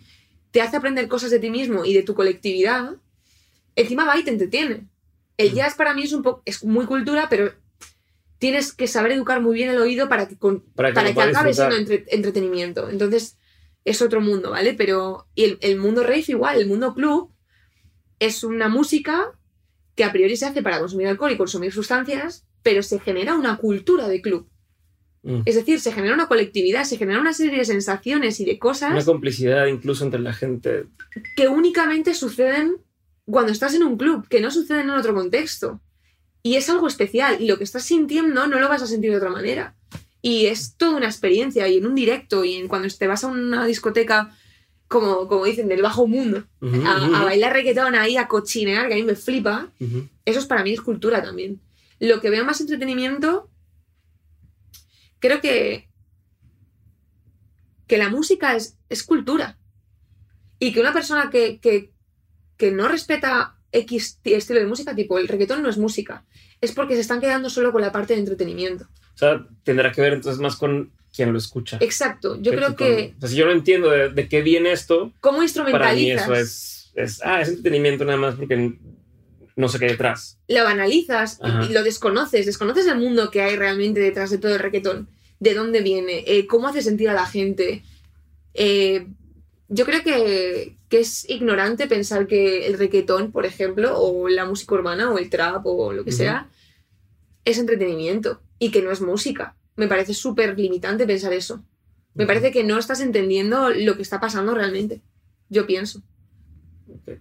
te 0.51 0.61
hace 0.63 0.77
aprender 0.77 1.09
cosas 1.09 1.31
de 1.31 1.39
ti 1.39 1.51
mismo 1.51 1.85
y 1.85 1.95
de 1.95 2.03
tu 2.03 2.15
colectividad, 2.15 2.97
encima 3.75 4.05
va 4.05 4.19
y 4.19 4.25
te 4.25 4.31
entretiene. 4.31 4.87
El 5.37 5.53
jazz 5.53 5.75
para 5.75 5.93
mí 5.95 6.03
es 6.05 6.13
un 6.13 6.23
poco, 6.23 6.43
es 6.47 6.65
muy 6.65 6.87
cultura, 6.87 7.29
pero 7.29 7.53
tienes 8.39 8.73
que 8.73 8.87
saber 8.87 9.13
educar 9.13 9.41
muy 9.41 9.55
bien 9.55 9.71
el 9.71 9.79
oído 9.79 10.09
para 10.09 10.29
que, 10.29 10.37
con- 10.39 10.61
Para 10.75 10.91
que 10.91 10.95
para 10.95 11.09
que 11.15 11.21
acabe 11.39 11.55
siendo 11.55 11.77
entre- 11.77 12.05
entretenimiento. 12.09 12.89
Entonces, 12.91 13.39
es 13.85 14.03
otro 14.03 14.21
mundo, 14.21 14.51
¿vale? 14.51 14.75
Pero 14.75 15.27
y 15.35 15.45
el, 15.45 15.59
el 15.61 15.77
mundo 15.79 16.03
rave 16.03 16.25
igual, 16.29 16.59
el 16.61 16.67
mundo 16.67 16.95
club 16.95 17.33
es 18.19 18.45
una 18.45 18.69
música 18.69 19.36
que 19.97 20.05
a 20.05 20.13
priori 20.13 20.37
se 20.37 20.47
hace 20.47 20.63
para 20.63 20.79
consumir 20.79 21.09
alcohol 21.09 21.33
y 21.33 21.37
consumir 21.37 21.73
sustancias, 21.73 22.47
pero 22.63 22.83
se 22.83 23.01
genera 23.01 23.35
una 23.35 23.57
cultura 23.57 24.07
de 24.07 24.21
club. 24.21 24.47
Mm. 25.23 25.41
Es 25.47 25.57
decir, 25.57 25.81
se 25.81 25.91
genera 25.91 26.15
una 26.15 26.29
colectividad, 26.29 26.85
se 26.85 26.99
genera 26.99 27.19
una 27.19 27.33
serie 27.33 27.59
de 27.59 27.65
sensaciones 27.65 28.39
y 28.39 28.45
de 28.45 28.53
Una 28.53 28.61
cosas 28.61 29.05
complicidad 29.05 29.67
incluso 29.67 30.05
entre 30.05 30.21
la 30.21 30.33
gente. 30.33 30.87
que 31.35 31.49
únicamente 31.49 32.15
suceden 32.15 32.77
cuando 33.25 33.51
estás 33.51 33.75
en 33.75 33.83
un 33.83 33.97
club, 33.97 34.29
que 34.29 34.41
no 34.41 34.51
suceden 34.51 34.83
en 34.83 34.91
otro 34.91 35.15
contexto. 35.15 35.81
Y 36.43 36.55
es 36.55 36.71
algo 36.71 36.87
especial, 36.87 37.41
y 37.41 37.49
lo 37.49 37.59
que 37.59 37.65
estás 37.65 37.83
sintiendo 37.83 38.47
no 38.47 38.61
lo 38.61 38.69
vas 38.69 38.83
a 38.83 38.87
sentir 38.87 39.11
de 39.11 39.17
otra 39.17 39.31
manera. 39.31 39.75
Y 40.23 40.47
es 40.47 40.77
toda 40.77 40.97
una 40.97 41.07
experiencia, 41.07 41.67
y 41.67 41.79
en 41.79 41.87
un 41.87 41.97
directo, 41.97 42.45
y 42.45 42.55
en 42.55 42.69
cuando 42.69 42.87
te 42.89 43.07
vas 43.09 43.25
a 43.25 43.29
una 43.29 43.67
discoteca 43.67 44.37
como, 44.89 45.27
como 45.29 45.45
dicen, 45.45 45.69
del 45.69 45.83
bajo 45.83 46.07
mundo. 46.07 46.45
A, 46.85 47.21
a 47.21 47.25
bailar 47.25 47.53
reggaetón 47.53 47.95
ahí, 47.95 48.17
a 48.17 48.29
cochinear, 48.29 48.89
que 48.89 48.95
a 48.95 48.97
mí 48.97 49.03
me 49.03 49.15
flipa. 49.17 49.71
Eso 50.25 50.39
es 50.39 50.47
para 50.47 50.63
mí 50.63 50.73
es 50.73 50.81
cultura 50.81 51.23
también. 51.23 51.61
Lo 51.99 52.21
que 52.21 52.31
veo 52.31 52.45
más 52.45 52.61
entretenimiento, 52.61 53.49
creo 55.19 55.41
que, 55.41 55.89
que 57.87 57.99
la 57.99 58.09
música 58.09 58.55
es, 58.57 58.77
es 58.89 59.03
cultura. 59.03 59.59
Y 60.59 60.73
que 60.73 60.81
una 60.81 60.93
persona 60.93 61.31
que, 61.31 61.59
que, 61.61 61.93
que 62.57 62.71
no 62.71 62.89
respeta 62.89 63.57
X 63.73 64.21
ti- 64.23 64.35
estilo 64.35 64.61
de 64.61 64.67
música, 64.67 64.95
tipo 64.95 65.19
el 65.19 65.29
reggaetón 65.29 65.63
no 65.63 65.69
es 65.69 65.79
música, 65.79 66.25
es 66.61 66.73
porque 66.73 66.95
se 66.95 67.01
están 67.01 67.21
quedando 67.21 67.51
solo 67.51 67.73
con 67.73 67.83
la 67.83 67.93
parte 67.93 68.15
de 68.15 68.21
entretenimiento. 68.21 68.85
O 69.15 69.19
sea, 69.19 69.47
tendrá 69.65 69.93
que 69.93 70.01
ver 70.01 70.15
entonces 70.15 70.41
más 70.41 70.57
con 70.57 70.93
quien 71.17 71.33
lo 71.33 71.39
escucha. 71.39 71.79
Exacto, 71.81 72.41
yo 72.41 72.53
creo 72.53 72.69
con- 72.69 72.77
que 72.77 73.15
o 73.17 73.21
sea, 73.21 73.29
si 73.31 73.37
yo 73.37 73.47
no 73.47 73.53
entiendo 73.53 73.91
de, 73.91 74.11
de 74.11 74.29
qué 74.29 74.43
viene 74.43 74.71
esto, 74.73 75.13
cómo 75.21 75.39
para 75.39 75.41
mí 75.41 75.45
instrumentalizas, 75.45 76.23
eso 76.25 76.35
es, 76.35 76.93
es. 76.95 77.21
Ah, 77.25 77.41
es 77.41 77.49
entretenimiento 77.49 78.05
nada 78.05 78.19
más 78.19 78.35
porque 78.37 78.79
no 79.57 79.69
sé 79.69 79.79
qué 79.79 79.87
hay 79.87 79.91
detrás. 79.93 80.39
lo 80.49 80.63
banalizas 80.65 81.41
y- 81.63 81.71
y 81.71 81.73
lo 81.73 81.83
desconoces, 81.83 82.45
desconoces 82.47 82.87
el 82.87 82.99
mundo 82.99 83.31
que 83.31 83.41
hay 83.43 83.57
realmente 83.57 84.01
detrás 84.01 84.31
de 84.31 84.39
todo 84.39 84.53
el 84.53 84.59
reggaetón, 84.61 85.09
de 85.41 85.55
dónde 85.55 85.81
viene, 85.81 86.25
eh, 86.27 86.47
cómo 86.47 86.69
hace 86.69 86.83
sentir 86.83 87.09
a 87.09 87.15
la 87.15 87.27
gente. 87.27 87.83
Eh, 88.55 89.07
yo 89.69 89.85
creo 89.85 90.03
que, 90.03 90.77
que 90.89 91.01
es 91.01 91.29
ignorante 91.29 91.87
pensar 91.89 92.27
que 92.27 92.67
el 92.67 92.79
reggaetón, 92.79 93.33
por 93.33 93.45
ejemplo, 93.47 93.99
o 93.99 94.29
la 94.29 94.45
música 94.45 94.75
urbana, 94.77 95.11
o 95.11 95.19
el 95.19 95.29
trap, 95.31 95.67
o 95.67 95.93
lo 95.93 96.05
que 96.05 96.11
Ujú. 96.11 96.19
sea, 96.19 96.49
es 97.45 97.59
entretenimiento 97.59 98.41
y 98.59 98.71
que 98.71 98.83
no 98.83 98.91
es 98.91 99.01
música. 99.01 99.57
Me 99.77 99.89
parece 99.89 100.15
súper 100.15 100.59
limitante 100.59 101.07
pensar 101.07 101.33
eso. 101.33 101.63
Me 102.15 102.27
parece 102.27 102.51
que 102.51 102.65
no 102.65 102.79
estás 102.79 103.01
entendiendo 103.01 103.69
lo 103.71 103.97
que 103.97 104.03
está 104.03 104.21
pasando 104.21 104.55
realmente. 104.55 105.03
Yo 105.51 105.67
pienso. 105.67 106.03
Ok. 106.89 107.19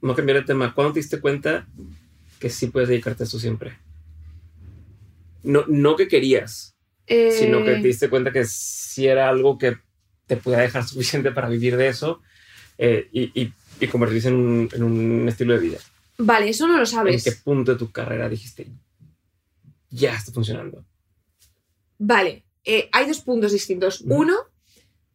Vamos 0.00 0.14
a 0.14 0.16
cambiar 0.16 0.38
de 0.38 0.44
tema. 0.46 0.74
¿Cuándo 0.74 0.94
te 0.94 1.00
diste 1.00 1.20
cuenta 1.20 1.66
que 2.38 2.48
sí 2.48 2.68
puedes 2.68 2.88
dedicarte 2.88 3.22
a 3.22 3.26
esto 3.26 3.38
siempre? 3.38 3.76
No, 5.42 5.64
no 5.68 5.96
que 5.96 6.08
querías, 6.08 6.74
sino 7.06 7.62
que 7.64 7.72
Eh, 7.76 7.80
te 7.82 7.86
diste 7.88 8.08
cuenta 8.08 8.32
que 8.32 8.44
sí 8.46 9.06
era 9.06 9.28
algo 9.28 9.58
que 9.58 9.76
te 10.26 10.36
podía 10.36 10.58
dejar 10.60 10.84
suficiente 10.88 11.30
para 11.30 11.48
vivir 11.48 11.76
de 11.76 11.88
eso 11.88 12.22
eh, 12.78 13.08
y, 13.12 13.42
y, 13.42 13.52
y 13.80 13.86
convertirse 13.88 14.28
en 14.28 14.34
un, 14.34 14.68
en 14.72 14.82
un 14.82 15.28
estilo 15.28 15.52
de 15.54 15.60
vida. 15.60 15.78
Vale, 16.18 16.48
eso 16.48 16.66
no 16.66 16.74
lo 16.74 16.80
¿En 16.80 16.86
sabes. 16.86 17.22
qué 17.24 17.32
punto 17.32 17.72
de 17.72 17.78
tu 17.78 17.90
carrera 17.92 18.28
dijiste, 18.28 18.66
ya 19.90 20.14
está 20.16 20.32
funcionando? 20.32 20.84
Vale, 21.98 22.44
eh, 22.64 22.88
hay 22.92 23.06
dos 23.06 23.20
puntos 23.20 23.52
distintos. 23.52 24.02
Uno 24.06 24.34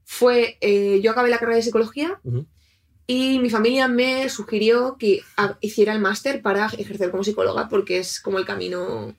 fue, 0.04 0.58
eh, 0.62 1.00
yo 1.02 1.12
acabé 1.12 1.30
la 1.30 1.38
carrera 1.40 1.56
de 1.58 1.64
psicología 1.64 2.20
y 3.08 3.40
mi 3.40 3.50
familia 3.50 3.88
me 3.88 4.30
sugirió 4.30 4.98
que 4.98 5.22
hiciera 5.62 5.94
el 5.94 6.00
máster 6.00 6.42
para 6.42 6.68
ejercer 6.78 7.10
como 7.12 7.24
psicóloga 7.24 7.70
porque 7.70 8.00
es 8.00 8.20
como 8.20 8.38
el 8.40 8.46
camino 8.46 9.16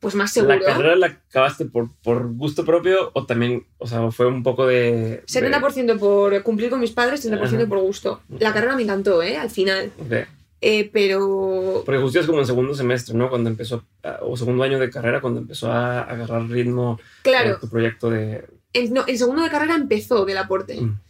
pues 0.00 0.14
más 0.14 0.32
seguro. 0.32 0.56
¿La 0.56 0.64
carrera 0.64 0.96
la 0.96 1.06
acabaste 1.06 1.64
por, 1.64 1.88
por 2.02 2.30
gusto 2.34 2.64
propio 2.66 3.10
o 3.14 3.24
también, 3.24 3.66
o 3.78 3.86
sea, 3.86 4.10
fue 4.10 4.26
un 4.26 4.42
poco 4.42 4.66
de... 4.66 5.22
de- 5.22 5.24
70% 5.26 5.98
por 5.98 6.42
cumplir 6.42 6.68
con 6.68 6.78
mis 6.80 6.90
padres, 6.90 7.26
30% 7.26 7.42
Ajá. 7.42 7.66
por 7.66 7.78
gusto. 7.80 8.20
La 8.38 8.52
carrera 8.52 8.76
me 8.76 8.82
encantó, 8.82 9.22
¿eh? 9.22 9.38
Al 9.38 9.48
final. 9.50 9.92
de- 10.08 10.26
Eh, 10.60 10.88
pero... 10.92 11.82
porque 11.84 12.00
justo 12.00 12.20
es 12.20 12.26
como 12.26 12.40
en 12.40 12.46
segundo 12.46 12.74
semestre, 12.74 13.14
¿no? 13.14 13.28
Cuando 13.28 13.50
empezó, 13.50 13.84
ah, 14.02 14.18
o 14.22 14.36
segundo 14.36 14.62
año 14.64 14.78
de 14.78 14.88
carrera, 14.88 15.20
cuando 15.20 15.40
empezó 15.40 15.70
a 15.70 16.02
agarrar 16.02 16.48
ritmo 16.48 16.98
eh, 17.00 17.04
Claro, 17.22 17.58
tu 17.60 17.68
proyecto 17.68 18.08
de... 18.08 18.46
el, 18.72 18.92
no, 18.94 19.04
el 19.06 19.18
segundo 19.18 19.42
de 19.42 19.50
carrera 19.50 19.74
empezó 19.74 20.24
del 20.24 20.38
aporte. 20.38 20.80
Mm. 20.80 21.00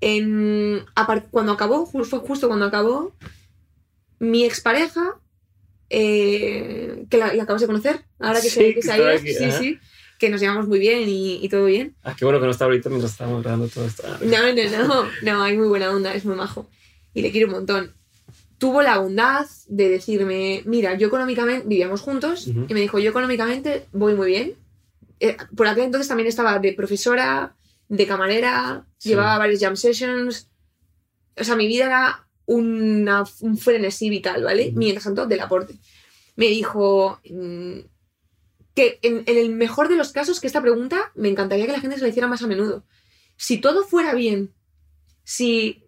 En, 0.00 0.84
cuando 1.30 1.52
acabó, 1.52 1.86
ju- 1.86 2.04
fue 2.04 2.20
justo 2.20 2.48
cuando 2.48 2.64
acabó, 2.66 3.14
mi 4.18 4.44
expareja, 4.44 5.16
eh, 5.90 7.04
que 7.10 7.18
la, 7.18 7.34
la 7.34 7.42
acabas 7.42 7.60
de 7.62 7.66
conocer, 7.68 8.00
ahora 8.18 8.40
que, 8.40 8.48
Sí, 8.48 8.54
se, 8.54 8.60
que 8.68 8.74
que 8.76 8.82
se 8.82 8.92
aquí, 8.92 9.34
sí, 9.34 9.44
ajá. 9.44 9.58
sí, 9.58 9.78
que 10.18 10.30
nos 10.30 10.40
llevamos 10.40 10.66
muy 10.68 10.78
bien 10.78 11.08
y, 11.08 11.44
y 11.44 11.48
todo 11.48 11.66
bien. 11.66 11.94
Ah, 12.02 12.14
qué 12.16 12.24
bueno 12.24 12.40
que 12.40 12.46
no 12.46 12.52
está 12.52 12.64
ahorita 12.64 12.88
mientras 12.88 13.12
estábamos 13.12 13.42
grabando 13.42 13.68
todo 13.68 13.84
esto. 13.84 14.04
No, 14.22 14.38
no, 14.54 14.86
no, 14.88 15.04
no, 15.22 15.42
hay 15.42 15.56
muy 15.58 15.68
buena 15.68 15.90
onda, 15.90 16.14
es 16.14 16.24
muy 16.24 16.34
majo. 16.36 16.68
Y 17.14 17.22
le 17.22 17.30
quiero 17.30 17.48
un 17.48 17.52
montón. 17.54 17.94
Tuvo 18.62 18.80
la 18.80 18.98
bondad 18.98 19.44
de 19.66 19.88
decirme, 19.88 20.62
mira, 20.66 20.94
yo 20.96 21.08
económicamente, 21.08 21.66
vivíamos 21.66 22.00
juntos, 22.00 22.46
Ujú. 22.46 22.66
y 22.68 22.74
me 22.74 22.80
dijo, 22.80 23.00
yo 23.00 23.10
económicamente 23.10 23.88
voy 23.90 24.14
muy 24.14 24.28
bien. 24.28 24.54
Eh, 25.18 25.36
por 25.56 25.66
aquel 25.66 25.82
entonces 25.82 26.06
también 26.06 26.28
estaba 26.28 26.60
de 26.60 26.72
profesora, 26.72 27.56
de 27.88 28.06
camarera, 28.06 28.86
Sí. 28.98 29.08
llevaba 29.08 29.36
varios 29.38 29.58
jam 29.58 29.74
sessions. 29.74 30.48
O 31.36 31.42
sea, 31.42 31.56
mi 31.56 31.66
vida 31.66 31.86
era 31.86 32.28
una, 32.46 33.24
un 33.40 33.58
frenesí 33.58 34.08
vital, 34.08 34.44
¿vale? 34.44 34.68
Ujú. 34.68 34.78
Mientras 34.78 35.02
tanto, 35.06 35.26
del 35.26 35.40
aporte. 35.40 35.74
Me 36.36 36.46
dijo 36.46 37.18
mm, 37.28 37.78
que 38.76 39.00
en, 39.02 39.24
en 39.26 39.38
el 39.38 39.50
mejor 39.50 39.88
de 39.88 39.96
los 39.96 40.12
casos, 40.12 40.38
que 40.38 40.46
esta 40.46 40.62
pregunta 40.62 41.10
me 41.16 41.28
encantaría 41.28 41.66
que 41.66 41.72
la 41.72 41.80
gente 41.80 41.96
se 41.96 42.02
la 42.02 42.10
hiciera 42.10 42.28
más 42.28 42.42
a 42.42 42.46
menudo. 42.46 42.84
Si 43.36 43.58
todo 43.58 43.82
fuera 43.82 44.14
bien, 44.14 44.52
si 45.24 45.82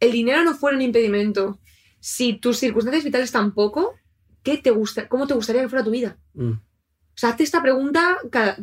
el 0.00 0.10
dinero 0.10 0.42
no 0.42 0.54
fuera 0.56 0.76
un 0.76 0.82
impedimento, 0.82 1.59
si 2.00 2.34
tus 2.34 2.58
circunstancias 2.58 3.04
vitales 3.04 3.30
tampoco, 3.30 3.94
¿qué 4.42 4.58
te 4.58 4.70
gusta, 4.70 5.08
¿cómo 5.08 5.26
te 5.26 5.34
gustaría 5.34 5.62
que 5.62 5.68
fuera 5.68 5.84
tu 5.84 5.90
vida? 5.90 6.16
mm. 6.34 6.50
O 6.52 7.18
sea, 7.20 7.30
hazte 7.30 7.42
esta 7.42 7.60
pregunta 7.60 8.16
cada- 8.30 8.56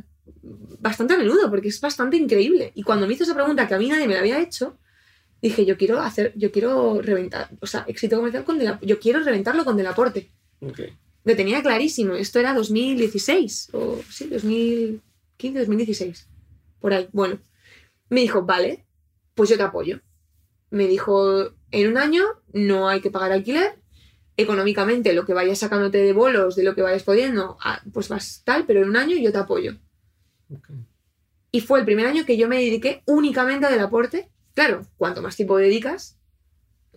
bastante 0.80 1.14
a 1.14 1.18
menudo, 1.18 1.48
porque 1.50 1.68
es 1.68 1.80
bastante 1.80 2.18
increíble. 2.18 2.72
Y 2.74 2.82
cuando 2.84 3.06
me 3.06 3.14
hizo 3.14 3.24
esa 3.24 3.36
pregunta 3.36 3.68
que 3.68 3.76
a 3.76 3.78
mí 3.78 3.88
nadie 3.88 4.08
me 4.08 4.14
la 4.16 4.22
había 4.22 4.40
hecho, 4.42 4.78
dije, 5.42 5.64
yo 5.66 5.78
quiero 5.78 6.00
hacer, 6.02 6.34
yo 6.36 6.52
quiero 6.52 7.00
reventar, 7.02 7.50
o 7.62 7.68
sea, 7.68 7.84
éxito 7.88 8.16
comercial 8.18 8.44
con 8.44 8.58
Del- 8.58 8.80
yo 8.82 9.00
quiero 9.00 9.20
reventarlo 9.20 9.64
con 9.64 9.78
Del 9.78 9.86
Aporte. 9.88 10.32
Ok. 10.62 10.80
Lo 11.24 11.36
tenía 11.36 11.62
clarísimo. 11.62 12.14
Esto 12.16 12.40
era 12.40 12.54
2016, 12.56 13.70
o 13.74 14.00
sí, 14.10 14.28
2015, 14.28 15.60
2016. 15.60 16.28
Por 16.80 16.94
ahí. 16.94 17.08
Bueno, 17.12 17.40
me 18.10 18.22
dijo, 18.22 18.44
vale, 18.44 18.86
pues 19.36 19.50
yo 19.50 19.58
te 19.58 19.64
apoyo. 19.64 20.00
Me 20.72 20.88
dijo, 20.88 21.52
en 21.72 21.90
un 21.90 21.98
año 21.98 22.24
no 22.54 22.88
hay 22.90 23.02
que 23.02 23.12
pagar 23.12 23.32
alquiler. 23.32 23.80
Económicamente, 24.40 25.14
lo 25.14 25.26
que 25.26 25.34
vayas 25.34 25.58
sacándote 25.60 25.98
de 25.98 26.14
bolos, 26.14 26.56
de 26.56 26.64
lo 26.64 26.76
que 26.76 26.84
vayas 26.84 27.02
pudiendo, 27.04 27.58
ah, 27.64 27.82
pues 27.92 28.08
vas 28.08 28.44
tal, 28.46 28.66
pero 28.68 28.84
en 28.84 28.90
un 28.90 28.98
año 28.98 29.18
yo 29.18 29.32
te 29.32 29.38
apoyo. 29.40 29.74
ok. 30.54 30.70
Y 31.52 31.62
fue 31.62 31.80
el 31.80 31.86
primer 31.86 32.06
año 32.06 32.24
que 32.26 32.38
yo 32.38 32.48
me 32.48 32.58
dediqué 32.58 33.02
únicamente 33.08 33.66
a 33.66 33.72
del 33.72 33.80
aporte. 33.80 34.30
Claro, 34.54 34.82
cuanto 34.98 35.22
más 35.24 35.36
tiempo 35.36 35.58
dedicas, 35.58 36.20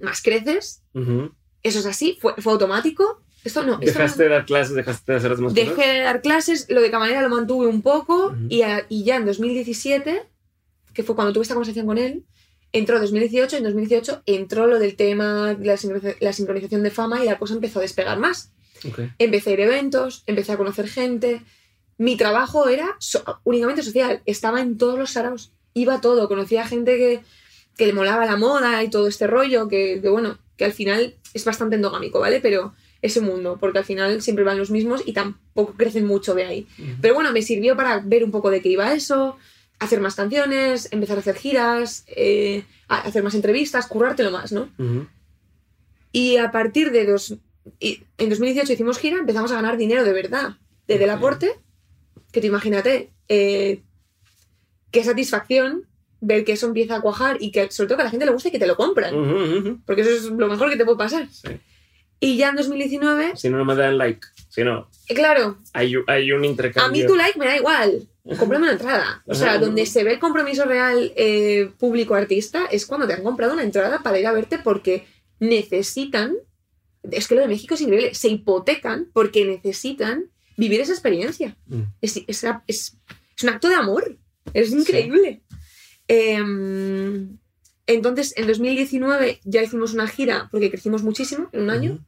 más 0.02 0.20
creces. 0.20 0.82
Ujú. 0.92 1.32
Eso 1.62 1.78
es 1.78 1.86
así, 1.86 2.18
fue, 2.20 2.34
fue 2.38 2.52
automático. 2.52 3.22
Esto 3.42 3.62
no. 3.62 3.74
esto 3.80 3.98
no- 3.98 4.04
¿Dejaste 4.04 4.22
de 4.24 4.28
dar 4.28 4.44
clases? 4.44 4.74
¿Dejaste 4.74 5.12
de 5.12 5.18
hacer 5.18 5.30
las 5.30 5.40
más 5.40 5.54
Dejé 5.54 5.70
cosas? 5.74 5.86
de 5.86 5.98
dar 6.00 6.20
clases, 6.20 6.66
lo 6.68 6.82
de 6.82 6.90
camarera 6.90 7.22
lo 7.22 7.30
mantuve 7.30 7.66
un 7.68 7.80
poco 7.80 8.26
Ujú. 8.26 8.36
y, 8.50 8.62
a- 8.62 8.84
y 8.90 9.04
ya 9.04 9.16
en 9.16 9.24
2017, 9.24 10.24
que 10.92 11.02
fue 11.02 11.14
cuando 11.14 11.32
tuve 11.32 11.42
esta 11.42 11.54
conversación 11.54 11.86
con 11.86 11.96
él, 11.96 12.24
entró 12.72 13.00
2018, 13.00 13.56
en 13.56 13.64
2018 13.64 14.22
entró 14.26 14.66
lo 14.66 14.78
del 14.78 14.96
tema, 14.96 15.56
la, 15.60 15.74
sincroniza- 15.76 16.16
la 16.20 16.32
sincronización 16.32 16.82
de 16.82 16.90
fama 16.90 17.22
y 17.22 17.26
la 17.26 17.38
cosa 17.38 17.54
empezó 17.54 17.78
a 17.78 17.82
despegar 17.82 18.18
más. 18.18 18.52
Empecé 19.18 19.50
a 19.50 19.52
ir 19.54 19.60
a 19.60 19.64
eventos, 19.64 20.22
empecé 20.26 20.52
a 20.52 20.56
conocer 20.56 20.88
gente. 20.88 21.42
Mi 21.98 22.16
trabajo 22.16 22.68
era 22.68 22.96
so- 22.98 23.22
únicamente 23.44 23.82
social, 23.82 24.22
estaba 24.24 24.60
en 24.62 24.78
todos 24.78 24.98
los 24.98 25.10
saraos, 25.10 25.52
iba 25.74 25.94
a 25.94 26.00
todo, 26.00 26.28
conocía 26.28 26.66
gente 26.66 26.96
que, 26.96 27.20
que 27.76 27.86
le 27.86 27.92
molaba 27.92 28.24
la 28.26 28.36
moda 28.36 28.82
y 28.82 28.88
todo 28.88 29.06
este 29.08 29.26
rollo, 29.26 29.68
que, 29.68 30.00
que 30.00 30.08
bueno, 30.08 30.38
que 30.56 30.64
al 30.64 30.72
final 30.72 31.14
es 31.34 31.44
bastante 31.44 31.76
endogámico, 31.76 32.20
¿vale? 32.20 32.40
Pero 32.40 32.72
ese 33.02 33.20
mundo, 33.20 33.56
porque 33.58 33.78
al 33.78 33.84
final 33.84 34.20
siempre 34.22 34.44
van 34.44 34.58
los 34.58 34.70
mismos 34.70 35.02
y 35.06 35.12
tampoco 35.12 35.74
crecen 35.76 36.06
mucho 36.06 36.34
de 36.34 36.44
ahí. 36.44 36.66
Pero 37.00 37.14
bueno, 37.14 37.32
me 37.32 37.40
sirvió 37.42 37.76
para 37.76 37.98
ver 38.00 38.24
un 38.24 38.30
poco 38.30 38.50
de 38.50 38.60
qué 38.62 38.68
iba 38.70 38.92
eso, 38.94 39.36
hacer 39.80 40.00
más 40.00 40.14
canciones, 40.14 40.88
empezar 40.92 41.16
a 41.16 41.20
hacer 41.20 41.34
giras, 41.36 42.04
eh, 42.06 42.64
a- 42.88 43.00
hacer 43.00 43.22
más 43.24 43.34
entrevistas, 43.34 43.86
currártelo 43.86 44.30
más, 44.30 44.52
¿no? 44.52 44.68
Y 46.12 46.36
a 46.36 46.50
partir 46.50 46.90
de 46.92 47.06
dos, 47.06 47.34
y 47.78 48.02
en 48.18 48.28
2018 48.30 48.72
hicimos 48.72 48.98
gira, 48.98 49.18
empezamos 49.18 49.50
a 49.52 49.56
ganar 49.56 49.76
dinero 49.76 50.04
de 50.04 50.12
verdad, 50.12 50.56
desde 50.86 51.04
el 51.04 51.10
aporte, 51.10 51.52
que 52.32 52.40
tú 52.40 52.46
imagínate, 52.46 53.10
eh, 53.28 53.82
qué 54.90 55.04
satisfacción 55.04 55.86
ver 56.20 56.44
que 56.44 56.52
eso 56.52 56.66
empieza 56.66 56.96
a 56.96 57.00
cuajar 57.00 57.38
y 57.40 57.50
que 57.52 57.70
sobre 57.70 57.88
todo 57.88 57.96
que 57.98 58.02
a 58.02 58.04
la 58.04 58.10
gente 58.10 58.26
le 58.26 58.32
guste 58.32 58.48
y 58.48 58.52
que 58.52 58.58
te 58.58 58.66
lo 58.66 58.76
compran, 58.76 59.82
porque 59.86 60.02
eso 60.02 60.10
es 60.10 60.24
lo 60.24 60.48
mejor 60.48 60.68
que 60.70 60.76
te 60.76 60.84
puede 60.84 60.98
pasar. 60.98 61.28
Sí. 61.30 61.48
Y 62.22 62.36
ya 62.36 62.50
en 62.50 62.56
2019, 62.56 63.32
Si 63.36 63.48
no, 63.48 63.56
no 63.56 63.64
me 63.64 63.74
dan 63.74 63.96
like. 63.96 64.26
Si 64.50 64.62
no, 64.64 64.90
claro, 65.08 65.58
hay, 65.72 65.94
hay 66.08 66.32
un 66.32 66.42
a 66.42 66.46
intercambio. 66.46 67.02
mí 67.02 67.06
tu 67.08 67.14
like 67.16 67.38
me 67.38 67.46
da 67.46 67.56
igual, 67.56 68.08
cómprame 68.38 68.64
una 68.64 68.72
entrada. 68.72 69.22
O 69.26 69.34
sea, 69.34 69.58
donde 69.58 69.86
se 69.86 70.04
ve 70.04 70.12
el 70.12 70.18
compromiso 70.18 70.64
real 70.64 71.12
eh, 71.16 71.70
público-artista 71.78 72.66
es 72.66 72.86
cuando 72.86 73.06
te 73.06 73.14
han 73.14 73.22
comprado 73.22 73.52
una 73.54 73.62
entrada 73.62 74.02
para 74.02 74.18
ir 74.18 74.26
a 74.26 74.32
verte 74.32 74.58
porque 74.58 75.06
necesitan, 75.40 76.36
es 77.10 77.26
que 77.28 77.34
lo 77.34 77.40
de 77.40 77.48
México 77.48 77.74
es 77.74 77.80
increíble, 77.80 78.14
se 78.14 78.28
hipotecan 78.28 79.08
porque 79.12 79.44
necesitan 79.44 80.26
vivir 80.56 80.80
esa 80.80 80.92
experiencia. 80.92 81.56
Mm. 81.66 81.80
Es, 82.00 82.16
es, 82.26 82.44
es- 82.66 82.96
es 83.36 83.42
un 83.44 83.48
acto 83.48 83.68
de 83.68 83.74
amor, 83.76 84.18
es 84.52 84.70
increíble. 84.72 85.40
Em, 86.08 87.38
Entonces, 87.86 88.34
en 88.36 88.46
2019 88.46 89.40
ya 89.44 89.62
hicimos 89.62 89.94
una 89.94 90.06
gira, 90.06 90.48
porque 90.52 90.70
crecimos 90.70 91.02
muchísimo 91.02 91.48
en 91.52 91.62
un 91.62 91.70
año, 91.70 92.04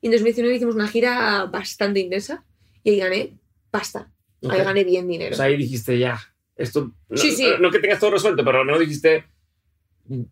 y 0.00 0.06
en 0.06 0.12
2019 0.12 0.54
hicimos 0.56 0.74
una 0.76 0.86
gira 0.88 1.44
bastante 1.46 1.98
intensa, 2.00 2.44
y 2.84 2.90
ahí 2.90 2.96
gané 2.98 3.38
pasta, 3.70 4.10
ahí 4.48 4.58
gané 4.62 4.84
bien 4.84 5.08
dinero. 5.08 5.34
O 5.34 5.36
sea, 5.36 5.46
ahí 5.46 5.56
dijiste 5.56 5.98
ya. 5.98 6.20
Esto. 6.56 6.92
No, 7.08 7.16
Sí, 7.16 7.30
sí. 7.32 7.46
no 7.60 7.70
que 7.70 7.78
tengas 7.78 8.00
todo 8.00 8.10
resuelto, 8.10 8.44
pero 8.44 8.64
no 8.64 8.78
dijiste. 8.78 9.24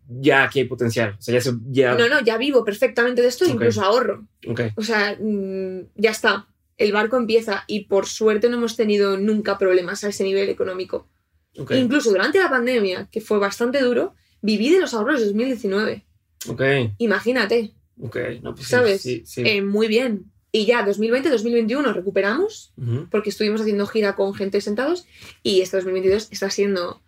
Ya 0.07 0.43
aquí 0.43 0.59
hay 0.59 0.65
potencial. 0.65 1.15
O 1.19 1.21
sea, 1.21 1.35
ya 1.35 1.41
se. 1.41 1.51
Ya, 1.69 1.95
no, 1.95 2.09
no, 2.09 2.21
ya 2.23 2.37
vivo 2.37 2.65
perfectamente 2.65 3.21
de 3.21 3.27
esto, 3.27 3.45
e 3.45 3.49
incluso 3.49 3.81
ahorro. 3.83 4.27
Ok. 4.47 4.61
O 4.75 4.81
sea, 4.81 5.15
mm, 5.19 5.89
ya 5.95 6.11
está. 6.11 6.47
El 6.77 6.91
barco 6.91 7.17
empieza 7.17 7.63
y 7.67 7.85
por 7.85 8.05
suerte 8.07 8.49
no 8.49 8.57
hemos 8.57 8.75
tenido 8.75 9.17
nunca 9.17 9.57
problemas 9.57 10.03
a 10.03 10.09
ese 10.09 10.23
nivel 10.23 10.49
económico. 10.49 11.07
Incluso 11.71 12.11
durante 12.11 12.37
la 12.37 12.49
pandemia, 12.49 13.07
que 13.11 13.19
fue 13.19 13.39
bastante 13.39 13.81
duro, 13.81 14.13
viví 14.41 14.69
de 14.69 14.79
los 14.79 14.93
ahorros 14.93 15.19
de 15.19 15.25
2019. 15.27 16.05
Ok. 16.49 16.61
Imagínate. 16.99 17.73
No, 17.97 18.53
pues 18.53 18.67
¿sabes? 18.67 19.01
Sí, 19.01 19.23
sí. 19.25 19.41
Eh, 19.43 19.61
muy 19.63 19.87
bien. 19.87 20.31
Y 20.51 20.65
ya 20.65 20.85
2020-2021 20.85 21.93
recuperamos, 21.93 22.71
Ujú. 22.77 23.07
porque 23.11 23.29
estuvimos 23.29 23.61
haciendo 23.61 23.85
gira 23.85 24.15
con 24.15 24.33
gente 24.33 24.61
sentados, 24.61 25.05
y 25.43 25.61
este 25.61 25.77
2022 25.77 26.29
está 26.31 26.49
siendo 26.49 27.01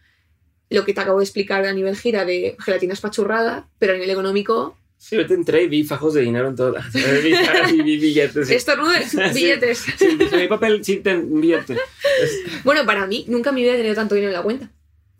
lo 0.70 0.86
que 0.86 0.94
te 0.94 1.02
acabo 1.02 1.20
de 1.20 1.24
explicar 1.26 1.66
a 1.66 1.74
nivel 1.74 1.96
gira 1.96 2.26
de 2.26 2.56
gelatina 2.60 2.94
espachurrada, 2.94 3.68
pero 3.80 3.94
a 3.94 3.96
nivel 3.96 4.10
económico, 4.12 4.76
Sí, 5.02 5.16
ahorita 5.16 5.34
entré 5.34 5.64
y 5.64 5.68
vi 5.70 5.86
fajos 5.86 6.14
de 6.14 6.22
dinero 6.24 6.50
en 6.50 6.58
todas. 6.58 6.86
vi, 6.94 7.32
vi, 7.72 7.82
vi 7.84 7.98
billetes. 7.98 8.48
Sí. 8.50 8.56
estornudes, 8.56 9.16
billetes. 9.34 9.78
Sí, 9.98 10.18
sí, 10.30 10.36
mi 10.36 10.48
papel, 10.50 10.84
sí, 10.84 10.98
ten 10.98 11.40
billete. 11.40 11.78
Bueno, 12.66 12.86
para 12.86 13.08
mí, 13.08 13.24
nunca 13.30 13.50
en 13.52 13.56
mi 13.56 13.62
vida 13.62 13.76
he 13.76 13.78
tenido 13.78 13.96
tanto 13.96 14.16
dinero 14.16 14.32
en 14.32 14.38
la 14.38 14.44
cuenta. 14.44 14.70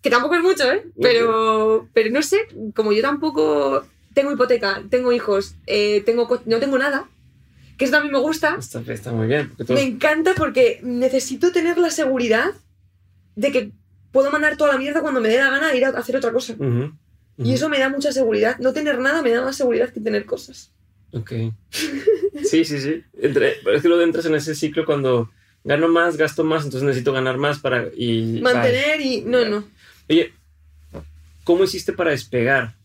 Que 0.02 0.10
tampoco 0.10 0.36
es 0.36 0.42
mucho, 0.42 0.70
¿eh? 0.70 0.84
Pero, 1.02 1.88
pero 1.94 2.10
no 2.12 2.22
sé, 2.22 2.40
como 2.76 2.92
yo 2.92 3.02
tampoco 3.02 3.86
tengo 4.14 4.34
hipoteca, 4.34 4.84
tengo 4.90 5.14
hijos, 5.14 5.56
eh, 5.66 6.04
tengo 6.06 6.28
no 6.46 6.60
tengo 6.60 6.78
nada, 6.78 7.10
que 7.80 7.86
eso 7.86 7.94
también 7.94 8.12
me 8.12 8.20
gusta, 8.20 8.58
Está, 8.60 8.82
está 8.92 9.14
muy 9.14 9.28
bien. 9.28 9.54
Me 9.70 9.82
encanta 9.82 10.34
porque 10.36 10.82
necesito 10.84 11.54
tener 11.54 11.78
la 11.78 11.90
seguridad 11.90 12.52
de 13.38 13.52
que 13.54 13.72
puedo 14.12 14.30
mandar 14.32 14.58
toda 14.58 14.74
la 14.74 14.78
mierda 14.78 15.02
cuando 15.02 15.22
me 15.22 15.30
dé 15.30 15.38
la 15.38 15.50
gana 15.50 15.70
de 15.70 15.78
ir 15.78 15.86
a 15.86 15.90
hacer 15.92 16.18
otra 16.18 16.34
cosa. 16.34 16.54
Ujú, 16.54 16.66
ujú. 16.68 16.94
Y 17.38 17.54
eso 17.54 17.70
me 17.70 17.80
da 17.80 17.88
mucha 17.88 18.12
seguridad. 18.12 18.58
No 18.60 18.74
tener 18.74 19.00
nada 19.00 19.22
me 19.22 19.32
da 19.32 19.42
más 19.44 19.56
seguridad 19.56 19.94
que 19.94 20.02
tener 20.02 20.26
cosas. 20.26 20.74
Ok. 21.14 21.32
Sí, 22.44 22.66
sí, 22.66 22.82
sí. 22.82 23.02
Entre, 23.18 23.56
pero 23.64 23.78
es 23.78 23.82
que 23.82 23.88
luego 23.88 24.04
entras 24.04 24.26
en 24.26 24.36
ese 24.36 24.56
ciclo 24.56 24.86
cuando 24.86 25.32
gano 25.64 25.88
más, 25.88 26.18
gasto 26.18 26.44
más, 26.44 26.66
entonces 26.66 26.86
necesito 26.86 27.14
ganar 27.14 27.38
más 27.38 27.60
para. 27.60 27.88
Y, 27.96 28.42
Mantener 28.42 29.00
y... 29.00 29.22
No, 29.22 29.46
no. 29.46 29.64
Oye, 30.10 30.34
¿cómo 31.46 31.64
hiciste 31.64 31.94
para 31.94 32.12
despegar? 32.12 32.76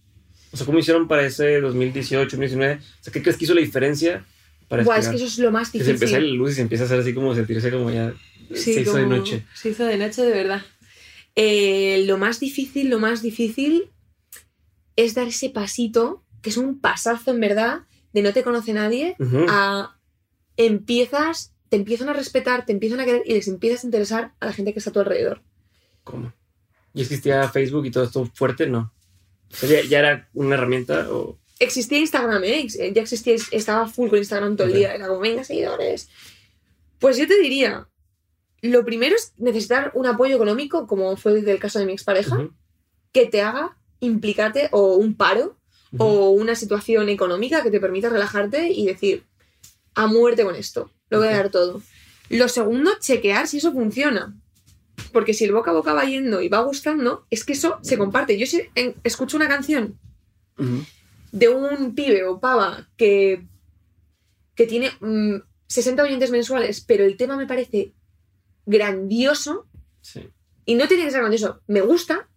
O 0.52 0.56
sea, 0.56 0.66
¿cómo 0.66 0.78
hicieron 0.78 1.08
para 1.08 1.26
ese 1.26 1.60
2018, 1.60 2.36
2019? 2.36 2.74
O 2.74 3.04
sea, 3.04 3.12
¿qué 3.12 3.22
crees 3.22 3.36
que 3.36 3.44
hizo 3.44 3.54
la 3.54 3.60
diferencia 3.60 4.24
para 4.68 4.82
Buah, 4.84 4.98
es 4.98 5.08
que 5.08 5.16
eso 5.16 5.24
es 5.26 5.38
lo 5.38 5.50
más 5.52 5.70
que 5.70 5.78
se 5.82 5.90
empieza 5.92 6.16
difícil. 6.16 6.30
la 6.32 6.38
luz 6.38 6.52
y 6.52 6.54
se 6.54 6.62
empieza 6.62 6.84
a 6.84 6.86
hacer 6.86 7.00
así 7.00 7.14
como 7.14 7.34
sentirse 7.34 7.70
como 7.70 7.90
ya 7.90 8.14
Sí, 8.54 8.74
se 8.74 8.80
hizo 8.82 8.96
de 8.96 9.06
noche. 9.06 9.44
Se 9.54 9.70
hizo 9.70 9.84
de 9.84 9.96
noche, 9.96 10.22
de 10.22 10.30
verdad. 10.32 10.62
Eh, 11.34 12.04
lo 12.06 12.18
más 12.18 12.40
difícil, 12.40 12.90
lo 12.90 12.98
más 12.98 13.22
difícil 13.22 13.90
es 14.96 15.14
dar 15.14 15.28
ese 15.28 15.50
pasito, 15.50 16.22
que 16.42 16.50
es 16.50 16.56
un 16.56 16.78
pasazo 16.78 17.30
en 17.32 17.40
verdad, 17.40 17.80
de 18.12 18.22
no 18.22 18.32
te 18.32 18.42
conoce 18.44 18.72
nadie, 18.72 19.16
Ujú. 19.18 19.46
a 19.48 19.98
empiezas, 20.56 21.52
te 21.68 21.76
empiezan 21.76 22.08
a 22.08 22.12
respetar, 22.12 22.64
te 22.66 22.72
empiezan 22.72 23.00
a 23.00 23.04
querer 23.04 23.22
y 23.24 23.32
les 23.34 23.48
empiezas 23.48 23.82
a 23.82 23.86
interesar 23.86 24.34
a 24.40 24.46
la 24.46 24.52
gente 24.52 24.72
que 24.72 24.78
está 24.78 24.90
a 24.90 24.92
tu 24.92 25.00
alrededor. 25.00 25.42
¿Cómo? 26.04 26.32
¿Y 26.92 27.00
existía 27.02 27.48
Facebook 27.48 27.86
y 27.86 27.90
todo 27.90 28.04
esto 28.04 28.30
fuerte? 28.34 28.68
No. 28.68 28.92
O 29.52 29.56
sea, 29.56 29.68
¿ya, 29.82 29.88
ya 29.88 29.98
era 30.00 30.28
una 30.34 30.54
herramienta 30.54 31.10
o...? 31.10 31.38
Existía 31.64 31.98
Instagram, 31.98 32.44
¿eh? 32.44 32.66
Ya 32.94 33.02
existía, 33.02 33.36
estaba 33.50 33.88
full 33.88 34.08
con 34.08 34.18
Instagram 34.18 34.56
todo 34.56 34.66
el 34.68 34.74
día, 34.74 34.94
era 34.94 35.08
como, 35.08 35.20
venga, 35.20 35.44
seguidores. 35.44 36.08
Pues 36.98 37.16
yo 37.16 37.26
te 37.26 37.38
diría, 37.40 37.88
lo 38.62 38.84
primero 38.84 39.16
es 39.16 39.32
necesitar 39.36 39.90
un 39.94 40.06
apoyo 40.06 40.36
económico, 40.36 40.86
como 40.86 41.16
fue 41.16 41.38
el 41.38 41.58
caso 41.58 41.78
de 41.78 41.86
mi 41.86 41.92
expareja, 41.92 42.36
Ujú, 42.36 42.52
que 43.12 43.26
te 43.26 43.42
haga 43.42 43.76
implicarte 44.00 44.68
o 44.72 44.94
un 44.94 45.14
paro 45.14 45.56
o 45.96 46.30
una 46.30 46.56
situación 46.56 47.08
económica 47.08 47.62
que 47.62 47.70
te 47.70 47.78
permita 47.78 48.08
relajarte 48.08 48.70
y 48.70 48.86
decir, 48.86 49.24
a 49.94 50.06
muerte 50.06 50.44
con 50.44 50.56
esto, 50.56 50.90
lo 51.08 51.18
voy 51.18 51.28
a 51.28 51.36
dar 51.36 51.50
todo. 51.50 51.82
Lo 52.30 52.48
segundo, 52.48 52.90
chequear 52.98 53.46
si 53.46 53.58
eso 53.58 53.72
funciona. 53.72 54.34
Porque 55.12 55.34
si 55.34 55.44
el 55.44 55.52
boca 55.52 55.70
a 55.70 55.74
boca 55.74 55.92
va 55.92 56.04
yendo 56.04 56.40
y 56.40 56.48
va 56.48 56.62
gustando, 56.62 57.26
es 57.30 57.44
que 57.44 57.52
eso 57.52 57.78
se 57.82 57.98
comparte. 57.98 58.38
Yo 58.38 58.46
si 58.46 58.62
escucho 59.04 59.36
una 59.36 59.48
canción. 59.48 59.98
De 61.34 61.48
un 61.48 61.96
pibe 61.96 62.22
o 62.24 62.38
pava 62.38 62.88
que, 62.96 63.42
que 64.54 64.66
tiene 64.66 64.90
mm, 65.00 65.42
60 65.66 66.02
oyentes 66.04 66.30
mensuales, 66.30 66.80
pero 66.80 67.04
el 67.04 67.16
tema 67.16 67.36
me 67.36 67.46
parece 67.46 67.92
grandioso 68.66 69.66
Sí. 70.00 70.28
y 70.64 70.74
no 70.74 70.86
tiene 70.86 71.04
que 71.04 71.10
ser 71.10 71.20
grandioso, 71.20 71.60
me 71.66 71.80
gusta, 71.80 72.28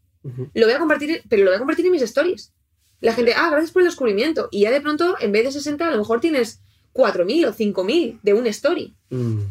lo 0.54 0.66
voy 0.66 0.74
a 0.76 0.80
compartir, 0.80 1.22
pero 1.30 1.44
lo 1.44 1.50
voy 1.52 1.56
a 1.56 1.60
compartir 1.60 1.86
en 1.86 1.92
mis 1.92 2.02
stories. 2.02 2.54
La 3.02 3.14
gente, 3.14 3.34
ah, 3.36 3.50
gracias 3.52 3.72
por 3.72 3.82
el 3.84 3.88
descubrimiento. 3.88 4.50
Y 4.52 4.62
ya 4.62 4.72
de 4.72 4.82
pronto, 4.82 5.16
en 5.20 5.32
vez 5.32 5.44
de 5.46 5.52
60, 5.52 5.88
a 5.88 5.92
lo 5.92 5.98
mejor 6.00 6.20
tienes 6.20 6.62
4.000 6.94 7.48
o 7.48 7.54
5.000 7.54 8.20
de 8.24 8.34
una 8.34 8.50
story. 8.50 8.96
Mm. 9.10 9.42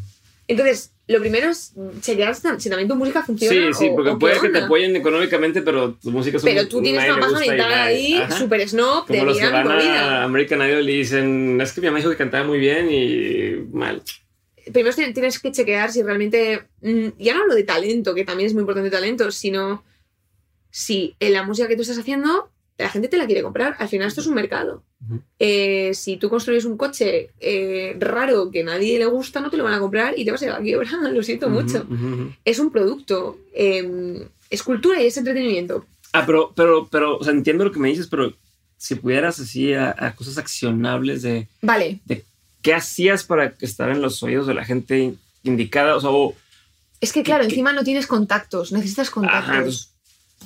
Entonces, 0.49 0.93
lo 1.09 1.21
primero 1.21 1.49
es 1.51 1.73
chequear 2.01 2.35
si 2.35 2.69
también 2.69 2.89
tu 2.89 2.97
música 2.97 3.23
funciona. 3.23 3.73
Sí, 3.73 3.85
sí, 3.87 3.91
porque 3.95 4.11
o 4.11 4.19
puede 4.19 4.41
que 4.41 4.49
te 4.49 4.59
apoyen 4.59 4.97
económicamente, 4.97 5.63
pero 5.63 5.95
tu 5.95 6.11
música 6.11 6.37
es 6.39 6.43
un- 6.43 6.49
Pero 6.51 6.67
tú 6.69 6.83
tienes 6.83 7.05
una 7.09 7.29
mental 7.29 7.59
nadie- 7.59 7.75
ahí, 7.75 8.15
Ajá. 8.15 8.37
super 8.39 8.69
snob, 8.69 9.07
Como 9.07 9.25
los 9.25 9.39
que 9.39 9.47
van 9.49 9.69
a. 9.71 10.25
American 10.25 10.61
Idol 10.69 10.89
y 10.91 10.97
dicen, 10.99 11.61
es 11.61 11.73
que 11.73 11.81
mi 11.81 11.87
mamá 11.87 11.99
dijo 11.99 12.11
que 12.11 12.17
cantaba 12.17 12.45
muy 12.45 12.59
bien 12.59 12.89
y 12.91 13.67
mal. 13.73 14.03
Primero 14.73 14.97
tien- 14.97 15.13
tienes 15.15 15.39
que 15.39 15.53
chequear 15.53 15.93
si 15.93 16.03
realmente. 16.03 16.65
mm, 16.83 17.09
Ya 17.19 17.35
no 17.35 17.43
hablo 17.43 17.55
de 17.55 17.63
talento, 17.63 18.13
que 18.15 18.25
también 18.25 18.49
es 18.49 18.53
muy 18.55 18.63
importante 18.63 18.91
talento, 18.91 19.31
sino 19.31 19.85
si 20.71 21.15
en 21.21 21.33
la 21.35 21.45
música 21.45 21.69
que 21.69 21.77
tú 21.77 21.83
estás 21.83 21.99
haciendo, 21.99 22.51
la 22.79 22.89
gente 22.91 23.09
te 23.09 23.17
la 23.17 23.27
quiere 23.27 23.43
comprar. 23.43 23.77
Al 23.79 23.89
final, 23.89 24.09
esto 24.09 24.21
es 24.21 24.27
un 24.27 24.35
mercado. 24.35 24.83
Eh, 25.39 25.93
si 25.95 26.17
tú 26.17 26.29
construyes 26.29 26.65
un 26.65 26.77
coche 26.77 27.31
eh, 27.41 27.97
raro 27.99 28.51
que 28.51 28.65
nadie 28.65 28.99
le 28.99 29.07
gusta, 29.07 29.41
no 29.41 29.51
te 29.51 29.57
lo 29.57 29.65
van 29.65 29.75
a 29.75 29.79
comprar 29.81 30.19
y 30.19 30.25
te 30.25 30.31
vas 30.33 30.43
a 30.43 30.45
ir 30.47 30.51
a 30.53 30.59
la 30.59 30.63
quiebra. 30.65 30.89
Lo 31.13 31.23
siento 31.23 31.49
mucho. 31.49 31.87
Es 32.45 32.59
un 32.59 32.71
producto. 32.71 33.39
eh, 33.55 34.27
es 34.51 34.63
cultura 34.63 35.03
y 35.03 35.07
es 35.07 35.17
entretenimiento. 35.17 35.85
Ah, 36.13 36.25
pero, 36.25 36.53
pero, 36.55 36.87
pero, 36.91 37.17
o 37.19 37.25
sea, 37.25 37.33
entiendo 37.33 37.65
lo 37.65 37.73
que 37.73 37.81
me 37.81 37.89
dices, 37.89 38.07
pero 38.07 38.33
si 38.79 38.95
pudieras 38.95 39.41
así 39.41 39.73
a, 39.75 39.95
a 39.99 40.15
cosas 40.15 40.39
accionables 40.39 41.23
de, 41.23 41.49
Vale. 41.63 42.01
de 42.05 42.25
qué 42.63 42.75
hacías 42.75 43.25
para 43.25 43.55
estar 43.61 43.91
en 43.91 44.01
los 44.03 44.23
oídos 44.23 44.47
de 44.47 44.55
la 44.55 44.65
gente 44.65 45.15
indicada, 45.43 45.97
o 45.97 46.01
sea, 46.01 46.11
o, 46.11 46.35
Es 47.01 47.13
que, 47.13 47.23
claro, 47.23 47.43
¿Qué- 47.43 47.49
encima 47.51 47.73
no 47.73 47.83
tienes 47.85 48.07
contactos. 48.07 48.71
Necesitas 48.73 49.11
contactos. 49.11 49.91
ajá, 49.91 49.96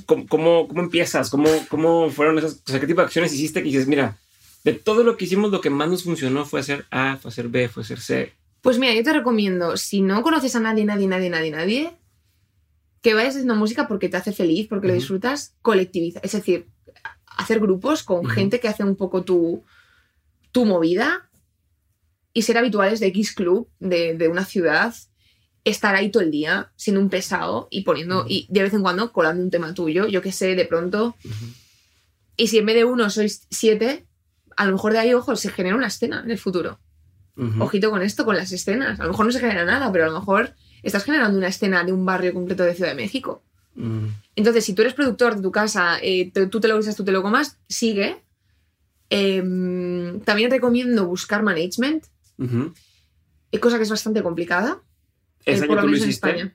¿cómo, 0.07 0.27
cómo, 0.27 0.69
cómo 0.69 0.83
empiezas? 0.83 1.31
¿Cómo, 1.31 1.49
¿Cómo 1.69 2.11
fueron 2.11 2.39
esas, 2.39 2.63
o 2.67 2.71
sea, 2.71 2.81
qué 2.81 2.87
tipo 2.87 3.01
de 3.01 3.07
acciones 3.07 3.33
hiciste 3.33 3.61
que 3.61 3.69
dices, 3.69 3.87
mira, 3.87 4.19
de 4.65 4.75
todo 4.75 5.03
lo 5.05 5.17
que 5.17 5.25
hicimos, 5.25 5.51
lo 5.51 5.61
que 5.61 5.71
más 5.71 5.89
nos 5.89 6.05
funcionó 6.05 6.45
fue 6.45 6.61
hacer 6.61 6.87
A, 6.91 7.17
fue 7.17 7.31
hacer 7.31 7.49
B, 7.49 7.69
fue 7.69 7.83
hacer 7.83 8.01
C? 8.01 8.33
Pues 8.61 8.79
mira, 8.79 8.93
yo 8.95 9.03
te 9.03 9.13
recomiendo, 9.13 9.77
si 9.77 10.03
no 10.03 10.23
conoces 10.23 10.55
a 10.57 10.61
nadie, 10.61 10.85
nadie, 10.85 11.07
nadie, 11.07 11.31
nadie, 11.31 11.51
nadie, 11.51 11.97
que 13.01 13.15
vayas 13.15 13.35
haciendo 13.35 13.55
música 13.55 13.89
porque 13.89 14.09
te 14.09 14.19
hace 14.19 14.33
feliz, 14.33 14.69
porque 14.69 14.89
lo 14.89 14.93
Ujú. 14.93 15.01
disfrutas, 15.01 15.55
colectiviza. 15.63 16.21
Es 16.23 16.33
decir, 16.33 16.69
hacer 17.25 17.59
grupos 17.61 18.03
con 18.03 18.27
Ujú. 18.27 18.29
gente 18.29 18.61
que 18.61 18.69
hace 18.69 18.85
un 18.85 18.97
poco 18.97 19.25
tu, 19.25 19.65
tu 20.53 20.67
movida 20.67 21.31
y 22.35 22.43
ser 22.43 22.59
habituales 22.59 23.01
de 23.01 23.07
X 23.07 23.33
Club 23.33 23.69
de, 23.79 24.15
de 24.15 24.29
una 24.29 24.45
ciudad, 24.45 24.95
estar 25.65 25.95
ahí 25.95 26.11
todo 26.11 26.23
el 26.23 26.31
día 26.31 26.71
siendo 26.77 27.01
un 27.01 27.11
pesado 27.11 27.69
y 27.71 27.83
poniendo, 27.83 28.25
y 28.29 28.47
de 28.49 28.63
vez 28.63 28.73
en 28.75 28.83
cuando 28.83 29.13
colando 29.13 29.43
un 29.43 29.51
tema 29.51 29.75
tuyo, 29.75 30.07
yo 30.07 30.23
que 30.23 30.33
sé, 30.33 30.55
de 30.57 30.65
pronto. 30.65 31.17
Y 32.37 32.47
si 32.49 32.59
en 32.59 32.67
vez 32.67 32.77
de 32.77 32.85
uno 32.85 33.11
sois 33.11 33.47
siete, 33.51 34.07
a 34.57 34.65
lo 34.67 34.73
mejor 34.73 34.93
de 34.93 34.99
ahí, 35.01 35.13
ojo, 35.15 35.37
se 35.37 35.51
genera 35.51 35.77
una 35.77 35.89
escena 35.89 36.21
en 36.25 36.31
el 36.31 36.39
futuro. 36.39 36.79
Ojito 37.61 37.91
con 37.91 38.03
esto, 38.03 38.25
con 38.25 38.37
las 38.37 38.53
escenas. 38.53 38.99
A 39.01 39.05
lo 39.05 39.11
mejor 39.11 39.27
no 39.27 39.33
se 39.33 39.41
genera 39.41 39.65
nada, 39.65 39.91
pero 39.93 40.05
a 40.05 40.09
lo 40.09 40.19
mejor 40.19 40.55
estás 40.83 41.05
generando 41.05 41.39
una 41.39 41.49
escena 41.49 41.85
de 41.85 41.93
un 41.93 42.05
barrio 42.05 42.33
completo 42.35 42.63
de 42.65 42.75
Ciudad 42.75 42.91
de 42.91 42.97
México. 42.97 43.43
Entonces, 44.37 44.65
si 44.65 44.75
tú 44.75 44.83
eres 44.83 44.95
productor 44.95 45.37
de 45.37 45.43
tu 45.43 45.51
casa, 45.53 45.99
eh, 46.03 46.31
te- 46.33 46.47
tú 46.49 46.61
te 46.61 46.69
lo 46.69 46.77
guisas, 46.77 46.97
tú 46.97 47.05
te 47.05 47.13
lo 47.13 47.23
comas, 47.23 47.59
sigue. 47.69 48.23
Em, 49.11 50.21
también 50.21 50.51
recomiendo 50.51 51.07
buscar 51.07 51.43
management, 51.43 52.05
eh, 53.53 53.59
cosa 53.59 53.77
que 53.77 53.83
es 53.83 53.91
bastante 53.91 54.23
complicada, 54.23 54.81
Ese 55.45 55.65
año 55.65 55.81
tú 55.81 55.89
lo 55.89 55.97
hiciste. 55.97 56.53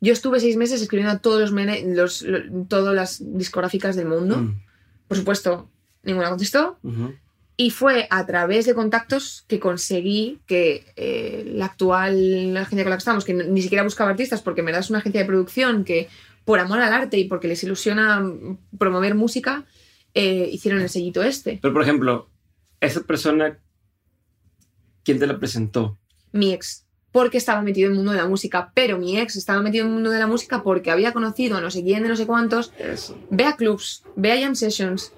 Yo 0.00 0.12
estuve 0.12 0.40
seis 0.40 0.56
meses 0.56 0.82
escribiendo 0.82 1.12
a 1.12 1.18
todos 1.20 1.50
los, 1.52 1.52
los- 1.84 2.22
lo- 2.22 2.64
todas 2.66 2.94
las 2.94 3.22
discográficas 3.38 3.94
del 3.96 4.06
mundo. 4.06 4.38
Mm. 4.38 4.60
Por 5.08 5.16
supuesto, 5.16 5.70
ninguna 6.02 6.28
contestó. 6.30 6.78
Ujú. 6.82 7.14
Y 7.56 7.70
fue 7.70 8.08
a 8.10 8.26
través 8.26 8.64
de 8.66 8.74
contactos 8.74 9.44
que 9.46 9.60
conseguí 9.60 10.40
que 10.46 10.86
eh, 10.96 11.44
la 11.54 11.66
actual 11.66 12.56
agencia 12.56 12.82
con 12.82 12.90
la 12.90 12.96
que 12.96 13.00
estamos, 13.00 13.24
que 13.24 13.34
ni 13.34 13.62
siquiera 13.62 13.84
buscaba 13.84 14.10
artistas, 14.10 14.40
porque 14.42 14.62
verdad 14.62 14.80
es 14.80 14.90
una 14.90 14.98
agencia 15.00 15.20
de 15.20 15.26
producción 15.26 15.84
que 15.84 16.08
por 16.44 16.58
amor 16.58 16.80
al 16.80 16.92
arte 16.92 17.18
y 17.18 17.24
porque 17.28 17.46
les 17.46 17.62
ilusiona 17.62 18.24
promover 18.78 19.14
música, 19.14 19.64
eh, 20.14 20.48
hicieron 20.50 20.80
el 20.80 20.88
sellito 20.88 21.22
este. 21.22 21.58
Pero, 21.62 21.72
por 21.74 21.82
ejemplo, 21.82 22.28
esa 22.80 23.02
persona, 23.02 23.58
¿quién 25.04 25.18
te 25.20 25.26
la 25.26 25.38
presentó? 25.38 25.98
Mi 26.32 26.52
ex. 26.52 26.86
Porque 27.12 27.36
estaba 27.38 27.60
metido 27.62 27.86
en 27.86 27.92
el 27.92 27.96
mundo 27.98 28.12
de 28.12 28.18
la 28.18 28.26
música. 28.26 28.72
Pero 28.74 28.98
mi 28.98 29.18
ex 29.18 29.36
estaba 29.36 29.60
metido 29.62 29.84
en 29.84 29.88
el 29.90 29.94
mundo 29.94 30.10
de 30.10 30.18
la 30.18 30.26
música 30.26 30.62
porque 30.62 30.90
había 30.90 31.12
conocido 31.12 31.58
a 31.58 31.60
no 31.60 31.70
sé 31.70 31.82
quién 31.84 32.02
de 32.02 32.08
no 32.08 32.16
sé 32.16 32.26
cuántos. 32.26 32.72
Eso. 32.78 33.16
Ve 33.30 33.44
a 33.44 33.56
clubs, 33.56 34.02
ve 34.16 34.32
a 34.32 34.40
jam 34.40 34.54
sessions, 34.56 35.12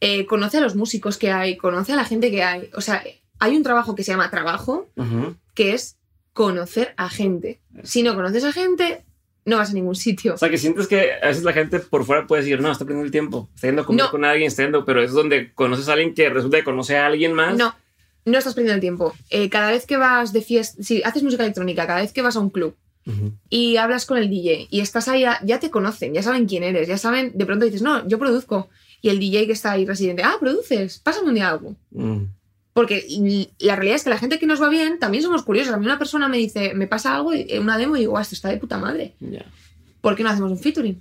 eh, 0.00 0.26
conoce 0.26 0.58
a 0.58 0.60
los 0.60 0.74
músicos 0.76 1.16
que 1.18 1.30
hay, 1.30 1.56
conoce 1.56 1.92
a 1.92 1.96
la 1.96 2.04
gente 2.04 2.30
que 2.30 2.42
hay. 2.42 2.68
O 2.74 2.80
sea, 2.80 3.02
hay 3.38 3.56
un 3.56 3.62
trabajo 3.62 3.94
que 3.94 4.02
se 4.02 4.10
llama 4.12 4.28
trabajo, 4.30 4.88
Ujú. 4.96 5.36
que 5.54 5.72
es 5.72 5.96
conocer 6.32 6.92
a 6.96 7.08
gente. 7.08 7.60
Si 7.84 8.02
no 8.02 8.14
conoces 8.14 8.44
a 8.44 8.52
gente, 8.52 9.04
no 9.44 9.56
vas 9.58 9.70
a 9.70 9.74
ningún 9.74 9.94
sitio. 9.94 10.34
O 10.34 10.38
sea, 10.38 10.50
que 10.50 10.58
sientes 10.58 10.86
que 10.88 11.12
a 11.22 11.28
veces 11.28 11.44
la 11.44 11.52
gente 11.52 11.78
por 11.78 12.04
fuera 12.04 12.26
puede 12.26 12.42
decir, 12.42 12.60
no, 12.60 12.70
está 12.72 12.84
perdiendo 12.84 13.04
el 13.06 13.10
tiempo, 13.12 13.48
está 13.54 13.68
yendo 13.68 13.82
a 13.82 13.86
comer 13.86 14.04
No. 14.04 14.10
con 14.10 14.24
alguien, 14.24 14.48
está 14.48 14.64
yendo, 14.64 14.84
pero 14.84 15.02
es 15.02 15.12
donde 15.12 15.52
conoces 15.54 15.88
a 15.88 15.92
alguien 15.92 16.12
que 16.14 16.28
resulta 16.28 16.56
que 16.58 16.64
conoce 16.64 16.96
a 16.98 17.06
alguien 17.06 17.32
más. 17.32 17.56
No, 17.56 17.74
no 18.26 18.36
estás 18.38 18.52
perdiendo 18.54 18.74
el 18.74 18.80
tiempo. 18.80 19.14
Eh, 19.30 19.48
cada 19.48 19.70
vez 19.70 19.86
que 19.86 19.96
vas 19.96 20.32
de 20.34 20.42
fiesta, 20.42 20.82
si 20.82 21.02
haces 21.02 21.22
música 21.22 21.42
electrónica, 21.44 21.86
cada 21.86 22.00
vez 22.02 22.12
que 22.12 22.20
vas 22.22 22.36
a 22.36 22.40
un 22.40 22.50
club 22.50 22.74
y 23.48 23.76
hablas 23.76 24.04
con 24.04 24.18
el 24.18 24.28
DJ 24.28 24.66
y 24.68 24.80
estás 24.80 25.06
ahí, 25.06 25.24
ya, 25.44 25.60
te 25.60 25.70
conocen, 25.70 26.12
ya 26.12 26.22
saben 26.24 26.46
quién 26.46 26.64
eres, 26.64 26.88
ya 26.88 26.98
saben, 26.98 27.30
de 27.34 27.46
pronto 27.46 27.64
dices, 27.64 27.80
no, 27.82 28.06
yo 28.08 28.18
produzco. 28.18 28.68
Y 29.00 29.10
el 29.10 29.20
DJ 29.20 29.46
que 29.46 29.52
está 29.52 29.70
ahí 29.72 29.86
residente, 29.86 30.22
ah, 30.24 30.34
produces, 30.40 30.98
pásame 30.98 31.28
un 31.28 31.34
día 31.36 31.48
algo. 31.50 31.76
Mm. 31.92 32.24
Porque 32.72 33.06
la 33.60 33.76
realidad 33.76 33.96
es 33.96 34.02
que 34.04 34.10
la 34.10 34.18
gente 34.18 34.38
que 34.40 34.46
nos 34.46 34.60
va 34.60 34.68
bien 34.68 34.98
también 34.98 35.22
somos 35.22 35.44
curiosos. 35.44 35.72
A 35.72 35.76
mí 35.78 35.86
una 35.86 35.98
persona 35.98 36.28
me 36.28 36.36
dice, 36.38 36.74
me 36.74 36.86
pasa 36.88 37.14
algo, 37.14 37.32
y- 37.32 37.56
una 37.58 37.78
demo, 37.78 37.96
y 37.96 38.00
digo, 38.00 38.10
"Guau, 38.10 38.22
esto 38.22 38.34
está 38.34 38.48
de 38.48 38.58
puta 38.58 38.76
madre. 38.76 39.14
Ya. 39.20 39.44
¿Por 40.00 40.16
qué 40.16 40.22
no 40.24 40.30
hacemos 40.30 40.50
un 40.50 40.58
featuring? 40.58 41.00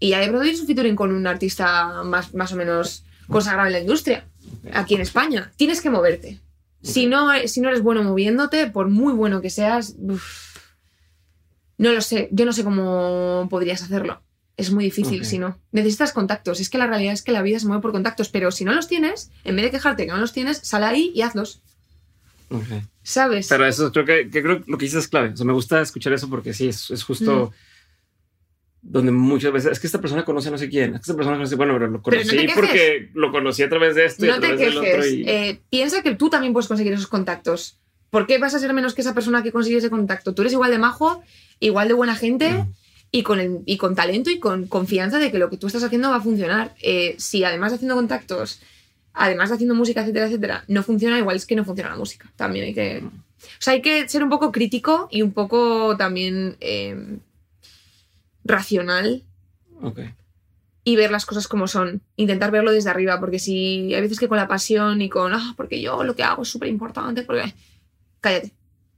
Y 0.00 0.08
ya 0.10 0.20
de 0.20 0.26
pronto 0.28 0.42
tienes 0.42 0.60
un 0.60 0.66
featuring 0.66 0.96
con 0.96 1.12
un 1.12 1.26
artista 1.26 2.02
más, 2.02 2.32
más 2.34 2.52
o 2.52 2.56
menos 2.56 3.04
consagrado 3.28 3.66
en 3.66 3.72
la 3.74 3.80
industria, 3.80 4.24
aquí 4.72 4.94
en 4.94 5.00
España. 5.00 5.52
Tienes 5.56 5.80
que 5.80 5.90
moverte. 5.90 6.40
Si, 6.82 7.06
no, 7.06 7.30
si 7.46 7.60
no 7.60 7.68
eres 7.68 7.82
bueno 7.82 8.04
moviéndote, 8.04 8.68
por 8.68 8.88
muy 8.88 9.12
bueno 9.12 9.40
que 9.40 9.50
seas, 9.50 9.96
uf, 9.98 10.56
no 11.76 11.92
lo 11.92 12.00
sé. 12.00 12.28
Yo 12.32 12.44
no 12.44 12.52
sé 12.52 12.64
cómo 12.64 13.46
podrías 13.50 13.82
hacerlo. 13.82 14.22
Es 14.56 14.72
muy 14.72 14.84
difícil 14.84 15.24
si 15.24 15.38
no. 15.38 15.58
Necesitas 15.70 16.12
contactos. 16.12 16.60
Es 16.60 16.68
que 16.68 16.78
la 16.78 16.86
realidad 16.88 17.12
es 17.12 17.22
que 17.22 17.30
la 17.30 17.42
vida 17.42 17.60
se 17.60 17.66
mueve 17.66 17.80
por 17.82 17.92
contactos. 17.92 18.28
Pero 18.28 18.50
si 18.50 18.64
no 18.64 18.72
los 18.72 18.88
tienes, 18.88 19.30
en 19.44 19.54
vez 19.54 19.64
de 19.64 19.70
quejarte 19.70 20.04
que 20.04 20.12
no 20.12 20.18
los 20.18 20.32
tienes, 20.32 20.58
sal 20.58 20.82
ahí 20.82 21.12
y 21.14 21.22
hazlos. 21.22 21.62
Ok. 22.50 22.82
¿Sabes? 23.02 23.46
Pero 23.48 23.66
eso 23.66 23.92
creo 23.92 24.04
que, 24.04 24.30
que 24.30 24.42
creo 24.42 24.64
que 24.64 24.70
lo 24.70 24.76
que 24.76 24.86
dices 24.86 25.04
es 25.04 25.08
clave. 25.08 25.30
O 25.30 25.36
sea, 25.36 25.46
me 25.46 25.52
gusta 25.52 25.80
escuchar 25.80 26.12
eso 26.12 26.28
porque 26.28 26.52
sí, 26.52 26.68
es, 26.68 26.90
es 26.90 27.04
justo 27.04 27.52
donde 28.82 29.10
muchas 29.12 29.52
veces 29.52 29.72
es 29.72 29.80
que 29.80 29.86
esta 29.88 30.00
persona 30.00 30.24
conoce 30.24 30.48
a 30.48 30.50
no 30.52 30.58
sé 30.58 30.68
quién. 30.68 30.90
Es 30.94 31.00
que 31.00 31.02
esta 31.10 31.16
persona 31.16 31.36
conoce, 31.36 31.56
bueno, 31.56 31.74
pero 31.74 31.88
lo 31.88 32.02
Pero 32.02 32.22
no 32.22 32.28
te 32.30 32.36
conocí 32.36 32.52
porque 32.54 33.10
lo 33.14 33.32
conocí 33.32 33.62
a 33.62 33.68
través 33.68 33.94
de 33.94 34.04
esto 34.06 34.24
y 34.24 34.28
a 34.28 34.32
no 34.36 34.40
te 34.40 34.46
través 34.48 34.60
del 34.60 34.76
otro. 34.78 34.82
quejes. 34.90 35.12
Y... 35.12 35.24
Eh, 35.28 35.60
piensa 35.70 36.02
que 36.02 36.14
tú 36.14 36.30
también 36.30 36.52
puedes 36.52 36.68
conseguir 36.68 36.92
esos 36.92 37.06
contactos. 37.08 37.78
¿Por 38.10 38.26
qué 38.26 38.38
vas 38.38 38.54
a 38.54 38.58
ser 38.58 38.72
menos 38.72 38.94
que 38.94 39.02
esa 39.02 39.14
persona 39.14 39.42
que 39.42 39.52
consigue 39.52 39.76
ese 39.78 39.90
contacto? 39.90 40.32
Tú 40.34 40.42
eres 40.42 40.52
igual 40.54 40.70
de 40.70 40.78
majo, 40.78 41.22
igual 41.60 41.88
de 41.88 41.94
buena 41.94 42.14
gente 42.16 42.50
Mm. 42.52 42.72
y, 43.10 43.22
con 43.22 43.40
el- 43.40 43.58
y 43.66 43.76
con 43.76 43.94
talento 43.94 44.30
y 44.30 44.38
con 44.38 44.66
confianza 44.66 45.18
de 45.18 45.30
que 45.30 45.38
lo 45.38 45.50
que 45.50 45.56
tú 45.58 45.66
estás 45.66 45.82
haciendo 45.82 46.08
va 46.10 46.16
a 46.16 46.20
funcionar. 46.22 46.74
Eh, 46.80 47.16
si 47.18 47.44
además 47.44 47.72
de 47.72 47.76
haciendo 47.76 47.96
contactos, 47.96 48.60
además 49.12 49.48
de 49.50 49.56
haciendo 49.56 49.74
música, 49.74 50.00
etcétera, 50.02 50.26
etcétera, 50.26 50.64
no 50.68 50.82
funciona, 50.82 51.18
igual 51.18 51.36
es 51.36 51.44
que 51.44 51.56
no 51.56 51.64
funciona 51.64 51.90
la 51.90 51.96
música. 51.96 52.30
También 52.36 52.64
hay 52.66 52.74
que. 52.74 53.02
O 53.04 53.60
sea, 53.60 53.74
hay 53.74 53.82
que 53.82 54.08
ser 54.08 54.22
un 54.22 54.30
poco 54.30 54.50
crítico 54.52 55.08
y 55.10 55.22
un 55.22 55.32
poco 55.32 55.96
también 55.96 56.56
eh, 56.60 56.96
racional 58.48 59.24
Ok. 59.82 60.00
y 60.84 60.96
ver 60.96 61.10
las 61.10 61.26
cosas 61.26 61.46
como 61.48 61.68
son. 61.68 62.02
Intentar 62.16 62.50
verlo 62.50 62.72
desde 62.72 62.90
arriba, 62.90 63.20
porque 63.20 63.38
si 63.38 63.94
hay 63.94 64.00
veces 64.00 64.18
que 64.18 64.28
con 64.28 64.38
la 64.38 64.48
pasión 64.48 65.00
y 65.02 65.08
con, 65.08 65.32
ah, 65.34 65.54
porque 65.56 65.80
yo 65.80 66.02
lo 66.02 66.16
que 66.16 66.22
hago 66.24 66.42
es 66.42 66.48
súper 66.48 66.68
importante, 66.68 67.22
porque... 67.22 67.54
Cállate. 68.20 68.52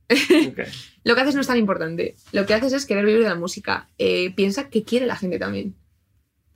Lo 1.05 1.15
que 1.15 1.21
haces 1.21 1.35
no 1.35 1.41
es 1.41 1.47
tan 1.47 1.57
importante. 1.57 2.17
Lo 2.33 2.45
que 2.45 2.55
haces 2.55 2.73
es 2.73 2.85
querer 2.85 3.05
vivir 3.07 3.23
de 3.23 3.29
la 3.29 3.35
música. 3.37 3.89
Eh, 3.99 4.35
piensa 4.35 4.69
qué 4.69 4.83
quiere 4.83 5.07
la 5.07 5.15
gente 5.17 5.39
también. 5.39 5.77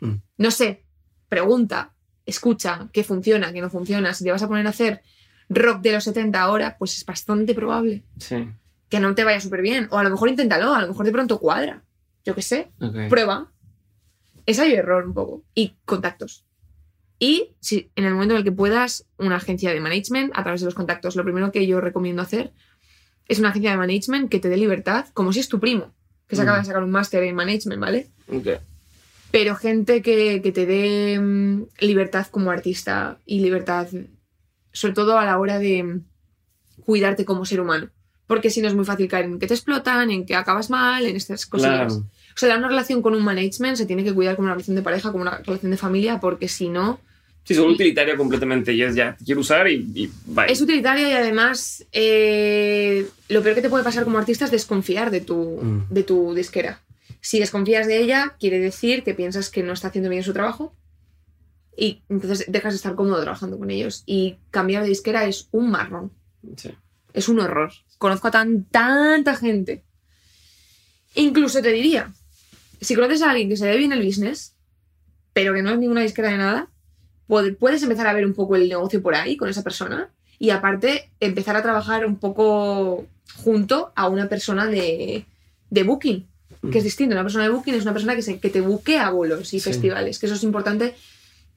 Mm. 0.00 0.14
No 0.38 0.50
sé, 0.50 0.84
pregunta, 1.28 1.94
escucha, 2.26 2.88
qué 2.92 3.04
funciona, 3.04 3.52
qué 3.52 3.60
no 3.60 3.70
funciona. 3.70 4.12
Si 4.12 4.24
te 4.24 4.30
vas 4.32 4.42
a 4.42 4.48
poner 4.48 4.66
a 4.66 4.70
hacer 4.70 5.02
rock 5.48 5.82
de 5.82 5.92
los 5.92 6.04
70 6.04 6.40
ahora, 6.40 6.76
pues 6.78 6.96
es 6.96 7.04
bastante 7.06 7.54
probable 7.54 8.02
Sí. 8.18 8.48
que 8.88 8.98
no 9.00 9.14
te 9.14 9.24
vaya 9.24 9.40
súper 9.40 9.62
bien. 9.62 9.88
O 9.90 9.98
a 9.98 10.02
lo 10.04 10.10
mejor 10.10 10.28
inténtalo, 10.30 10.74
a 10.74 10.80
lo 10.82 10.88
mejor 10.88 11.06
de 11.06 11.12
pronto 11.12 11.38
cuadra. 11.38 11.82
Yo 12.24 12.34
qué 12.34 12.42
sé 12.42 12.70
prueba. 13.08 13.50
Ensayo 14.46 14.70
y 14.70 14.74
error 14.76 15.06
un 15.06 15.14
poco. 15.14 15.42
Y 15.54 15.74
contactos. 15.84 16.44
Y 17.18 17.54
si 17.60 17.90
en 17.96 18.04
el 18.04 18.12
momento 18.14 18.34
en 18.34 18.38
el 18.38 18.44
que 18.44 18.52
puedas, 18.52 19.06
una 19.18 19.36
agencia 19.36 19.72
de 19.72 19.80
management 19.80 20.32
a 20.34 20.42
través 20.42 20.60
de 20.60 20.66
los 20.66 20.74
contactos. 20.74 21.16
Lo 21.16 21.24
primero 21.24 21.52
que 21.52 21.66
yo 21.66 21.80
recomiendo 21.80 22.22
hacer 22.22 22.52
es 23.28 23.38
una 23.38 23.50
agencia 23.50 23.70
de 23.70 23.76
management 23.78 24.30
que 24.30 24.38
te 24.40 24.48
dé 24.48 24.56
libertad, 24.56 25.06
como 25.14 25.32
si 25.32 25.40
es 25.40 25.48
tu 25.48 25.60
primo, 25.60 25.94
que 26.26 26.36
se 26.36 26.42
acaba 26.42 26.58
Mm. 26.58 26.60
de 26.60 26.66
sacar 26.66 26.82
un 26.82 26.90
máster 26.90 27.22
en 27.22 27.34
management, 27.34 27.80
¿vale? 27.80 28.10
Ok. 28.28 28.48
Pero 29.30 29.56
gente 29.56 30.02
que, 30.02 30.40
que 30.42 30.52
te 30.52 30.66
dé 30.66 31.18
mm, 31.18 31.66
libertad 31.80 32.26
como 32.30 32.50
artista 32.50 33.18
y 33.24 33.40
libertad, 33.40 33.88
sobre 34.72 34.94
todo 34.94 35.18
a 35.18 35.24
la 35.24 35.38
hora 35.38 35.58
de 35.58 35.82
mm, 35.82 36.04
cuidarte 36.84 37.24
como 37.24 37.46
ser 37.46 37.60
humano. 37.60 37.88
Porque 38.26 38.50
si 38.50 38.60
no 38.60 38.68
es 38.68 38.74
muy 38.74 38.84
fácil 38.84 39.08
caer 39.08 39.26
en 39.26 39.38
que 39.38 39.46
te 39.46 39.54
explotan, 39.54 40.10
en 40.10 40.26
que 40.26 40.34
acabas 40.34 40.68
mal, 40.70 41.04
en 41.06 41.16
estas. 41.16 41.46
Claro. 41.46 42.04
O 42.34 42.38
sea, 42.38 42.56
una 42.58 42.68
relación 42.68 43.00
con 43.02 43.14
un 43.14 43.22
management 43.22 43.76
se 43.76 43.86
tiene 43.86 44.02
que 44.04 44.12
cuidar 44.12 44.34
como 44.36 44.46
una 44.46 44.54
relación 44.54 44.74
de 44.76 44.82
pareja, 44.82 45.12
como 45.12 45.22
una 45.22 45.38
relación 45.38 45.70
de 45.70 45.76
familia, 45.76 46.18
porque 46.20 46.48
si 46.48 46.68
no, 46.68 47.00
Sí, 47.46 47.54
son 47.54 47.68
utilitaria 47.70 48.16
completamente 48.16 48.72
y 48.72 48.82
es 48.82 48.94
ya, 48.94 49.16
quiero 49.22 49.42
usar 49.42 49.68
y, 49.68 49.86
y 49.94 50.10
bye. 50.24 50.50
es 50.50 50.62
utilitaria 50.62 51.10
y 51.10 51.12
además 51.12 51.84
eh, 51.92 53.06
lo 53.28 53.42
peor 53.42 53.54
que 53.54 53.60
te 53.62 53.68
puede 53.68 53.84
pasar 53.84 54.04
como 54.04 54.16
artista 54.16 54.46
es 54.46 54.50
desconfiar 54.50 55.10
de 55.10 55.20
tu, 55.20 55.60
Mm. 55.62 55.86
de 55.90 56.02
tu 56.04 56.34
disquera. 56.34 56.80
Si 57.20 57.38
desconfías 57.38 57.86
de 57.86 57.98
ella, 58.00 58.34
quiere 58.40 58.58
decir 58.60 59.02
que 59.04 59.12
piensas 59.14 59.50
que 59.50 59.62
no 59.62 59.74
está 59.74 59.88
haciendo 59.88 60.08
bien 60.10 60.22
su 60.22 60.32
trabajo 60.32 60.74
y 61.76 62.00
entonces 62.08 62.46
dejas 62.48 62.72
de 62.72 62.76
estar 62.76 62.94
cómodo 62.94 63.20
trabajando 63.20 63.58
con 63.58 63.70
ellos. 63.70 64.04
Y 64.06 64.36
cambiar 64.50 64.82
de 64.82 64.88
disquera 64.88 65.26
es 65.26 65.48
un 65.52 65.70
marrón, 65.70 66.12
Sí. 66.56 66.70
es 67.12 67.28
un 67.28 67.40
horror. 67.40 67.72
Conozco 67.98 68.28
a 68.28 68.30
tan, 68.30 68.64
tanta 68.64 69.36
gente. 69.36 69.82
Incluso 71.14 71.60
te 71.62 71.70
diría, 71.72 72.12
si 72.84 72.94
conoces 72.94 73.22
a 73.22 73.30
alguien 73.30 73.48
que 73.48 73.56
se 73.56 73.66
ve 73.68 73.76
bien 73.76 73.92
el 73.92 74.04
business, 74.04 74.54
pero 75.32 75.52
que 75.54 75.62
no 75.62 75.70
es 75.70 75.78
ninguna 75.78 76.02
disquera 76.02 76.30
de 76.30 76.38
nada, 76.38 76.68
puedes 77.58 77.82
empezar 77.82 78.06
a 78.06 78.12
ver 78.12 78.24
un 78.26 78.34
poco 78.34 78.54
el 78.56 78.68
negocio 78.68 79.02
por 79.02 79.14
ahí 79.14 79.36
con 79.36 79.48
esa 79.48 79.62
persona 79.62 80.10
y 80.38 80.50
aparte 80.50 81.10
empezar 81.20 81.56
a 81.56 81.62
trabajar 81.62 82.06
un 82.06 82.16
poco 82.16 83.06
junto 83.36 83.92
a 83.96 84.08
una 84.08 84.28
persona 84.28 84.66
de, 84.66 85.24
de 85.70 85.82
booking, 85.82 86.26
que 86.70 86.78
es 86.78 86.84
distinto. 86.84 87.14
Una 87.14 87.22
persona 87.22 87.44
de 87.44 87.50
booking 87.50 87.74
es 87.74 87.82
una 87.82 87.92
persona 87.92 88.14
que, 88.14 88.22
se, 88.22 88.38
que 88.38 88.50
te 88.50 88.60
buque 88.60 88.98
a 88.98 89.10
bolos 89.10 89.52
y 89.54 89.60
Sí. 89.60 89.70
festivales, 89.70 90.18
que 90.18 90.26
eso 90.26 90.34
es 90.34 90.42
importante, 90.44 90.94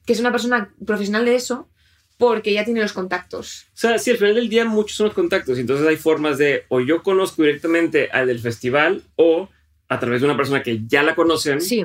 que 0.06 0.12
es 0.12 0.20
una 0.20 0.32
persona 0.32 0.72
profesional 0.84 1.24
de 1.24 1.34
eso 1.34 1.68
porque 2.16 2.52
ya 2.52 2.64
tiene 2.64 2.80
los 2.80 2.92
contactos. 2.92 3.66
O 3.74 3.76
sea, 3.76 3.98
sí, 3.98 4.10
al 4.10 4.16
final 4.16 4.34
del 4.34 4.48
día 4.48 4.64
muchos 4.64 4.96
son 4.96 5.06
los 5.06 5.14
contactos. 5.14 5.56
Entonces 5.58 5.86
hay 5.86 5.96
formas 5.96 6.36
de 6.36 6.64
o 6.68 6.80
yo 6.80 7.02
conozco 7.04 7.42
directamente 7.42 8.10
al 8.10 8.26
del 8.26 8.40
festival 8.40 9.02
o 9.16 9.48
a 9.88 9.98
través 9.98 10.20
de 10.20 10.26
una 10.26 10.36
persona 10.36 10.62
que 10.62 10.86
ya 10.86 11.02
la 11.02 11.14
conocen, 11.14 11.60
Sí, 11.60 11.84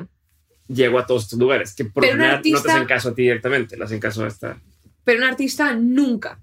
llego 0.68 0.98
a 0.98 1.06
todos 1.06 1.24
estos 1.24 1.38
lugares. 1.38 1.74
Que 1.74 1.84
por 1.86 2.02
lo 2.02 2.08
Pero 2.08 2.14
un 2.14 2.20
general 2.20 2.36
no 2.38 2.42
te 2.42 2.48
artista- 2.50 2.74
hacen 2.74 2.86
caso 2.86 3.08
a 3.10 3.14
ti 3.14 3.22
directamente, 3.22 3.76
le 3.76 3.84
hacen 3.84 4.00
caso 4.00 4.24
a 4.24 4.28
esta. 4.28 4.60
pero 5.04 5.18
un 5.18 5.24
artista 5.24 5.74
nunca 5.74 6.40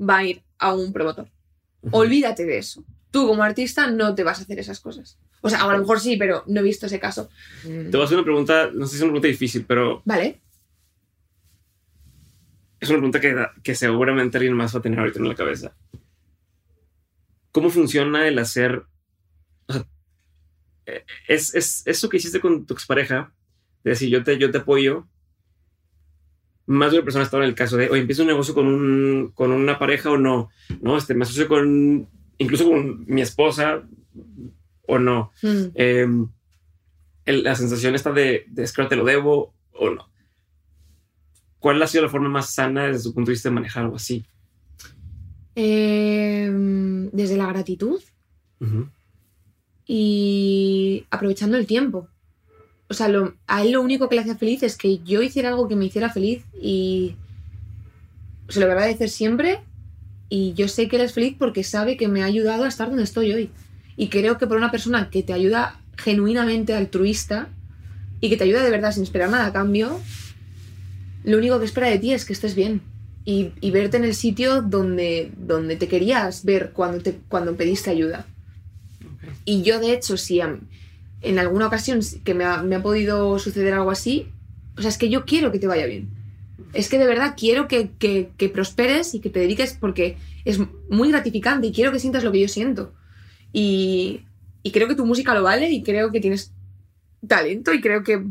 va 0.00 0.18
a 0.18 0.24
ir 0.24 0.42
a 0.58 0.74
un 0.74 0.92
promotor. 0.92 1.28
Olvídate 1.90 2.44
de 2.44 2.58
eso. 2.58 2.84
Tú 3.10 3.26
como 3.26 3.42
artista 3.42 3.88
no 3.90 4.14
te 4.14 4.22
vas 4.24 4.38
a 4.38 4.42
hacer 4.42 4.58
esas 4.58 4.80
cosas. 4.80 5.18
O 5.40 5.50
sea, 5.50 5.62
a 5.64 5.72
lo 5.72 5.78
mejor 5.78 5.98
sí, 6.00 6.16
pero 6.16 6.44
no 6.46 6.60
he 6.60 6.62
visto 6.62 6.86
ese 6.86 7.00
caso. 7.00 7.28
Mm, 7.64 7.90
Te 7.90 7.96
voy 7.96 8.02
a 8.02 8.04
hacer 8.04 8.16
una 8.16 8.24
pregunta, 8.24 8.70
no 8.72 8.86
sé 8.86 8.92
si 8.92 8.96
es 8.96 9.02
una 9.02 9.10
pregunta 9.10 9.26
difícil, 9.28 9.64
pero 9.66 10.02
Vale. 10.04 10.40
es 12.80 12.88
una 12.88 12.98
pregunta 12.98 13.20
que, 13.20 13.46
que 13.62 13.74
seguramente 13.74 14.38
alguien 14.38 14.54
más 14.54 14.74
va 14.74 14.78
a 14.78 14.82
tener 14.82 14.98
ahorita 14.98 15.18
en 15.18 15.28
la 15.28 15.34
cabeza. 15.34 15.72
¿Cómo 17.52 17.70
funciona 17.70 18.26
el 18.28 18.38
hacer... 18.38 18.84
es, 21.28 21.54
es 21.54 21.82
eso 21.86 22.08
que 22.08 22.16
hiciste 22.18 22.40
con 22.40 22.66
tu 22.66 22.74
expareja, 22.74 23.32
de 23.84 23.90
decir 23.90 24.08
yo 24.08 24.22
te, 24.22 24.38
yo 24.38 24.50
te 24.50 24.58
apoyo, 24.58 25.06
más 26.66 26.90
de 26.92 26.98
una 26.98 27.04
persona 27.04 27.24
estaba 27.24 27.42
en 27.44 27.50
el 27.50 27.54
caso 27.56 27.76
de, 27.76 27.90
oye, 27.90 28.00
empiezo 28.00 28.22
un 28.22 28.28
negocio 28.28 28.54
con, 28.54 28.66
un, 28.66 29.32
con 29.34 29.50
una 29.50 29.78
pareja 29.78 30.10
o 30.10 30.16
no, 30.18 30.50
no, 30.80 30.96
este, 30.96 31.14
me 31.14 31.24
asocio 31.24 31.48
con, 31.48 32.08
incluso 32.38 32.64
con 32.68 33.04
mi 33.06 33.20
esposa 33.20 33.82
o 34.86 34.98
no. 34.98 35.32
Mm. 35.42 35.64
Eh, 35.74 36.06
el- 37.24 37.42
la 37.44 37.54
sensación 37.56 37.94
está 37.94 38.12
de, 38.12 38.44
de 38.48 38.62
es 38.62 38.72
que 38.72 38.84
te 38.84 38.96
lo 38.96 39.04
debo 39.04 39.54
o 39.72 39.90
no. 39.90 40.08
¿Cuál 41.58 41.80
ha 41.82 41.86
sido 41.86 42.04
la 42.04 42.10
forma 42.10 42.28
más 42.28 42.52
sana 42.54 42.86
desde 42.86 43.02
su 43.02 43.14
punto 43.14 43.28
de 43.30 43.34
vista 43.34 43.48
de 43.48 43.54
manejar 43.54 43.84
algo 43.84 43.96
así? 43.96 44.24
Em, 45.54 47.10
desde 47.10 47.36
la 47.36 47.46
gratitud 47.46 48.00
Ujú. 48.60 48.88
Y 49.86 51.04
aprovechando 51.10 51.56
el 51.56 51.66
tiempo. 51.66 52.08
O 52.88 52.94
sea, 52.94 53.08
lo- 53.08 53.34
a 53.46 53.62
él 53.62 53.72
lo 53.72 53.80
único 53.82 54.08
que 54.08 54.16
le 54.16 54.20
hacía 54.22 54.36
feliz 54.36 54.62
es 54.62 54.76
que 54.76 54.98
yo 54.98 55.22
hiciera 55.22 55.48
algo 55.48 55.68
que 55.68 55.76
me 55.76 55.86
hiciera 55.86 56.10
feliz 56.10 56.44
y 56.60 57.16
se 58.48 58.60
lo 58.60 58.66
voy 58.66 58.72
a 58.74 58.76
agradecer 58.78 59.08
siempre. 59.08 59.60
Y 60.28 60.54
yo 60.54 60.68
sé 60.68 60.88
que 60.88 60.96
él 60.96 61.02
es 61.02 61.12
feliz 61.12 61.36
porque 61.38 61.62
sabe 61.64 61.96
que 61.96 62.08
me 62.08 62.22
ha 62.22 62.26
ayudado 62.26 62.64
a 62.64 62.68
estar 62.68 62.88
donde 62.88 63.02
estoy 63.04 63.32
hoy. 63.32 63.50
Y 63.96 64.08
creo 64.08 64.38
que 64.38 64.46
por 64.46 64.56
una 64.56 64.70
persona 64.70 65.10
que 65.10 65.22
te 65.22 65.32
ayuda 65.32 65.80
genuinamente 65.96 66.74
altruista 66.74 67.48
y 68.20 68.30
que 68.30 68.36
te 68.36 68.44
ayuda 68.44 68.62
de 68.62 68.70
verdad 68.70 68.92
sin 68.92 69.02
esperar 69.02 69.30
nada 69.30 69.46
a 69.46 69.52
cambio, 69.52 70.00
lo 71.24 71.38
único 71.38 71.58
que 71.58 71.66
espera 71.66 71.88
de 71.88 71.98
ti 71.98 72.12
es 72.12 72.24
que 72.24 72.32
estés 72.32 72.54
bien 72.54 72.80
y, 73.24 73.52
y 73.60 73.70
verte 73.70 73.96
en 73.98 74.04
el 74.04 74.14
sitio 74.14 74.62
donde, 74.62 75.30
donde 75.36 75.76
te 75.76 75.86
querías 75.88 76.44
ver 76.44 76.72
cuando, 76.72 77.00
te, 77.02 77.18
cuando 77.28 77.56
pediste 77.56 77.90
ayuda. 77.90 78.26
Y 79.44 79.62
yo, 79.62 79.78
de 79.80 79.92
hecho, 79.92 80.16
si 80.16 80.40
en 80.40 81.38
alguna 81.38 81.66
ocasión 81.68 82.00
que 82.24 82.34
me 82.34 82.44
ha, 82.44 82.62
me 82.62 82.76
ha 82.76 82.82
podido 82.82 83.38
suceder 83.38 83.74
algo 83.74 83.90
así, 83.90 84.28
o 84.76 84.80
sea, 84.80 84.88
es 84.90 84.98
que 84.98 85.08
yo 85.10 85.24
quiero 85.24 85.52
que 85.52 85.58
te 85.58 85.66
vaya 85.66 85.86
bien. 85.86 86.08
Es 86.72 86.88
que 86.88 86.98
de 86.98 87.06
verdad 87.06 87.34
quiero 87.36 87.68
que, 87.68 87.90
que- 87.98 88.30
que 88.36 88.48
prosperes 88.48 89.14
y 89.14 89.20
que 89.20 89.30
te 89.30 89.40
dediques 89.40 89.76
porque 89.78 90.16
es 90.44 90.58
muy 90.88 91.10
gratificante 91.10 91.66
y 91.68 91.72
quiero 91.72 91.92
que 91.92 91.98
sientas 91.98 92.24
lo 92.24 92.32
que 92.32 92.40
yo 92.40 92.48
siento. 92.48 92.94
Y, 93.52 94.22
y 94.62 94.70
creo 94.70 94.88
que 94.88 94.94
tu 94.94 95.04
música 95.06 95.34
lo 95.34 95.42
vale 95.42 95.70
y 95.70 95.82
creo 95.82 96.10
que 96.10 96.20
tienes 96.20 96.52
talento 97.26 97.72
y 97.72 97.80
creo 97.80 98.02
que... 98.02 98.24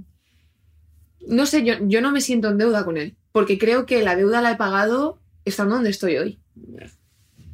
No 1.27 1.45
sé, 1.45 1.63
yo, 1.63 1.75
yo 1.81 2.01
no 2.01 2.11
me 2.11 2.19
siento 2.21 2.49
en 2.49 2.57
deuda 2.57 2.83
con 2.83 2.97
él, 2.97 3.15
porque 3.31 3.57
creo 3.59 3.85
que 3.85 4.01
la 4.01 4.15
deuda 4.15 4.41
la 4.41 4.51
he 4.51 4.55
pagado 4.55 5.19
estando 5.45 5.75
donde 5.75 5.91
estoy 5.91 6.17
hoy. 6.17 6.39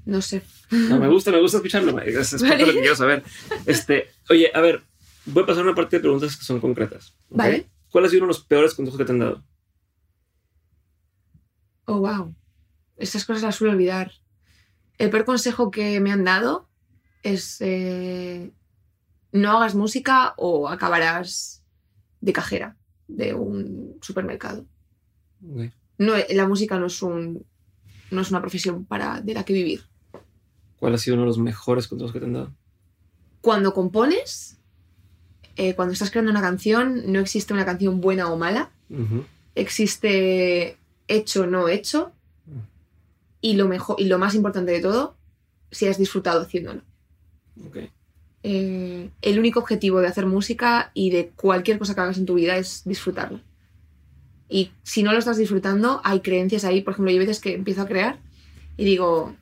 No 0.07 0.21
sé. 0.21 0.41
No, 0.71 0.99
me 0.99 1.09
gusta, 1.09 1.31
me 1.31 1.41
gusta 1.41 1.57
escucharlo. 1.57 1.99
Es, 1.99 2.31
es 2.31 2.41
de 2.41 2.57
lo 2.65 2.65
que 2.73 2.79
quiero 2.79 2.95
saber. 2.95 3.23
Este, 3.65 4.09
oye, 4.29 4.49
a 4.53 4.61
ver, 4.61 4.81
voy 5.25 5.43
a 5.43 5.45
pasar 5.45 5.63
a 5.63 5.65
una 5.65 5.75
parte 5.75 5.97
de 5.97 5.99
preguntas 5.99 6.37
que 6.37 6.45
son 6.45 6.61
concretas. 6.61 7.13
Vale. 7.29 7.67
¿Cuál 7.91 8.05
ha 8.05 8.09
sido 8.09 8.23
uno 8.23 8.31
de 8.31 8.37
los 8.37 8.45
peores 8.45 8.73
consejos 8.73 8.97
que 8.97 9.03
te 9.03 9.11
han 9.11 9.19
dado? 9.19 9.43
Oh, 11.83 11.99
wow. 11.99 12.33
Estas 12.95 13.25
cosas 13.25 13.43
las 13.43 13.55
suelo 13.57 13.73
olvidar. 13.73 14.13
El 14.97 15.09
peor 15.09 15.25
consejo 15.25 15.71
que 15.71 15.99
me 15.99 16.13
han 16.13 16.23
dado 16.23 16.69
es 17.21 17.57
eh, 17.59 18.53
no 19.33 19.57
hagas 19.57 19.75
música 19.75 20.35
o 20.37 20.69
acabarás 20.69 21.65
de 22.21 22.31
cajera 22.31 22.77
de 23.09 23.33
un 23.33 23.97
supermercado. 24.01 24.65
No, 25.97 26.13
la 26.29 26.47
música 26.47 26.79
no 26.79 26.85
es 26.85 27.01
un 27.01 27.45
no 28.09 28.21
es 28.21 28.31
una 28.31 28.39
profesión 28.39 28.85
para 28.85 29.19
de 29.19 29.33
la 29.33 29.43
que 29.43 29.51
vivir. 29.51 29.81
¿Cuál 30.79 30.93
ha 30.93 30.97
sido 30.97 31.15
uno 31.15 31.23
de 31.23 31.27
los 31.27 31.39
mejores 31.39 31.87
consejos 31.87 32.13
que 32.13 32.19
te 32.19 32.25
han 32.25 32.33
dado? 32.33 32.53
Cuando 33.41 33.73
compones, 33.73 34.57
eh, 35.55 35.75
cuando 35.75 35.93
estás 35.93 36.11
creando 36.11 36.31
una 36.31 36.41
canción, 36.41 37.11
no 37.11 37.19
existe 37.19 37.53
una 37.53 37.65
canción 37.65 38.01
buena 38.01 38.31
o 38.31 38.37
mala. 38.37 38.71
Existe 39.55 40.77
hecho 41.07 41.47
no 41.47 41.67
hecho 41.67 42.11
y 43.41 43.55
lo 43.55 43.67
mejor 43.67 43.99
y 43.99 44.05
lo 44.05 44.19
más 44.19 44.35
importante 44.35 44.71
de 44.71 44.81
todo 44.81 45.15
si 45.71 45.87
has 45.87 45.97
disfrutado 45.97 46.41
haciéndolo. 46.41 46.81
Eh, 48.43 49.09
el 49.21 49.39
único 49.39 49.59
objetivo 49.59 49.99
de 49.99 50.07
hacer 50.07 50.25
música 50.25 50.91
y 50.93 51.09
de 51.09 51.29
cualquier 51.35 51.79
cosa 51.79 51.95
que 51.95 52.01
hagas 52.01 52.17
en 52.17 52.25
tu 52.25 52.35
vida 52.35 52.55
es 52.55 52.83
disfrutarlo 52.85 53.41
y 54.49 54.71
si 54.83 55.03
no 55.03 55.11
lo 55.11 55.19
estás 55.19 55.37
disfrutando 55.37 56.01
hay 56.03 56.21
creencias 56.21 56.63
ahí 56.63 56.81
por 56.81 56.93
ejemplo 56.93 57.11
yo 57.11 57.19
hay 57.19 57.25
veces 57.25 57.41
que 57.41 57.55
empiezo 57.55 57.81
a 57.81 57.87
crear 57.87 58.19
y 58.77 58.85
digo 58.85 59.35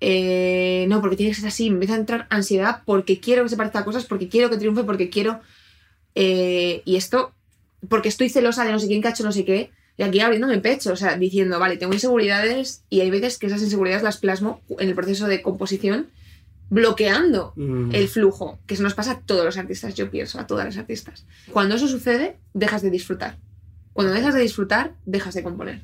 eh, 0.00 0.86
no 0.88 1.00
porque 1.00 1.16
tiene 1.16 1.32
que 1.32 1.40
ser 1.40 1.48
así 1.48 1.68
me 1.68 1.74
empieza 1.74 1.94
a 1.94 1.98
entrar 1.98 2.26
ansiedad 2.30 2.82
porque 2.86 3.20
quiero 3.20 3.42
que 3.42 3.50
se 3.50 3.56
parezca 3.56 3.80
a 3.80 3.84
cosas 3.84 4.06
porque 4.06 4.28
quiero 4.28 4.48
que 4.48 4.56
triunfe 4.56 4.84
porque 4.84 5.10
quiero 5.10 5.40
eh, 6.14 6.82
y 6.84 6.96
esto 6.96 7.32
porque 7.88 8.08
estoy 8.08 8.28
celosa 8.28 8.64
de 8.64 8.72
no 8.72 8.78
sé 8.78 8.86
quién 8.86 9.06
hecho 9.06 9.24
no 9.24 9.32
sé 9.32 9.44
qué, 9.44 9.70
y 9.96 10.02
aquí 10.02 10.20
abriéndome 10.20 10.54
el 10.54 10.62
pecho, 10.62 10.94
o 10.94 10.96
sea, 10.96 11.16
diciendo, 11.16 11.58
vale, 11.58 11.76
tengo 11.76 11.92
inseguridades 11.92 12.84
y 12.88 13.00
hay 13.00 13.10
veces 13.10 13.36
que 13.36 13.46
esas 13.46 13.62
inseguridades 13.62 14.02
las 14.02 14.16
plasmo 14.16 14.62
en 14.78 14.88
el 14.88 14.94
proceso 14.94 15.26
de 15.26 15.42
composición 15.42 16.08
bloqueando 16.70 17.52
Mm. 17.56 17.94
el 17.94 18.08
flujo, 18.08 18.58
que 18.66 18.76
se 18.76 18.82
nos 18.82 18.94
pasa 18.94 19.10
a 19.12 19.20
todos 19.20 19.44
los 19.44 19.58
artistas, 19.58 19.94
yo 19.94 20.10
pienso, 20.10 20.40
a 20.40 20.46
todas 20.46 20.64
las 20.64 20.78
artistas. 20.78 21.26
Cuando 21.52 21.74
eso 21.74 21.86
sucede, 21.86 22.38
dejas 22.54 22.80
de 22.80 22.90
disfrutar. 22.90 23.36
Cuando 23.92 24.14
dejas 24.14 24.32
de 24.32 24.40
disfrutar, 24.40 24.94
dejas 25.04 25.34
de 25.34 25.42
componer. 25.42 25.82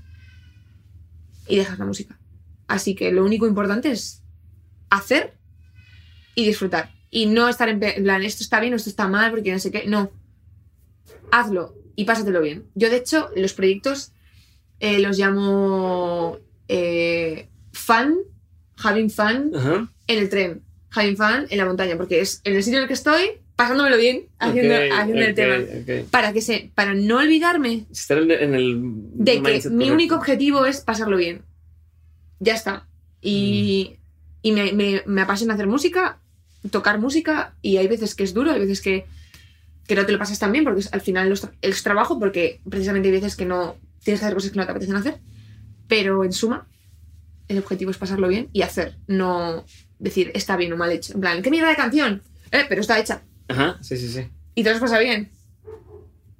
Y 1.47 1.56
dejas 1.56 1.78
la 1.78 1.84
música. 1.84 2.18
Así 2.68 2.94
que 2.94 3.12
lo 3.12 3.24
único 3.24 3.47
importante 3.47 3.90
es 3.90 4.22
hacer 4.90 5.34
y 6.34 6.47
disfrutar. 6.47 6.93
Y 7.10 7.26
no 7.26 7.48
estar 7.48 7.68
en 7.68 7.80
plan, 7.80 8.22
esto 8.22 8.43
está 8.43 8.60
bien 8.60 8.72
o 8.72 8.76
esto 8.76 8.90
está 8.90 9.09
mal, 9.09 9.30
porque 9.30 9.52
no 9.52 9.59
sé 9.59 9.70
qué. 9.70 9.86
No. 9.86 10.10
Hazlo 11.30 11.74
y 11.94 12.05
pásatelo 12.05 12.40
bien. 12.43 12.66
Yo, 12.74 12.90
de 12.90 12.97
hecho, 12.97 13.30
los 13.34 13.52
proyectos 13.55 14.12
eh, 14.80 15.01
los 15.01 15.18
llamo 15.18 16.38
eh, 16.68 17.48
fun, 17.72 18.18
having 18.76 19.10
fun 19.10 19.52
Ajá. 19.55 19.90
en 20.06 20.18
el 20.18 20.28
tren, 20.28 20.62
having 20.90 21.16
fun 21.16 21.47
en 21.48 21.59
la 21.59 21.64
montaña, 21.64 21.97
porque 21.97 22.20
es 22.20 22.40
en 22.44 22.56
el 22.56 22.62
sitio 22.62 22.78
en 22.78 22.82
el 22.82 22.88
que 22.88 22.94
estoy, 22.94 23.40
pasándomelo 23.56 23.97
bien, 23.97 24.26
haciendo, 24.38 24.74
el 24.74 25.34
tema. 25.34 25.64
Para, 26.10 26.32
que 26.32 26.43
se, 26.43 26.70
para 26.74 26.94
no 26.94 27.18
olvidarme 27.18 27.86
Estar 27.90 28.18
en, 28.18 28.55
el. 28.55 28.80
de 29.14 29.43
que 29.43 29.70
mi 29.70 29.90
único 29.90 30.16
objetivo 30.16 30.66
es 30.66 30.82
pasarlo 30.82 31.16
bien. 31.16 31.43
Ya 32.40 32.54
está. 32.54 32.86
Y, 33.20 33.98
Mm. 33.98 34.02
y 34.42 34.52
me, 34.52 34.72
me- 34.72 35.02
me 35.06 35.22
apasiona 35.22 35.54
hacer 35.54 35.66
música, 35.66 36.18
tocar 36.70 36.98
música, 37.00 37.54
y 37.62 37.76
hay 37.78 37.88
veces 37.88 38.14
que 38.14 38.24
es 38.24 38.34
duro, 38.34 38.52
hay 38.52 38.60
veces 38.60 38.80
que, 38.80 39.06
que 39.86 39.94
no 39.94 40.04
te 40.06 40.12
lo 40.12 40.18
pasas 40.18 40.38
tan 40.38 40.52
bien, 40.52 40.64
porque 40.64 40.80
es- 40.80 40.92
al 40.92 41.00
final 41.00 41.28
los 41.28 41.48
es 41.62 41.82
trabajo, 41.82 42.18
porque 42.18 42.60
precisamente 42.68 43.08
hay 43.08 43.14
veces 43.14 43.36
que 43.36 43.44
no 43.46 43.76
tienes 44.02 44.20
que 44.20 44.26
hacer 44.26 44.34
cosas 44.34 44.50
que 44.50 44.56
no 44.58 44.64
te 44.64 44.70
apetecen 44.70 44.96
hacer. 44.96 45.18
Pero 45.88 46.24
en 46.24 46.32
suma, 46.32 46.66
el 47.48 47.58
objetivo 47.58 47.90
es 47.90 47.96
pasarlo 47.98 48.28
bien 48.28 48.48
y 48.52 48.62
hacer, 48.62 48.96
no 49.06 49.64
decir 49.98 50.30
está 50.34 50.56
bien 50.56 50.72
o 50.72 50.76
mal 50.76 50.90
hecho. 50.92 51.14
En 51.14 51.20
plan, 51.20 51.42
¿qué 51.42 51.50
mierda 51.50 51.68
de 51.70 51.76
canción? 51.76 52.22
Eh, 52.50 52.64
pero 52.68 52.80
está 52.80 52.98
hecha. 52.98 53.22
Ajá, 53.48 53.78
sí, 53.82 53.96
sí, 53.96 54.08
sí. 54.08 54.28
Y 54.54 54.62
te 54.62 54.68
lo 54.70 54.74
has 54.76 54.80
pasado 54.80 55.02
bien. 55.02 55.30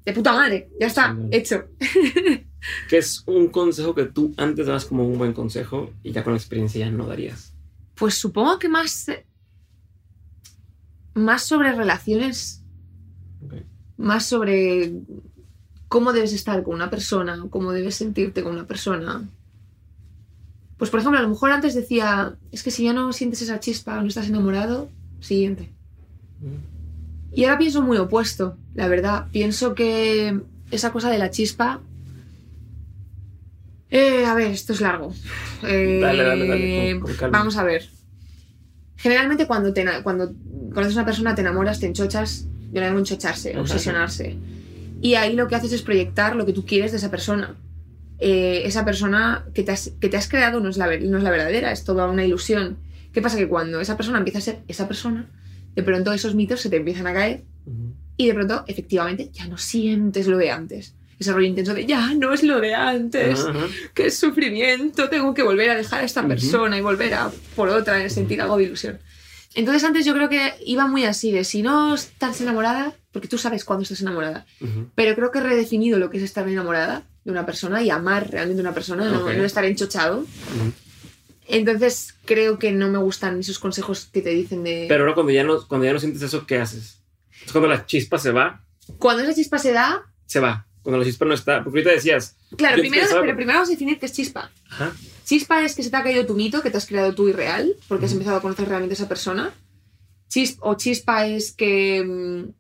De 0.05 0.12
puta 0.12 0.32
madre, 0.32 0.68
ya 0.81 0.86
está, 0.89 1.14
Sí, 1.16 1.28
hecho. 1.36 1.64
¿Qué 2.88 2.98
es 2.98 3.22
un 3.26 3.48
consejo 3.48 3.94
que 3.94 4.05
tú 4.05 4.34
antes 4.36 4.66
dabas 4.66 4.84
como 4.84 5.06
un 5.06 5.18
buen 5.18 5.32
consejo 5.32 5.90
y 6.02 6.12
ya 6.12 6.24
con 6.24 6.32
la 6.32 6.38
experiencia 6.38 6.86
ya 6.86 6.90
no 6.90 7.06
darías? 7.06 7.55
Pues 7.94 8.14
supongo 8.14 8.59
que 8.59 8.68
más. 8.68 9.06
Más 11.14 11.43
sobre 11.43 11.72
relaciones. 11.72 12.62
Más 13.97 14.26
sobre 14.26 14.93
cómo 15.88 16.12
debes 16.12 16.32
estar 16.32 16.62
con 16.62 16.74
una 16.74 16.90
persona, 16.90 17.47
cómo 17.48 17.72
debes 17.72 17.94
sentirte 17.94 18.43
con 18.43 18.52
una 18.52 18.66
persona. 18.66 19.26
Pues 20.76 20.90
por 20.90 21.01
ejemplo, 21.01 21.18
a 21.18 21.22
lo 21.22 21.28
mejor 21.30 21.52
antes 21.52 21.74
decía, 21.74 22.36
es 22.52 22.62
que 22.62 22.70
si 22.70 22.84
ya 22.84 22.93
no 22.93 23.12
sientes 23.12 23.40
esa 23.40 23.60
chispa, 23.60 24.01
no 24.01 24.09
estás 24.09 24.28
enamorado, 24.28 24.90
siguiente. 25.20 25.70
Y 27.32 27.44
ahora 27.44 27.59
pienso 27.59 27.82
muy 27.82 27.97
opuesto, 27.97 28.56
la 28.74 28.88
verdad. 28.88 29.28
Pienso 29.32 29.74
que 29.74 30.40
esa 30.70 30.93
cosa 30.93 31.10
de 31.10 31.18
la 31.18 31.30
chispa. 31.30 31.80
Eh, 33.91 34.25
a 34.25 34.35
ver, 34.35 34.49
esto 34.51 34.73
es 34.73 34.81
largo. 34.81 35.13
Eh, 35.63 35.99
Dale, 36.03 36.23
dale, 36.25 36.47
dale, 36.49 37.01
con- 37.01 37.15
con. 37.15 37.31
Vamos 37.31 37.57
a 37.57 37.63
ver. 37.65 37.89
Generalmente 38.97 39.47
cuando, 39.47 39.73
te, 39.73 39.85
cuando 40.03 40.33
conoces 40.75 40.97
a 40.97 41.01
una 41.01 41.07
persona, 41.07 41.35
te 41.35 41.43
enamoras, 41.43 41.81
te 41.81 41.87
enchochas. 41.87 42.47
Yo 42.73 42.81
le 42.81 42.87
llamo 42.89 42.99
enchocharse, 42.99 43.57
obsesionarse. 43.59 44.37
Y 45.01 45.15
ahí 45.15 45.35
lo 45.35 45.47
que 45.49 45.55
haces 45.55 45.73
es 45.73 45.83
proyectar 45.83 46.35
lo 46.35 46.47
que 46.47 46.53
tú 46.53 46.65
quieres 46.67 46.91
de 46.91 46.97
esa 46.99 47.11
persona. 47.11 47.55
Eh, 48.19 48.63
esa 48.65 48.85
persona 48.85 49.45
que 49.55 49.63
te, 49.63 49.73
has, 49.73 49.93
que 50.01 50.09
te 50.09 50.17
has 50.17 50.27
creado 50.29 50.59
no 50.61 50.71
es, 50.71 50.79
la, 50.79 50.87
no 50.99 51.19
es 51.19 51.23
la 51.23 51.31
verdadera, 51.31 51.71
es 51.71 51.85
toda 51.85 52.07
una 52.11 52.25
ilusión. 52.25 52.79
¿Qué 53.13 53.23
pasa? 53.23 53.37
Que 53.37 53.47
cuando 53.49 53.81
esa 53.81 53.97
persona 53.97 54.19
empieza 54.19 54.39
a 54.39 54.43
ser 54.43 54.59
esa 54.69 54.89
persona, 54.89 55.29
de 55.75 55.83
pronto 55.83 56.13
esos 56.13 56.35
mitos 56.35 56.61
se 56.61 56.71
te 56.71 56.77
empiezan 56.77 57.07
a 57.07 57.13
caer 57.13 57.45
Ujú. 57.67 57.93
y 58.17 58.27
de 58.27 58.35
pronto, 58.35 58.65
efectivamente, 58.67 59.31
ya 59.33 59.47
no 59.47 59.59
sientes 59.59 60.27
lo 60.27 60.39
de 60.39 60.51
antes. 60.51 60.95
Ese 61.18 61.32
rollo 61.32 61.47
intenso 61.47 61.72
de 61.74 61.86
ya 61.86 62.12
no 62.14 62.32
es 62.34 62.43
lo 62.43 62.60
de 62.60 62.74
antes, 62.74 63.40
ajá. 63.40 63.66
qué 63.94 64.10
sufrimiento, 64.10 65.09
tengo 65.09 65.32
que 65.32 65.43
volver 65.43 65.70
a 65.70 65.74
dejar 65.74 66.02
a 66.02 66.05
esta 66.05 66.20
Ujú. 66.20 66.28
persona 66.28 66.76
y 66.76 66.82
volver 66.82 67.14
a 67.14 67.30
por 67.55 67.68
otra 67.70 68.05
y 68.05 68.10
sentir 68.10 68.40
algo 68.43 68.59
de 68.59 68.64
ilusión. 68.64 68.98
Entonces 69.55 69.82
antes 69.84 70.05
yo 70.05 70.12
creo 70.12 70.28
que 70.28 70.52
iba 70.66 70.86
muy 70.86 71.05
así, 71.05 71.32
de 71.32 71.43
si 71.44 71.62
no 71.62 71.94
estás 71.94 72.40
enamorada, 72.43 72.93
porque 73.12 73.28
tú 73.28 73.38
sabes 73.38 73.64
cuándo 73.64 73.84
estás 73.84 74.02
enamorada, 74.02 74.44
Ujú. 74.60 74.90
pero 74.94 75.14
creo 75.14 75.30
que 75.30 75.38
he 75.38 75.43
redefinido 75.43 75.98
lo 75.98 76.10
que 76.10 76.18
es 76.18 76.22
estar 76.22 76.47
enamorada 76.47 77.05
de 77.24 77.30
una 77.32 77.47
persona 77.47 77.82
y 77.82 77.88
amar 77.88 78.30
realmente 78.30 78.60
a 78.60 78.64
una 78.64 78.74
persona, 78.74 79.06
no, 79.10 79.24
Ok. 79.24 79.32
no 79.36 79.44
estar 79.44 79.64
enchochado. 79.64 80.26
Entonces 81.48 82.14
creo 82.24 82.59
que 82.59 82.72
no 82.72 82.88
me 82.88 82.98
gustan 82.98 83.40
esos 83.40 83.59
consejos 83.59 84.09
que 84.12 84.20
te 84.20 84.30
dicen 84.30 84.64
de... 84.64 84.86
Pero 84.88 85.05
ahora 85.05 85.14
cuando 85.14 85.32
ya, 85.32 85.44
no, 85.44 85.66
cuando 85.66 85.86
ya 85.86 85.93
no 85.93 85.98
sientes 86.01 86.20
eso, 86.22 86.44
¿qué 86.47 86.59
haces? 86.59 87.01
Es 87.44 87.52
cuando 87.52 87.68
la 87.68 87.86
chispa 87.86 88.18
se 88.18 88.32
va, 88.32 88.62
Cuando 88.98 89.22
esa 89.22 89.34
chispa 89.34 89.59
se 89.59 89.72
da, 89.72 90.02
se 90.26 90.40
va. 90.40 90.65
Cuando 90.87 91.01
la 91.01 91.05
chispa 91.05 91.25
no 91.25 91.35
está. 91.35 91.65
Porque 91.65 91.81
ahorita 91.81 91.91
decías, 91.91 92.37
claro, 92.57 92.77
primero, 92.79 93.03
pensaba- 93.03 93.23
pero 93.23 93.35
primero 93.37 93.57
vamos 93.59 93.69
a 93.71 93.73
definir 93.73 93.99
qué 93.99 94.07
es 94.07 94.13
chispa. 94.13 94.53
ajá, 94.71 94.95
Chispa 95.25 95.65
es 95.65 95.75
que 95.75 95.83
se 95.83 95.91
te 95.91 95.97
ha 95.97 96.05
caído 96.05 96.25
tu 96.25 96.35
mito, 96.35 96.63
que 96.63 96.71
te 96.71 96.77
has 96.77 96.87
creado 96.87 97.13
tú 97.13 97.29
irreal, 97.29 97.75
porque 97.89 98.07
has 98.07 98.13
empezado 98.13 98.37
a 98.37 98.41
conocer 98.41 98.69
realmente 98.69 98.93
a 98.93 98.99
esa 98.99 99.09
persona. 99.09 99.53
Chis- 100.31 100.59
o 100.61 100.75
chispa 100.77 101.27
es 101.27 101.51
que 101.53 102.05
mm, 102.05 102.51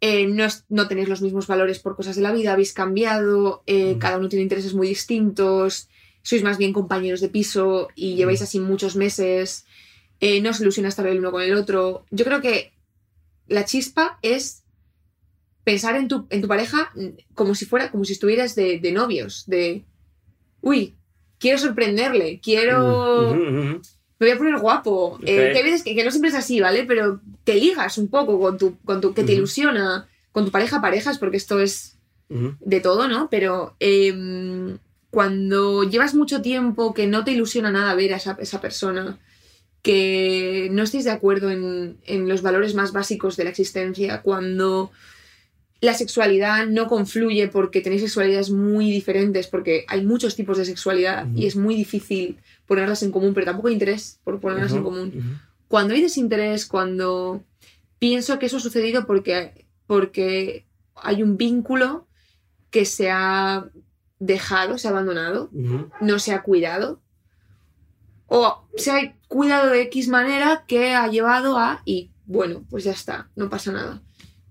eh, 0.00 0.26
no, 0.26 0.44
es- 0.44 0.64
no 0.68 0.88
tenéis 0.88 1.08
los 1.08 1.22
mismos 1.22 1.46
valores 1.46 1.78
por 1.78 1.96
cosas 1.96 2.16
de 2.16 2.22
la 2.22 2.32
vida, 2.32 2.52
habéis 2.52 2.72
cambiado, 2.72 3.62
eh, 3.66 3.94
Mm. 3.94 3.98
cada 3.98 4.18
uno 4.18 4.28
tiene 4.28 4.42
intereses 4.42 4.74
muy 4.74 4.88
distintos, 4.88 5.88
sois 6.22 6.42
más 6.42 6.58
bien 6.58 6.72
compañeros 6.72 7.20
de 7.20 7.28
piso 7.28 7.88
y 7.94 8.16
lleváis 8.16 8.42
así 8.42 8.58
muchos 8.60 8.96
meses, 8.96 9.64
eh, 10.20 10.40
no 10.40 10.50
os 10.50 10.60
ilusiona 10.60 10.88
estar 10.88 11.06
el 11.06 11.18
uno 11.20 11.30
con 11.30 11.42
el 11.42 11.54
otro. 11.54 12.04
Yo 12.10 12.24
creo 12.24 12.40
que 12.40 12.72
la 13.46 13.64
chispa 13.64 14.18
es 14.22 14.64
pensar 15.66 15.96
en 15.96 16.06
tu, 16.06 16.28
en 16.30 16.40
tu 16.40 16.46
pareja 16.46 16.92
mm, 16.94 17.34
como 17.34 17.56
si 17.56 17.66
fuera, 17.66 17.90
como 17.90 18.04
si 18.04 18.12
estuvieras 18.12 18.54
de, 18.54 18.78
de 18.78 18.92
novios, 18.92 19.44
de, 19.48 19.84
uy, 20.60 20.94
quiero 21.38 21.58
sorprenderle, 21.58 22.40
quiero... 22.40 23.34
Me 24.18 24.28
voy 24.28 24.30
a 24.30 24.38
poner 24.38 24.58
guapo. 24.60 25.18
Eh, 25.22 25.50
que, 25.52 25.58
hay 25.58 25.62
veces 25.64 25.82
que, 25.82 25.94
que 25.94 26.04
no 26.04 26.10
siempre 26.10 26.30
es 26.30 26.36
así, 26.36 26.60
¿vale? 26.60 26.84
Pero 26.84 27.20
te 27.44 27.56
ligas 27.56 27.98
un 27.98 28.08
poco 28.08 28.40
con 28.40 28.56
tu, 28.56 28.78
con 28.78 29.00
tu 29.00 29.12
que 29.12 29.24
te 29.24 29.34
ilusiona, 29.34 30.08
con 30.32 30.46
tu 30.46 30.50
pareja, 30.50 30.80
parejas, 30.80 31.18
porque 31.18 31.36
esto 31.36 31.60
es 31.60 31.98
de 32.28 32.80
todo, 32.80 33.08
¿no? 33.08 33.28
Pero 33.28 33.76
em, 33.78 34.78
cuando 35.10 35.82
llevas 35.82 36.14
mucho 36.14 36.42
tiempo 36.42 36.94
que 36.94 37.08
no 37.08 37.24
te 37.24 37.32
ilusiona 37.32 37.70
nada 37.70 37.94
ver 37.94 38.14
a 38.14 38.18
esa, 38.18 38.38
esa 38.40 38.60
persona, 38.60 39.18
que 39.82 40.68
no 40.70 40.84
estéis 40.84 41.04
de 41.04 41.10
acuerdo 41.10 41.50
en, 41.50 41.98
en 42.06 42.28
los 42.28 42.40
valores 42.40 42.74
más 42.74 42.92
básicos 42.92 43.36
de 43.36 43.44
la 43.44 43.50
existencia, 43.50 44.22
cuando 44.22 44.92
la 45.80 45.94
sexualidad 45.94 46.66
no 46.66 46.86
confluye 46.86 47.48
porque 47.48 47.80
tenéis 47.80 48.02
sexualidades 48.02 48.50
muy 48.50 48.90
diferentes, 48.90 49.46
porque 49.46 49.84
hay 49.88 50.04
muchos 50.04 50.34
tipos 50.34 50.58
de 50.58 50.64
sexualidad 50.64 51.26
y 51.34 51.46
es 51.46 51.56
muy 51.56 51.74
difícil 51.74 52.38
ponerlas 52.66 53.02
en 53.02 53.12
común, 53.12 53.34
pero 53.34 53.46
tampoco 53.46 53.68
hay 53.68 53.74
interés 53.74 54.18
por 54.24 54.40
ponerlas 54.40 54.72
en 54.72 54.82
común. 54.82 55.40
cuando 55.68 55.94
hay 55.94 56.00
desinterés, 56.00 56.66
cuando 56.66 57.44
pienso 57.98 58.38
que 58.38 58.46
eso 58.46 58.56
ha 58.56 58.60
sucedido 58.60 59.06
porque, 59.06 59.66
porque 59.86 60.66
hay 60.94 61.22
un 61.22 61.36
vínculo 61.36 62.06
que 62.70 62.84
se 62.84 63.10
ha 63.10 63.68
dejado, 64.18 64.78
se 64.78 64.88
ha 64.88 64.92
abandonado, 64.92 65.50
no 66.00 66.18
se 66.18 66.32
ha 66.32 66.42
cuidado, 66.42 67.02
o 68.28 68.66
se 68.76 68.90
ha 68.90 69.16
cuidado 69.28 69.70
de 69.70 69.82
X 69.82 70.08
manera 70.08 70.64
que 70.66 70.94
ha 70.94 71.06
llevado 71.08 71.58
a, 71.58 71.82
y 71.84 72.10
bueno, 72.24 72.64
pues 72.70 72.84
ya 72.84 72.92
está, 72.92 73.30
no 73.36 73.48
pasa 73.50 73.72
nada. 73.72 74.02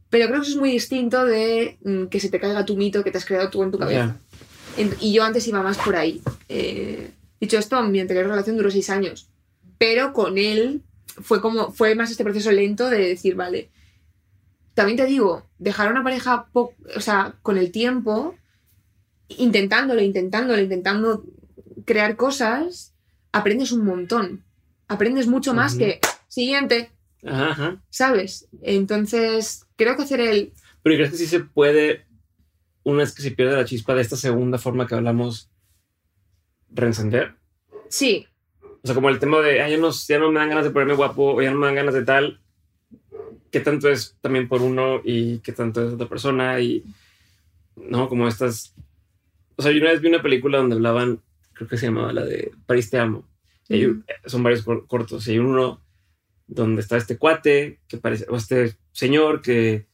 Pero 0.10 0.28
creo 0.28 0.40
que 0.40 0.48
eso 0.48 0.56
es 0.56 0.60
muy 0.62 0.72
distinto 0.72 1.26
de 1.26 1.78
mm, 1.84 2.06
que 2.06 2.20
se 2.20 2.30
te 2.30 2.40
caiga 2.40 2.66
tu 2.66 2.76
mito 2.78 3.04
que 3.04 3.12
te 3.12 3.18
has 3.18 3.26
creado 3.26 3.50
tú 3.50 3.64
en 3.64 3.72
tu 3.72 3.80
cabeza. 3.80 4.18
En- 4.78 4.96
Y 5.02 5.14
yo 5.14 5.24
antes 5.24 5.48
iba 5.48 5.62
más 5.62 5.78
por 5.78 5.96
ahí. 5.96 6.22
Eh, 6.50 7.12
dicho 7.40 7.58
esto, 7.58 7.82
mi 7.84 8.00
anterior 8.00 8.28
relación 8.28 8.58
duró 8.58 8.70
seis 8.72 8.90
años. 8.90 9.30
Pero 9.78 10.14
con 10.14 10.38
él 10.38 10.82
fue 11.22 11.42
como 11.42 11.72
fue 11.72 11.96
más 11.96 12.12
este 12.12 12.24
proceso 12.24 12.52
lento 12.52 12.90
de 12.90 13.00
decir, 13.10 13.36
vale. 13.36 13.70
También 14.74 14.98
te 14.98 15.06
digo, 15.06 15.48
dejar 15.58 15.88
a 15.88 15.92
una 15.92 16.04
pareja 16.04 16.48
o 16.54 16.74
sea, 17.00 17.36
con 17.42 17.58
el 17.58 17.72
tiempo, 17.72 18.36
intentándolo, 19.30 20.02
intentándolo, 20.02 20.62
intentando 20.62 21.24
crear 21.86 22.16
cosas, 22.16 22.94
aprendes 23.32 23.72
un 23.72 23.86
montón. 23.86 24.44
Aprendes 24.88 25.28
mucho 25.28 25.54
más 25.54 25.76
que 25.80 26.00
siguiente, 26.28 26.92
Ajá, 27.26 27.52
ajá. 27.52 27.84
¿sabes? 27.90 28.48
Entonces, 28.62 29.66
creo 29.76 29.96
que 29.96 30.04
hacer 30.04 30.20
el 30.22 30.54
Pero 30.84 30.94
¿y 30.96 30.98
¿crees 30.98 31.12
que 31.12 31.18
sí 31.18 31.26
se 31.28 31.40
puede, 31.42 32.06
una 32.84 33.00
vez 33.00 33.14
que 33.16 33.22
se 33.24 33.32
pierde 33.32 33.56
la 33.56 33.66
chispa 33.66 33.96
de 33.96 34.02
esta 34.02 34.16
segunda 34.16 34.58
forma 34.58 34.86
que 34.88 34.96
hablamos, 34.96 35.50
reencender? 36.70 37.36
sí, 37.90 38.28
O 38.62 38.88
sea, 38.88 38.94
como 38.96 39.10
el 39.10 39.18
tema 39.20 39.40
de, 39.42 39.62
"Ay, 39.62 39.72
ya 39.72 39.78
no, 39.78 39.90
ya 39.92 40.20
no 40.20 40.32
me 40.32 40.40
dan 40.40 40.50
ganas 40.50 40.64
de 40.66 40.70
ponerme 40.72 40.94
guapo, 40.94 41.34
o 41.36 41.42
ya 41.42 41.50
no 41.52 41.58
me 41.58 41.66
dan 41.66 41.76
ganas 41.76 41.94
de 41.96 42.04
tal. 42.04 42.40
¿Qué 43.52 43.60
tanto 43.62 43.90
es 43.90 44.16
también 44.22 44.48
por 44.48 44.62
uno 44.62 45.02
y 45.04 45.40
qué 45.40 45.54
tanto 45.54 45.86
es 45.88 45.94
otra 45.94 46.08
persona? 46.08 46.60
Y, 46.60 46.84
¿no? 47.76 48.08
Como 48.10 48.28
estas... 48.28 48.76
O 49.56 49.64
sea, 49.64 49.72
yo 49.72 49.80
una 49.82 49.92
vez 49.92 50.02
vi 50.02 50.10
una 50.10 50.22
película 50.22 50.58
donde 50.60 50.76
hablaban, 50.76 51.22
creo 51.54 51.68
que 51.68 51.78
se 51.78 51.88
llamaba 51.88 52.12
la 52.14 52.26
de 52.26 52.52
París 52.68 52.90
te 52.92 53.00
amo. 53.00 53.26
Y 53.70 53.76
hay 53.86 53.88
son 54.26 54.44
varios 54.44 54.62
cor- 54.64 54.86
cortos. 54.88 55.28
Y 55.28 55.32
hay 55.32 55.40
uno 55.40 55.82
donde 56.48 56.82
está 56.82 56.98
este 56.98 57.18
cuate, 57.18 57.80
que 57.88 57.98
parece, 57.98 58.26
o 58.30 58.36
este 58.38 58.76
señor 58.92 59.42
que 59.42 59.88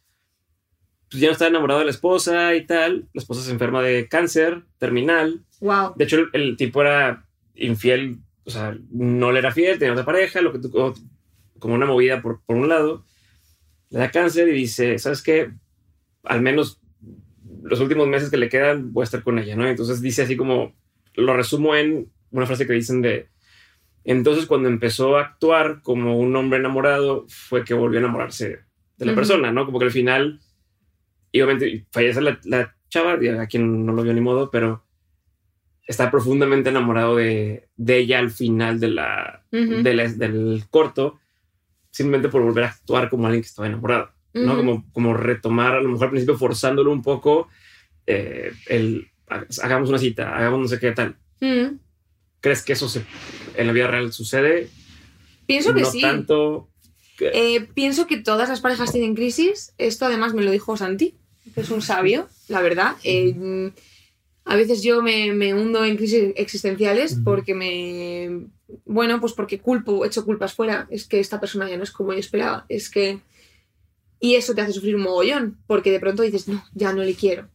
pues, 1.09 1.21
ya 1.21 1.27
no 1.27 1.33
está 1.33 1.47
enamorado 1.47 1.79
de 1.79 1.85
la 1.85 1.91
esposa 1.91 2.55
y 2.55 2.65
tal. 2.65 3.07
La 3.13 3.21
esposa 3.21 3.41
se 3.41 3.51
enferma 3.51 3.81
de 3.81 4.07
cáncer 4.07 4.63
terminal. 4.77 5.43
wow. 5.59 5.93
De 5.95 6.03
hecho, 6.05 6.17
el, 6.17 6.29
el 6.33 6.57
tipo 6.57 6.81
era 6.81 7.25
infiel, 7.55 8.19
o 8.45 8.49
sea, 8.49 8.77
no 8.89 9.31
le 9.31 9.39
era 9.39 9.51
fiel, 9.51 9.77
tenía 9.79 9.93
otra 9.93 10.05
pareja, 10.05 10.41
lo 10.41 10.51
que 10.51 10.59
o- 10.73 10.93
como 11.59 11.75
una 11.75 11.85
movida 11.85 12.21
por, 12.21 12.41
por 12.45 12.55
un 12.57 12.69
lado. 12.69 13.05
Le 13.89 13.99
da 13.99 14.09
cáncer 14.11 14.47
y 14.47 14.53
dice, 14.53 14.97
¿sabes 14.99 15.21
qué? 15.21 15.51
Al 16.23 16.41
menos 16.41 16.79
los 17.63 17.79
últimos 17.81 18.07
meses 18.07 18.29
que 18.29 18.37
le 18.37 18.49
quedan 18.49 18.93
voy 18.93 19.03
a 19.03 19.05
estar 19.05 19.21
con 19.23 19.37
ella, 19.37 19.55
¿no? 19.55 19.67
Entonces 19.67 20.01
dice 20.01 20.21
así 20.23 20.35
como, 20.37 20.73
lo 21.15 21.33
resumo 21.35 21.75
en 21.75 22.09
una 22.31 22.45
frase 22.45 22.65
que 22.65 22.73
dicen 22.73 23.01
de, 23.01 23.27
entonces 24.03 24.45
cuando 24.45 24.67
empezó 24.69 25.17
a 25.17 25.21
actuar 25.21 25.81
como 25.81 26.17
un 26.17 26.35
hombre 26.35 26.59
enamorado 26.59 27.25
fue 27.29 27.63
que 27.63 27.73
volvió 27.73 27.99
a 27.99 28.03
enamorarse 28.03 28.59
de 28.97 29.05
la 29.05 29.11
persona, 29.15 29.51
¿no? 29.51 29.65
Como 29.65 29.79
que 29.79 29.85
al 29.85 29.91
final, 29.91 30.39
y 31.31 31.41
obviamente 31.41 31.85
fallece 31.91 32.21
la, 32.21 32.39
la 32.45 32.75
chava, 32.89 33.13
a 33.41 33.47
quien 33.47 33.85
no 33.85 33.93
lo 33.93 34.03
vio 34.03 34.13
ni 34.13 34.21
modo, 34.21 34.49
pero 34.51 34.85
está 35.87 36.09
profundamente 36.11 36.69
enamorado 36.69 37.15
de, 37.17 37.67
de 37.75 37.97
ella 37.97 38.19
al 38.19 38.31
final 38.31 38.79
de 38.79 38.87
la, 38.89 39.45
de 39.83 39.93
la- 39.93 40.07
del 40.07 40.63
corto, 40.69 41.19
simplemente 41.89 42.29
por 42.29 42.41
volver 42.41 42.63
a 42.65 42.69
actuar 42.69 43.09
como 43.09 43.25
alguien 43.25 43.41
que 43.41 43.47
estaba 43.47 43.67
enamorado, 43.67 44.11
¿no? 44.33 44.55
Como, 44.57 44.85
como 44.93 45.13
retomar, 45.13 45.75
a 45.75 45.81
lo 45.81 45.89
mejor 45.89 46.05
al 46.05 46.11
principio 46.11 46.37
forzándolo 46.37 46.91
un 46.91 47.01
poco, 47.01 47.49
eh, 48.07 48.51
el 48.67 49.07
hagamos 49.63 49.89
una 49.89 49.97
cita, 49.97 50.35
hagamos 50.35 50.59
no 50.59 50.67
sé 50.67 50.79
qué 50.79 50.91
tal. 50.91 51.15
¿Crees 52.41 52.63
que 52.63 52.73
eso 52.73 52.89
se, 52.89 53.05
en 53.55 53.67
la 53.67 53.73
vida 53.73 53.87
real 53.87 54.11
sucede? 54.11 54.69
Pienso 55.45 55.73
que 55.73 55.81
no 55.81 55.91
sí. 55.91 56.01
tanto. 56.01 56.69
Eh, 57.19 57.67
pienso 57.75 58.07
que 58.07 58.17
todas 58.17 58.49
las 58.49 58.61
parejas 58.61 58.91
tienen 58.91 59.15
crisis. 59.15 59.73
Esto 59.77 60.05
además 60.05 60.33
me 60.33 60.43
lo 60.43 60.49
dijo 60.49 60.75
Santi, 60.75 61.15
que 61.53 61.61
es 61.61 61.69
un 61.69 61.83
sabio, 61.83 62.27
la 62.47 62.61
verdad. 62.61 62.95
Eh, 63.03 63.71
a 64.43 64.55
veces 64.55 64.81
yo 64.81 65.03
me, 65.03 65.33
me 65.33 65.53
hundo 65.53 65.85
en 65.85 65.97
crisis 65.97 66.33
existenciales 66.35 67.17
porque 67.23 67.53
me... 67.53 68.47
Bueno, 68.85 69.19
pues 69.19 69.33
porque 69.33 69.59
culpo, 69.59 70.03
echo 70.03 70.25
culpas 70.25 70.53
fuera. 70.53 70.87
Es 70.89 71.05
que 71.05 71.19
esta 71.19 71.39
persona 71.39 71.69
ya 71.69 71.77
no 71.77 71.83
es 71.83 71.91
como 71.91 72.13
yo 72.13 72.19
esperaba. 72.19 72.65
Es 72.69 72.89
que... 72.89 73.19
Y 74.19 74.35
eso 74.35 74.55
te 74.55 74.61
hace 74.61 74.73
sufrir 74.73 74.95
un 74.95 75.03
mogollón, 75.03 75.57
porque 75.67 75.91
de 75.91 75.99
pronto 75.99 76.23
dices, 76.23 76.47
no, 76.47 76.63
ya 76.73 76.93
no 76.93 77.03
le 77.03 77.13
quiero. 77.13 77.49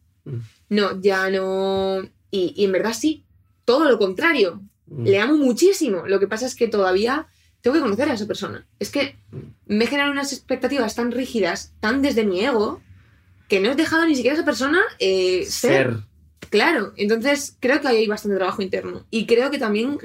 No, 0.69 1.01
ya 1.01 1.31
no... 1.31 2.03
Y, 2.31 2.55
y 2.57 2.65
en 2.65 2.73
verdad 2.73 2.93
sí, 2.93 3.25
todo 3.65 3.89
lo 3.89 3.99
contrario. 3.99 4.63
Mm, 4.87 5.05
Le 5.05 5.19
amo 5.19 5.37
muchísimo. 5.37 6.07
Lo 6.07 6.21
que 6.21 6.29
pasa 6.29 6.47
es 6.47 6.55
que 6.55 6.69
todavía 6.69 7.27
tengo 7.61 7.75
que 7.75 7.83
conocer 7.83 8.09
a 8.09 8.15
esa 8.15 8.27
persona. 8.27 8.67
Es 8.79 8.91
que 8.91 9.17
me 9.67 9.87
generan 9.87 10.11
unas 10.13 10.33
expectativas 10.33 10.95
tan 10.95 11.13
rígidas, 11.13 11.73
tan 11.81 12.03
desde 12.03 12.25
mi 12.25 12.45
ego, 12.45 12.81
que 13.49 13.61
no 13.61 13.71
he 13.71 13.75
dejado 13.75 14.07
ni 14.07 14.15
siquiera 14.15 14.35
a 14.35 14.39
esa 14.39 14.45
persona 14.45 14.81
eh, 14.99 15.45
ser. 15.47 15.93
ser. 15.93 15.97
Claro. 16.51 16.93
Entonces 16.97 17.57
creo 17.61 17.81
que 17.81 17.89
hay 17.89 18.07
bastante 18.07 18.37
trabajo 18.37 18.63
interno. 18.63 19.07
Y 19.11 19.27
creo 19.27 19.51
que 19.51 19.59
también 19.59 19.99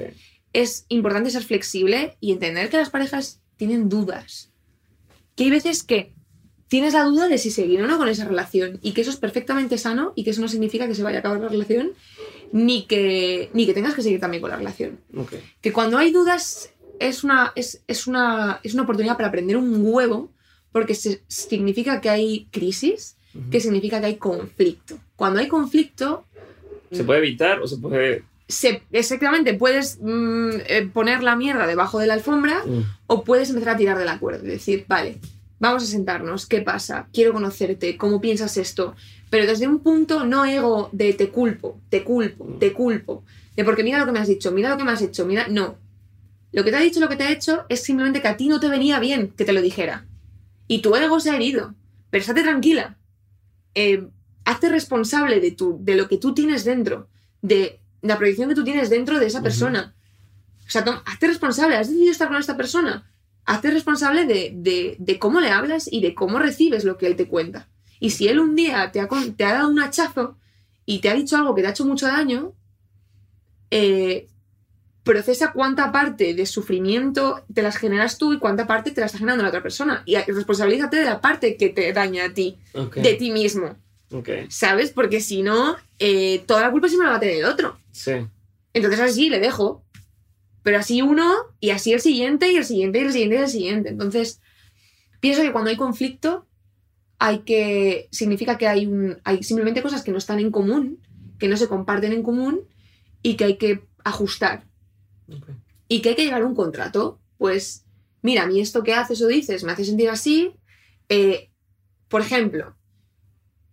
es 0.52 0.86
importante 0.88 1.30
ser 1.30 1.44
flexible 1.44 2.16
y 2.20 2.32
entender 2.32 2.68
que 2.68 2.76
las 2.76 2.90
parejas 2.90 3.40
tienen 3.56 3.88
dudas. 3.88 4.52
Que 5.36 5.44
hay 5.44 5.50
veces 5.50 5.82
que 5.82 6.14
tienes 6.68 6.94
la 6.94 7.04
duda 7.04 7.28
de 7.28 7.38
si 7.38 7.50
seguir 7.50 7.82
o 7.82 7.86
no 7.86 7.98
con 7.98 8.08
esa 8.08 8.24
relación 8.24 8.78
y 8.82 8.92
que 8.92 9.02
eso 9.02 9.10
es 9.10 9.18
perfectamente 9.18 9.76
sano 9.78 10.14
y 10.16 10.24
que 10.24 10.30
eso 10.30 10.40
no 10.40 10.48
significa 10.48 10.86
que 10.88 10.94
se 10.94 11.02
vaya 11.02 11.18
a 11.18 11.20
acabar 11.20 11.38
la 11.38 11.48
relación 11.48 11.92
ni 12.52 12.86
que, 12.86 13.50
ni 13.54 13.66
que 13.66 13.74
tengas 13.74 13.94
que 13.94 14.02
seguir 14.02 14.20
también 14.20 14.40
con 14.42 14.50
la 14.50 14.56
relación 14.56 15.00
que 15.60 15.72
cuando 15.72 15.96
hay 15.98 16.12
dudas 16.12 16.70
es 17.00 17.24
una, 17.24 17.52
es, 17.56 17.82
es 17.88 18.06
una, 18.06 18.60
es 18.62 18.74
una 18.74 18.82
oportunidad 18.84 19.16
para 19.16 19.28
aprender 19.28 19.56
un 19.56 19.80
huevo, 19.84 20.30
porque 20.70 20.94
se- 20.94 21.22
significa 21.26 22.00
que 22.00 22.08
hay 22.10 22.46
crisis, 22.52 23.16
que 23.50 23.58
significa 23.60 23.98
que 24.00 24.06
hay 24.06 24.16
conflicto. 24.16 24.98
Cuando 25.16 25.40
hay 25.40 25.48
conflicto, 25.48 26.24
¿Se 26.92 27.02
puede 27.04 27.20
evitar 27.20 27.60
o 27.60 27.66
se 27.66 27.78
puede.? 27.78 28.22
se, 28.46 28.82
exactamente 28.92 29.54
puedes 29.54 29.98
mm, 30.00 30.50
eh, 30.66 30.90
poner 30.92 31.22
la 31.22 31.34
mierda 31.36 31.66
debajo 31.66 31.98
de 31.98 32.06
la 32.06 32.14
alfombra 32.14 32.62
Mm, 32.66 32.82
o 33.06 33.24
puedes 33.24 33.48
empezar 33.48 33.70
a 33.74 33.76
tirar 33.78 33.98
de 33.98 34.04
la 34.04 34.18
cuerda 34.18 34.44
y 34.46 34.50
decir, 34.50 34.84
vale, 34.86 35.18
vamos 35.58 35.82
a 35.82 35.86
sentarnos, 35.86 36.46
¿qué 36.46 36.60
pasa? 36.60 37.08
Quiero 37.12 37.32
conocerte, 37.32 37.96
¿cómo 37.96 38.20
piensas 38.20 38.56
esto? 38.58 38.94
Pero 39.32 39.46
desde 39.46 39.66
un 39.66 39.78
punto 39.78 40.26
no 40.26 40.44
ego 40.44 40.90
de 40.92 41.14
te 41.14 41.30
culpo, 41.30 41.80
te 41.88 42.04
culpo, 42.04 42.44
te 42.60 42.74
culpo, 42.74 43.24
de 43.56 43.64
porque 43.64 43.82
mira 43.82 43.96
lo 43.98 44.04
que 44.04 44.12
me 44.12 44.18
has 44.18 44.28
dicho, 44.28 44.52
mira 44.52 44.68
lo 44.68 44.76
que 44.76 44.84
me 44.84 44.92
has 44.92 45.00
hecho, 45.00 45.24
mira, 45.24 45.46
no. 45.48 45.78
Lo 46.52 46.62
que 46.64 46.70
te 46.70 46.76
ha 46.76 46.80
dicho, 46.80 47.00
lo 47.00 47.08
que 47.08 47.16
te 47.16 47.24
ha 47.24 47.32
hecho 47.32 47.64
es 47.70 47.82
simplemente 47.82 48.20
que 48.20 48.28
a 48.28 48.36
ti 48.36 48.48
no 48.48 48.60
te 48.60 48.68
venía 48.68 48.98
bien 49.00 49.28
que 49.34 49.46
te 49.46 49.54
lo 49.54 49.62
dijera. 49.62 50.04
Y 50.68 50.82
tu 50.82 50.94
ego 50.96 51.18
se 51.18 51.30
ha 51.30 51.36
herido. 51.36 51.74
Pero 52.10 52.20
estate 52.20 52.42
tranquila. 52.42 52.98
Eh, 53.74 54.06
hazte 54.44 54.68
responsable 54.68 55.40
de, 55.40 55.52
tu, 55.52 55.78
de 55.80 55.94
lo 55.96 56.08
que 56.08 56.18
tú 56.18 56.34
tienes 56.34 56.64
dentro, 56.64 57.08
de 57.40 57.80
la 58.02 58.18
proyección 58.18 58.50
que 58.50 58.54
tú 58.54 58.64
tienes 58.64 58.90
dentro 58.90 59.18
de 59.18 59.26
esa 59.28 59.38
persona. 59.42 59.94
O 60.66 60.70
sea, 60.70 60.84
tom- 60.84 61.00
hazte 61.06 61.26
responsable. 61.28 61.76
¿Has 61.76 61.88
decidido 61.88 62.12
estar 62.12 62.28
con 62.28 62.36
esta 62.36 62.58
persona? 62.58 63.10
Hazte 63.46 63.70
responsable 63.70 64.26
de, 64.26 64.52
de- 64.54 64.96
de 64.98 65.18
cómo 65.18 65.40
le 65.40 65.48
hablas 65.48 65.90
y 65.90 66.02
de 66.02 66.14
cómo 66.14 66.38
recibes 66.38 66.84
lo 66.84 66.98
que 66.98 67.06
él 67.06 67.16
te 67.16 67.28
cuenta. 67.28 67.70
Y 68.02 68.10
si 68.10 68.26
él 68.26 68.40
un 68.40 68.56
día 68.56 68.90
te 68.90 68.98
ha, 68.98 69.08
te 69.36 69.44
ha 69.44 69.52
dado 69.52 69.68
un 69.68 69.80
hachazo 69.80 70.36
y 70.84 70.98
te 70.98 71.08
ha 71.08 71.14
dicho 71.14 71.36
algo 71.36 71.54
que 71.54 71.62
te 71.62 71.68
ha 71.68 71.70
hecho 71.70 71.84
mucho 71.84 72.08
daño, 72.08 72.52
eh, 73.70 74.26
procesa 75.04 75.52
cuánta 75.52 75.92
parte 75.92 76.34
de 76.34 76.44
sufrimiento 76.44 77.44
te 77.54 77.62
las 77.62 77.76
generas 77.76 78.18
tú 78.18 78.32
y 78.32 78.40
cuánta 78.40 78.66
parte 78.66 78.90
te 78.90 79.00
la 79.00 79.06
está 79.06 79.18
generando 79.18 79.44
la 79.44 79.50
otra 79.50 79.62
persona. 79.62 80.02
Y 80.04 80.16
responsabilízate 80.16 80.96
de 80.96 81.04
la 81.04 81.20
parte 81.20 81.56
que 81.56 81.68
te 81.68 81.92
daña 81.92 82.24
a 82.24 82.34
ti, 82.34 82.58
de 82.96 83.14
ti 83.14 83.30
mismo. 83.30 83.76
Ok. 84.10 84.28
¿Sabes? 84.48 84.90
Porque 84.90 85.20
si 85.20 85.44
no, 85.44 85.76
eh, 86.00 86.42
toda 86.44 86.62
la 86.62 86.72
culpa 86.72 86.88
siempre 86.88 87.06
la 87.06 87.12
va 87.12 87.18
a 87.18 87.20
tener 87.20 87.36
el 87.36 87.44
otro. 87.44 87.78
Sí. 87.92 88.14
Entonces 88.74 88.98
así 88.98 89.30
le 89.30 89.38
dejo. 89.38 89.84
Pero 90.64 90.78
así 90.78 91.02
uno, 91.02 91.32
y 91.60 91.70
así 91.70 91.92
el 91.92 92.00
siguiente, 92.00 92.50
y 92.50 92.56
el 92.56 92.64
siguiente, 92.64 92.98
y 92.98 93.04
el 93.04 93.12
siguiente, 93.12 93.36
y 93.36 93.38
el 93.38 93.48
siguiente. 93.48 93.88
Entonces, 93.90 94.40
pienso 95.20 95.42
que 95.42 95.52
cuando 95.52 95.70
hay 95.70 95.76
conflicto, 95.76 96.46
hay 97.24 97.38
que. 97.44 98.08
significa 98.10 98.58
que 98.58 98.66
hay 98.66 98.84
un. 98.84 99.20
hay 99.22 99.44
simplemente 99.44 99.80
cosas 99.80 100.02
que 100.02 100.10
no 100.10 100.18
están 100.18 100.40
en 100.40 100.50
común, 100.50 100.98
que 101.38 101.46
no 101.46 101.56
se 101.56 101.68
comparten 101.68 102.12
en 102.12 102.24
común, 102.24 102.62
y 103.22 103.36
que 103.36 103.44
hay 103.44 103.56
que 103.58 103.84
ajustar. 104.02 104.66
Y 105.86 106.02
que 106.02 106.08
hay 106.08 106.14
que 106.16 106.24
llegar 106.24 106.42
a 106.42 106.46
un 106.46 106.56
contrato. 106.56 107.20
Pues, 107.38 107.84
mira, 108.22 108.42
a 108.42 108.46
mí 108.46 108.60
esto 108.60 108.82
que 108.82 108.94
haces 108.94 109.22
o 109.22 109.28
dices 109.28 109.62
me 109.62 109.70
hace 109.70 109.84
sentir 109.84 110.10
así. 110.10 110.56
eh, 111.08 111.50
por 112.08 112.22
ejemplo, 112.22 112.74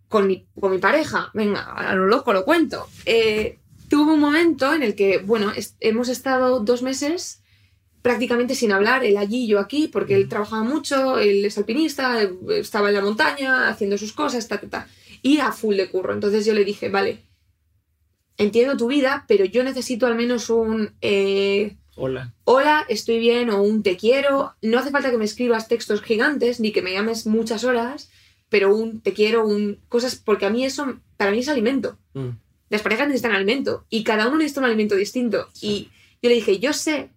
con 0.08 0.28
mi, 0.28 0.46
con 0.58 0.70
mi 0.70 0.78
pareja, 0.78 1.30
venga, 1.34 1.64
a 1.74 1.94
lo 1.96 2.06
loco 2.06 2.32
lo 2.32 2.44
cuento. 2.44 2.86
eh, 3.04 3.58
tuve 3.88 4.12
un 4.12 4.20
momento 4.20 4.72
en 4.72 4.84
el 4.84 4.94
que, 4.94 5.18
bueno, 5.18 5.50
hemos 5.80 6.08
estado 6.08 6.60
dos 6.60 6.82
meses 6.82 7.39
prácticamente 8.02 8.54
sin 8.54 8.72
hablar, 8.72 9.04
él 9.04 9.16
allí, 9.16 9.46
yo 9.46 9.58
aquí, 9.58 9.88
porque 9.88 10.14
él 10.14 10.28
trabajaba 10.28 10.62
mucho, 10.62 11.18
él 11.18 11.44
es 11.44 11.58
alpinista, 11.58 12.20
estaba 12.48 12.88
en 12.88 12.94
la 12.94 13.02
montaña 13.02 13.68
haciendo 13.68 13.98
sus 13.98 14.12
cosas, 14.12 14.48
ta, 14.48 14.60
ta, 14.60 14.68
ta, 14.68 14.88
y 15.22 15.38
a 15.38 15.52
full 15.52 15.76
de 15.76 15.90
curro. 15.90 16.14
Entonces 16.14 16.46
yo 16.46 16.54
le 16.54 16.64
dije, 16.64 16.88
vale, 16.88 17.24
entiendo 18.38 18.76
tu 18.76 18.86
vida, 18.86 19.24
pero 19.28 19.44
yo 19.44 19.62
necesito 19.62 20.06
al 20.06 20.14
menos 20.14 20.50
un... 20.50 20.94
eh, 21.02 21.76
Hola. 21.96 22.32
hola, 22.44 22.86
estoy 22.88 23.18
bien 23.18 23.50
o 23.50 23.62
un 23.62 23.82
te 23.82 23.98
quiero. 23.98 24.54
No 24.62 24.78
hace 24.78 24.90
falta 24.90 25.10
que 25.10 25.18
me 25.18 25.26
escribas 25.26 25.68
textos 25.68 26.00
gigantes 26.00 26.58
ni 26.58 26.72
que 26.72 26.80
me 26.80 26.94
llames 26.94 27.26
muchas 27.26 27.64
horas, 27.64 28.10
pero 28.48 28.74
un 28.74 29.02
te 29.02 29.12
quiero, 29.12 29.46
un 29.46 29.80
cosas, 29.88 30.16
porque 30.16 30.46
a 30.46 30.50
mí 30.50 30.64
eso, 30.64 30.98
para 31.18 31.30
mí 31.32 31.40
es 31.40 31.48
alimento. 31.48 31.98
Mm. 32.14 32.30
Las 32.70 32.80
parejas 32.80 33.08
necesitan 33.08 33.32
alimento 33.32 33.84
y 33.90 34.04
cada 34.04 34.28
uno 34.28 34.38
necesita 34.38 34.60
un 34.60 34.66
alimento 34.66 34.94
distinto. 34.94 35.48
Y 35.60 35.90
yo 36.22 36.30
le 36.30 36.36
dije, 36.36 36.58
yo 36.58 36.72
sé 36.72 37.10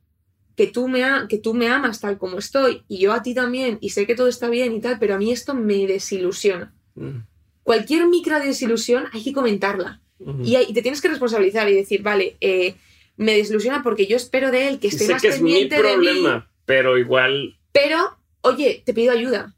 que 0.56 0.68
tú, 0.68 0.88
me 0.88 1.04
que 1.30 1.38
tú 1.40 1.54
me 1.54 1.68
amas 1.68 2.00
tal 2.00 2.18
como 2.18 2.38
estoy 2.38 2.84
y 2.88 3.00
yo 3.00 3.14
a 3.14 3.22
ti 3.24 3.34
también 3.34 3.78
y 3.82 3.90
sé 3.90 4.06
que 4.06 4.16
todo 4.16 4.28
está 4.28 4.50
bien 4.50 4.74
y 4.74 4.80
tal, 4.82 5.00
pero 5.00 5.16
a 5.16 5.18
mí 5.18 5.32
esto 5.32 5.54
me 5.56 5.88
desilusiona. 5.88 6.74
Mm. 6.96 7.20
Cualquier 7.64 8.08
micro 8.08 8.40
desilusión 8.40 9.06
hay 9.14 9.24
que 9.24 9.34
comentarla. 9.34 10.02
Y, 10.44 10.56
hay- 10.56 10.68
y 10.70 10.74
te 10.74 10.82
tienes 10.82 11.02
que 11.02 11.10
responsabilizar 11.10 11.68
y 11.70 11.74
decir, 11.76 12.02
vale, 12.02 12.38
eh, 12.40 12.76
me 13.18 13.36
desilusiona 13.36 13.84
porque 13.84 14.06
yo 14.08 14.16
espero 14.16 14.52
de 14.52 14.68
él 14.70 14.80
que 14.80 14.88
Y 14.88 14.90
esté 14.92 15.06
sé 15.06 15.12
más 15.14 15.22
que 15.22 15.28
es 15.30 15.42
mi 15.42 15.52
pendiente 15.52 15.76
de 15.76 15.82
mí. 15.98 16.06
problema, 16.06 16.50
pero 16.66 16.98
igual. 16.98 17.58
Pero, 17.74 18.18
oye, 18.42 18.84
te 18.86 18.94
pido 18.94 19.12
ayuda. 19.12 19.54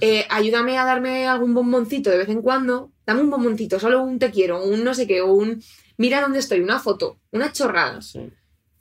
Eh, 0.00 0.26
ayúdame 0.28 0.76
a 0.78 0.84
darme 0.84 1.26
algún 1.26 1.54
bomboncito 1.54 2.10
de 2.10 2.18
vez 2.18 2.28
en 2.28 2.42
cuando. 2.42 2.90
Dame 3.06 3.20
un 3.22 3.30
bomboncito, 3.30 3.78
solo 3.80 4.02
un 4.02 4.18
te 4.18 4.30
quiero, 4.30 4.62
un 4.64 4.84
no 4.84 4.92
sé 4.94 5.06
qué, 5.06 5.20
o 5.22 5.32
un 5.32 5.62
mira 5.98 6.20
dónde 6.20 6.38
estoy, 6.40 6.60
una 6.60 6.78
foto, 6.78 7.18
una 7.30 7.52
chorrada. 7.52 8.00
Sí, 8.02 8.20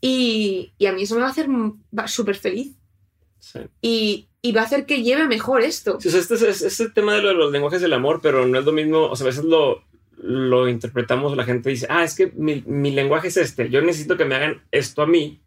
Y, 0.02 0.73
y 0.80 0.86
a 0.88 0.94
mí 0.94 1.03
eso 1.03 1.14
me 1.15 1.22
va 1.22 1.28
a 1.28 1.32
hacer 1.32 1.48
súper 2.07 2.36
feliz. 2.36 2.76
sí. 3.40 3.60
Y, 3.82 4.28
y 4.41 4.52
va 4.53 4.61
a 4.61 4.65
hacer 4.65 4.88
que 4.88 5.03
lleve 5.03 5.28
mejor 5.28 5.61
esto. 5.61 5.99
Sí, 6.02 6.07
o 6.07 6.11
sea, 6.11 6.19
este 6.19 6.34
es, 6.34 6.41
es- 6.41 6.61
es 6.64 6.80
el 6.80 6.94
tema 6.94 7.14
de, 7.14 7.22
lo 7.22 7.28
de 7.30 7.36
los 7.36 7.52
lenguajes 7.52 7.80
del 7.82 7.94
amor, 7.94 8.19
pero 8.23 8.48
no 8.48 8.57
es 8.57 8.65
lo 8.65 8.72
mismo. 8.72 9.03
O 9.03 9.15
sea, 9.15 9.26
a 9.26 9.30
veces 9.30 9.44
lo, 9.45 9.84
lo 10.18 10.68
interpretamos, 10.68 11.38
la 11.38 11.44
gente 11.44 11.69
dice, 11.69 11.86
ah, 11.90 12.03
es 12.03 12.15
que 12.15 12.32
mi, 12.36 12.64
mi 12.65 12.90
lenguaje 12.90 13.28
es 13.28 13.38
este, 13.38 13.69
yo 13.69 13.82
necesito 13.84 14.18
que 14.18 14.26
me 14.26 14.34
hagan 14.34 14.64
esto 14.72 15.03
a 15.03 15.06
mí. 15.07 15.40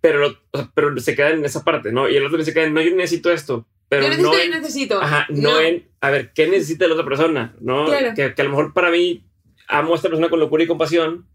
Pero, 0.00 0.36
o 0.50 0.58
sea, 0.58 0.70
pero 0.74 0.98
se 0.98 1.14
queda 1.14 1.30
en 1.30 1.44
esa 1.44 1.62
parte, 1.62 1.92
¿no? 1.92 2.08
Y 2.08 2.16
el 2.16 2.26
otro 2.26 2.42
se 2.42 2.52
queda 2.52 2.64
en, 2.64 2.74
no, 2.74 2.82
yo 2.82 2.94
necesito 2.96 3.30
esto. 3.30 3.66
Pero 3.88 4.02
yo 4.02 4.08
necesito, 4.08 4.30
no 4.32 4.36
yo 4.38 4.42
en, 4.44 4.50
necesito. 4.50 5.00
Ajá, 5.02 5.26
no, 5.30 5.60
en, 5.60 5.88
a 6.00 6.10
ver, 6.10 6.32
¿qué 6.32 6.48
necesita 6.48 6.88
la 6.88 6.94
otra 6.94 7.04
persona? 7.04 7.54
¿No? 7.60 7.86
Claro. 7.86 8.14
Que, 8.16 8.34
que 8.34 8.42
a 8.42 8.44
lo 8.44 8.50
mejor 8.50 8.72
para 8.72 8.90
mí 8.90 9.24
amo 9.68 9.92
a 9.92 9.96
esta 9.96 10.08
persona 10.08 10.28
con 10.28 10.40
locura 10.40 10.64
y 10.64 10.66
compasión 10.66 11.28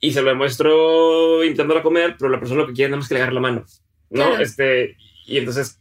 y 0.00 0.12
se 0.12 0.22
lo 0.22 0.30
demuestro 0.30 1.44
invitándola 1.44 1.80
a 1.80 1.82
comer, 1.82 2.16
pero 2.18 2.30
la 2.30 2.38
persona 2.40 2.62
lo 2.62 2.66
que 2.68 2.72
quiere 2.72 2.90
nada 2.90 2.98
más 3.00 3.08
que 3.08 3.14
le 3.14 3.20
agarre 3.20 3.34
la 3.34 3.40
mano, 3.40 3.64
¿no? 4.10 4.24
Claro. 4.28 4.42
Este, 4.42 4.96
y 5.26 5.36
entonces, 5.38 5.78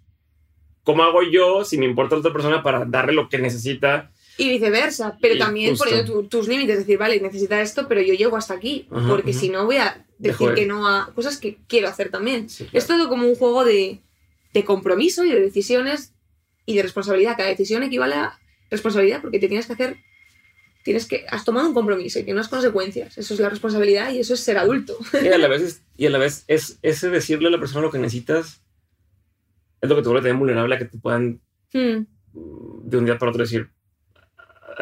¿cómo 0.83 1.03
hago 1.03 1.21
yo 1.23 1.63
si 1.63 1.77
me 1.77 1.85
importa 1.85 2.15
la 2.15 2.19
otra 2.19 2.33
persona 2.33 2.61
para 2.63 2.85
darle 2.85 3.13
lo 3.13 3.29
que 3.29 3.37
necesita? 3.37 4.11
Y 4.37 4.49
viceversa, 4.49 5.17
pero 5.21 5.35
Y 5.35 5.39
también 5.39 5.69
justo. 5.71 5.85
poniendo 5.85 6.13
tu- 6.13 6.23
tus 6.27 6.47
límites, 6.47 6.77
decir, 6.79 6.97
vale, 6.97 7.19
necesita 7.19 7.61
esto, 7.61 7.87
pero 7.87 8.01
yo 8.01 8.13
llego 8.13 8.37
hasta 8.37 8.53
aquí, 8.53 8.87
Ajá, 8.91 9.07
porque 9.09 9.33
si 9.33 9.49
no 9.49 9.65
voy 9.65 9.77
a 9.77 10.05
decir 10.17 10.49
de- 10.49 10.55
que 10.55 10.65
no 10.65 10.87
a 10.87 11.11
cosas 11.13 11.37
que 11.37 11.57
quiero 11.67 11.87
hacer 11.89 12.09
también. 12.09 12.49
Sí, 12.49 12.67
Es 12.73 12.87
todo 12.87 13.09
como 13.09 13.27
un 13.27 13.35
juego 13.35 13.65
de, 13.65 13.99
de 14.53 14.63
compromiso 14.65 15.25
y 15.25 15.31
de 15.31 15.41
decisiones 15.41 16.13
y 16.65 16.75
de 16.75 16.83
responsabilidad. 16.83 17.35
Cada 17.37 17.49
decisión 17.49 17.83
equivale 17.83 18.15
a 18.15 18.39
responsabilidad 18.71 19.21
porque 19.21 19.39
te 19.39 19.47
tienes 19.47 19.65
que 19.67 19.73
hacer, 19.73 19.97
tienes 20.89 21.05
que, 21.05 21.25
has 21.29 21.45
tomado 21.45 21.67
un 21.67 21.73
compromiso 21.73 22.17
y 22.19 22.23
tiene 22.23 22.39
unas 22.39 22.49
consecuencias. 22.49 23.17
Eso 23.17 23.33
es 23.35 23.39
la 23.39 23.49
responsabilidad 23.49 24.11
y 24.11 24.19
eso 24.19 24.33
es 24.33 24.39
ser 24.39 24.57
adulto. 24.57 24.97
Y 25.23 25.27
a 25.27 25.37
la 25.37 25.47
vez, 25.53 25.61
es, 25.61 25.83
y 25.97 26.05
a 26.07 26.09
la 26.09 26.17
vez 26.17 26.43
es 26.47 26.79
ese 26.81 27.09
decirle 27.09 27.47
a 27.47 27.51
la 27.51 27.59
persona 27.59 27.81
lo 27.81 27.91
que 27.91 27.99
necesitas 27.99 28.61
es 29.81 29.89
lo 29.89 29.95
que 29.95 30.01
te 30.01 30.09
vuelve 30.09 30.21
también 30.21 30.39
vulnerable 30.39 30.75
a 30.75 30.79
que 30.79 30.85
te 30.85 30.97
puedan 30.97 31.39
Hmm, 31.73 32.05
mm, 32.33 32.89
de 32.89 32.97
un 32.97 33.05
día 33.05 33.17
para 33.19 33.29
otro 33.31 33.43
decir. 33.43 33.69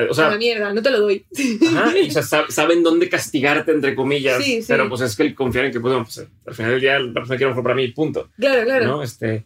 O 0.09 0.11
a 0.11 0.13
sea, 0.13 0.29
la 0.29 0.38
mierda, 0.38 0.71
no 0.73 0.81
te 0.81 0.89
lo 0.91 0.99
doy. 1.01 1.25
Ajá, 1.75 1.97
y, 1.97 2.07
o 2.09 2.11
sea, 2.11 2.21
sab- 2.21 2.49
saben 2.49 2.84
dónde 2.84 3.09
castigarte, 3.09 3.71
entre 3.71 3.95
comillas. 3.95 4.43
Sí, 4.43 4.61
sí. 4.61 4.65
Pero 4.67 4.88
pues 4.89 5.01
es 5.01 5.15
que 5.15 5.23
el 5.23 5.35
confiar 5.35 5.65
en 5.65 5.71
que, 5.71 5.79
bueno, 5.79 6.03
pues, 6.03 6.25
al 6.45 6.53
final 6.55 6.71
del 6.71 6.81
día 6.81 6.99
la 6.99 7.13
persona 7.13 7.35
quiere 7.38 7.45
lo 7.45 7.49
mejor 7.51 7.63
para 7.63 7.75
mí, 7.75 7.88
punto. 7.89 8.29
claro, 8.38 8.63
claro. 8.63 8.85
¿No? 8.85 9.03
Este, 9.03 9.45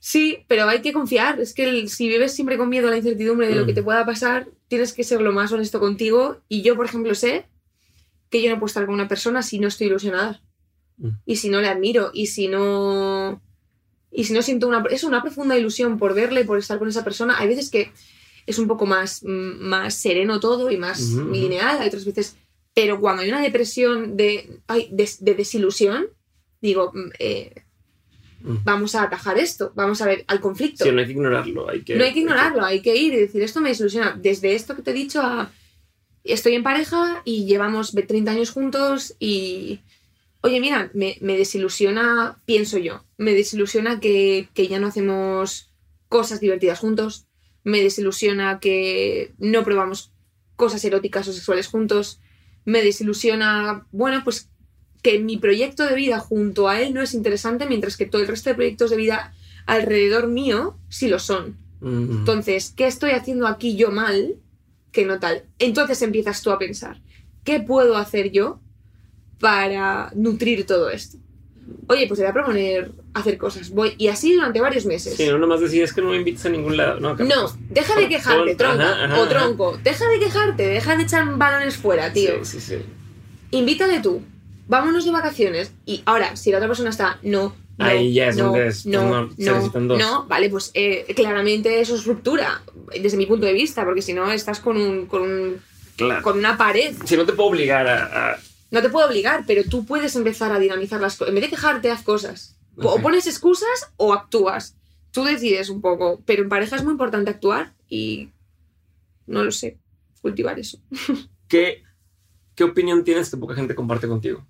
Sí, 0.00 0.44
pero 0.48 0.68
hay 0.68 0.82
que 0.82 0.92
confiar. 0.92 1.40
Es 1.40 1.54
que 1.54 1.66
el- 1.66 1.88
si 1.88 2.08
vives 2.08 2.34
siempre 2.34 2.58
con 2.58 2.68
miedo 2.68 2.88
a 2.88 2.90
la 2.90 2.98
incertidumbre 2.98 3.48
de 3.48 3.54
lo 3.54 3.62
Mm. 3.62 3.66
que 3.66 3.72
te 3.72 3.82
pueda 3.82 4.04
pasar, 4.04 4.46
tienes 4.74 4.92
que 4.92 5.04
ser 5.04 5.20
lo 5.20 5.32
más 5.32 5.52
honesto 5.52 5.78
contigo. 5.80 6.40
Y 6.48 6.62
yo, 6.62 6.76
por 6.76 6.86
ejemplo, 6.86 7.14
sé 7.14 7.46
que 8.30 8.42
yo 8.42 8.50
no 8.50 8.56
puedo 8.56 8.66
estar 8.66 8.84
con 8.86 8.94
una 8.94 9.08
persona 9.08 9.42
si 9.42 9.58
no 9.58 9.68
estoy 9.68 9.86
ilusionada. 9.86 10.42
Mm. 10.96 11.08
Y 11.26 11.36
si 11.36 11.48
no 11.48 11.60
le 11.60 11.68
admiro. 11.68 12.10
Y 12.12 12.26
si 12.26 12.48
no. 12.48 13.40
Y 14.10 14.24
si 14.24 14.32
no 14.32 14.42
siento 14.42 14.68
una. 14.68 14.84
Es 14.90 15.04
una 15.04 15.22
profunda 15.22 15.56
ilusión 15.58 15.98
por 15.98 16.14
verle, 16.14 16.44
por 16.44 16.58
estar 16.58 16.78
con 16.78 16.88
esa 16.88 17.04
persona. 17.04 17.38
Hay 17.38 17.48
veces 17.48 17.70
que 17.70 17.92
es 18.46 18.58
un 18.58 18.66
poco 18.68 18.86
más, 18.86 19.22
mm, 19.22 19.60
más 19.60 19.94
sereno 19.94 20.40
todo 20.40 20.70
y 20.70 20.76
más 20.76 21.00
Ujú, 21.00 21.22
ujú. 21.22 21.32
lineal. 21.32 21.78
Hay 21.80 21.88
otras 21.88 22.04
veces. 22.04 22.36
Pero 22.74 23.00
cuando 23.00 23.22
hay 23.22 23.28
una 23.28 23.40
depresión 23.40 24.16
de, 24.16 24.60
ay, 24.66 24.88
de, 24.90 25.08
de 25.20 25.34
desilusión, 25.34 26.06
digo, 26.60 26.90
mm, 26.92 27.10
eh, 27.18 27.52
Mm. 27.56 27.63
Vamos 28.44 28.94
a 28.94 29.04
atajar 29.04 29.38
esto, 29.38 29.72
vamos 29.74 30.02
a 30.02 30.06
ver 30.06 30.24
al 30.28 30.40
conflicto. 30.40 30.84
sí, 30.84 30.92
no 30.92 31.00
hay 31.00 31.06
que 31.06 31.12
ignorarlo. 31.12 31.68
Hay 31.68 31.80
que, 31.82 31.96
no 31.96 32.04
hay 32.04 32.12
que 32.12 32.20
ignorarlo, 32.20 32.64
hay 32.64 32.82
que 32.82 32.94
ir 32.94 33.14
y 33.14 33.16
decir, 33.16 33.42
esto 33.42 33.60
me 33.60 33.70
desilusiona. 33.70 34.18
Desde 34.20 34.54
esto 34.54 34.76
que 34.76 34.82
te 34.82 34.90
he 34.90 34.94
dicho 34.94 35.22
a, 35.22 35.50
estoy 36.24 36.54
en 36.54 36.62
pareja 36.62 37.22
y 37.24 37.46
llevamos 37.46 37.92
30 37.92 38.30
años 38.30 38.50
juntos 38.50 39.16
y, 39.18 39.80
oye, 40.42 40.60
mira, 40.60 40.90
me, 40.92 41.16
me 41.20 41.38
desilusiona, 41.38 42.38
pienso 42.44 42.78
yo, 42.78 43.04
me 43.16 43.32
desilusiona 43.32 43.98
que, 43.98 44.48
que 44.52 44.68
ya 44.68 44.78
no 44.78 44.88
hacemos 44.88 45.70
cosas 46.08 46.40
divertidas 46.40 46.78
juntos, 46.78 47.26
me 47.62 47.82
desilusiona 47.82 48.60
que 48.60 49.32
no 49.38 49.64
probamos 49.64 50.12
cosas 50.56 50.84
eróticas 50.84 51.26
o 51.28 51.32
sexuales 51.32 51.66
juntos, 51.66 52.20
me 52.64 52.82
desilusiona, 52.82 53.86
bueno, 53.90 54.22
pues 54.22 54.50
que 55.04 55.18
mi 55.18 55.36
proyecto 55.36 55.84
de 55.84 55.94
vida 55.94 56.18
junto 56.18 56.66
a 56.66 56.80
él 56.80 56.94
no 56.94 57.02
es 57.02 57.12
interesante, 57.12 57.66
mientras 57.66 57.98
que 57.98 58.06
todo 58.06 58.22
el 58.22 58.26
resto 58.28 58.48
de 58.48 58.54
proyectos 58.54 58.88
de 58.90 58.96
vida 58.96 59.34
alrededor 59.66 60.28
mío 60.28 60.78
sí 60.88 61.08
lo 61.08 61.18
son. 61.18 61.58
Entonces, 61.82 62.72
¿qué 62.74 62.86
estoy 62.86 63.10
haciendo 63.10 63.46
aquí 63.46 63.76
yo 63.76 63.90
mal 63.90 64.36
que 64.90 65.04
no 65.04 65.20
tal? 65.20 65.42
Entonces 65.58 66.00
empiezas 66.00 66.40
tú 66.40 66.50
a 66.50 66.58
pensar, 66.58 67.02
¿qué 67.44 67.60
puedo 67.60 67.98
hacer 67.98 68.32
yo 68.32 68.60
para 69.38 70.10
nutrir 70.14 70.64
todo 70.64 70.88
esto? 70.88 71.18
Oye, 71.88 72.06
pues 72.08 72.18
te 72.18 72.24
voy 72.24 72.30
a 72.30 72.32
proponer 72.32 72.92
hacer 73.12 73.36
cosas. 73.36 73.68
Voy, 73.68 73.94
y 73.98 74.08
así 74.08 74.32
durante 74.32 74.62
varios 74.62 74.86
meses. 74.86 75.16
Sí, 75.16 75.26
no 75.28 75.36
nomás 75.36 75.60
decir, 75.60 75.82
es 75.82 75.92
que 75.92 76.00
no 76.00 76.10
me 76.12 76.16
invitas 76.16 76.46
a 76.46 76.48
ningún 76.48 76.78
lado. 76.78 76.98
No, 76.98 77.10
No, 77.10 77.16
pues, 77.16 77.54
deja 77.68 77.94
de 78.00 78.08
quejarte, 78.08 78.54
tronco. 78.54 78.84
o 79.18 79.28
tronco. 79.28 79.78
Deja 79.84 80.08
de 80.08 80.18
quejarte, 80.18 80.66
deja 80.66 80.96
de 80.96 81.02
echar 81.02 81.36
balones 81.36 81.76
fuera, 81.76 82.10
tío. 82.10 82.42
Sí, 82.44 82.58
sí, 82.58 82.78
sí. 82.78 82.82
Invítale 83.50 84.00
tú. 84.00 84.22
Vámonos 84.66 85.04
de 85.04 85.10
vacaciones. 85.10 85.72
Y 85.86 86.02
ahora, 86.06 86.36
si 86.36 86.50
la 86.50 86.58
otra 86.58 86.68
persona 86.68 86.90
está, 86.90 87.18
no. 87.22 87.54
no 87.78 87.84
Ahí 87.84 88.12
ya 88.14 88.28
es 88.28 88.36
no, 88.36 88.44
donde 88.44 88.68
es, 88.68 88.86
no, 88.86 89.02
no, 89.26 89.30
se 89.34 89.42
no, 89.44 89.52
necesitan 89.52 89.88
dos. 89.88 89.98
no, 89.98 90.26
vale, 90.26 90.48
pues 90.50 90.70
eh, 90.74 91.06
claramente 91.14 91.80
eso 91.80 91.94
es 91.94 92.04
ruptura, 92.06 92.62
desde 93.00 93.16
mi 93.16 93.26
punto 93.26 93.46
de 93.46 93.52
vista, 93.52 93.84
porque 93.84 94.02
si 94.02 94.12
no 94.14 94.30
estás 94.32 94.60
con, 94.60 94.76
un, 94.76 95.06
con, 95.06 95.22
un- 95.22 95.60
Claro. 95.96 96.22
con 96.22 96.38
una 96.38 96.56
pared. 96.56 96.94
Si 97.04 97.16
no 97.16 97.24
te 97.24 97.32
puedo 97.34 97.50
obligar 97.50 97.86
a. 97.86 98.32
a- 98.32 98.38
No 98.72 98.82
te 98.82 98.88
puedo 98.88 99.06
obligar, 99.06 99.44
pero 99.46 99.62
tú 99.62 99.84
puedes 99.86 100.16
empezar 100.16 100.50
a 100.50 100.58
dinamizar 100.58 101.00
las 101.00 101.16
cosas. 101.16 101.28
En 101.28 101.34
vez 101.36 101.44
de 101.44 101.50
quejarte, 101.50 101.90
haz 101.90 102.02
cosas. 102.02 102.56
O 102.76 102.98
pones 103.00 103.26
excusas 103.28 103.92
o 103.96 104.12
actúas. 104.12 104.74
tú 105.12 105.22
decides 105.22 105.68
un 105.70 105.80
poco, 105.80 106.20
pero 106.26 106.42
en 106.42 106.48
pareja 106.48 106.74
es 106.74 106.82
muy 106.82 106.90
importante 106.90 107.30
actuar 107.30 107.72
y 107.88 108.30
no 109.28 109.44
lo 109.44 109.52
sé, 109.52 109.78
cultivar 110.20 110.58
eso. 110.58 110.78
¿Qué, 111.48 111.84
qué 112.56 112.64
opinión 112.64 113.04
tienes 113.04 113.30
que 113.30 113.36
poca 113.36 113.54
gente 113.54 113.76
comparte 113.76 114.08
contigo? 114.08 114.44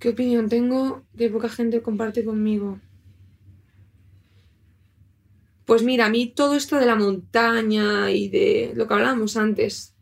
¿Qué 0.00 0.08
opinión 0.08 0.48
tengo 0.48 1.04
que 1.16 1.28
poca 1.28 1.48
gente 1.48 1.82
comparte 1.82 2.24
conmigo? 2.24 2.80
Pues 5.66 5.82
mira, 5.82 6.06
a 6.06 6.10
mí 6.10 6.26
todo 6.34 6.56
esto 6.56 6.76
de 6.76 6.86
la 6.86 6.96
montaña 6.96 8.10
y 8.10 8.28
de 8.28 8.72
lo 8.74 8.88
que 8.88 8.94
hablábamos 8.94 9.36
antes, 9.36 9.94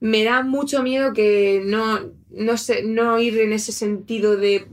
me 0.00 0.24
da 0.24 0.42
mucho 0.42 0.82
miedo 0.82 1.12
que 1.12 1.62
no, 1.64 2.10
no, 2.30 2.56
sé, 2.56 2.82
no 2.82 3.20
ir 3.20 3.38
en 3.38 3.52
ese 3.52 3.70
sentido 3.70 4.36
de 4.36 4.66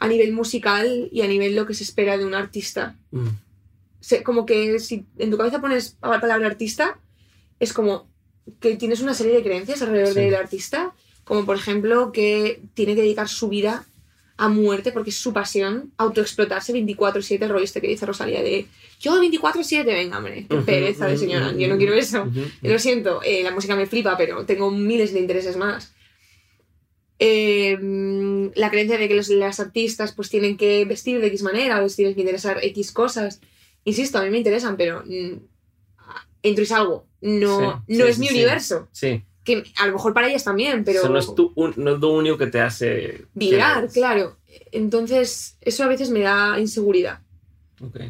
a 0.00 0.06
nivel 0.08 0.32
musical 0.32 1.08
y 1.10 1.22
a 1.22 1.28
nivel 1.28 1.56
lo 1.56 1.66
que 1.66 1.74
se 1.74 1.84
espera 1.84 2.18
de 2.18 2.26
un 2.26 2.34
artista. 2.34 2.96
Mm. 3.12 3.28
Se- 4.00 4.22
como 4.22 4.44
que 4.44 4.78
si 4.80 5.06
en 5.18 5.30
tu 5.30 5.38
cabeza 5.38 5.60
pones 5.60 5.96
la 6.02 6.20
palabra 6.20 6.46
artista, 6.48 7.00
es 7.58 7.72
como 7.72 8.08
que 8.60 8.76
tienes 8.76 9.00
una 9.00 9.14
serie 9.14 9.34
de 9.34 9.42
creencias 9.42 9.82
alrededor 9.82 10.14
Sí. 10.14 10.20
del 10.20 10.34
artista, 10.34 10.94
como 11.28 11.44
por 11.44 11.56
ejemplo 11.56 12.10
que 12.10 12.62
tiene 12.74 12.94
que 12.94 13.02
dedicar 13.02 13.28
su 13.28 13.48
vida 13.48 13.84
a 14.38 14.48
muerte 14.48 14.92
porque 14.92 15.10
es 15.10 15.16
su 15.16 15.32
pasión, 15.32 15.92
autoexplotarse 15.96 16.72
24/7, 16.72 17.42
el 17.42 17.48
rollo 17.50 17.64
este 17.64 17.80
que 17.80 17.88
dice 17.88 18.06
Rosalía 18.06 18.42
de 18.42 18.66
yo 19.00 19.20
24/7, 19.20 19.84
venga, 19.84 20.18
hombre, 20.18 20.46
qué 20.48 20.56
pereza 20.58 21.06
de 21.06 21.18
señora, 21.18 21.52
yo 21.52 21.68
no 21.68 21.76
quiero 21.76 21.94
eso. 21.94 22.26
Yo 22.32 22.72
Lo 22.72 22.78
siento, 22.78 23.20
eh, 23.24 23.42
la 23.42 23.50
música 23.52 23.76
me 23.76 23.86
flipa, 23.86 24.16
pero 24.16 24.44
tengo 24.46 24.70
miles 24.70 25.12
de 25.12 25.20
intereses 25.20 25.56
más. 25.56 25.92
Eh, 27.18 27.76
mm, 27.76 28.50
la 28.54 28.70
creencia 28.70 28.96
de 28.96 29.08
que 29.08 29.14
los, 29.14 29.28
las 29.28 29.58
artistas 29.58 30.12
pues 30.12 30.30
tienen 30.30 30.56
que 30.56 30.84
vestir 30.84 31.20
de 31.20 31.26
X 31.26 31.42
manera 31.42 31.78
o 31.78 31.82
les 31.82 31.96
tienen 31.96 32.14
que 32.14 32.20
interesar 32.20 32.60
X 32.62 32.92
cosas. 32.92 33.40
Insisto, 33.84 34.18
a 34.18 34.22
mí 34.22 34.30
me 34.30 34.38
interesan, 34.38 34.76
pero 34.76 35.02
mm, 35.04 35.32
entro 36.44 36.62
y 36.62 36.66
salgo. 36.66 37.06
No, 37.20 37.84
Sí, 37.88 37.96
no 37.96 38.04
sí, 38.04 38.10
es 38.10 38.18
mi 38.20 38.28
sí. 38.28 38.34
universo. 38.34 38.88
Sí, 38.92 39.24
Que 39.48 39.64
a 39.78 39.86
lo 39.86 39.92
mejor 39.94 40.12
para 40.12 40.28
ellas 40.28 40.44
también, 40.44 40.84
pero 40.84 40.98
Eso 41.00 41.08
no 41.08 41.18
es, 41.18 41.34
tu 41.34 41.52
un- 41.54 41.72
no 41.76 41.94
es 41.94 42.00
lo 42.00 42.10
único 42.12 42.36
que 42.36 42.48
te 42.48 42.60
hace... 42.60 43.24
vibrar, 43.34 43.88
claro. 43.88 44.36
Entonces, 44.72 45.56
eso 45.62 45.84
a 45.84 45.88
veces 45.88 46.10
me 46.10 46.20
da 46.20 46.58
inseguridad. 46.60 47.20
Ok. 47.80 48.00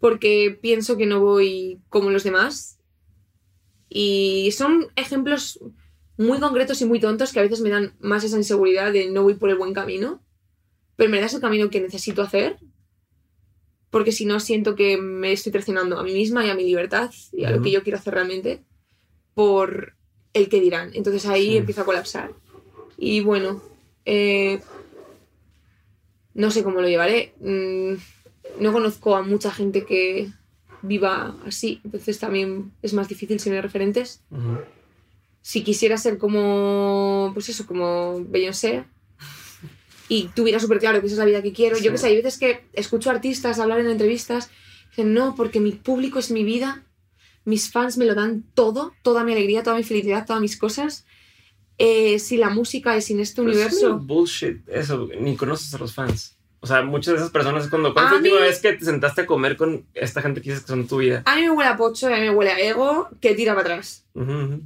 porque 0.00 0.58
pienso 0.60 0.96
que 0.96 1.06
no 1.06 1.20
voy 1.20 1.78
como 1.88 2.10
los 2.10 2.24
demás. 2.24 2.78
Y 3.88 4.50
son 4.52 4.88
ejemplos 4.96 5.60
muy 6.16 6.40
concretos 6.40 6.80
y 6.82 6.86
muy 6.86 6.98
tontos 6.98 7.30
que 7.32 7.38
a 7.38 7.42
veces 7.42 7.60
me 7.60 7.70
dan 7.70 7.94
más 8.00 8.24
esa 8.24 8.36
inseguridad 8.36 8.92
de 8.92 9.10
no 9.10 9.22
voy 9.22 9.34
por 9.34 9.50
el 9.50 9.56
buen 9.56 9.72
camino. 9.74 10.20
Pero 10.96 11.10
verdad 11.10 11.26
es 11.26 11.34
el 11.34 11.40
camino 11.40 11.70
que 11.70 11.80
necesito 11.80 12.22
hacer. 12.22 12.56
Porque 13.90 14.10
si 14.10 14.24
no, 14.24 14.40
siento 14.40 14.74
que 14.74 14.96
me 14.96 15.32
estoy 15.32 15.52
traicionando 15.52 15.98
a 15.98 16.02
mí 16.02 16.12
misma 16.14 16.44
y 16.46 16.50
a 16.50 16.54
mi 16.54 16.64
libertad 16.64 17.10
y 17.32 17.44
a 17.44 17.50
lo 17.50 17.62
que 17.62 17.70
yo 17.70 17.82
quiero 17.84 17.98
hacer 17.98 18.14
realmente 18.14 18.64
por 19.34 19.94
el 20.34 20.48
que 20.48 20.60
dirán. 20.60 20.90
Entonces 20.94 21.26
ahí 21.26 21.50
Sí. 21.50 21.56
empiezo 21.58 21.82
a 21.82 21.84
colapsar. 21.84 22.32
Y 22.98 23.20
bueno, 23.20 23.62
eh, 24.04 24.60
no 26.34 26.50
sé 26.50 26.62
cómo 26.62 26.80
lo 26.80 26.88
llevaré. 26.88 27.34
Mm, 27.40 27.94
no 28.60 28.72
conozco 28.72 29.16
a 29.16 29.22
mucha 29.22 29.50
gente 29.50 29.84
que 29.84 30.30
viva 30.82 31.36
así, 31.46 31.80
entonces 31.84 32.18
también 32.18 32.72
es 32.82 32.92
más 32.92 33.08
difícil 33.08 33.38
si 33.38 33.48
no 33.50 33.56
hay 33.56 33.62
referentes. 33.62 34.20
Si 35.40 35.62
quisiera 35.62 35.96
ser 35.96 36.18
como, 36.18 37.30
pues 37.34 37.48
eso, 37.48 37.66
como 37.66 38.24
Beyoncé 38.24 38.84
y 40.08 40.28
tuviera 40.34 40.58
súper 40.58 40.78
claro 40.80 41.00
que 41.00 41.06
esa 41.06 41.14
es 41.14 41.18
la 41.18 41.24
vida 41.24 41.42
que 41.42 41.52
quiero, 41.52 41.76
yo 41.76 41.82
Sí. 41.84 41.88
que 41.90 41.98
sé, 41.98 42.06
hay 42.08 42.16
veces 42.16 42.38
que 42.38 42.64
escucho 42.72 43.10
artistas 43.10 43.58
hablar 43.58 43.78
en 43.80 43.86
entrevistas, 43.90 44.50
dicen, 44.90 45.14
no, 45.14 45.34
porque 45.36 45.60
mi 45.60 45.72
público 45.72 46.18
es 46.18 46.30
mi 46.30 46.42
vida, 46.44 46.84
mis 47.44 47.70
fans 47.70 47.96
me 47.98 48.04
lo 48.04 48.14
dan 48.14 48.44
todo, 48.54 48.92
toda 49.02 49.24
mi 49.24 49.32
alegría, 49.32 49.62
toda 49.62 49.76
mi 49.76 49.82
felicidad, 49.82 50.26
todas 50.26 50.40
mis 50.40 50.56
cosas. 50.56 51.06
Eh, 51.78 52.18
si 52.18 52.36
la 52.36 52.50
música 52.50 52.94
es 52.96 53.06
sin 53.06 53.18
este 53.18 53.42
Pero 53.42 53.50
es 53.50 53.56
universo... 53.56 53.96
muy 53.96 54.06
bullshit 54.06 54.68
eso, 54.68 55.08
ni 55.18 55.36
conoces 55.36 55.74
a 55.74 55.78
los 55.78 55.94
fans. 55.94 56.36
O 56.60 56.66
sea, 56.66 56.82
muchas 56.82 57.14
de 57.14 57.18
esas 57.18 57.30
personas 57.30 57.64
es 57.64 57.70
cuando... 57.70 57.92
¿Cuándo 57.92 58.10
fue 58.10 58.18
la 58.18 58.22
última 58.22 58.46
vez 58.46 58.60
que 58.60 58.74
te 58.74 58.84
sentaste 58.84 59.22
a 59.22 59.26
comer 59.26 59.56
con 59.56 59.84
esta 59.94 60.22
gente 60.22 60.40
que 60.40 60.50
dices 60.50 60.64
que 60.64 60.68
son 60.70 60.86
tu 60.86 60.98
vida? 60.98 61.22
A 61.24 61.34
mí 61.34 61.42
me 61.42 61.50
huele 61.50 61.70
a 61.70 61.76
pocho, 61.76 62.08
y 62.08 62.12
a 62.12 62.16
mí 62.18 62.22
me 62.22 62.30
huele 62.30 62.52
a 62.52 62.60
ego, 62.60 63.08
que 63.20 63.34
tira 63.34 63.56
para 63.56 63.74
atrás. 63.74 64.04
Ujú, 64.14 64.30
ujú. 64.30 64.62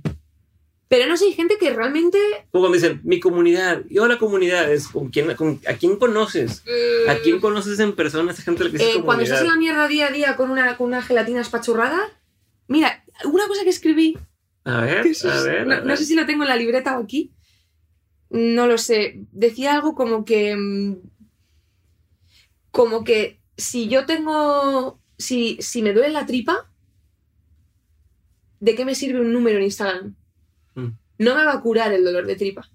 Pero 0.88 1.06
no 1.06 1.16
sé, 1.16 1.24
hay 1.24 1.32
gente 1.32 1.56
que 1.58 1.70
realmente... 1.70 2.18
Como 2.50 2.64
cuando 2.64 2.74
dicen, 2.74 3.00
mi 3.02 3.18
comunidad, 3.18 3.82
yo 3.88 4.06
la 4.08 4.18
comunidad, 4.18 4.70
es 4.70 4.88
con 4.88 5.08
quién, 5.08 5.34
con, 5.36 5.58
¿a 5.66 5.72
quién 5.72 5.96
conoces? 5.96 6.64
¿A 7.08 7.14
quién 7.14 7.40
conoces 7.40 7.80
en 7.80 7.94
persona 7.94 8.30
esa 8.30 8.42
gente 8.42 8.64
la 8.64 8.70
que 8.70 8.76
eh, 8.76 9.02
cuando 9.02 9.24
estás 9.24 9.38
comunidad? 9.38 9.42
en 9.42 9.48
la 9.48 9.56
mierda 9.56 9.88
día 9.88 10.08
a 10.08 10.10
día 10.10 10.36
con 10.36 10.50
una, 10.50 10.76
con 10.76 10.88
una 10.88 11.00
gelatina 11.00 11.40
espachurrada... 11.40 12.12
Mira, 12.68 13.04
una 13.24 13.46
cosa 13.48 13.64
que 13.64 13.70
escribí, 13.70 14.16
A 14.64 14.80
ver, 14.80 14.98
a 15.24 15.42
ver, 15.42 15.66
no, 15.66 15.74
a 15.74 15.80
no 15.80 15.84
ver. 15.86 15.98
sé 15.98 16.04
si 16.04 16.14
lo 16.14 16.26
tengo 16.26 16.42
en 16.42 16.48
la 16.48 16.56
libreta 16.56 16.98
o 16.98 17.02
aquí, 17.04 17.32
no 18.30 18.66
lo 18.66 18.78
sé, 18.78 19.26
decía 19.32 19.74
algo 19.74 19.94
como 19.94 20.24
que... 20.24 20.56
mm, 20.56 20.96
Como 22.70 23.04
que 23.04 23.40
si 23.56 23.88
yo 23.88 24.04
tengo... 24.06 25.00
Si, 25.18 25.56
si 25.60 25.80
me 25.80 25.94
duele 25.94 26.10
la 26.12 26.26
tripa, 26.26 26.70
¿de 28.60 28.74
qué 28.74 28.84
me 28.84 28.94
sirve 28.94 29.20
un 29.20 29.32
número 29.32 29.56
en 29.58 29.64
Instagram? 29.64 30.14
Mm. 30.74 30.88
No 31.18 31.34
me 31.34 31.44
va 31.44 31.52
a 31.54 31.60
curar 31.62 31.92
el 31.92 32.04
dolor 32.04 32.26
de 32.26 32.36
tripa. 32.36 32.70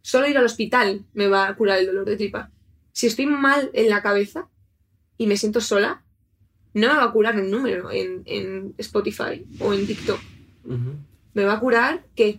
Solo 0.00 0.28
ir 0.28 0.38
al 0.38 0.46
hospital 0.46 1.04
me 1.12 1.28
va 1.28 1.46
a 1.48 1.56
curar 1.56 1.78
el 1.78 1.86
dolor 1.86 2.06
de 2.06 2.16
tripa. 2.16 2.50
Si 2.92 3.06
estoy 3.06 3.26
mal 3.26 3.70
en 3.74 3.90
la 3.90 4.00
cabeza 4.02 4.48
y 5.18 5.26
me 5.26 5.36
siento 5.36 5.60
sola, 5.60 6.05
no 6.80 6.88
me 6.88 6.94
va 6.94 7.04
a 7.04 7.12
curar 7.12 7.36
un 7.40 7.50
número 7.50 7.90
en, 7.90 8.22
en 8.26 8.74
Spotify 8.78 9.44
o 9.60 9.72
en 9.72 9.86
TikTok. 9.86 10.20
Me 11.34 11.44
va 11.44 11.54
a 11.54 11.60
curar 11.60 12.04
que 12.14 12.38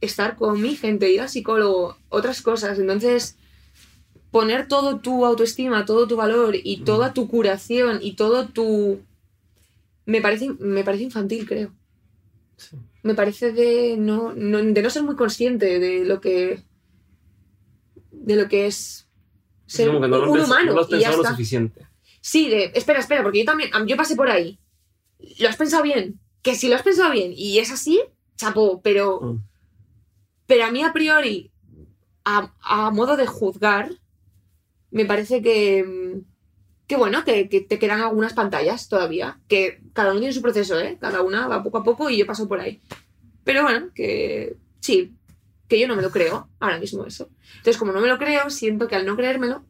estar 0.00 0.36
con 0.36 0.60
mi 0.60 0.76
gente, 0.76 1.10
ir 1.12 1.20
al 1.20 1.28
psicólogo, 1.28 1.96
otras 2.08 2.42
cosas. 2.42 2.78
Entonces, 2.78 3.36
poner 4.30 4.68
todo 4.68 4.98
tu 5.00 5.24
autoestima, 5.26 5.84
todo 5.84 6.06
tu 6.06 6.16
valor 6.16 6.54
y 6.62 6.82
toda 6.82 7.12
tu 7.14 7.28
curación 7.28 7.98
y 8.02 8.14
todo 8.14 8.48
tu... 8.48 9.00
Me 10.06 10.20
parece, 10.20 10.50
me 10.58 10.84
parece 10.84 11.04
infantil, 11.04 11.46
creo. 11.46 11.70
Sí. 12.56 12.76
Me 13.02 13.14
parece 13.14 13.52
de 13.52 13.96
no, 13.98 14.32
no- 14.34 14.58
de 14.62 14.82
no 14.82 14.90
ser 14.90 15.02
muy 15.04 15.16
consciente 15.16 15.78
de 15.78 16.04
lo 16.04 16.20
que... 16.20 16.62
De 18.12 18.36
lo 18.36 18.48
que 18.48 18.66
es 18.66 19.06
Es 19.66 19.74
ser 19.74 19.86
como 19.88 20.00
que 20.02 20.08
no 20.08 20.18
lo, 20.18 20.32
un 20.32 20.40
humano. 20.40 20.66
no 20.66 20.74
lo 20.74 20.80
has 20.82 20.88
y 20.92 20.98
ya 21.00 21.10
lo 21.10 21.16
está. 21.16 21.30
suficiente. 21.30 21.86
Sí, 22.20 22.48
de, 22.48 22.72
espera, 22.74 23.00
espera, 23.00 23.22
porque 23.22 23.38
yo 23.40 23.44
también, 23.44 23.70
yo 23.86 23.96
pasé 23.96 24.14
por 24.16 24.30
ahí. 24.30 24.58
¿Lo 25.38 25.48
has 25.48 25.56
pensado 25.56 25.82
bien? 25.82 26.18
Que 26.42 26.54
si 26.54 26.68
lo 26.68 26.76
has 26.76 26.82
pensado 26.82 27.10
bien 27.12 27.32
y 27.34 27.58
es 27.58 27.70
así, 27.70 28.00
chapo, 28.36 28.80
pero, 28.82 29.20
Mm. 29.20 29.42
pero 30.46 30.64
a 30.64 30.70
mí 30.70 30.82
a 30.82 30.92
priori, 30.92 31.50
a, 32.24 32.52
a 32.62 32.90
modo 32.90 33.16
de 33.16 33.26
juzgar, 33.26 33.90
me 34.90 35.04
parece 35.04 35.40
que, 35.42 35.84
mm, 35.84 36.20
que 36.86 36.96
bueno, 36.96 37.24
que, 37.24 37.48
que 37.48 37.60
te 37.60 37.78
quedan 37.78 38.00
algunas 38.00 38.32
pantallas 38.34 38.88
todavía, 38.88 39.38
que 39.48 39.80
cada 39.92 40.10
uno 40.10 40.20
tiene 40.20 40.34
su 40.34 40.42
proceso, 40.42 40.78
¿eh? 40.80 40.98
Cada 41.00 41.22
una 41.22 41.46
va 41.46 41.62
poco 41.62 41.78
a 41.78 41.84
poco 41.84 42.10
y 42.10 42.16
yo 42.18 42.26
paso 42.26 42.48
por 42.48 42.60
ahí. 42.60 42.80
Pero 43.44 43.62
bueno, 43.62 43.90
que 43.94 44.56
sí, 44.80 45.12
que 45.68 45.78
yo 45.78 45.86
no 45.86 45.94
me 45.96 46.02
lo 46.02 46.10
creo 46.10 46.48
ahora 46.58 46.78
mismo 46.80 47.04
eso. 47.06 47.28
Entonces, 47.58 47.76
como 47.78 47.92
no 47.92 48.00
me 48.00 48.08
lo 48.08 48.18
creo, 48.18 48.50
siento 48.50 48.88
que 48.88 48.96
al 48.96 49.06
no 49.06 49.16
creérmelo, 49.16 49.64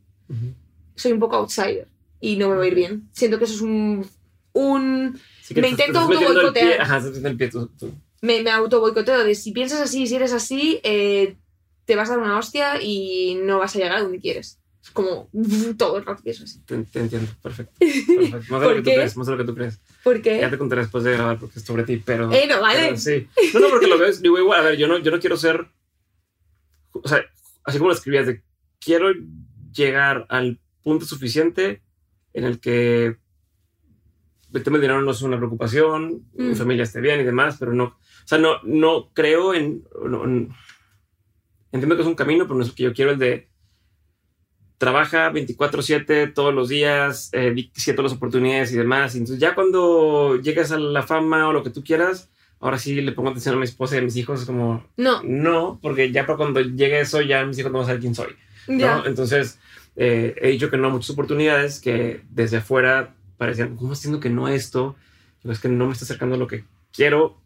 soy 0.94 1.12
un 1.12 1.20
poco 1.20 1.36
outsider 1.36 1.86
y 2.20 2.36
no 2.36 2.50
me 2.50 2.56
va 2.56 2.62
a 2.64 2.66
ir 2.66 2.74
bien. 2.74 3.08
Siento 3.12 3.38
que 3.38 3.44
eso 3.44 3.54
es 3.54 3.60
un. 3.62 4.06
un 4.52 5.18
Sí 5.42 5.54
Me 5.54 5.62
te- 5.62 5.68
intento 5.70 6.00
pie- 6.08 6.16
autoboicotear. 6.16 6.80
Ajá, 6.80 7.02
el 7.24 7.36
pie 7.36 7.48
tú- 7.48 7.68
tú. 7.78 7.92
me, 8.22 8.42
me 8.42 8.50
auto 8.50 8.80
boicoteo 8.80 9.24
de 9.24 9.34
si 9.34 9.52
piensas 9.52 9.80
así, 9.80 10.06
si 10.06 10.14
eres 10.16 10.32
así, 10.32 10.80
eh, 10.84 11.36
te 11.86 11.96
vas 11.96 12.08
a 12.10 12.16
dar 12.16 12.22
una 12.24 12.38
hostia 12.38 12.80
y 12.82 13.34
no 13.42 13.58
vas 13.58 13.74
a 13.74 13.78
llegar 13.78 13.96
a 13.96 14.02
donde 14.02 14.20
quieres. 14.20 14.58
Es 14.82 14.90
como 14.90 15.28
todo 15.78 15.98
el 15.98 16.04
rato 16.06 16.22
pienso 16.22 16.44
así. 16.44 16.60
Te, 16.64 16.78
te 16.84 17.00
entiendo, 17.00 17.30
perfecto. 17.42 17.72
perfecto. 17.80 18.30
Más 18.30 18.48
de 18.48 18.48
lo 18.50 18.60
¿Por 18.60 18.74
que 18.76 18.80
tú 18.82 18.84
qué? 18.90 18.94
crees, 18.94 19.16
más 19.16 19.26
de 19.26 19.32
lo 19.32 19.38
que 19.38 19.44
tú 19.44 19.54
crees. 19.54 19.80
Porque. 20.04 20.40
Ya 20.40 20.50
te 20.50 20.58
contaré 20.58 20.82
después 20.82 21.04
de 21.04 21.12
grabar 21.12 21.38
porque 21.38 21.58
es 21.58 21.64
sobre 21.64 21.82
ti, 21.84 21.96
pero... 21.96 22.32
Eh, 22.32 22.46
no, 22.48 22.60
vale. 22.60 22.80
pero 22.84 22.96
sí. 22.96 23.26
No, 23.54 23.60
no, 23.60 23.68
porque 23.68 23.86
lo 23.88 23.98
ves, 23.98 24.22
digo 24.22 24.38
igual, 24.38 24.60
a 24.60 24.62
ver, 24.70 24.76
yo 24.78 24.86
no, 24.88 24.98
yo 24.98 25.10
no 25.10 25.18
quiero 25.20 25.36
ser... 25.36 25.66
O 26.92 27.06
sea, 27.08 27.20
así 27.64 27.78
como 27.78 27.90
lo 27.90 27.94
escribías, 27.96 28.26
de 28.26 28.42
quiero 28.80 29.08
llegar 29.72 30.26
al 30.28 30.58
punto 30.82 31.04
suficiente 31.04 31.82
en 32.34 32.44
el 32.44 32.60
que 32.60 33.16
el 34.52 34.62
tema 34.64 34.78
del 34.78 34.82
dinero 34.82 35.02
no 35.02 35.10
es 35.12 35.22
una 35.22 35.36
preocupación, 35.36 36.24
mi 36.34 36.50
Mm. 36.50 36.56
familia 36.56 36.82
esté 36.82 37.00
bien 37.00 37.20
y 37.20 37.24
demás, 37.24 37.56
pero 37.58 37.72
no... 37.72 37.84
O 37.84 37.96
sea, 38.24 38.38
no, 38.38 38.60
no 38.64 39.10
creo 39.14 39.54
en... 39.54 39.84
no- 40.04 40.24
en- 40.24 40.50
entiendo 41.72 41.94
que 41.96 42.02
es 42.02 42.08
un 42.08 42.14
camino, 42.16 42.44
pero 42.44 42.56
no 42.56 42.62
es 42.64 42.70
el 42.70 42.74
que 42.74 42.82
yo 42.84 42.92
quiero, 42.92 43.12
el 43.12 43.18
de 43.18 43.48
trabaja 44.78 45.30
24/7 45.30 46.32
todos 46.34 46.54
los 46.54 46.68
días, 46.68 47.30
eh, 47.32 47.54
siete 47.74 48.02
las 48.02 48.12
oportunidades 48.12 48.72
y 48.72 48.76
demás. 48.76 49.14
Entonces 49.14 49.38
ya 49.38 49.54
cuando 49.54 50.36
llegas 50.40 50.72
a 50.72 50.78
la 50.78 51.02
fama 51.02 51.48
o 51.48 51.52
lo 51.52 51.62
que 51.62 51.70
tú 51.70 51.84
quieras, 51.84 52.30
ahora 52.60 52.78
sí 52.78 53.00
le 53.00 53.12
pongo 53.12 53.28
atención 53.30 53.54
a 53.54 53.58
mi 53.58 53.64
esposa 53.64 53.96
y 53.96 53.98
a 53.98 54.02
mis 54.02 54.16
hijos. 54.16 54.40
Es 54.40 54.46
como, 54.46 54.84
No, 54.96 55.22
no, 55.22 55.78
porque 55.82 56.10
ya 56.12 56.24
para 56.26 56.38
cuando 56.38 56.60
llegue 56.60 57.00
eso, 57.00 57.20
ya 57.20 57.44
mis 57.44 57.58
hijos 57.58 57.70
no 57.72 57.78
van 57.78 57.84
a 57.84 57.86
saber 57.88 58.00
quién 58.00 58.14
soy. 58.14 58.34
¿no? 58.68 58.78
ya. 58.78 59.02
Entonces, 59.06 59.58
eh, 59.96 60.34
he 60.40 60.48
dicho 60.48 60.70
que 60.70 60.76
no 60.76 60.88
a 60.88 60.90
muchas 60.90 61.10
oportunidades 61.10 61.80
que 61.80 62.22
desde 62.30 62.58
afuera 62.58 63.14
parecían, 63.38 63.76
¿cómo 63.76 63.92
haciendo 63.92 64.20
que 64.20 64.30
no 64.30 64.48
esto? 64.48 64.96
Es 65.44 65.58
que 65.60 65.68
no 65.68 65.86
me 65.86 65.92
está 65.92 66.04
acercando 66.04 66.34
a 66.34 66.38
lo 66.38 66.46
que 66.46 66.64
quiero 66.92 67.38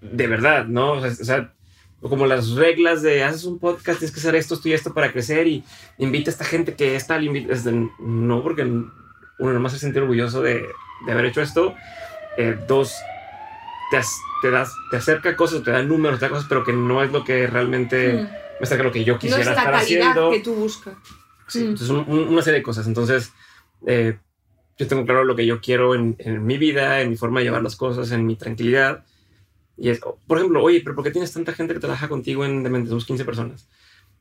de 0.00 0.26
verdad, 0.26 0.66
¿no? 0.66 0.92
O 0.92 1.00
sea, 1.00 1.10
o 1.10 1.24
sea, 1.24 1.54
como 2.00 2.26
las 2.26 2.52
reglas 2.52 3.02
de 3.02 3.22
haces 3.22 3.44
un 3.44 3.58
podcast, 3.58 3.98
tienes 3.98 4.12
que 4.14 4.20
hacer 4.20 4.34
esto, 4.34 4.54
esto 4.54 4.68
y 4.68 4.72
esto 4.72 4.94
para 4.94 5.12
crecer 5.12 5.46
y 5.46 5.62
invita 5.98 6.30
a 6.30 6.32
esta 6.32 6.44
gente 6.44 6.74
que 6.74 6.96
está 6.96 7.14
al 7.16 7.24
invi- 7.24 7.50
es 7.50 7.64
de- 7.64 7.88
no, 8.00 8.42
porque 8.42 8.62
uno 8.62 9.52
nomás 9.52 9.72
se 9.72 9.78
siente 9.78 10.00
orgulloso 10.00 10.40
de, 10.42 10.64
de 11.06 11.12
haber 11.12 11.26
hecho 11.26 11.42
esto. 11.42 11.74
Eh, 12.38 12.56
dos, 12.66 12.94
te, 13.90 14.00
te, 14.42 14.50
das, 14.50 14.72
te 14.90 14.96
acerca 14.96 15.36
cosas, 15.36 15.62
te 15.62 15.70
da 15.70 15.82
números, 15.82 16.18
te 16.18 16.24
da 16.26 16.30
cosas, 16.30 16.46
pero 16.48 16.64
que 16.64 16.72
no 16.72 17.02
es 17.02 17.12
lo 17.12 17.22
que 17.24 17.46
realmente 17.46 18.14
Mm. 18.14 18.16
me 18.24 18.62
acerca 18.62 18.82
a 18.82 18.86
lo 18.86 18.92
que 18.92 19.04
yo 19.04 19.14
No 19.14 19.18
quisiera 19.18 19.40
es 19.42 19.46
la 19.46 19.52
estar 19.52 19.64
calidad 19.72 19.80
haciendo. 20.10 20.30
que 20.30 20.40
tú 20.40 20.54
buscas. 20.54 20.94
Sí, 21.50 21.60
Mm. 21.60 21.68
entonces 21.68 21.90
un- 21.90 22.04
un- 22.08 22.28
una 22.28 22.42
serie 22.42 22.58
de 22.60 22.62
cosas. 22.64 22.86
Entonces, 22.86 23.32
eh, 23.86 24.18
yo 24.78 24.86
tengo 24.86 25.04
claro 25.04 25.24
lo 25.24 25.36
que 25.36 25.44
yo 25.46 25.60
quiero 25.60 25.94
en, 25.94 26.16
en 26.18 26.44
mi 26.44 26.56
vida, 26.58 27.00
en 27.02 27.10
mi 27.10 27.16
forma 27.16 27.40
de 27.40 27.44
llevar 27.46 27.62
las 27.62 27.76
cosas, 27.76 28.10
en 28.12 28.24
mi 28.26 28.36
tranquilidad. 28.36 29.04
Y 29.76 29.88
es, 29.90 30.00
por 30.26 30.38
ejemplo, 30.38 30.62
oye, 30.62 30.80
pero 30.82 30.94
¿por 30.94 31.04
qué 31.04 31.10
tienes 31.10 31.32
tanta 31.32 31.52
gente 31.52 31.74
que 31.74 31.80
trabaja 31.80 32.08
contigo 32.08 32.44
en 32.44 32.62
Demente? 32.62 32.88
Somos 32.88 33.04
15 33.06 33.24
personas. 33.24 33.68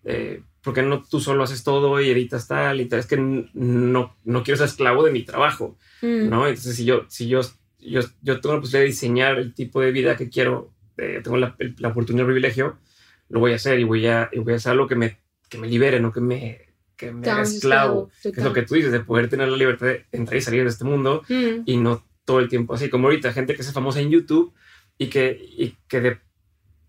Eh, 0.06 0.41
¿Por 0.64 0.73
qué 0.73 0.81
no 0.81 1.03
tú 1.03 1.19
solo 1.19 1.43
haces 1.43 1.64
todo 1.64 1.99
y 2.01 2.10
editas 2.10 2.47
tal 2.47 2.80
y 2.81 2.85
tal? 2.85 2.99
Es 2.99 3.06
que 3.06 3.18
no, 3.18 4.15
no 4.23 4.43
quiero 4.43 4.57
ser 4.57 4.68
esclavo 4.68 5.03
de 5.03 5.11
mi 5.11 5.23
trabajo, 5.23 5.77
Mm. 6.01 6.30
¿no? 6.30 6.47
Entonces, 6.47 6.76
si 6.77 6.85
yo, 6.85 7.03
si 7.10 7.27
yo, 7.27 7.41
yo, 7.80 8.01
yo 8.22 8.39
tengo 8.39 8.56
la 8.56 8.61
posibilidad 8.61 8.81
de 8.84 8.88
diseñar 8.91 9.38
el 9.39 9.53
tipo 9.53 9.81
de 9.81 9.91
vida 9.91 10.15
que 10.18 10.30
quiero, 10.30 10.72
eh, 10.97 11.19
tengo 11.23 11.35
la, 11.38 11.56
la 11.77 11.89
oportunidad, 11.89 12.22
el 12.26 12.34
privilegio, 12.34 12.77
lo 13.30 13.39
voy 13.41 13.51
a 13.51 13.56
hacer 13.56 13.80
y 13.80 13.84
voy 13.84 14.07
a, 14.07 14.30
y 14.31 14.39
voy 14.39 14.53
a 14.53 14.56
hacer 14.57 14.72
algo 14.72 14.88
que 14.88 14.95
me, 14.95 15.18
que 15.49 15.57
me 15.57 15.68
libere, 15.68 15.99
no 15.99 16.11
que 16.14 16.22
me, 16.22 16.69
que 16.99 17.11
me 17.13 17.27
haga 17.30 17.43
esclavo. 17.43 18.09
esclavo, 18.13 18.34
Que 18.35 18.41
es 18.41 18.45
lo 18.45 18.53
que 18.53 18.61
tú 18.63 18.76
dices, 18.76 18.91
de 18.91 18.99
poder 18.99 19.30
tener 19.30 19.47
la 19.47 19.55
libertad 19.57 19.88
de 19.88 20.05
entrar 20.11 20.38
y 20.38 20.41
salir 20.41 20.63
de 20.63 20.69
este 20.69 20.84
mundo 20.84 21.23
Mm. 21.30 21.61
y 21.65 21.77
no 21.77 22.03
todo 22.26 22.39
el 22.41 22.49
tiempo 22.49 22.73
así. 22.73 22.89
Como 22.89 23.07
ahorita, 23.07 23.31
gente 23.34 23.55
que 23.55 23.63
se 23.63 23.71
famosa 23.71 24.01
en 24.01 24.09
YouTube 24.11 24.53
y 24.97 25.07
que, 25.07 25.39
y 25.57 25.76
que 25.88 26.01
de, 26.01 26.17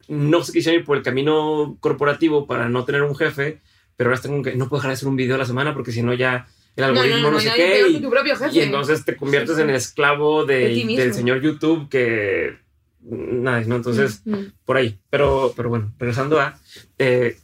no 0.09 0.43
se 0.43 0.53
quisieron 0.53 0.81
ir 0.81 0.85
por 0.87 0.97
el 0.97 1.03
camino 1.05 1.77
corporativo 1.81 2.47
para 2.47 2.69
no 2.69 2.85
tener 2.85 3.03
un 3.03 3.15
jefe, 3.15 3.61
pero 3.97 4.11
ahora 4.11 4.21
tengo 4.21 4.43
que, 4.43 4.57
no 4.57 4.69
puedo 4.69 4.81
dejar 4.81 4.91
de 4.91 4.95
hacer 4.95 5.09
un 5.09 5.17
video 5.17 5.37
a 5.37 5.39
la 5.39 5.45
semana 5.47 5.73
porque 5.75 5.93
si 5.93 6.03
no 6.03 6.13
ya 6.13 6.49
el 6.77 6.85
No, 6.87 6.93
no, 6.93 7.01
algoritmo 7.01 7.17
no, 7.23 7.31
no, 7.31 7.31
no, 7.33 7.41
sé 7.41 7.53
qué. 7.55 7.85
y- 7.89 8.57
y 8.57 8.61
entonces 8.61 9.05
te 9.05 9.17
conviertes 9.17 9.51
Sí, 9.51 9.57
sí. 9.57 9.63
en 9.63 9.71
el 9.71 9.77
esclavo 9.77 10.45
de- 10.45 10.69
De 10.75 10.97
del 10.97 11.15
señor 11.15 11.41
YouTube 11.41 11.89
que... 11.89 12.59
Nada, 13.03 13.61
¿no? 13.63 13.77
Entonces, 13.77 14.21
Mm, 14.27 14.35
mm. 14.35 14.53
por 14.67 14.77
ahí. 14.77 14.99
Pero, 15.09 15.53
pero 15.57 15.69
bueno, 15.71 15.93
regresando 15.99 16.39
a... 16.41 16.59
Eh, 16.99 17.37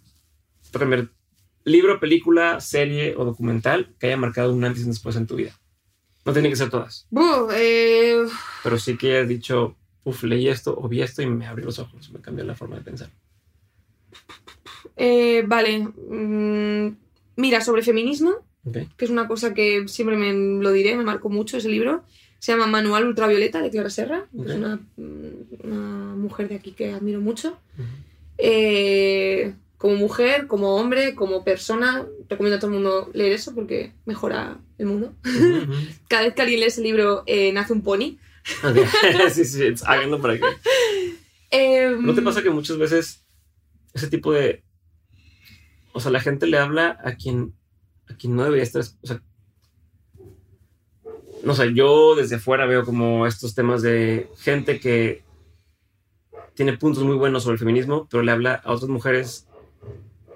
libro, 1.67 2.01
película, 2.01 2.61
serie 2.61 3.15
o 3.17 3.25
documental 3.27 3.95
que 3.99 4.07
haya 4.07 4.17
marcado 4.17 4.55
un 4.55 4.65
antes 4.65 4.81
y 4.81 4.85
un 4.87 4.93
después 4.93 5.17
en 5.17 5.27
tu 5.27 5.37
vida. 5.37 5.53
No 6.25 6.33
tienen 6.33 6.51
que 6.51 6.57
ser 6.57 6.71
todas, 6.71 7.07
Buh, 7.11 7.51
eh, 7.55 8.25
pero 8.65 8.79
sí 8.79 8.97
que 8.97 9.17
hayas 9.19 9.29
dicho, 9.29 9.77
uff, 10.05 10.23
leí 10.25 10.49
esto 10.49 10.75
o 10.77 10.89
vi 10.89 11.03
esto 11.03 11.23
y 11.23 11.27
me 11.27 11.47
abrió 11.47 11.67
los 11.67 11.79
ojos, 11.79 12.11
me 12.11 12.21
cambió 12.21 12.43
la 12.45 12.55
forma 12.57 12.77
de 12.77 12.83
pensar. 12.83 13.11
eh, 14.97 15.45
vale. 15.47 15.81
mm, 16.09 16.97
mira, 17.37 17.61
sobre 17.61 17.83
feminismo, 17.83 18.31
¿Ok? 18.65 18.79
que 18.97 19.05
es 19.05 19.11
una 19.11 19.29
cosa 19.29 19.55
que 19.55 19.87
siempre 19.89 20.17
me 20.17 20.33
lo 20.63 20.73
diré, 20.73 20.97
me 20.97 21.05
marcó 21.05 21.29
mucho 21.29 21.57
ese 21.59 21.69
libro. 21.69 22.05
Se 22.39 22.53
llama 22.53 22.67
Manual 22.67 23.07
Ultravioleta 23.07 23.61
de 23.63 23.71
Clara 23.71 23.91
Serra, 23.91 24.27
que 24.33 24.41
Ok. 24.41 24.49
es 24.49 24.55
una, 24.57 24.81
una 24.97 26.15
mujer 26.17 26.49
de 26.49 26.57
aquí 26.57 26.73
que 26.73 26.93
admiro 26.93 27.21
mucho. 27.21 27.59
Ujú. 27.79 27.87
Eh, 28.39 29.55
como 29.79 29.95
mujer, 29.97 30.47
como 30.47 30.77
hombre, 30.77 31.15
como 31.15 31.45
persona, 31.45 32.07
recomiendo 32.29 32.57
a 32.57 32.61
todo 32.61 32.71
el 32.71 32.77
mundo 32.81 33.11
leer 33.13 33.33
eso 33.33 33.55
porque 33.55 33.93
mejora 34.05 34.59
el 34.79 34.87
mundo. 34.87 35.15
Cada 36.09 36.23
vez 36.23 36.35
que 36.35 36.43
alguien 36.43 36.61
lee 36.61 36.67
ese 36.67 36.83
libro, 36.83 37.23
eh, 37.27 37.53
nace 37.53 37.73
un 37.73 37.83
pony. 37.83 38.19
Sí, 39.33 39.45
sí, 39.45 39.75
háganlo 39.85 40.21
para 40.21 40.39
que... 40.39 40.45
Eh, 41.51 41.97
¿No 42.01 42.15
te 42.15 42.23
pasa 42.23 42.43
que 42.43 42.51
muchas 42.51 42.79
veces 42.79 43.25
ese 43.93 44.09
tipo 44.09 44.33
de... 44.33 44.63
O 45.93 46.01
sea, 46.01 46.11
la 46.11 46.21
gente 46.21 46.47
le 46.47 46.59
habla 46.59 46.99
a 47.03 47.17
quien, 47.17 47.55
a 48.09 48.17
quien 48.17 48.37
no 48.37 48.45
debería 48.45 48.63
estar... 48.63 48.83
O 49.03 49.07
sea, 49.07 49.23
no 51.45 51.55
sé, 51.55 51.75
yo 51.75 52.15
desde 52.15 52.39
fuera 52.39 52.67
veo 52.67 52.85
como 52.85 53.27
estos 53.27 53.55
temas 53.55 53.83
de 53.83 54.29
gente 54.39 54.81
que 54.81 55.23
tiene 56.55 56.77
puntos 56.77 57.05
muy 57.05 57.17
buenos 57.17 57.43
sobre 57.43 57.55
el 57.55 57.59
feminismo, 57.59 58.09
pero 58.11 58.23
le 58.23 58.33
habla 58.33 58.55
a 58.65 58.73
otras 58.73 58.89
mujeres 58.89 59.46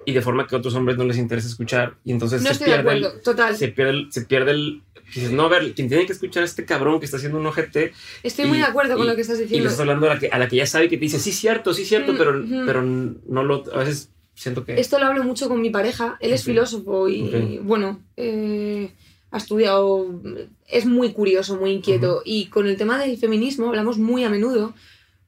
y 0.05 0.13
de 0.13 0.21
forma 0.21 0.47
que 0.47 0.55
a 0.55 0.59
otros 0.59 0.73
hombres 0.75 0.97
no 0.97 1.05
les 1.05 1.17
interesa 1.17 1.47
escuchar 1.47 1.95
y 2.03 2.11
entonces 2.11 2.41
No 2.41 2.53
se 2.53 2.63
pierde, 2.65 2.93
el, 2.93 3.21
total. 3.23 3.55
se 3.55 3.67
pierde 3.69 3.91
el... 3.91 4.11
Se 4.11 4.21
pierde 4.21 4.51
el 4.51 4.81
dices, 5.13 5.31
no, 5.31 5.43
a 5.43 5.49
ver, 5.49 5.73
quien 5.73 5.89
tiene 5.89 6.05
que 6.05 6.13
escuchar 6.13 6.41
a 6.43 6.45
este 6.45 6.63
cabrón 6.63 6.99
que 6.99 7.05
está 7.05 7.17
haciendo 7.17 7.37
un 7.37 7.45
ojete 7.45 7.91
Estoy 8.23 8.45
muy 8.45 8.57
y- 8.59 8.61
de 8.61 8.67
acuerdo 8.67 8.95
con 8.95 9.05
y- 9.05 9.09
lo 9.09 9.15
que 9.15 9.21
estás 9.21 9.35
y 9.37 9.39
le 9.41 9.45
diciendo. 9.45 9.67
estás 9.69 9.81
hablando 9.81 10.09
a 10.09 10.13
la 10.13 10.19
que, 10.19 10.27
a 10.29 10.39
la 10.39 10.47
que 10.47 10.55
ya 10.55 10.65
sabe 10.65 10.87
que 10.89 10.95
te 10.97 11.01
dice, 11.01 11.19
sí, 11.19 11.31
cierto, 11.33 11.73
sí, 11.73 11.83
cierto, 11.85 12.13
Mm, 12.13 12.17
pero, 12.17 12.39
ujú. 12.39 12.63
pero 12.65 12.81
no 12.81 13.43
lo. 13.43 13.63
A 13.73 13.79
veces 13.79 14.09
siento 14.35 14.63
que. 14.63 14.79
Esto 14.79 14.97
lo 14.99 15.07
hablo 15.07 15.23
mucho 15.25 15.49
con 15.49 15.61
mi 15.61 15.69
pareja. 15.69 16.17
Él 16.21 16.31
es 16.31 16.41
Ok. 16.41 16.45
filósofo 16.45 17.09
y, 17.09 17.23
Ok. 17.59 17.63
bueno, 17.65 17.99
eh, 18.15 18.91
ha 19.31 19.37
estudiado. 19.37 20.21
Es 20.67 20.85
muy 20.85 21.11
curioso, 21.11 21.57
muy 21.57 21.71
inquieto. 21.71 22.21
Y 22.23 22.45
con 22.45 22.65
el 22.67 22.77
tema 22.77 22.97
del 22.97 23.17
feminismo 23.17 23.67
hablamos 23.67 23.97
muy 23.97 24.23
a 24.23 24.29
menudo, 24.29 24.73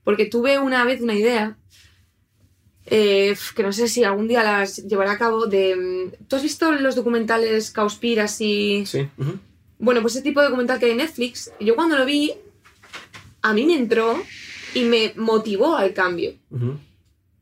porque 0.05 0.25
tuve 0.27 0.59
una 0.59 0.85
vez 0.85 1.01
una 1.01 1.13
idea. 1.15 1.57
Eh, 2.85 3.35
que 3.55 3.63
no 3.63 3.71
sé 3.71 3.87
si 3.87 4.03
algún 4.03 4.27
día 4.27 4.43
las 4.43 4.77
llevaré 4.87 5.09
a 5.11 5.17
cabo 5.17 5.45
de... 5.47 5.75
mm, 5.75 6.25
¿Tú 6.27 6.35
has 6.35 6.43
visto 6.43 6.71
los 6.71 6.95
documentales 6.95 7.71
Cowspiracy? 7.71 8.85
Sí. 8.85 9.07
ujú, 9.17 9.39
Bueno, 9.79 10.01
pues 10.01 10.15
ese 10.15 10.23
tipo 10.23 10.39
de 10.41 10.47
documental 10.47 10.79
que 10.79 10.85
hay 10.85 10.91
en 10.91 10.97
Netflix, 10.97 11.51
yo 11.59 11.75
cuando 11.75 11.97
lo 11.97 12.05
vi, 12.05 12.33
a 13.41 13.53
mí 13.53 13.65
me 13.65 13.75
entró 13.75 14.21
y 14.73 14.83
me 14.83 15.13
motivó 15.15 15.75
al 15.75 15.93
cambio. 15.93 16.33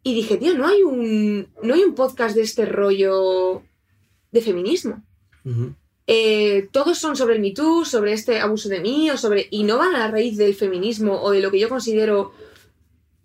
Y 0.03 0.15
dije, 0.15 0.37
tío, 0.37 0.55
no 0.57 0.67
hay 0.67 0.81
un, 0.83 1.47
no 1.63 1.73
hay 1.75 1.83
un 1.83 1.93
podcast 1.95 2.35
de 2.35 2.41
este 2.41 2.65
rollo 2.65 3.61
de 4.31 4.41
feminismo. 4.41 5.03
Eh, 6.07 6.67
todos 6.71 6.97
son 6.97 7.15
sobre 7.15 7.35
el 7.35 7.41
Me 7.41 7.51
Too, 7.51 7.85
sobre 7.85 8.13
este 8.13 8.39
abuso 8.39 8.67
de 8.69 8.79
mí, 8.81 9.09
o 9.11 9.17
sobre. 9.17 9.47
Y 9.51 9.63
no 9.63 9.77
van 9.77 9.95
a 9.95 9.99
la 9.99 10.07
raíz 10.11 10.37
del 10.37 10.55
feminismo 10.55 11.21
o 11.21 11.31
de 11.31 11.39
lo 11.41 11.51
que 11.51 11.59
yo 11.59 11.69
considero 11.69 12.33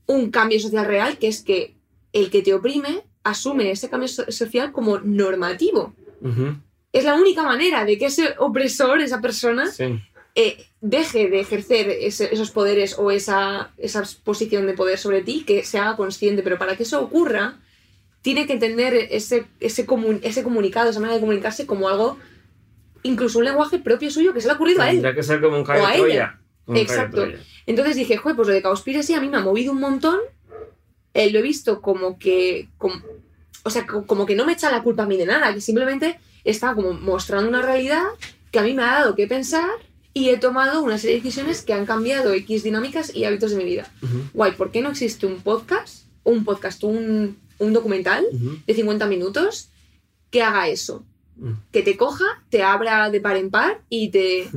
un 0.07 0.31
cambio 0.31 0.61
social 0.61 0.85
real, 0.87 1.19
que 1.19 1.29
es 1.29 1.43
que 1.43 1.76
el 2.21 2.31
que 2.31 2.43
te 2.43 2.55
oprime 2.55 3.03
asume 3.25 3.71
ese 3.71 3.89
cambio 3.91 4.09
so- 4.09 4.31
social 4.31 4.73
como 4.73 4.99
normativo. 5.01 5.93
Es 6.93 7.05
la 7.05 7.15
única 7.15 7.43
manera 7.43 7.85
de 7.85 7.99
que 7.99 8.07
ese 8.07 8.35
opresor, 8.39 9.01
esa 9.01 9.21
persona, 9.21 9.67
Sí. 9.71 10.01
eh, 10.35 10.65
deje 10.81 11.29
de 11.29 11.41
ejercer 11.41 11.89
ese- 11.91 12.33
esos 12.33 12.51
poderes 12.51 12.97
o 12.99 13.11
esa, 13.11 13.73
esa 13.79 14.03
posición 14.25 14.67
de 14.67 14.75
poder 14.75 14.99
sobre 14.99 15.23
ti, 15.23 15.45
que 15.45 15.65
se 15.65 15.79
haga 15.79 15.97
consciente. 15.97 16.43
Pero 16.43 16.57
para 16.59 16.77
que 16.77 16.85
eso 16.85 17.01
ocurra, 17.03 17.59
tiene 18.23 18.47
que 18.47 18.53
entender 18.55 18.95
ese, 19.11 19.47
ese, 19.61 19.87
comun- 19.87 20.21
ese 20.23 20.43
comunicado, 20.43 20.91
esa 20.91 21.01
manera 21.01 21.17
de 21.17 21.21
comunicarse 21.21 21.67
como 21.67 21.89
algo, 21.89 22.19
incluso 23.03 23.39
un 23.39 23.45
lenguaje 23.45 23.79
propio 23.79 24.11
suyo 24.11 24.33
que 24.33 24.41
se 24.41 24.47
le 24.47 24.53
ha 24.53 24.57
ocurrido 24.57 24.83
a 24.83 24.87
él. 24.91 24.97
Tendría 24.97 25.15
que 25.15 25.23
ser 25.23 25.41
como 25.41 25.57
un 25.59 25.65
caballo 25.65 26.05
Exacto. 26.75 27.27
Entonces 27.67 27.95
dije, 27.97 28.17
joder, 28.17 28.37
pues 28.37 28.49
lo 28.49 28.55
de 28.55 28.63
Cowspiracy 28.63 29.15
a 29.15 29.21
mí 29.21 29.29
me 29.29 29.37
ha 29.37 29.41
movido 29.41 29.73
un 29.73 29.81
montón. 29.81 30.19
Eh, 31.17 31.31
lo 31.31 31.39
he 31.39 31.43
visto 31.43 31.81
como 31.81 32.19
que. 32.19 32.69
como- 32.79 33.01
o 33.65 33.71
sea, 33.71 33.87
co- 33.87 34.07
como 34.07 34.27
que 34.27 34.37
no 34.37 34.45
me 34.47 34.53
echa 34.53 34.71
la 34.71 34.83
culpa 34.83 35.03
a 35.03 35.07
mí 35.07 35.17
de 35.17 35.27
nada, 35.27 35.53
que 35.53 35.61
simplemente 35.61 36.21
está 36.45 36.75
como 36.75 36.93
mostrando 36.93 37.49
una 37.49 37.63
realidad 37.63 38.05
que 38.53 38.59
a 38.61 38.63
mí 38.63 38.75
me 38.75 38.83
ha 38.85 38.93
dado 39.01 39.15
que 39.17 39.27
pensar 39.27 39.69
y 40.15 40.29
he 40.31 40.37
tomado 40.39 40.83
una 40.83 40.99
serie 40.99 41.17
de 41.17 41.23
decisiones 41.23 41.63
que 41.63 41.73
han 41.73 41.85
cambiado 41.85 42.33
X 42.33 42.63
dinámicas 42.63 43.15
y 43.15 43.25
hábitos 43.25 43.51
de 43.51 43.57
mi 43.57 43.65
vida. 43.65 43.91
Ujú, 44.03 44.19
Guay, 44.35 44.53
¿por 44.53 44.71
qué 44.71 44.81
no 44.83 44.91
existe 44.91 45.27
un 45.27 45.41
podcast? 45.43 46.05
Un 46.23 46.45
podcast, 46.45 46.85
un, 46.85 47.37
un 47.59 47.73
documental 47.73 48.25
ujú, 48.33 48.59
de 48.67 48.75
50 48.75 49.07
minutos 49.07 49.69
que 50.31 50.43
haga 50.43 50.69
eso? 50.69 51.05
ujú. 51.41 51.55
que 51.73 51.83
te 51.83 51.97
coja, 51.97 52.25
te 52.51 52.63
abra 52.63 53.11
de 53.11 53.21
par 53.21 53.37
en 53.37 53.51
par 53.51 53.81
y 53.91 54.09
te 54.11 54.49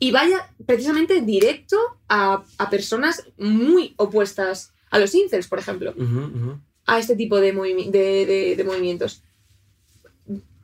y 0.00 0.10
vaya 0.10 0.50
precisamente 0.66 1.20
directo 1.20 1.76
a, 2.08 2.42
a 2.58 2.70
personas 2.70 3.24
muy 3.38 3.94
opuestas 3.98 4.72
a 4.94 4.98
los 4.98 5.14
incels, 5.14 5.46
por 5.48 5.58
ejemplo, 5.58 5.92
a 6.86 6.98
este 6.98 7.16
tipo 7.16 7.40
de, 7.40 7.54
movimi- 7.54 7.90
de, 7.90 8.26
de- 8.26 8.54
de 8.56 8.64
movimientos. 8.64 9.22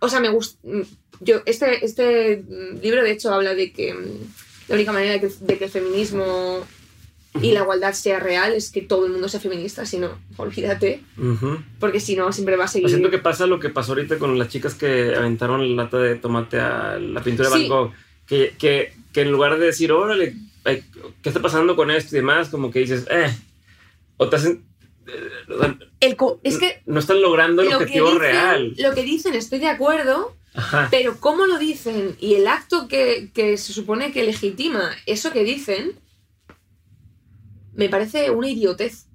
O 0.00 0.08
sea, 0.08 0.20
me 0.20 0.30
gusta. 0.30 0.58
Yo, 1.20 1.42
este, 1.44 1.84
este 1.84 2.42
libro, 2.82 3.02
de 3.02 3.10
hecho, 3.10 3.32
habla 3.34 3.54
de 3.54 3.72
que 3.72 3.92
mm, 3.92 4.68
la 4.68 4.74
única 4.76 4.92
manera 4.92 5.12
de 5.12 5.20
que, 5.20 5.30
de 5.40 5.58
que 5.58 5.64
el 5.64 5.70
feminismo 5.70 6.64
y 7.42 7.52
la 7.52 7.60
igualdad 7.60 7.92
sea 7.92 8.18
real 8.18 8.54
es 8.54 8.70
que 8.70 8.80
todo 8.82 9.06
el 9.06 9.12
mundo 9.12 9.28
sea 9.28 9.38
feminista, 9.38 9.84
si 9.86 9.98
no, 9.98 10.18
olvídate, 10.36 11.02
porque 11.78 12.00
si 12.00 12.16
no, 12.16 12.32
siempre 12.32 12.56
va 12.56 12.64
a 12.64 12.68
seguir. 12.68 12.84
Pues 12.84 12.92
Siento 12.92 13.10
que 13.10 13.18
pasa 13.18 13.46
lo 13.46 13.60
que 13.60 13.68
pasó 13.68 13.92
ahorita 13.92 14.18
con 14.18 14.38
las 14.38 14.48
chicas 14.48 14.74
que 14.74 15.14
aventaron 15.14 15.76
la 15.76 15.84
lata 15.84 15.98
de 15.98 16.16
tomate 16.16 16.58
a 16.58 16.98
la 16.98 17.22
pintura 17.22 17.48
de. 17.50 17.54
Van 17.58 17.68
Gogh. 17.68 17.92
Que, 18.26 18.54
que, 18.58 18.92
que 19.12 19.20
en 19.22 19.30
lugar 19.32 19.58
de 19.58 19.66
decir, 19.66 19.92
órale, 19.92 20.34
ay, 20.64 20.82
¿qué 21.22 21.28
está 21.28 21.40
pasando 21.42 21.76
con 21.76 21.90
esto 21.90 22.14
y 22.16 22.20
demás? 22.20 22.48
Como 22.48 22.70
que 22.70 22.78
dices, 22.80 23.06
eh, 23.10 23.30
O 24.22 24.28
te 24.28 24.36
hacen. 24.36 24.64
eh, 25.06 25.78
El 26.00 26.16
co- 26.16 26.40
es 26.44 26.58
que 26.58 26.82
no 26.86 27.00
están 27.00 27.20
logrando 27.22 27.62
el 27.62 27.70
lo 27.70 27.78
que, 27.78 27.84
objetivo 27.84 28.06
dicen, 28.08 28.20
real. 28.20 28.74
lo 28.78 28.94
que 28.94 29.02
dicen 29.02 29.34
estoy 29.34 29.58
de 29.60 29.68
acuerdo, 29.68 30.36
Ajá. 30.54 30.88
pero 30.90 31.18
cómo 31.20 31.46
lo 31.46 31.58
dicen 31.58 32.16
y 32.20 32.34
el 32.34 32.46
acto 32.46 32.86
que, 32.86 33.30
que 33.32 33.56
se 33.56 33.72
supone 33.72 34.12
que 34.12 34.22
legitima 34.24 34.90
eso 35.06 35.32
que 35.32 35.42
dicen, 35.44 35.92
me 37.72 37.88
parece 37.88 38.30
una 38.30 38.48
idiotez. 38.48 39.06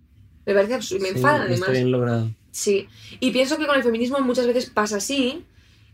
Me 0.45 0.53
parece 0.53 0.75
absurdo, 0.75 1.01
me 1.03 1.09
Sí, 1.09 1.15
enfada 1.15 1.41
además. 1.41 1.59
Está 1.59 1.71
bien 1.71 1.91
logrado. 1.91 2.31
Sí, 2.51 2.87
y 3.19 3.31
pienso 3.31 3.57
que 3.57 3.65
con 3.67 3.75
el 3.75 3.83
feminismo 3.83 4.19
muchas 4.21 4.47
veces 4.47 4.69
pasa 4.69 4.97
así. 4.97 5.43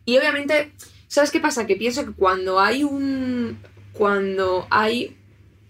Y 0.05 0.17
obviamente, 0.17 0.71
¿sabes 1.07 1.31
qué 1.31 1.39
pasa? 1.39 1.65
Que 1.67 1.75
pienso 1.75 2.05
que 2.05 2.11
cuando 2.13 2.59
hay 2.59 2.83
un. 2.83 3.59
Cuando 3.93 4.67
hay. 4.69 5.17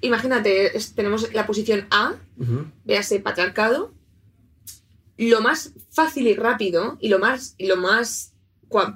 Imagínate, 0.02 0.72
tenemos 0.96 1.32
la 1.34 1.46
posición 1.46 1.86
A, 1.92 2.16
Ujú. 2.42 2.66
véase 2.84 3.20
patriarcado. 3.20 3.94
Lo 5.18 5.42
más 5.42 5.74
fácil 5.92 6.28
y 6.28 6.34
rápido, 6.34 6.98
y 7.00 7.10
lo 7.10 7.20
más. 7.20 7.56
Y 7.58 7.68
lo 7.68 7.78
más 7.78 8.34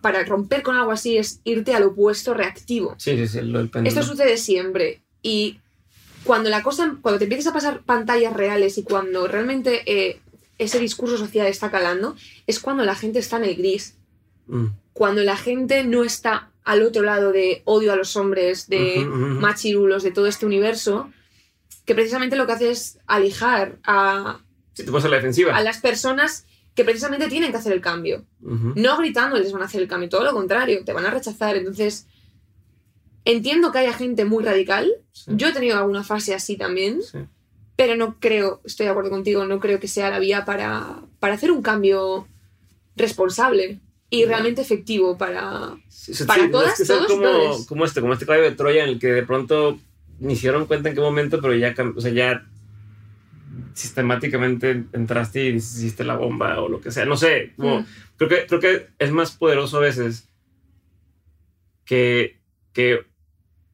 para 0.01 0.23
romper 0.23 0.63
con 0.63 0.75
algo 0.77 0.91
así 0.91 1.17
es 1.17 1.41
irte 1.43 1.75
al 1.75 1.83
opuesto 1.83 2.33
reactivo. 2.33 2.95
Sí, 2.97 3.15
sí, 3.17 3.27
sí, 3.27 3.41
lo 3.41 3.59
del. 3.59 3.69
Esto 3.85 4.03
sucede 4.03 4.37
siempre. 4.37 5.03
Y 5.21 5.59
cuando 6.23 6.49
la 6.49 6.63
cosa, 6.63 6.97
cuando 7.01 7.19
te 7.19 7.25
empiezas 7.25 7.47
a 7.47 7.53
pasar 7.53 7.81
pantallas 7.83 8.33
reales 8.33 8.77
y 8.77 8.83
cuando 8.83 9.27
realmente 9.27 9.83
eh, 9.85 10.21
ese 10.57 10.79
discurso 10.79 11.17
social 11.17 11.47
está 11.47 11.69
calando, 11.69 12.15
es 12.47 12.59
cuando 12.59 12.83
la 12.83 12.95
gente 12.95 13.19
está 13.19 13.37
en 13.37 13.45
el 13.45 13.55
gris. 13.55 13.95
Mm. 14.47 14.67
Cuando 14.93 15.23
la 15.23 15.35
gente 15.37 15.83
no 15.83 16.03
está 16.03 16.51
al 16.63 16.81
otro 16.81 17.03
lado 17.03 17.31
de 17.31 17.61
odio 17.65 17.93
a 17.93 17.95
los 17.95 18.15
hombres, 18.15 18.67
de 18.67 19.05
ujú. 19.07 19.39
machirulos, 19.39 20.03
de 20.03 20.11
todo 20.11 20.25
este 20.25 20.45
universo, 20.45 21.11
que 21.85 21.95
precisamente 21.95 22.35
lo 22.35 22.45
que 22.47 22.53
hace 22.53 22.71
es 22.71 22.99
alijar 23.07 23.77
a, 23.83 24.39
Sí, 24.73 24.83
te 24.83 24.91
pones 24.91 25.05
a 25.05 25.09
la 25.09 25.15
defensiva. 25.17 25.55
a 25.55 25.61
las 25.61 25.79
personas 25.79 26.45
que 26.73 26.83
precisamente 26.83 27.27
tienen 27.29 27.51
que 27.51 27.57
hacer 27.57 27.71
el 27.71 27.79
cambio. 27.81 28.25
Ujú. 28.41 28.73
No 28.75 28.97
gritando 28.97 29.37
les 29.37 29.51
van 29.53 29.61
a 29.61 29.65
hacer 29.65 29.81
el 29.81 29.87
cambio, 29.87 30.09
todo 30.09 30.23
lo 30.25 30.33
contrario, 30.33 30.83
te 30.83 30.91
van 30.93 31.05
a 31.05 31.11
rechazar. 31.11 31.55
Entonces, 31.55 32.07
entiendo 33.23 33.71
que 33.71 33.79
haya 33.79 33.93
gente 33.93 34.25
muy 34.25 34.43
radical. 34.43 34.91
Sí. 35.11 35.31
Yo 35.35 35.47
he 35.47 35.53
tenido 35.53 35.77
alguna 35.77 36.03
fase 36.03 36.33
así 36.33 36.57
también, 36.57 37.01
Sí. 37.01 37.19
pero 37.77 37.95
no 37.95 38.19
creo, 38.19 38.61
estoy 38.65 38.85
de 38.87 38.91
acuerdo 38.91 39.09
contigo, 39.09 39.45
no 39.45 39.59
creo 39.59 39.79
que 39.79 39.87
sea 39.87 40.09
la 40.09 40.19
vía 40.19 40.43
para, 40.45 41.01
para 41.19 41.35
hacer 41.35 41.51
un 41.51 41.61
cambio 41.61 42.27
responsable 42.95 43.79
y 44.09 44.25
realmente 44.25 44.61
efectivo 44.61 45.17
para... 45.17 45.75
Sí, 45.89 46.11
Para 46.25 46.49
todas, 46.51 46.73
es 46.73 46.77
que 46.79 46.85
ser 46.85 46.97
todos, 47.07 47.11
como, 47.11 47.65
como 47.67 47.85
este, 47.85 48.01
como 48.01 48.13
este 48.13 48.25
caballo 48.25 48.43
de 48.43 48.51
Troya 48.55 48.83
en 48.83 48.89
el 48.89 48.99
que 48.99 49.07
de 49.07 49.23
pronto 49.23 49.79
ni 50.19 50.33
hicieron 50.33 50.65
cuenta 50.65 50.89
en 50.89 50.95
qué 50.95 51.01
momento, 51.01 51.41
pero 51.41 51.53
ya, 51.55 51.73
o 51.95 52.01
sea, 52.01 52.11
ya 52.11 52.45
sistemáticamente 53.73 54.85
entraste 54.93 55.45
y 55.49 55.55
hiciste 55.55 56.03
la 56.03 56.15
bomba 56.15 56.61
o 56.61 56.69
lo 56.69 56.81
que 56.81 56.91
sea. 56.91 57.05
No 57.05 57.17
sé, 57.17 57.53
como- 57.57 57.81
Mm. 57.81 57.85
creo, 58.17 58.29
que, 58.29 58.45
creo 58.47 58.59
que 58.59 58.87
es 58.99 59.11
más 59.11 59.31
poderoso 59.31 59.77
a 59.77 59.81
veces 59.81 60.29
que, 61.85 62.39
que 62.73 63.05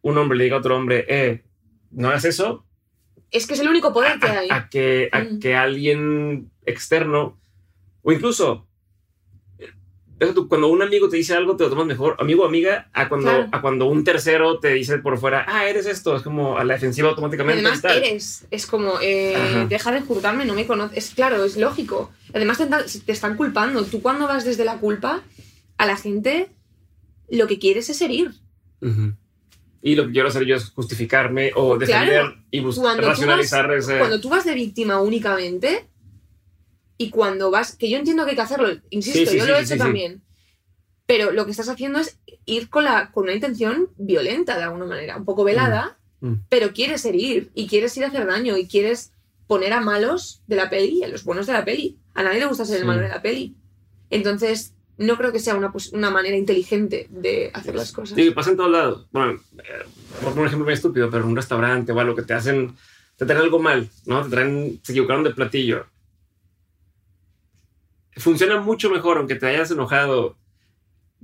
un 0.02 0.18
hombre 0.18 0.38
le 0.38 0.46
diga 0.46 0.56
a 0.56 0.60
otro 0.60 0.76
hombre, 0.76 1.06
eh, 1.08 1.44
no 1.92 2.10
hagas 2.10 2.26
eso, 2.26 2.66
Es 3.32 3.48
que 3.48 3.54
es 3.54 3.60
el 3.62 3.70
único 3.70 3.94
poder 3.94 4.20
que 4.20 4.28
hay. 4.28 4.48
a 4.52 4.68
que, 4.70 5.10
a 5.12 5.20
Mm. 5.24 5.40
que 5.40 5.56
alguien 5.56 6.52
externo, 6.66 7.40
o 8.02 8.12
incluso, 8.12 8.68
cuando 10.48 10.68
un 10.68 10.81
amigo 10.81 11.10
te 11.10 11.18
dice 11.18 11.34
algo, 11.35 11.56
te 11.56 11.64
lo 11.64 11.69
tomas 11.69 11.85
mejor, 11.88 12.15
amigo 12.19 12.43
o 12.43 12.45
amiga, 12.45 12.89
a 12.93 13.10
cuando, 13.10 13.30
Claro. 13.30 13.49
a 13.52 13.61
cuando 13.61 13.85
un 13.88 14.03
tercero 14.03 14.60
te 14.60 14.69
dice 14.73 14.99
por 14.99 15.18
fuera, 15.18 15.45
ah, 15.48 15.68
eres 15.68 15.85
esto, 15.85 16.15
es 16.15 16.22
como 16.22 16.57
a 16.57 16.64
la 16.64 16.76
defensiva 16.76 17.10
automáticamente. 17.10 17.65
Además, 17.65 17.84
eres, 17.84 18.45
es 18.52 18.65
como, 18.68 18.93
eh, 19.02 19.65
deja 19.68 19.91
de 19.91 20.02
juzgarme, 20.02 20.45
no 20.45 20.53
me 20.53 20.68
conoces. 20.68 20.98
Es 20.98 21.15
claro, 21.15 21.43
es 21.43 21.57
lógico. 21.57 22.11
Además, 22.34 22.57
te, 22.57 22.68
te 23.02 23.11
están 23.11 23.35
culpando. 23.35 23.84
Tú 23.84 24.02
cuando 24.02 24.27
vas 24.27 24.45
desde 24.45 24.64
la 24.65 24.77
culpa, 24.77 25.22
a 25.77 25.85
la 25.85 25.98
gente 25.98 26.49
lo 27.30 27.48
que 27.48 27.57
quieres 27.60 27.89
es 27.89 28.02
herir. 28.02 28.31
Ujú. 28.81 29.14
Y 29.84 29.95
lo 29.95 30.06
que 30.06 30.11
quiero 30.11 30.27
hacer 30.27 30.45
yo 30.45 30.56
es 30.56 30.69
justificarme 30.69 31.52
o 31.56 31.77
defender 31.77 32.22
Claro. 32.22 32.35
y 32.52 32.60
buscar 32.60 32.98
tú 32.98 33.02
racionalizar 33.02 33.72
ese... 33.73 33.98
Cuando 33.98 34.22
tú 34.22 34.30
vas 34.30 34.45
de 34.45 34.53
víctima 34.53 35.02
únicamente 35.02 35.88
y 37.03 37.10
cuando 37.10 37.52
vas, 37.52 37.76
que 37.76 37.90
yo 37.90 37.98
entiendo 37.98 38.23
que 38.23 38.32
hay 38.32 38.36
que 38.36 38.41
hacerlo, 38.41 38.69
insisto, 38.90 39.19
Sí, 39.19 39.26
sí, 39.26 39.38
yo 39.38 39.45
lo 39.45 39.56
he 39.56 39.61
hecho 39.61 39.78
también. 39.78 40.22
Pero 41.06 41.32
lo 41.32 41.45
que 41.45 41.52
estás 41.52 41.68
haciendo 41.69 41.99
es 41.99 42.19
ir 42.45 42.69
con, 42.69 42.84
la, 42.86 43.11
con 43.11 43.23
una 43.26 43.34
intención 43.34 43.90
violenta 43.98 44.57
de 44.57 44.64
alguna 44.64 44.86
manera, 44.86 45.18
un 45.18 45.26
poco 45.26 45.44
velada, 45.44 45.98
Mm, 46.22 46.28
mm. 46.30 46.45
pero 46.49 46.72
quieres 46.72 47.03
herir 47.06 47.49
y 47.56 47.68
quieres 47.68 47.98
ir 47.98 48.03
a 48.06 48.07
hacer 48.10 48.28
daño 48.28 48.56
y 48.57 48.68
quieres 48.68 49.11
poner 49.48 49.73
a 49.73 49.82
malos 49.82 50.44
de 50.48 50.56
la 50.56 50.69
peli 50.69 50.99
y 50.99 51.03
a 51.03 51.07
los 51.07 51.23
buenos 51.23 51.48
de 51.48 51.53
la 51.53 51.65
peli. 51.65 51.98
A 52.14 52.22
nadie 52.23 52.40
le 52.40 52.45
gusta 52.45 52.64
ser 52.65 52.80
el 52.82 52.86
malo 52.86 53.02
de 53.02 53.10
la 53.10 53.22
peli. 53.23 53.56
Entonces, 54.11 54.73
no 54.98 55.18
creo 55.18 55.32
que 55.32 55.40
sea 55.40 55.56
una, 55.56 55.72
pos- 55.72 55.91
una 55.94 56.10
manera 56.11 56.38
inteligente 56.38 57.07
de 57.10 57.49
hacer 57.53 57.73
las 57.76 57.91
cosas. 57.91 58.15
Sí, 58.15 58.30
pasa 58.32 58.52
en 58.52 58.57
todos 58.57 58.72
lados. 58.72 59.07
Bueno, 59.11 59.41
eh, 59.57 59.86
por 60.23 60.38
un 60.38 60.45
ejemplo 60.45 60.65
muy 60.65 60.73
estúpido, 60.76 61.10
pero 61.10 61.23
en 61.23 61.30
un 61.32 61.36
restaurante 61.36 61.91
o 61.91 61.99
algo 61.99 62.15
que 62.15 62.22
te 62.22 62.34
hacen, 62.34 62.76
te 63.18 63.26
traen 63.26 63.41
algo 63.41 63.60
mal, 63.60 63.90
¿no? 64.06 64.23
Te 64.23 64.30
traen, 64.30 64.80
se 64.84 64.91
equivocaron 64.91 65.23
de 65.23 65.32
platillo. 65.32 65.88
Funciona 68.18 68.60
mucho 68.60 68.90
mejor, 68.90 69.18
aunque 69.18 69.36
te 69.36 69.48
hayas 69.48 69.72
enojado, 69.72 70.38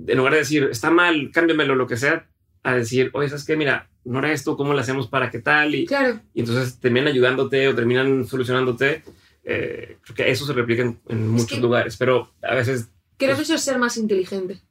en 0.05 0.17
lugar 0.17 0.33
de 0.33 0.39
decir, 0.39 0.67
está 0.71 0.89
mal, 0.89 1.31
cámbiamelo, 1.33 1.75
lo 1.75 1.87
que 1.87 1.97
sea, 1.97 2.27
a 2.63 2.75
decir, 2.75 3.09
oye, 3.13 3.29
¿sabes 3.29 3.45
qué? 3.45 3.55
Mira, 3.57 3.89
no 4.05 4.19
era 4.19 4.31
esto, 4.31 4.55
¿cómo 4.55 4.73
lo 4.73 4.79
hacemos 4.79 5.07
para 5.07 5.29
qué 5.29 5.39
tal? 5.39 5.75
Y, 5.75 5.85
Claro, 5.85 6.19
y 6.33 6.39
entonces 6.41 6.79
terminan 6.79 7.07
ayudándote 7.09 7.67
o 7.67 7.75
terminan 7.75 8.25
solucionándote. 8.25 9.03
Eh, 9.43 9.97
creo 10.01 10.15
que 10.15 10.29
eso 10.31 10.45
se 10.45 10.53
replica 10.53 10.81
en, 10.83 10.99
en 11.07 11.27
muchos 11.27 11.57
que- 11.57 11.61
lugares, 11.61 11.97
pero 11.97 12.31
a 12.41 12.55
veces 12.55 12.89
creo 13.17 13.31
Pues- 13.35 13.37
que 13.37 13.43
eso 13.43 13.55
es 13.55 13.61
ser 13.61 13.77
más 13.79 13.97
inteligente. 13.97 14.61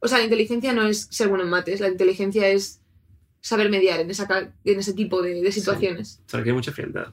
O 0.00 0.08
sea, 0.08 0.18
la 0.18 0.24
inteligencia 0.24 0.72
no 0.72 0.86
es 0.86 1.06
ser 1.10 1.28
bueno 1.28 1.44
en 1.44 1.50
mates, 1.50 1.80
la 1.80 1.88
inteligencia 1.88 2.48
es 2.48 2.80
saber 3.40 3.68
mediar 3.70 4.00
en, 4.00 4.10
esa, 4.10 4.26
en 4.64 4.78
ese 4.78 4.94
tipo 4.94 5.22
de, 5.22 5.42
de 5.42 5.52
situaciones. 5.52 6.20
se 6.26 6.36
requiere 6.36 6.54
mucha 6.56 6.72
frialdad. 6.72 7.12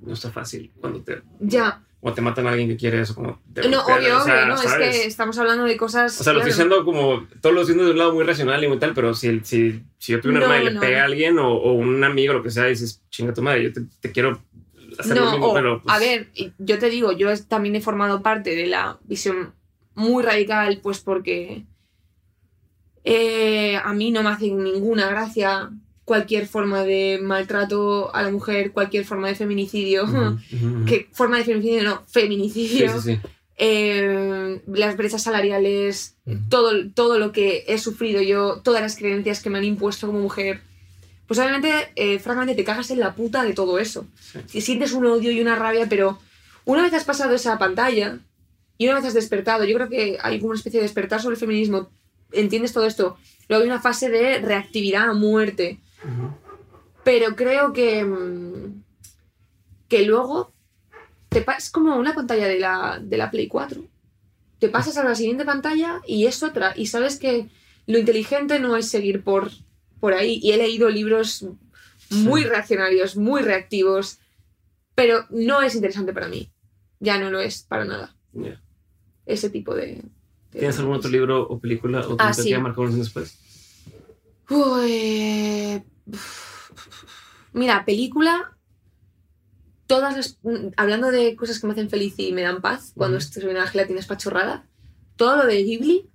No 0.00 0.14
está 0.14 0.30
fácil 0.30 0.72
cuando 0.80 1.02
te, 1.02 1.22
Ya, 1.40 1.84
o 2.04 2.12
te 2.12 2.20
matan 2.20 2.48
a 2.48 2.50
alguien 2.50 2.68
que 2.68 2.76
quiere 2.76 3.00
eso, 3.00 3.14
como... 3.14 3.40
te 3.54 3.68
no, 3.68 3.84
golpean, 3.84 3.98
obvio, 4.00 4.18
o 4.18 4.24
sea, 4.24 4.34
obvio, 4.34 4.46
¿no? 4.48 4.60
Es 4.60 4.74
que 4.74 5.06
estamos 5.06 5.38
hablando 5.38 5.64
de 5.64 5.76
cosas... 5.76 6.20
O 6.20 6.24
sea, 6.24 6.32
lo 6.32 6.40
estoy 6.40 6.50
diciendo 6.50 6.84
como... 6.84 7.28
Todo 7.40 7.52
lo 7.52 7.60
estoy 7.60 7.74
diciendo 7.74 7.84
de 7.84 7.90
un 7.92 7.98
lado 7.98 8.12
muy 8.12 8.24
racional 8.24 8.62
y 8.64 8.66
muy 8.66 8.80
tal, 8.80 8.92
pero 8.92 9.14
si, 9.14 9.38
si, 9.44 9.84
si 9.98 10.10
yo 10.12 10.20
tuve 10.20 10.32
una 10.32 10.40
No, 10.40 10.46
hermana 10.46 10.62
y 10.62 10.64
le 10.64 10.72
no. 10.72 10.80
pega 10.80 11.02
a 11.02 11.04
alguien 11.04 11.38
o, 11.38 11.52
o 11.54 11.72
un 11.74 12.02
amigo, 12.02 12.32
lo 12.34 12.42
que 12.42 12.50
sea, 12.50 12.66
y 12.66 12.70
dices, 12.70 13.00
chinga 13.08 13.32
tu 13.32 13.40
madre, 13.42 13.62
yo 13.62 13.72
te, 13.72 13.82
te 14.00 14.10
quiero 14.10 14.42
hacer 14.98 15.16
lo 15.16 15.26
No, 15.26 15.30
mismo, 15.30 15.46
o, 15.46 15.54
pero... 15.54 15.80
pues, 15.80 15.94
a 15.94 16.00
ver, 16.00 16.28
yo 16.58 16.78
te 16.80 16.90
digo, 16.90 17.12
yo 17.12 17.28
también 17.44 17.76
he 17.76 17.80
formado 17.80 18.20
parte 18.20 18.56
de 18.56 18.66
la 18.66 18.98
visión 19.04 19.54
muy 19.94 20.24
radical, 20.24 20.80
pues 20.82 20.98
porque 20.98 21.66
eh, 23.04 23.76
a 23.76 23.92
mí 23.94 24.10
no 24.10 24.24
me 24.24 24.30
hace 24.30 24.50
ninguna 24.50 25.08
gracia 25.08 25.70
cualquier 26.04 26.46
forma 26.46 26.84
de 26.84 27.18
maltrato 27.22 28.14
a 28.14 28.22
la 28.22 28.30
mujer, 28.30 28.72
cualquier 28.72 29.04
forma 29.04 29.28
de 29.28 29.34
feminicidio. 29.34 30.06
¿Qué 30.86 31.08
forma 31.12 31.38
de 31.38 31.44
feminicidio? 31.44 31.82
No, 31.82 32.02
feminicidio. 32.06 33.00
sí, 33.00 33.14
sí. 33.14 33.20
Eh, 33.64 34.60
las 34.66 34.96
brechas 34.96 35.22
salariales, 35.22 36.16
todo, 36.48 36.90
todo 36.90 37.18
lo 37.18 37.30
que 37.30 37.64
he 37.68 37.78
sufrido 37.78 38.20
yo, 38.20 38.60
todas 38.64 38.82
las 38.82 38.96
creencias 38.96 39.40
que 39.40 39.50
me 39.50 39.58
han 39.58 39.64
impuesto 39.64 40.06
como 40.08 40.20
mujer. 40.20 40.60
Pues 41.28 41.38
obviamente, 41.38 41.92
eh, 41.94 42.18
francamente, 42.18 42.56
te 42.56 42.64
cagas 42.64 42.90
en 42.90 42.98
la 42.98 43.14
puta 43.14 43.44
de 43.44 43.52
todo 43.52 43.78
eso. 43.78 44.06
Si 44.46 44.60
sientes 44.60 44.92
un 44.92 45.06
odio 45.06 45.30
y 45.30 45.40
una 45.40 45.54
rabia, 45.54 45.86
pero 45.88 46.18
una 46.64 46.82
vez 46.82 46.92
has 46.94 47.04
pasado 47.04 47.34
esa 47.34 47.58
pantalla 47.58 48.18
y 48.78 48.86
una 48.86 48.96
vez 48.96 49.04
has 49.04 49.14
despertado, 49.14 49.64
yo 49.64 49.76
creo 49.76 49.88
que 49.88 50.18
hay 50.20 50.38
como 50.38 50.50
una 50.50 50.58
especie 50.58 50.80
de 50.80 50.84
despertar 50.86 51.22
sobre 51.22 51.34
el 51.34 51.40
feminismo, 51.40 51.88
entiendes 52.32 52.72
todo 52.72 52.86
esto, 52.86 53.16
luego 53.48 53.62
hay 53.62 53.70
una 53.70 53.80
fase 53.80 54.08
de 54.10 54.40
reactividad 54.40 55.08
a 55.08 55.14
muerte. 55.14 55.78
Pero 57.04 57.34
creo 57.36 57.72
que. 57.72 58.04
mm, 58.04 58.82
que 59.88 60.04
luego. 60.06 60.52
Te 61.28 61.44
es 61.56 61.70
como 61.70 61.96
una 61.96 62.14
pantalla 62.14 62.46
de 62.46 62.58
la, 62.58 63.00
de 63.02 63.16
la 63.16 63.30
Play 63.30 63.48
4. 63.48 63.82
Te 64.58 64.68
pasas 64.68 64.96
a 64.98 65.04
la 65.04 65.14
siguiente 65.14 65.44
pantalla 65.46 66.02
y 66.06 66.26
es 66.26 66.42
otra. 66.42 66.74
Y 66.76 66.86
sabes 66.86 67.18
que 67.18 67.48
lo 67.86 67.98
inteligente 67.98 68.58
no 68.60 68.76
es 68.76 68.88
seguir 68.90 69.24
por, 69.24 69.50
por 69.98 70.12
ahí. 70.12 70.38
Y 70.42 70.52
he 70.52 70.58
leído 70.58 70.90
libros 70.90 71.46
muy 72.10 72.42
Sí. 72.42 72.48
reaccionarios, 72.48 73.16
muy 73.16 73.40
reactivos. 73.40 74.18
Pero 74.94 75.24
no 75.30 75.62
es 75.62 75.74
interesante 75.74 76.12
para 76.12 76.28
mí. 76.28 76.52
Ya 77.00 77.18
no 77.18 77.30
lo 77.30 77.40
es 77.40 77.62
para 77.62 77.86
nada. 77.86 78.14
Ese 79.24 79.48
tipo 79.48 79.74
de. 79.74 80.02
de- 80.52 80.58
¿Tienes 80.58 80.78
algún 80.78 80.96
otro 80.96 81.10
libro 81.10 81.48
o 81.48 81.58
película 81.58 82.06
o 82.06 82.16
Ah, 82.18 82.28
que 82.28 82.34
sí. 82.34 82.42
te 82.42 82.48
haya 82.54 82.62
marcado 82.62 82.88
después? 82.88 83.38
Uy, 84.50 85.82
Mira, 87.52 87.84
película. 87.84 88.56
Todas 89.86 90.16
las. 90.16 90.38
Hablando 90.76 91.10
de 91.10 91.36
cosas 91.36 91.58
que 91.60 91.66
me 91.66 91.72
hacen 91.74 91.90
feliz 91.90 92.14
y 92.16 92.32
me 92.32 92.42
dan 92.42 92.60
paz, 92.62 92.92
cuando 92.96 93.18
estoy 93.18 93.42
en 93.44 93.54
la 93.54 93.66
gelatina 93.66 94.00
espachorrada, 94.00 94.66
todo 95.16 95.36
lo 95.36 95.46
de 95.46 95.62
Ghibli, 95.62 96.08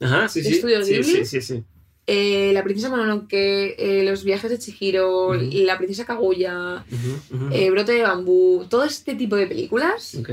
Ajá, 0.00 0.28
sí, 0.28 0.42
sí. 0.42 0.54
¿Estudios 0.54 0.86
Sí, 0.86 0.92
Ghibli? 0.94 1.04
sí, 1.04 1.24
sí, 1.26 1.40
sí. 1.42 1.64
eh, 2.06 2.52
La 2.54 2.64
princesa 2.64 2.88
Mononoke, 2.88 3.74
eh, 3.78 4.02
Los 4.04 4.24
viajes 4.24 4.50
de 4.50 4.58
Chihiro. 4.58 5.34
La 5.34 5.76
princesa 5.76 6.06
Kaguya, 6.06 6.84
eh, 7.52 7.70
Brote 7.70 7.92
de 7.92 8.02
bambú, 8.02 8.64
todo 8.70 8.84
este 8.84 9.14
tipo 9.14 9.36
de 9.36 9.46
películas 9.46 10.14
Ok. 10.14 10.30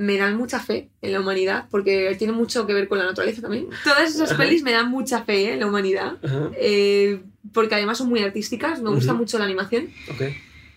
Me 0.00 0.16
dan 0.16 0.34
mucha 0.38 0.58
fe 0.60 0.88
en 1.02 1.12
la 1.12 1.20
humanidad, 1.20 1.66
porque 1.70 2.14
tiene 2.18 2.32
mucho 2.32 2.66
que 2.66 2.72
ver 2.72 2.88
con 2.88 2.96
la 2.98 3.04
naturaleza 3.04 3.42
también. 3.42 3.66
Todas 3.84 4.14
esas 4.14 4.30
Ajá. 4.32 4.42
pelis 4.42 4.62
me 4.62 4.72
dan 4.72 4.90
mucha 4.90 5.24
fe 5.24 5.48
¿eh? 5.48 5.52
en 5.52 5.60
la 5.60 5.66
humanidad, 5.66 6.16
eh, 6.56 7.20
porque 7.52 7.74
además 7.74 7.98
son 7.98 8.08
muy 8.08 8.20
artísticas, 8.20 8.80
me 8.80 8.88
gusta 8.90 9.12
Ujú. 9.12 9.20
mucho 9.22 9.38
la 9.38 9.44
animación, 9.44 9.90
Ok. 10.10 10.22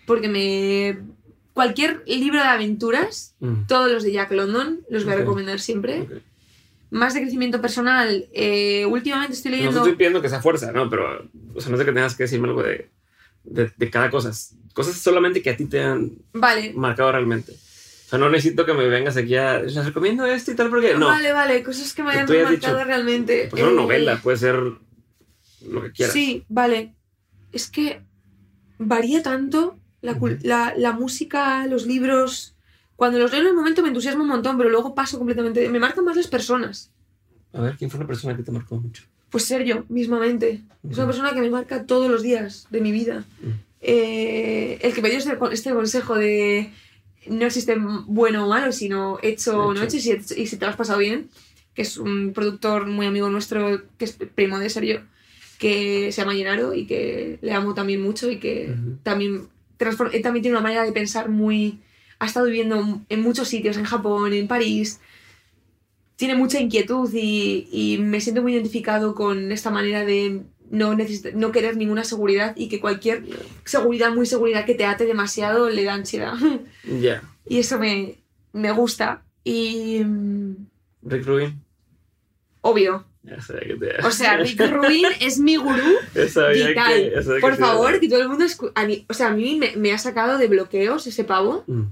porque 0.05 0.27
me... 0.27 0.97
Cualquier 1.53 2.03
libro 2.07 2.39
de 2.39 2.47
aventuras, 2.47 3.35
Mm. 3.39 3.67
todos 3.67 3.89
los 3.91 4.03
de 4.03 4.11
Jack 4.11 4.31
London, 4.31 4.79
los 4.89 5.05
voy 5.05 5.13
a 5.13 5.17
recomendar 5.17 5.59
siempre. 5.59 6.01
Ok. 6.01 6.11
Más 6.89 7.13
de 7.13 7.21
crecimiento 7.21 7.61
personal, 7.61 8.27
eh, 8.33 8.85
últimamente 8.87 9.33
estoy 9.35 9.51
No 9.51 9.57
leyendo... 9.57 9.77
estoy 9.79 9.95
pidiendo 9.95 10.21
que 10.21 10.29
sea 10.29 10.41
fuerza, 10.41 10.71
no, 10.73 10.89
pero 10.89 11.29
o 11.55 11.61
sea, 11.61 11.71
no 11.71 11.77
sé 11.77 11.85
que 11.85 11.91
tengas 11.93 12.15
que 12.15 12.23
decirme 12.23 12.47
algo 12.49 12.61
de, 12.63 12.89
de, 13.43 13.71
de 13.77 13.89
cada 13.89 14.09
cosa. 14.09 14.31
Cosas 14.73 14.95
solamente 14.97 15.41
que 15.43 15.51
a 15.51 15.55
ti 15.55 15.65
te 15.65 15.81
han 15.81 16.11
Vale, 16.33 16.73
marcado 16.73 17.11
realmente. 17.11 17.53
Sea, 18.13 18.19
no 18.19 18.29
necesito 18.29 18.65
que 18.65 18.73
me 18.73 18.87
vengas 18.87 19.17
aquí 19.17 19.35
a. 19.35 19.59
Les 19.59 19.75
recomiendo 19.85 20.25
esto 20.25 20.51
y 20.51 20.55
tal, 20.55 20.69
porque 20.69 20.93
no. 20.95 21.07
vale, 21.07 21.31
vale, 21.31 21.63
cosas 21.63 21.93
que 21.93 22.03
me 22.03 22.11
hayan 22.11 22.27
marcado 22.27 22.49
dicho, 22.51 22.83
realmente. 22.83 23.49
Una 23.53 23.61
Eh, 23.61 23.73
novela, 23.73 24.19
puede 24.21 24.37
ser 24.37 24.55
lo 24.55 25.81
que 25.81 25.91
quieras. 25.91 26.13
Sí, 26.13 26.45
vale. 26.47 26.93
Es 27.51 27.69
que 27.69 28.01
varía 28.77 29.23
tanto 29.23 29.79
la, 30.01 30.17
la, 30.43 30.73
la 30.77 30.91
música, 30.91 31.65
los 31.67 31.85
libros. 31.87 32.55
Cuando 32.95 33.17
los 33.17 33.31
leo 33.31 33.41
en 33.41 33.47
el 33.47 33.53
momento 33.55 33.81
me 33.81 33.87
entusiasma 33.87 34.21
un 34.21 34.29
montón, 34.29 34.57
pero 34.57 34.69
luego 34.69 34.93
paso 34.93 35.17
completamente. 35.17 35.67
Me 35.69 35.79
marcan 35.79 36.05
más 36.05 36.15
las 36.15 36.27
personas. 36.27 36.91
A 37.51 37.61
ver, 37.61 37.75
¿quién 37.77 37.89
fue 37.89 37.99
una 37.99 38.07
persona 38.07 38.35
que 38.37 38.43
te 38.43 38.51
marcó 38.51 38.75
mucho? 38.75 39.03
Pues 39.29 39.45
ser 39.45 39.63
yo, 39.63 39.85
mismamente. 39.89 40.61
Es 40.87 40.97
una 40.97 41.07
persona 41.07 41.33
que 41.33 41.41
me 41.41 41.49
marca 41.49 41.85
todos 41.87 42.09
los 42.11 42.21
días 42.21 42.67
de 42.69 42.81
mi 42.81 42.91
vida. 42.91 43.23
Eh, 43.81 44.77
el 44.81 44.93
que 44.93 45.01
me 45.01 45.09
dio 45.09 45.17
este, 45.17 45.35
este 45.51 45.71
consejo 45.73 46.15
de 46.15 46.71
no 47.27 47.45
existe 47.45 47.75
bueno 47.77 48.45
o 48.45 48.49
malo, 48.49 48.71
sino 48.71 49.19
hecho 49.21 49.67
o 49.67 49.73
no 49.73 49.83
Hecho. 49.83 49.97
y 49.97 49.99
si, 50.01 50.11
y 50.11 50.47
si 50.47 50.57
te 50.57 50.65
lo 50.65 50.71
has 50.71 50.77
pasado 50.77 50.99
bien, 50.99 51.29
que 51.73 51.81
es 51.81 51.97
un 51.97 52.33
productor 52.33 52.87
muy 52.87 53.05
amigo 53.05 53.29
nuestro, 53.29 53.83
que 53.97 54.05
es 54.05 54.13
primo 54.13 54.59
de 54.59 54.69
Sergio, 54.69 55.01
que 55.57 56.11
se 56.11 56.21
llama 56.21 56.33
Llenaro 56.33 56.73
y 56.73 56.85
que 56.85 57.39
le 57.41 57.53
amo 57.53 57.73
también 57.73 58.01
mucho 58.01 58.29
y 58.29 58.37
que 58.37 58.75
también, 59.03 59.47
él 59.79 60.21
también 60.21 60.41
tiene 60.41 60.57
una 60.57 60.61
manera 60.61 60.83
de 60.83 60.91
pensar 60.91 61.29
muy... 61.29 61.79
Ha 62.19 62.25
estado 62.25 62.45
viviendo 62.45 63.01
en 63.09 63.21
muchos 63.21 63.47
sitios, 63.47 63.77
en 63.77 63.83
Japón, 63.83 64.33
en 64.33 64.47
París, 64.47 64.99
tiene 66.15 66.35
mucha 66.35 66.59
inquietud 66.59 67.09
y, 67.13 67.67
y 67.71 67.97
me 67.97 68.21
siento 68.21 68.41
muy 68.41 68.53
identificado 68.53 69.15
con 69.15 69.51
esta 69.51 69.71
manera 69.71 70.05
de 70.05 70.43
no, 70.73 70.95
no 71.35 71.51
querer 71.51 71.77
ninguna 71.77 72.03
seguridad 72.03 72.53
y 72.57 72.67
que 72.67 72.79
cualquier 72.81 73.23
seguridad, 73.63 74.11
muy 74.13 74.25
seguridad 74.25 74.65
que 74.65 74.75
te 74.75 74.85
ate 74.85 75.05
demasiado 75.05 75.69
le 75.69 75.83
da 75.83 75.93
ansiedad. 75.93 76.33
Ya. 76.83 77.21
y 77.47 77.59
eso 77.59 77.77
me, 77.79 78.15
me 78.53 78.71
gusta. 78.71 79.23
Y 79.43 80.01
mm, 80.03 80.55
Rick 81.03 81.25
Rubin. 81.25 81.61
obvio. 82.61 83.05
Ya 83.23 83.39
sabía 83.39 83.61
que 83.67 83.75
te. 83.75 84.05
O 84.05 84.11
sea, 84.11 84.35
Rick 84.37 84.59
Rubin 84.71 85.05
es 85.21 85.39
mi 85.39 85.55
gurú 85.55 85.91
vital. 86.13 86.73
que- 86.75 87.37
Por 87.39 87.55
favor, 87.55 87.99
que 87.99 88.09
todo 88.09 88.21
el 88.21 88.29
mundo... 88.29 88.43
escu- 88.45 88.71
a 88.75 88.85
mí- 88.85 89.05
o 89.07 89.13
sea, 89.13 89.27
a 89.27 89.33
mí 89.33 89.55
me, 89.57 89.75
me 89.77 89.93
ha 89.93 89.97
sacado 89.97 90.37
de 90.37 90.47
bloqueos 90.47 91.07
ese 91.07 91.23
pavo. 91.23 91.63
Mm. 91.67 91.83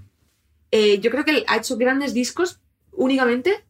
Eh, 0.72 1.00
yo 1.00 1.10
creo 1.12 1.24
que 1.24 1.44
ha 1.48 1.58
hecho 1.58 1.78
grandes 1.78 2.14
discos 2.14 2.60
únicamente 2.92 3.64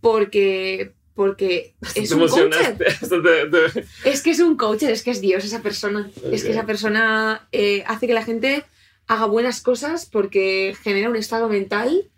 porque... 0.00 0.94
Porque 1.20 1.74
es 1.94 2.08
Te 2.08 2.14
un 2.14 2.26
coacher. 2.26 2.78
Es 4.06 4.22
que 4.22 4.30
es 4.30 4.40
un 4.40 4.56
coacher, 4.56 4.90
es 4.90 5.02
que 5.02 5.10
es 5.10 5.20
Dios 5.20 5.44
esa 5.44 5.60
persona. 5.60 6.10
Es 6.32 6.44
que 6.44 6.52
esa 6.52 6.64
persona 6.64 7.46
eh, 7.52 7.84
hace 7.86 8.06
que 8.06 8.14
la 8.14 8.24
gente 8.24 8.64
haga 9.06 9.26
buenas 9.26 9.60
cosas 9.60 10.06
porque 10.06 10.74
genera 10.82 11.10
un 11.10 11.16
estado 11.16 11.50
mental 11.50 12.08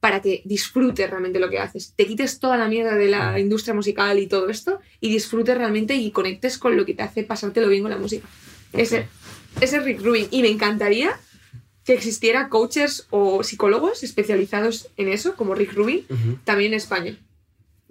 para 0.00 0.22
que 0.22 0.40
disfrutes 0.46 1.10
realmente 1.10 1.38
lo 1.38 1.50
que 1.50 1.58
haces. 1.58 1.92
Te 1.96 2.06
quites 2.06 2.38
toda 2.38 2.56
la 2.56 2.66
mierda 2.66 2.94
de 2.94 3.08
la 3.08 3.38
industria 3.38 3.74
musical 3.74 4.18
y 4.18 4.26
todo 4.26 4.48
esto 4.48 4.80
y 5.00 5.10
disfrutes 5.10 5.58
realmente 5.58 5.94
y 5.94 6.10
conectes 6.10 6.56
con 6.56 6.78
lo 6.78 6.86
que 6.86 6.94
te 6.94 7.02
hace 7.02 7.24
pasártelo 7.24 7.68
bien 7.68 7.82
con 7.82 7.90
la 7.90 7.98
música. 7.98 8.26
Ese, 8.72 9.06
ese 9.60 9.76
es 9.76 9.84
Rick 9.84 10.00
Rubin. 10.00 10.28
Y 10.30 10.40
me 10.40 10.48
encantaría 10.48 11.20
que 11.84 11.92
existiera 11.92 12.48
coaches 12.48 13.06
o 13.10 13.42
psicólogos 13.42 14.02
especializados 14.02 14.88
en 14.96 15.08
eso, 15.08 15.36
como 15.36 15.54
Rick 15.54 15.74
Rubin, 15.74 16.06
Ujú. 16.08 16.38
también 16.44 16.72
en 16.72 16.78
España. 16.78 17.18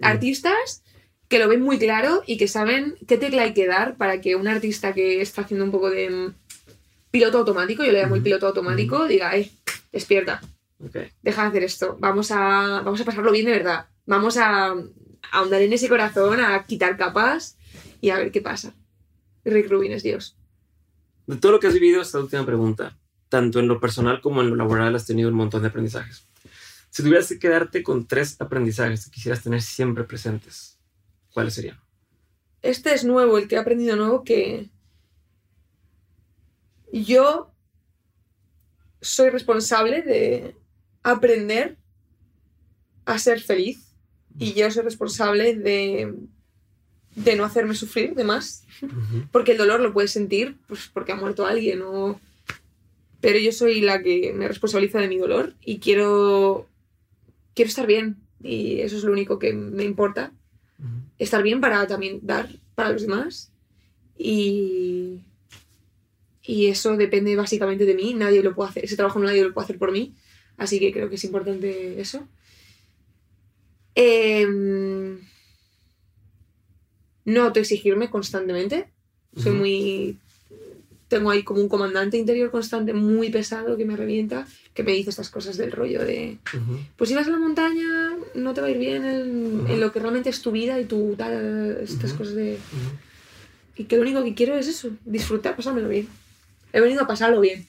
Mm. 0.04 0.06
Artistas 0.06 0.82
que 1.28 1.38
lo 1.38 1.48
ven 1.48 1.62
muy 1.62 1.78
claro 1.78 2.22
y 2.26 2.36
que 2.36 2.48
saben 2.48 2.96
qué 3.08 3.16
tecla 3.16 3.42
hay 3.42 3.54
que 3.54 3.66
dar 3.66 3.96
para 3.96 4.20
que 4.20 4.36
un 4.36 4.46
artista 4.46 4.92
que 4.92 5.20
está 5.20 5.42
haciendo 5.42 5.64
un 5.64 5.70
poco 5.70 5.90
de 5.90 6.10
mm, 6.10 6.34
piloto 7.10 7.38
automático, 7.38 7.82
yo 7.84 7.92
le 7.92 8.02
llamo 8.02 8.16
el 8.16 8.22
piloto 8.22 8.46
automático, 8.46 9.06
diga, 9.06 9.36
eh, 9.36 9.50
despierta, 9.92 10.40
deja 11.22 11.42
de 11.42 11.48
hacer 11.48 11.64
esto, 11.64 11.96
vamos 11.98 12.30
a, 12.30 12.82
vamos 12.84 13.00
a 13.00 13.04
pasarlo 13.04 13.32
bien 13.32 13.46
de 13.46 13.52
verdad, 13.52 13.86
vamos 14.04 14.36
a, 14.36 14.72
a 14.72 14.76
ahondar 15.32 15.62
en 15.62 15.72
ese 15.72 15.88
corazón, 15.88 16.40
a 16.40 16.64
quitar 16.66 16.96
capas 16.96 17.56
y 18.00 18.10
a 18.10 18.18
ver 18.18 18.30
qué 18.30 18.40
pasa. 18.40 18.74
Rick 19.44 19.70
Rubin 19.70 19.92
es 19.92 20.02
Dios. 20.02 20.36
De 21.26 21.36
todo 21.36 21.52
lo 21.52 21.60
que 21.60 21.68
has 21.68 21.74
vivido, 21.74 22.02
esta 22.02 22.18
última 22.18 22.44
pregunta, 22.44 22.98
tanto 23.28 23.60
en 23.60 23.68
lo 23.68 23.80
personal 23.80 24.20
como 24.20 24.42
en 24.42 24.50
lo 24.50 24.56
laboral, 24.56 24.94
has 24.94 25.06
tenido 25.06 25.30
un 25.30 25.36
montón 25.36 25.62
de 25.62 25.68
aprendizajes. 25.68 26.26
Si 26.94 27.02
tuvieras 27.02 27.26
que 27.26 27.40
quedarte 27.40 27.82
con 27.82 28.06
tres 28.06 28.36
aprendizajes 28.40 29.06
que 29.06 29.10
quisieras 29.10 29.42
tener 29.42 29.60
siempre 29.62 30.04
presentes, 30.04 30.78
¿cuáles 31.32 31.54
serían? 31.54 31.80
Este 32.62 32.94
es 32.94 33.02
nuevo, 33.02 33.36
el 33.36 33.48
que 33.48 33.56
he 33.56 33.58
aprendido 33.58 33.96
nuevo, 33.96 34.22
que 34.22 34.70
yo 36.92 37.52
soy 39.00 39.30
responsable 39.30 40.02
de 40.02 40.54
aprender 41.02 41.78
a 43.06 43.18
ser 43.18 43.40
feliz 43.40 43.96
y 44.38 44.52
yo 44.52 44.70
soy 44.70 44.84
responsable 44.84 45.56
de, 45.56 46.14
de 47.16 47.34
no 47.34 47.44
hacerme 47.44 47.74
sufrir 47.74 48.14
de 48.14 48.22
más, 48.22 48.62
porque 49.32 49.50
el 49.50 49.58
dolor 49.58 49.80
lo 49.80 49.92
puedes 49.92 50.12
sentir 50.12 50.58
pues, 50.68 50.88
porque 50.94 51.10
ha 51.10 51.16
muerto 51.16 51.44
alguien 51.44 51.82
o... 51.82 52.20
Pero 53.20 53.40
yo 53.40 53.50
soy 53.50 53.80
la 53.80 54.00
que 54.00 54.32
me 54.32 54.46
responsabiliza 54.46 55.00
de 55.00 55.08
mi 55.08 55.18
dolor 55.18 55.54
y 55.60 55.80
quiero, 55.80 56.68
quiero 57.54 57.68
estar 57.68 57.86
bien 57.86 58.16
y 58.42 58.80
eso 58.80 58.96
es 58.96 59.04
lo 59.04 59.12
único 59.12 59.38
que 59.38 59.52
me 59.52 59.84
importa 59.84 60.32
estar 61.18 61.42
bien 61.42 61.60
para 61.60 61.86
también 61.86 62.20
dar 62.22 62.48
para 62.74 62.90
los 62.90 63.02
demás. 63.02 63.52
Y, 64.18 65.20
y 66.42 66.66
eso 66.66 66.96
depende 66.96 67.36
básicamente 67.36 67.86
de 67.86 67.94
mí. 67.94 68.14
Nadie 68.14 68.42
lo 68.42 68.54
puede 68.54 68.70
hacer. 68.70 68.84
Ese 68.84 68.96
trabajo 68.96 69.18
nadie 69.18 69.42
lo 69.42 69.54
puede 69.54 69.64
hacer 69.64 69.78
por 69.78 69.92
mí. 69.92 70.14
Así 70.56 70.78
que 70.78 70.92
creo 70.92 71.08
que 71.08 71.16
es 71.16 71.24
importante 71.24 72.00
eso. 72.00 72.28
Em, 73.94 75.20
no 77.24 77.42
autoexigirme 77.42 78.10
constantemente. 78.10 78.88
Soy 79.36 79.52
muy. 79.52 80.18
Tengo 81.08 81.30
ahí 81.30 81.42
como 81.42 81.60
un 81.60 81.68
comandante 81.68 82.16
interior 82.16 82.50
constante 82.50 82.92
muy 82.92 83.30
pesado 83.30 83.76
que 83.76 83.84
me 83.84 83.96
revienta, 83.96 84.46
que 84.72 84.82
me 84.82 84.92
dice 84.92 85.10
estas 85.10 85.30
cosas 85.30 85.56
del 85.56 85.70
rollo 85.70 86.04
de 86.04 86.38
pues 86.96 87.10
si 87.10 87.16
vas 87.16 87.26
a 87.28 87.30
la 87.30 87.38
montaña 87.38 88.12
no 88.34 88.54
te 88.54 88.60
va 88.60 88.68
a 88.68 88.70
ir 88.70 88.78
bien 88.78 89.04
en, 89.04 89.80
lo 89.80 89.92
que 89.92 90.00
realmente 90.00 90.30
es 90.30 90.40
tu 90.42 90.50
vida 90.50 90.80
y 90.80 90.84
tu 90.84 91.14
tal, 91.16 91.78
estas 91.82 92.10
Ujú. 92.10 92.18
cosas 92.18 92.34
de... 92.34 92.58
Y 93.76 93.84
que 93.84 93.96
lo 93.96 94.02
único 94.02 94.22
que 94.22 94.34
quiero 94.34 94.56
es 94.56 94.68
eso, 94.68 94.90
disfrutar, 95.04 95.56
pasármelo 95.56 95.88
bien. 95.88 96.08
He 96.72 96.80
venido 96.80 97.02
a 97.02 97.06
pasarlo 97.06 97.40
bien. 97.40 97.66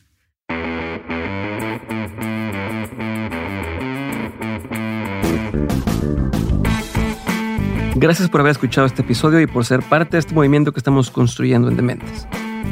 Gracias 7.97 8.29
por 8.29 8.41
haber 8.41 8.51
escuchado 8.51 8.85
este 8.85 9.01
episodio 9.01 9.39
y 9.39 9.47
por 9.47 9.65
ser 9.65 9.81
parte 9.81 10.17
de 10.17 10.19
este 10.19 10.33
movimiento 10.33 10.73
que 10.73 10.79
estamos 10.79 11.09
construyendo 11.09 11.69
en 11.69 11.77
Dementes. 11.77 12.27